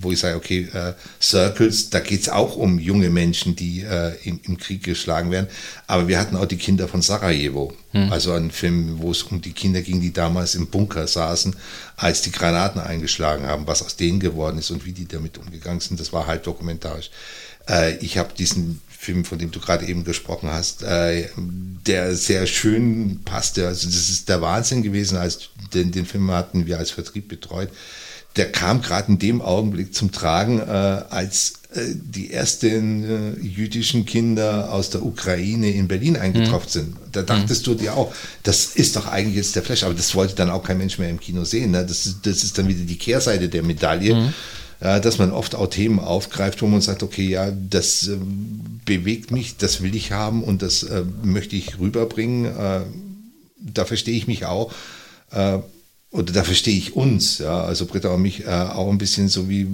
wo 0.00 0.12
ich 0.12 0.18
sage, 0.18 0.36
okay, 0.36 0.68
äh, 0.72 0.92
Circles, 1.20 1.90
da 1.90 2.00
geht 2.00 2.22
es 2.22 2.28
auch 2.28 2.56
um 2.56 2.78
junge 2.78 3.10
Menschen, 3.10 3.56
die 3.56 3.82
äh, 3.82 4.14
im, 4.24 4.40
im, 4.44 4.58
Krieg 4.58 4.82
geschlagen 4.82 5.30
werden. 5.30 5.48
Aber 5.86 6.08
wir 6.08 6.18
hatten 6.18 6.36
auch 6.36 6.46
die 6.46 6.56
Kinder 6.56 6.88
von 6.88 7.02
Sarajevo. 7.02 7.72
Hm. 7.92 8.12
Also 8.12 8.32
einen 8.32 8.50
Film, 8.50 8.98
wo 8.98 9.10
es 9.10 9.22
um 9.22 9.40
die 9.40 9.52
Kinder 9.52 9.82
ging, 9.82 10.00
die 10.00 10.12
damals 10.12 10.54
im 10.54 10.68
Bunker 10.68 11.06
saßen, 11.06 11.56
als 11.96 12.22
die 12.22 12.32
Granaten 12.32 12.80
eingeschlagen 12.80 13.46
haben, 13.46 13.66
was 13.66 13.82
aus 13.82 13.96
denen 13.96 14.20
geworden 14.20 14.58
ist 14.58 14.70
und 14.70 14.84
wie 14.84 14.92
die 14.92 15.08
damit 15.08 15.38
umgegangen 15.38 15.80
sind. 15.80 15.98
Das 15.98 16.12
war 16.12 16.26
halb 16.26 16.44
dokumentarisch. 16.44 17.10
Äh, 17.68 17.96
ich 17.96 18.18
habe 18.18 18.34
diesen 18.36 18.80
Film, 18.88 19.24
von 19.24 19.38
dem 19.38 19.50
du 19.50 19.60
gerade 19.60 19.86
eben 19.86 20.04
gesprochen 20.04 20.50
hast, 20.50 20.82
äh, 20.82 21.28
der 21.86 22.16
sehr 22.16 22.46
schön 22.46 23.20
passte. 23.24 23.66
Also 23.66 23.86
das 23.86 24.10
ist 24.10 24.28
der 24.28 24.40
Wahnsinn 24.40 24.82
gewesen, 24.82 25.16
als 25.16 25.50
den, 25.72 25.92
den 25.92 26.04
Film 26.04 26.30
hatten 26.30 26.66
wir 26.66 26.78
als 26.78 26.90
Vertrieb 26.90 27.28
betreut. 27.28 27.70
Der 28.38 28.50
kam 28.50 28.80
gerade 28.80 29.12
in 29.12 29.18
dem 29.18 29.42
Augenblick 29.42 29.94
zum 29.94 30.12
Tragen, 30.12 30.60
äh, 30.60 30.62
als 30.62 31.54
äh, 31.74 31.80
die 31.94 32.32
ersten 32.32 33.04
äh, 33.04 33.40
jüdischen 33.40 34.06
Kinder 34.06 34.72
aus 34.72 34.88
der 34.90 35.04
Ukraine 35.04 35.70
in 35.70 35.88
Berlin 35.88 36.16
eingetroffen 36.16 36.68
mhm. 36.68 36.72
sind. 36.72 36.96
Da 37.12 37.22
dachtest 37.22 37.66
mhm. 37.66 37.72
du 37.72 37.76
dir 37.76 37.94
auch, 37.94 38.14
das 38.44 38.76
ist 38.76 38.96
doch 38.96 39.06
eigentlich 39.06 39.36
jetzt 39.36 39.54
der 39.56 39.62
Flash, 39.62 39.82
aber 39.82 39.94
das 39.94 40.14
wollte 40.14 40.34
dann 40.34 40.48
auch 40.48 40.62
kein 40.62 40.78
Mensch 40.78 40.98
mehr 40.98 41.10
im 41.10 41.20
Kino 41.20 41.44
sehen. 41.44 41.72
Ne? 41.72 41.84
Das, 41.84 42.06
ist, 42.06 42.18
das 42.22 42.42
ist 42.44 42.56
dann 42.56 42.68
wieder 42.68 42.84
die 42.84 42.96
Kehrseite 42.96 43.48
der 43.48 43.62
Medaille. 43.62 44.14
Mhm 44.14 44.34
ja, 44.80 45.00
dass 45.00 45.18
man 45.18 45.32
oft 45.32 45.54
auch 45.54 45.66
Themen 45.66 45.98
aufgreift, 45.98 46.62
wo 46.62 46.66
man 46.66 46.80
sagt, 46.80 47.02
okay, 47.02 47.26
ja, 47.26 47.50
das 47.50 48.06
äh, 48.06 48.16
bewegt 48.84 49.32
mich, 49.32 49.56
das 49.56 49.82
will 49.82 49.94
ich 49.96 50.12
haben 50.12 50.44
und 50.44 50.62
das 50.62 50.84
äh, 50.84 51.02
möchte 51.22 51.56
ich 51.56 51.80
rüberbringen. 51.80 52.44
Äh, 52.44 52.80
da 53.58 53.84
verstehe 53.84 54.16
ich 54.16 54.28
mich 54.28 54.46
auch. 54.46 54.72
Oder 56.10 56.32
da 56.32 56.42
verstehe 56.42 56.76
ich 56.76 56.96
uns, 56.96 57.38
ja, 57.38 57.62
also 57.62 57.84
Britta 57.84 58.08
und 58.08 58.22
mich 58.22 58.46
äh, 58.46 58.48
auch 58.48 58.90
ein 58.90 58.96
bisschen 58.96 59.28
so 59.28 59.48
wie 59.48 59.66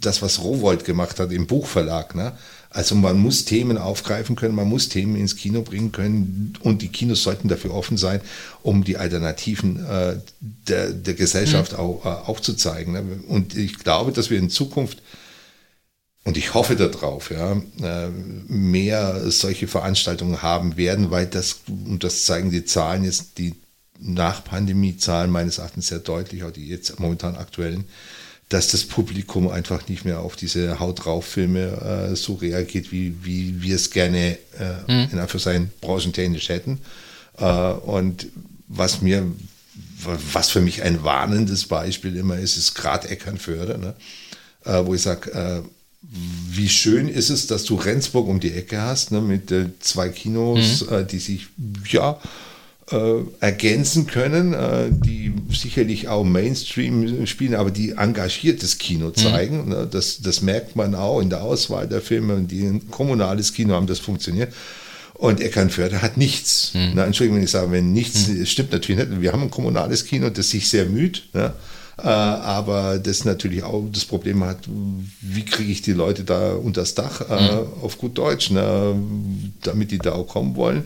das, 0.00 0.22
was 0.22 0.42
Rowold 0.42 0.84
gemacht 0.84 1.20
hat 1.20 1.30
im 1.30 1.46
Buchverlag. 1.46 2.14
Ne? 2.14 2.32
Also 2.70 2.94
man 2.94 3.18
muss 3.18 3.44
Themen 3.44 3.76
aufgreifen 3.76 4.34
können, 4.34 4.54
man 4.54 4.68
muss 4.68 4.88
Themen 4.88 5.14
ins 5.14 5.36
Kino 5.36 5.60
bringen 5.60 5.92
können 5.92 6.54
und 6.60 6.80
die 6.80 6.88
Kinos 6.88 7.22
sollten 7.22 7.48
dafür 7.48 7.74
offen 7.74 7.98
sein, 7.98 8.22
um 8.62 8.82
die 8.82 8.96
Alternativen 8.96 9.84
äh, 9.84 10.16
der, 10.40 10.90
der 10.90 11.14
Gesellschaft 11.14 11.72
mhm. 11.72 11.78
auch, 11.78 12.04
äh, 12.04 12.08
aufzuzeigen. 12.08 12.94
Ne? 12.94 13.04
Und 13.28 13.54
ich 13.54 13.78
glaube, 13.78 14.12
dass 14.12 14.30
wir 14.30 14.38
in 14.38 14.48
Zukunft 14.48 15.02
und 16.24 16.38
ich 16.38 16.54
hoffe 16.54 16.74
darauf, 16.74 17.30
ja, 17.30 17.52
äh, 17.82 18.08
mehr 18.08 19.30
solche 19.30 19.68
Veranstaltungen 19.68 20.40
haben 20.40 20.78
werden, 20.78 21.10
weil 21.10 21.26
das, 21.26 21.60
und 21.68 22.02
das 22.02 22.24
zeigen 22.24 22.50
die 22.50 22.64
Zahlen 22.64 23.04
jetzt, 23.04 23.36
die 23.36 23.54
Nach-Pandemie-Zahlen 24.00 25.30
meines 25.30 25.58
Erachtens 25.58 25.88
sehr 25.88 26.00
deutlich, 26.00 26.44
auch 26.44 26.50
die 26.50 26.66
jetzt 26.66 26.98
momentan 26.98 27.36
aktuellen, 27.36 27.84
dass 28.48 28.68
das 28.68 28.84
Publikum 28.84 29.48
einfach 29.48 29.88
nicht 29.88 30.04
mehr 30.04 30.20
auf 30.20 30.36
diese 30.36 30.78
Haut 30.78 31.04
drauf 31.04 31.24
Filme 31.24 32.10
äh, 32.12 32.16
so 32.16 32.34
reagiert, 32.34 32.92
wie, 32.92 33.14
wie 33.22 33.62
wir 33.62 33.76
es 33.76 33.90
gerne 33.90 34.38
äh, 34.58 34.92
mhm. 34.92 35.08
in 35.12 35.18
Anführungszeichen 35.18 35.70
branchentechnisch 35.80 36.48
hätten. 36.48 36.80
Äh, 37.38 37.44
und 37.44 38.26
was 38.68 39.00
mir, 39.00 39.26
was 40.32 40.50
für 40.50 40.60
mich 40.60 40.82
ein 40.82 41.02
warnendes 41.04 41.66
Beispiel 41.66 42.16
immer 42.16 42.38
ist, 42.38 42.56
ist 42.56 42.74
gerade 42.74 43.08
Eckernförde, 43.08 43.78
ne? 43.78 43.94
Äh, 44.64 44.86
wo 44.86 44.94
ich 44.94 45.02
sage, 45.02 45.30
äh, 45.32 45.62
wie 46.50 46.68
schön 46.68 47.08
ist 47.08 47.30
es, 47.30 47.46
dass 47.46 47.64
du 47.64 47.76
Rendsburg 47.76 48.28
um 48.28 48.40
die 48.40 48.52
Ecke 48.52 48.80
hast, 48.80 49.10
ne, 49.10 49.20
mit 49.20 49.50
äh, 49.50 49.70
zwei 49.80 50.10
Kinos, 50.10 50.88
mhm. 50.88 51.06
die 51.06 51.18
sich, 51.18 51.48
ja, 51.88 52.20
äh, 52.90 53.22
ergänzen 53.40 54.06
können, 54.06 54.52
äh, 54.52 54.90
die 54.90 55.32
sicherlich 55.50 56.08
auch 56.08 56.24
Mainstream 56.24 57.26
spielen, 57.26 57.54
aber 57.54 57.70
die 57.70 57.92
engagiertes 57.92 58.78
Kino 58.78 59.08
mhm. 59.08 59.14
zeigen. 59.14 59.68
Mhm. 59.68 59.90
Das, 59.90 60.20
das 60.20 60.42
merkt 60.42 60.76
man 60.76 60.94
auch 60.94 61.20
in 61.20 61.30
der 61.30 61.42
Auswahl 61.42 61.88
der 61.88 62.00
Filme, 62.00 62.42
die 62.42 62.66
ein 62.66 62.90
kommunales 62.90 63.54
Kino 63.54 63.74
haben, 63.74 63.86
das 63.86 64.00
funktioniert. 64.00 64.52
Und 65.14 65.40
Eckernförde 65.40 66.02
hat 66.02 66.16
nichts. 66.16 66.72
Mhm. 66.74 66.92
Na, 66.94 67.04
Entschuldigung, 67.04 67.38
wenn 67.38 67.44
ich 67.44 67.50
sage, 67.50 67.70
wenn 67.70 67.92
nichts, 67.92 68.28
mhm. 68.28 68.44
stimmt 68.44 68.72
natürlich 68.72 69.08
nicht. 69.08 69.20
Wir 69.20 69.32
haben 69.32 69.42
ein 69.42 69.50
kommunales 69.50 70.04
Kino, 70.04 70.28
das 70.28 70.50
sich 70.50 70.68
sehr 70.68 70.86
müht. 70.86 71.22
Ne? 71.32 71.52
Äh, 71.96 72.02
aber 72.02 72.98
das 72.98 73.24
natürlich 73.24 73.62
auch 73.62 73.84
das 73.92 74.04
Problem 74.04 74.42
hat, 74.44 74.58
wie 75.20 75.44
kriege 75.44 75.70
ich 75.70 75.82
die 75.82 75.92
Leute 75.92 76.24
da 76.24 76.54
unters 76.54 76.94
Dach, 76.94 77.22
äh, 77.30 77.54
mhm. 77.54 77.82
auf 77.82 77.96
gut 77.96 78.18
Deutsch, 78.18 78.50
ne? 78.50 78.94
damit 79.62 79.92
die 79.92 79.98
da 79.98 80.12
auch 80.12 80.26
kommen 80.26 80.56
wollen. 80.56 80.84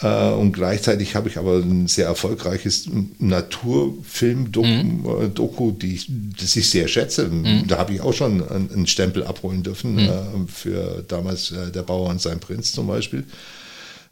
Äh, 0.00 0.30
und 0.30 0.52
gleichzeitig 0.52 1.16
habe 1.16 1.28
ich 1.28 1.38
aber 1.38 1.56
ein 1.56 1.88
sehr 1.88 2.06
erfolgreiches 2.06 2.88
Naturfilm-Doku, 3.18 5.70
mhm. 5.70 5.78
ich, 5.82 6.08
das 6.40 6.56
ich 6.56 6.70
sehr 6.70 6.88
schätze. 6.88 7.28
Mhm. 7.28 7.66
Da 7.66 7.78
habe 7.78 7.94
ich 7.94 8.00
auch 8.00 8.14
schon 8.14 8.48
einen 8.48 8.86
Stempel 8.86 9.24
abholen 9.24 9.62
dürfen 9.62 9.94
mhm. 9.94 10.00
äh, 10.00 10.12
für 10.46 11.04
damals 11.08 11.50
äh, 11.50 11.72
der 11.72 11.82
Bauer 11.82 12.10
und 12.10 12.20
sein 12.20 12.38
Prinz 12.38 12.72
zum 12.72 12.86
Beispiel. 12.86 13.24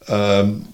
Ähm, 0.09 0.65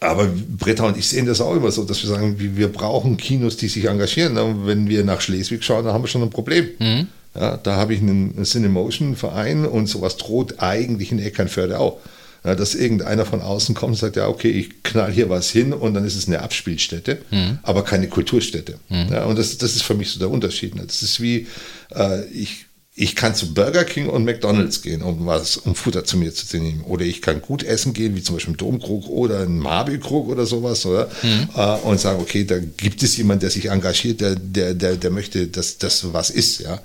aber 0.00 0.26
Britta 0.26 0.86
und 0.86 0.96
ich 0.96 1.08
sehen 1.08 1.26
das 1.26 1.40
auch 1.40 1.56
immer 1.56 1.72
so, 1.72 1.84
dass 1.84 2.02
wir 2.02 2.08
sagen, 2.08 2.36
wir 2.38 2.68
brauchen 2.68 3.16
Kinos, 3.16 3.56
die 3.56 3.68
sich 3.68 3.86
engagieren. 3.86 4.38
Und 4.38 4.66
wenn 4.66 4.88
wir 4.88 5.04
nach 5.04 5.20
Schleswig 5.20 5.64
schauen, 5.64 5.84
dann 5.84 5.92
haben 5.92 6.04
wir 6.04 6.08
schon 6.08 6.22
ein 6.22 6.30
Problem. 6.30 6.68
Mhm. 6.78 7.08
Ja, 7.34 7.56
da 7.56 7.76
habe 7.76 7.94
ich 7.94 8.00
einen 8.00 8.44
Cinemotion-Verein 8.44 9.64
und 9.64 9.88
sowas 9.88 10.16
droht 10.16 10.60
eigentlich 10.60 11.12
in 11.12 11.18
Eckernförde 11.18 11.78
auch. 11.78 11.98
Ja, 12.44 12.54
dass 12.54 12.74
irgendeiner 12.74 13.26
von 13.26 13.42
außen 13.42 13.74
kommt 13.74 13.92
und 13.92 13.98
sagt, 13.98 14.16
ja, 14.16 14.28
okay, 14.28 14.50
ich 14.50 14.82
knall 14.84 15.12
hier 15.12 15.28
was 15.28 15.50
hin 15.50 15.72
und 15.72 15.94
dann 15.94 16.04
ist 16.04 16.16
es 16.16 16.28
eine 16.28 16.40
Abspielstätte, 16.40 17.18
mhm. 17.30 17.58
aber 17.62 17.82
keine 17.82 18.08
Kulturstätte. 18.08 18.78
Mhm. 18.88 19.08
Ja, 19.10 19.24
und 19.24 19.38
das, 19.38 19.58
das 19.58 19.74
ist 19.74 19.82
für 19.82 19.94
mich 19.94 20.10
so 20.10 20.18
der 20.18 20.30
Unterschied. 20.30 20.76
Ne? 20.76 20.84
Das 20.86 21.02
ist 21.02 21.20
wie, 21.20 21.48
äh, 21.94 22.24
ich, 22.26 22.66
ich 22.94 23.14
kann 23.14 23.34
zu 23.34 23.54
Burger 23.54 23.84
King 23.84 24.08
und 24.08 24.24
McDonalds 24.24 24.82
gehen, 24.82 25.02
um 25.02 25.26
was, 25.26 25.56
um 25.56 25.74
Futter 25.74 26.04
zu 26.04 26.16
mir 26.16 26.32
zu 26.34 26.58
nehmen. 26.58 26.82
Oder 26.82 27.04
ich 27.04 27.22
kann 27.22 27.42
gut 27.42 27.62
essen 27.62 27.92
gehen, 27.92 28.16
wie 28.16 28.22
zum 28.22 28.36
Beispiel 28.36 28.54
im 28.54 28.56
Domkrug 28.58 29.08
oder 29.08 29.40
ein 29.40 29.58
Marbilkrug 29.58 30.28
oder 30.28 30.46
sowas, 30.46 30.84
oder? 30.86 31.08
Mhm. 31.22 31.48
Äh, 31.54 31.76
und 31.86 32.00
sagen, 32.00 32.20
okay, 32.20 32.44
da 32.44 32.58
gibt 32.58 33.02
es 33.02 33.16
jemanden, 33.16 33.40
der 33.40 33.50
sich 33.50 33.70
engagiert, 33.70 34.20
der, 34.20 34.34
der, 34.36 34.74
der, 34.74 34.96
der 34.96 35.10
möchte, 35.10 35.48
dass 35.48 35.78
das 35.78 36.12
was 36.12 36.30
ist, 36.30 36.60
ja. 36.60 36.80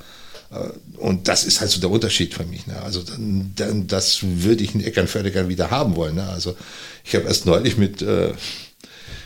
Äh, 0.53 0.97
und 0.97 1.27
das 1.27 1.43
ist 1.43 1.59
halt 1.59 1.71
so 1.71 1.79
der 1.79 1.89
Unterschied 1.89 2.33
für 2.33 2.45
mich. 2.45 2.67
Ne? 2.67 2.81
Also 2.81 3.01
dann, 3.01 3.51
dann, 3.55 3.87
das 3.87 4.19
würde 4.23 4.63
ich 4.63 4.75
in 4.75 4.83
Eckernförde 4.83 5.31
gerne 5.31 5.49
wieder 5.49 5.71
haben 5.71 5.95
wollen. 5.95 6.15
Ne? 6.15 6.27
Also 6.27 6.55
ich 7.03 7.15
habe 7.15 7.25
erst 7.25 7.45
neulich 7.45 7.77
mit, 7.77 8.01
äh, 8.01 8.33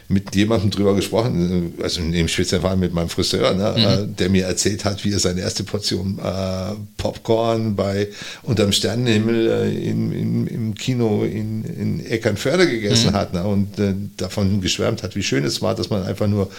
mit 0.09 0.35
jemandem 0.35 0.69
drüber 0.69 0.95
gesprochen, 0.95 1.73
also 1.81 1.99
in 1.99 2.13
dem 2.13 2.27
speziellen 2.29 2.61
Fall 2.61 2.77
mit 2.77 2.93
meinem 2.93 3.09
Friseur, 3.09 3.53
ne? 3.53 3.73
Mhm. 3.75 3.83
Äh, 3.83 4.15
der 4.15 4.29
mir 4.29 4.45
erzählt 4.45 4.85
hat, 4.85 5.03
wie 5.03 5.11
er 5.11 5.19
seine 5.19 5.41
erste 5.41 5.63
Portion 5.63 6.17
äh, 6.19 6.75
Popcorn 6.97 7.75
bei 7.75 8.07
unterm 8.43 8.71
Sternenhimmel 8.71 9.49
äh, 9.49 9.89
in, 9.89 10.11
in, 10.13 10.47
im 10.47 10.75
Kino 10.75 11.23
in, 11.23 11.65
in 11.65 12.05
Eckernförde 12.05 12.67
gegessen 12.67 13.11
mhm. 13.11 13.15
hat 13.15 13.33
ne? 13.33 13.43
und 13.43 13.77
äh, 13.79 13.93
davon 14.15 14.61
geschwärmt 14.61 15.03
hat, 15.03 15.15
wie 15.17 15.23
schön 15.23 15.43
es 15.43 15.61
war, 15.61 15.75
dass 15.75 15.89
man 15.89 16.03
einfach 16.03 16.27
nur 16.27 16.49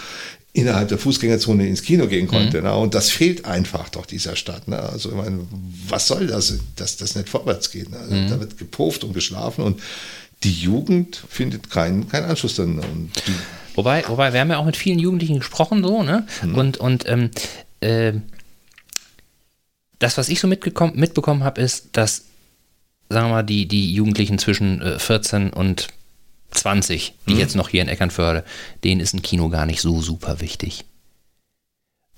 innerhalb 0.53 0.89
der 0.89 0.97
Fußgängerzone 0.97 1.67
ins 1.67 1.81
Kino 1.81 2.07
gehen 2.07 2.27
konnte. 2.27 2.59
Mhm. 2.59 2.63
Ne? 2.65 2.75
Und 2.75 2.93
das 2.93 3.09
fehlt 3.09 3.45
einfach 3.45 3.89
doch 3.89 4.05
dieser 4.05 4.35
Stadt. 4.35 4.67
Ne? 4.67 4.79
Also 4.79 5.09
ich 5.09 5.15
meine, 5.15 5.39
was 5.87 6.07
soll 6.07 6.27
das, 6.27 6.53
dass 6.75 6.97
das 6.97 7.15
nicht 7.15 7.29
vorwärts 7.29 7.71
geht? 7.71 7.89
Ne? 7.89 7.97
Also, 7.97 8.13
mhm. 8.13 8.29
Da 8.29 8.39
wird 8.39 8.57
gepufft 8.57 9.03
und 9.03 9.13
geschlafen 9.13 9.63
und 9.63 9.79
die 10.43 10.53
Jugend 10.53 11.21
findet 11.29 11.69
keinen 11.69 12.07
kein 12.07 12.23
Anschluss 12.23 12.55
dann. 12.55 13.11
wobei, 13.75 14.03
wobei, 14.07 14.33
wir 14.33 14.39
haben 14.39 14.49
ja 14.49 14.57
auch 14.57 14.65
mit 14.65 14.77
vielen 14.77 14.99
Jugendlichen 14.99 15.39
gesprochen, 15.39 15.83
so, 15.83 16.03
ne? 16.03 16.25
Mhm. 16.43 16.55
Und, 16.55 16.77
und 16.77 17.07
ähm, 17.07 17.31
äh, 17.81 18.13
das, 19.99 20.17
was 20.17 20.29
ich 20.29 20.39
so 20.39 20.47
mitbekommen 20.47 21.43
habe, 21.43 21.61
ist, 21.61 21.89
dass, 21.93 22.25
sagen 23.09 23.27
wir 23.27 23.33
mal, 23.33 23.43
die, 23.43 23.67
die 23.67 23.93
Jugendlichen 23.93 24.39
zwischen 24.39 24.81
äh, 24.81 24.99
14 24.99 25.51
und 25.51 25.87
20, 26.51 27.13
die 27.27 27.33
mhm. 27.33 27.39
jetzt 27.39 27.55
noch 27.55 27.69
hier 27.69 27.81
in 27.81 27.89
Eckernförde, 27.89 28.43
denen 28.83 29.01
ist 29.01 29.13
ein 29.13 29.21
Kino 29.21 29.49
gar 29.49 29.65
nicht 29.65 29.81
so 29.81 30.01
super 30.01 30.39
wichtig. 30.39 30.85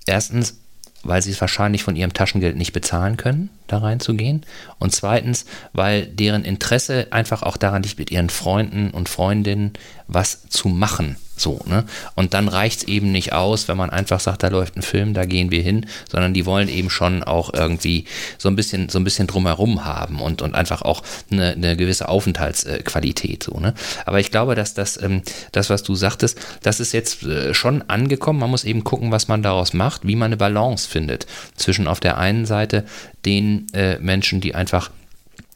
Erstens, 0.06 0.58
weil 1.02 1.22
sie 1.22 1.30
es 1.30 1.40
wahrscheinlich 1.40 1.82
von 1.82 1.96
ihrem 1.96 2.12
Taschengeld 2.12 2.56
nicht 2.56 2.72
bezahlen 2.72 3.16
können, 3.16 3.50
da 3.66 3.78
reinzugehen. 3.78 4.44
Und 4.78 4.94
zweitens, 4.94 5.46
weil 5.72 6.06
deren 6.06 6.44
Interesse 6.44 7.08
einfach 7.10 7.42
auch 7.42 7.56
daran 7.56 7.82
liegt, 7.82 7.98
mit 7.98 8.10
ihren 8.10 8.30
Freunden 8.30 8.90
und 8.90 9.08
Freundinnen 9.08 9.72
was 10.06 10.48
zu 10.48 10.68
machen. 10.68 11.16
So, 11.42 11.60
ne? 11.66 11.84
Und 12.14 12.34
dann 12.34 12.48
reicht 12.48 12.78
es 12.78 12.84
eben 12.84 13.10
nicht 13.10 13.32
aus, 13.32 13.66
wenn 13.66 13.76
man 13.76 13.90
einfach 13.90 14.20
sagt, 14.20 14.42
da 14.42 14.48
läuft 14.48 14.76
ein 14.76 14.82
Film, 14.82 15.12
da 15.12 15.24
gehen 15.24 15.50
wir 15.50 15.62
hin, 15.62 15.86
sondern 16.10 16.32
die 16.34 16.46
wollen 16.46 16.68
eben 16.68 16.88
schon 16.88 17.24
auch 17.24 17.52
irgendwie 17.52 18.04
so 18.38 18.48
ein 18.48 18.56
bisschen, 18.56 18.88
so 18.88 18.98
ein 18.98 19.04
bisschen 19.04 19.26
drumherum 19.26 19.84
haben 19.84 20.20
und, 20.20 20.40
und 20.40 20.54
einfach 20.54 20.82
auch 20.82 21.02
eine, 21.30 21.52
eine 21.52 21.76
gewisse 21.76 22.08
Aufenthaltsqualität. 22.08 23.42
So, 23.42 23.58
ne? 23.58 23.74
Aber 24.06 24.20
ich 24.20 24.30
glaube, 24.30 24.54
dass 24.54 24.74
das, 24.74 25.02
ähm, 25.02 25.22
das, 25.50 25.68
was 25.68 25.82
du 25.82 25.94
sagtest, 25.94 26.38
das 26.62 26.78
ist 26.78 26.92
jetzt 26.92 27.24
äh, 27.24 27.54
schon 27.54 27.82
angekommen. 27.88 28.38
Man 28.38 28.50
muss 28.50 28.64
eben 28.64 28.84
gucken, 28.84 29.10
was 29.10 29.26
man 29.26 29.42
daraus 29.42 29.72
macht, 29.72 30.06
wie 30.06 30.16
man 30.16 30.26
eine 30.26 30.36
Balance 30.36 30.88
findet 30.88 31.26
zwischen 31.56 31.88
auf 31.88 31.98
der 31.98 32.18
einen 32.18 32.46
Seite 32.46 32.84
den 33.24 33.66
äh, 33.72 33.98
Menschen, 33.98 34.40
die 34.40 34.54
einfach 34.54 34.90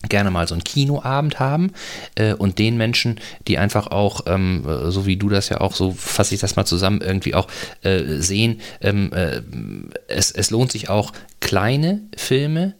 gerne 0.09 0.30
mal 0.30 0.48
so 0.48 0.54
einen 0.54 0.64
Kinoabend 0.64 1.38
haben 1.40 1.72
äh, 2.14 2.34
und 2.34 2.59
den 2.59 2.76
Menschen, 2.76 3.20
die 3.48 3.59
einfach 3.59 3.88
auch, 3.88 4.22
ähm, 4.26 4.64
so 4.88 5.07
wie 5.07 5.16
du 5.16 5.28
das 5.28 5.48
ja 5.48 5.61
auch, 5.61 5.74
so 5.74 5.92
fasse 5.92 6.34
ich 6.34 6.40
das 6.40 6.57
mal 6.57 6.64
zusammen, 6.64 7.00
irgendwie 7.00 7.34
auch 7.34 7.48
äh, 7.82 8.20
sehen, 8.20 8.61
ähm, 8.80 9.12
äh, 9.12 9.42
es, 10.09 10.30
es 10.30 10.50
lohnt 10.50 10.72
sich 10.72 10.88
auch 10.88 11.12
kleine 11.40 12.00
Filme 12.16 12.74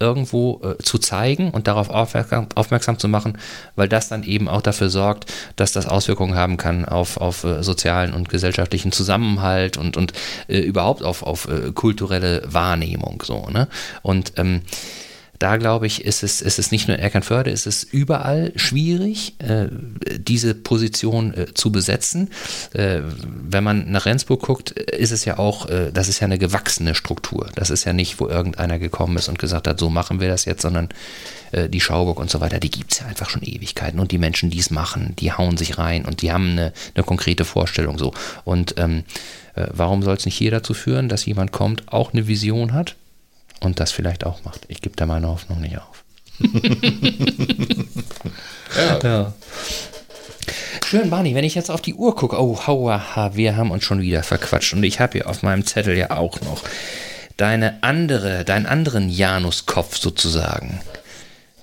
irgendwo 0.00 0.60
äh, 0.62 0.82
zu 0.82 0.98
zeigen 0.98 1.50
und 1.50 1.66
darauf 1.66 1.88
aufmerksam, 1.88 2.48
aufmerksam, 2.54 2.98
zu 2.98 3.08
machen, 3.08 3.38
weil 3.76 3.88
das 3.88 4.08
dann 4.08 4.24
eben 4.24 4.48
auch 4.48 4.60
dafür 4.60 4.90
sorgt, 4.90 5.32
dass 5.56 5.72
das 5.72 5.86
Auswirkungen 5.86 6.34
haben 6.34 6.56
kann 6.56 6.84
auf, 6.84 7.16
auf 7.16 7.44
äh, 7.44 7.62
sozialen 7.62 8.12
und 8.12 8.28
gesellschaftlichen 8.28 8.92
Zusammenhalt 8.92 9.76
und, 9.76 9.96
und 9.96 10.12
äh, 10.48 10.58
überhaupt 10.58 11.02
auf, 11.02 11.22
auf 11.22 11.48
äh, 11.48 11.72
kulturelle 11.72 12.42
Wahrnehmung. 12.46 13.22
So, 13.24 13.48
ne? 13.50 13.68
Und 14.02 14.32
ähm, 14.36 14.62
da 15.38 15.56
glaube 15.56 15.86
ich, 15.86 16.04
ist 16.04 16.22
es, 16.22 16.40
ist 16.40 16.58
es 16.58 16.70
nicht 16.70 16.88
nur 16.88 16.96
in 16.96 17.02
Erkernförde, 17.02 17.50
ist 17.50 17.66
es 17.66 17.82
überall 17.82 18.52
schwierig, 18.56 19.34
äh, 19.38 19.66
diese 20.18 20.54
Position 20.54 21.34
äh, 21.34 21.54
zu 21.54 21.72
besetzen. 21.72 22.30
Äh, 22.72 23.00
wenn 23.24 23.64
man 23.64 23.90
nach 23.90 24.06
Rendsburg 24.06 24.42
guckt, 24.42 24.70
ist 24.70 25.10
es 25.10 25.24
ja 25.24 25.38
auch, 25.38 25.68
äh, 25.68 25.90
das 25.92 26.08
ist 26.08 26.20
ja 26.20 26.26
eine 26.26 26.38
gewachsene 26.38 26.94
Struktur. 26.94 27.48
Das 27.54 27.70
ist 27.70 27.84
ja 27.84 27.92
nicht, 27.92 28.20
wo 28.20 28.28
irgendeiner 28.28 28.78
gekommen 28.78 29.16
ist 29.16 29.28
und 29.28 29.38
gesagt 29.38 29.66
hat, 29.66 29.78
so 29.78 29.90
machen 29.90 30.20
wir 30.20 30.28
das 30.28 30.44
jetzt, 30.44 30.62
sondern 30.62 30.88
äh, 31.52 31.68
die 31.68 31.80
Schauburg 31.80 32.20
und 32.20 32.30
so 32.30 32.40
weiter, 32.40 32.60
die 32.60 32.70
gibt 32.70 32.92
es 32.92 33.00
ja 33.00 33.06
einfach 33.06 33.28
schon 33.28 33.42
Ewigkeiten. 33.42 34.00
Und 34.00 34.12
die 34.12 34.18
Menschen, 34.18 34.50
die 34.50 34.58
es 34.58 34.70
machen, 34.70 35.14
die 35.18 35.32
hauen 35.32 35.56
sich 35.56 35.78
rein 35.78 36.04
und 36.04 36.22
die 36.22 36.32
haben 36.32 36.50
eine, 36.52 36.72
eine 36.94 37.04
konkrete 37.04 37.44
Vorstellung 37.44 37.98
so. 37.98 38.12
Und 38.44 38.74
ähm, 38.78 39.04
äh, 39.54 39.66
warum 39.72 40.02
soll 40.02 40.16
es 40.16 40.26
nicht 40.26 40.36
hier 40.36 40.50
dazu 40.50 40.74
führen, 40.74 41.08
dass 41.08 41.26
jemand 41.26 41.52
kommt, 41.52 41.92
auch 41.92 42.12
eine 42.12 42.26
Vision 42.26 42.72
hat? 42.72 42.96
Und 43.60 43.80
das 43.80 43.92
vielleicht 43.92 44.24
auch 44.24 44.44
macht. 44.44 44.62
Ich 44.68 44.80
gebe 44.80 44.96
da 44.96 45.06
meine 45.06 45.28
Hoffnung 45.28 45.60
nicht 45.60 45.78
auf. 45.78 46.04
ja. 48.76 48.98
ja. 49.02 49.32
Schön, 50.84 51.10
Barney, 51.10 51.34
wenn 51.34 51.44
ich 51.44 51.54
jetzt 51.54 51.70
auf 51.70 51.80
die 51.80 51.94
Uhr 51.94 52.14
gucke, 52.14 52.40
oh, 52.40 52.66
hauaha, 52.66 53.34
wir 53.34 53.56
haben 53.56 53.70
uns 53.70 53.84
schon 53.84 54.02
wieder 54.02 54.22
verquatscht. 54.22 54.74
Und 54.74 54.84
ich 54.84 55.00
habe 55.00 55.14
hier 55.14 55.28
auf 55.28 55.42
meinem 55.42 55.64
Zettel 55.64 55.96
ja 55.96 56.10
auch 56.10 56.40
noch 56.42 56.62
deine 57.36 57.82
andere, 57.82 58.44
deinen 58.44 58.66
anderen 58.66 59.08
Januskopf 59.08 59.96
sozusagen. 59.96 60.80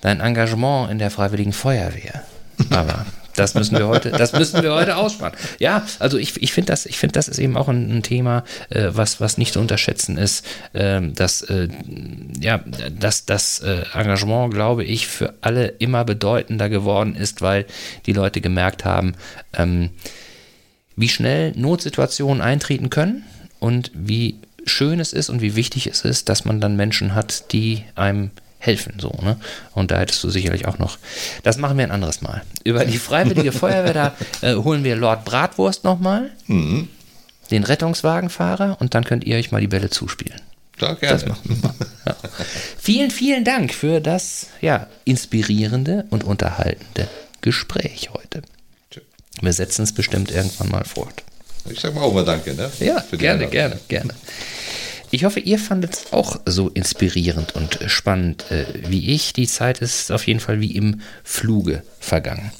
Dein 0.00 0.20
Engagement 0.20 0.90
in 0.90 0.98
der 0.98 1.10
Freiwilligen 1.10 1.52
Feuerwehr. 1.52 2.24
Aber 2.70 3.06
das 3.42 3.54
müssen 3.54 3.76
wir 3.76 3.88
heute, 3.88 4.10
das 4.10 4.32
müssen 4.32 4.62
wir 4.62 4.72
heute 4.72 4.96
aussparen. 4.96 5.34
Ja, 5.58 5.84
also 5.98 6.16
ich, 6.18 6.40
ich 6.42 6.52
finde 6.52 6.72
das, 6.72 6.86
ich 6.86 6.98
finde 6.98 7.14
das 7.14 7.28
ist 7.28 7.38
eben 7.38 7.56
auch 7.56 7.68
ein, 7.68 7.98
ein 7.98 8.02
Thema, 8.02 8.44
äh, 8.70 8.88
was, 8.92 9.20
was 9.20 9.38
nicht 9.38 9.52
zu 9.52 9.60
unterschätzen 9.60 10.16
ist, 10.16 10.46
äh, 10.72 11.00
dass, 11.00 11.42
äh, 11.42 11.68
ja, 12.40 12.58
dass 12.98 13.26
das 13.26 13.60
äh, 13.60 13.82
Engagement, 13.94 14.54
glaube 14.54 14.84
ich, 14.84 15.06
für 15.06 15.34
alle 15.40 15.66
immer 15.66 16.04
bedeutender 16.04 16.68
geworden 16.68 17.16
ist, 17.16 17.42
weil 17.42 17.66
die 18.06 18.12
Leute 18.12 18.40
gemerkt 18.40 18.84
haben, 18.84 19.14
ähm, 19.54 19.90
wie 20.96 21.08
schnell 21.08 21.52
Notsituationen 21.56 22.40
eintreten 22.40 22.90
können 22.90 23.24
und 23.58 23.90
wie 23.94 24.36
schön 24.64 25.00
es 25.00 25.12
ist 25.12 25.30
und 25.30 25.40
wie 25.40 25.56
wichtig 25.56 25.88
es 25.88 26.04
ist, 26.04 26.28
dass 26.28 26.44
man 26.44 26.60
dann 26.60 26.76
Menschen 26.76 27.14
hat, 27.14 27.52
die 27.52 27.84
einem 27.94 28.30
helfen. 28.62 28.94
So, 28.98 29.10
ne? 29.22 29.36
Und 29.72 29.90
da 29.90 29.98
hättest 29.98 30.22
du 30.22 30.30
sicherlich 30.30 30.66
auch 30.66 30.78
noch. 30.78 30.98
Das 31.42 31.58
machen 31.58 31.76
wir 31.76 31.84
ein 31.84 31.90
anderes 31.90 32.22
Mal. 32.22 32.42
Über 32.62 32.84
die 32.84 32.98
Freiwillige 32.98 33.52
Feuerwehr, 33.62 33.92
da 33.92 34.14
äh, 34.40 34.54
holen 34.54 34.84
wir 34.84 34.94
Lord 34.94 35.24
Bratwurst 35.24 35.82
nochmal, 35.82 36.30
mhm. 36.46 36.88
den 37.50 37.64
Rettungswagenfahrer, 37.64 38.76
und 38.80 38.94
dann 38.94 39.04
könnt 39.04 39.24
ihr 39.24 39.36
euch 39.36 39.50
mal 39.50 39.60
die 39.60 39.66
Bälle 39.66 39.90
zuspielen. 39.90 40.40
Ja, 40.80 40.94
gerne. 40.94 41.18
Das 41.18 41.26
machen 41.26 41.42
wir 41.44 41.56
mal. 41.56 41.74
Ja. 42.06 42.16
Vielen, 42.78 43.10
vielen 43.10 43.44
Dank 43.44 43.74
für 43.74 44.00
das 44.00 44.46
ja, 44.60 44.86
inspirierende 45.04 46.06
und 46.10 46.24
unterhaltende 46.24 47.08
Gespräch 47.40 48.10
heute. 48.12 48.42
Wir 49.40 49.52
setzen 49.52 49.82
es 49.82 49.92
bestimmt 49.92 50.30
irgendwann 50.30 50.68
mal 50.68 50.84
fort. 50.84 51.24
Ich 51.68 51.80
sage 51.80 51.94
mal 51.94 52.02
auch 52.02 52.14
mal 52.14 52.24
Danke. 52.24 52.54
Ne? 52.54 52.70
Ja, 52.80 53.04
gerne, 53.12 53.48
gerne, 53.48 53.78
gerne. 53.88 54.14
Ich 55.14 55.24
hoffe, 55.24 55.40
ihr 55.40 55.58
fandet 55.58 55.92
es 55.92 56.14
auch 56.14 56.40
so 56.46 56.70
inspirierend 56.70 57.54
und 57.54 57.80
spannend 57.86 58.50
äh, 58.50 58.64
wie 58.88 59.10
ich. 59.10 59.34
Die 59.34 59.46
Zeit 59.46 59.82
ist 59.82 60.10
auf 60.10 60.26
jeden 60.26 60.40
Fall 60.40 60.62
wie 60.62 60.74
im 60.74 61.02
Fluge 61.22 61.82
vergangen. 62.00 62.50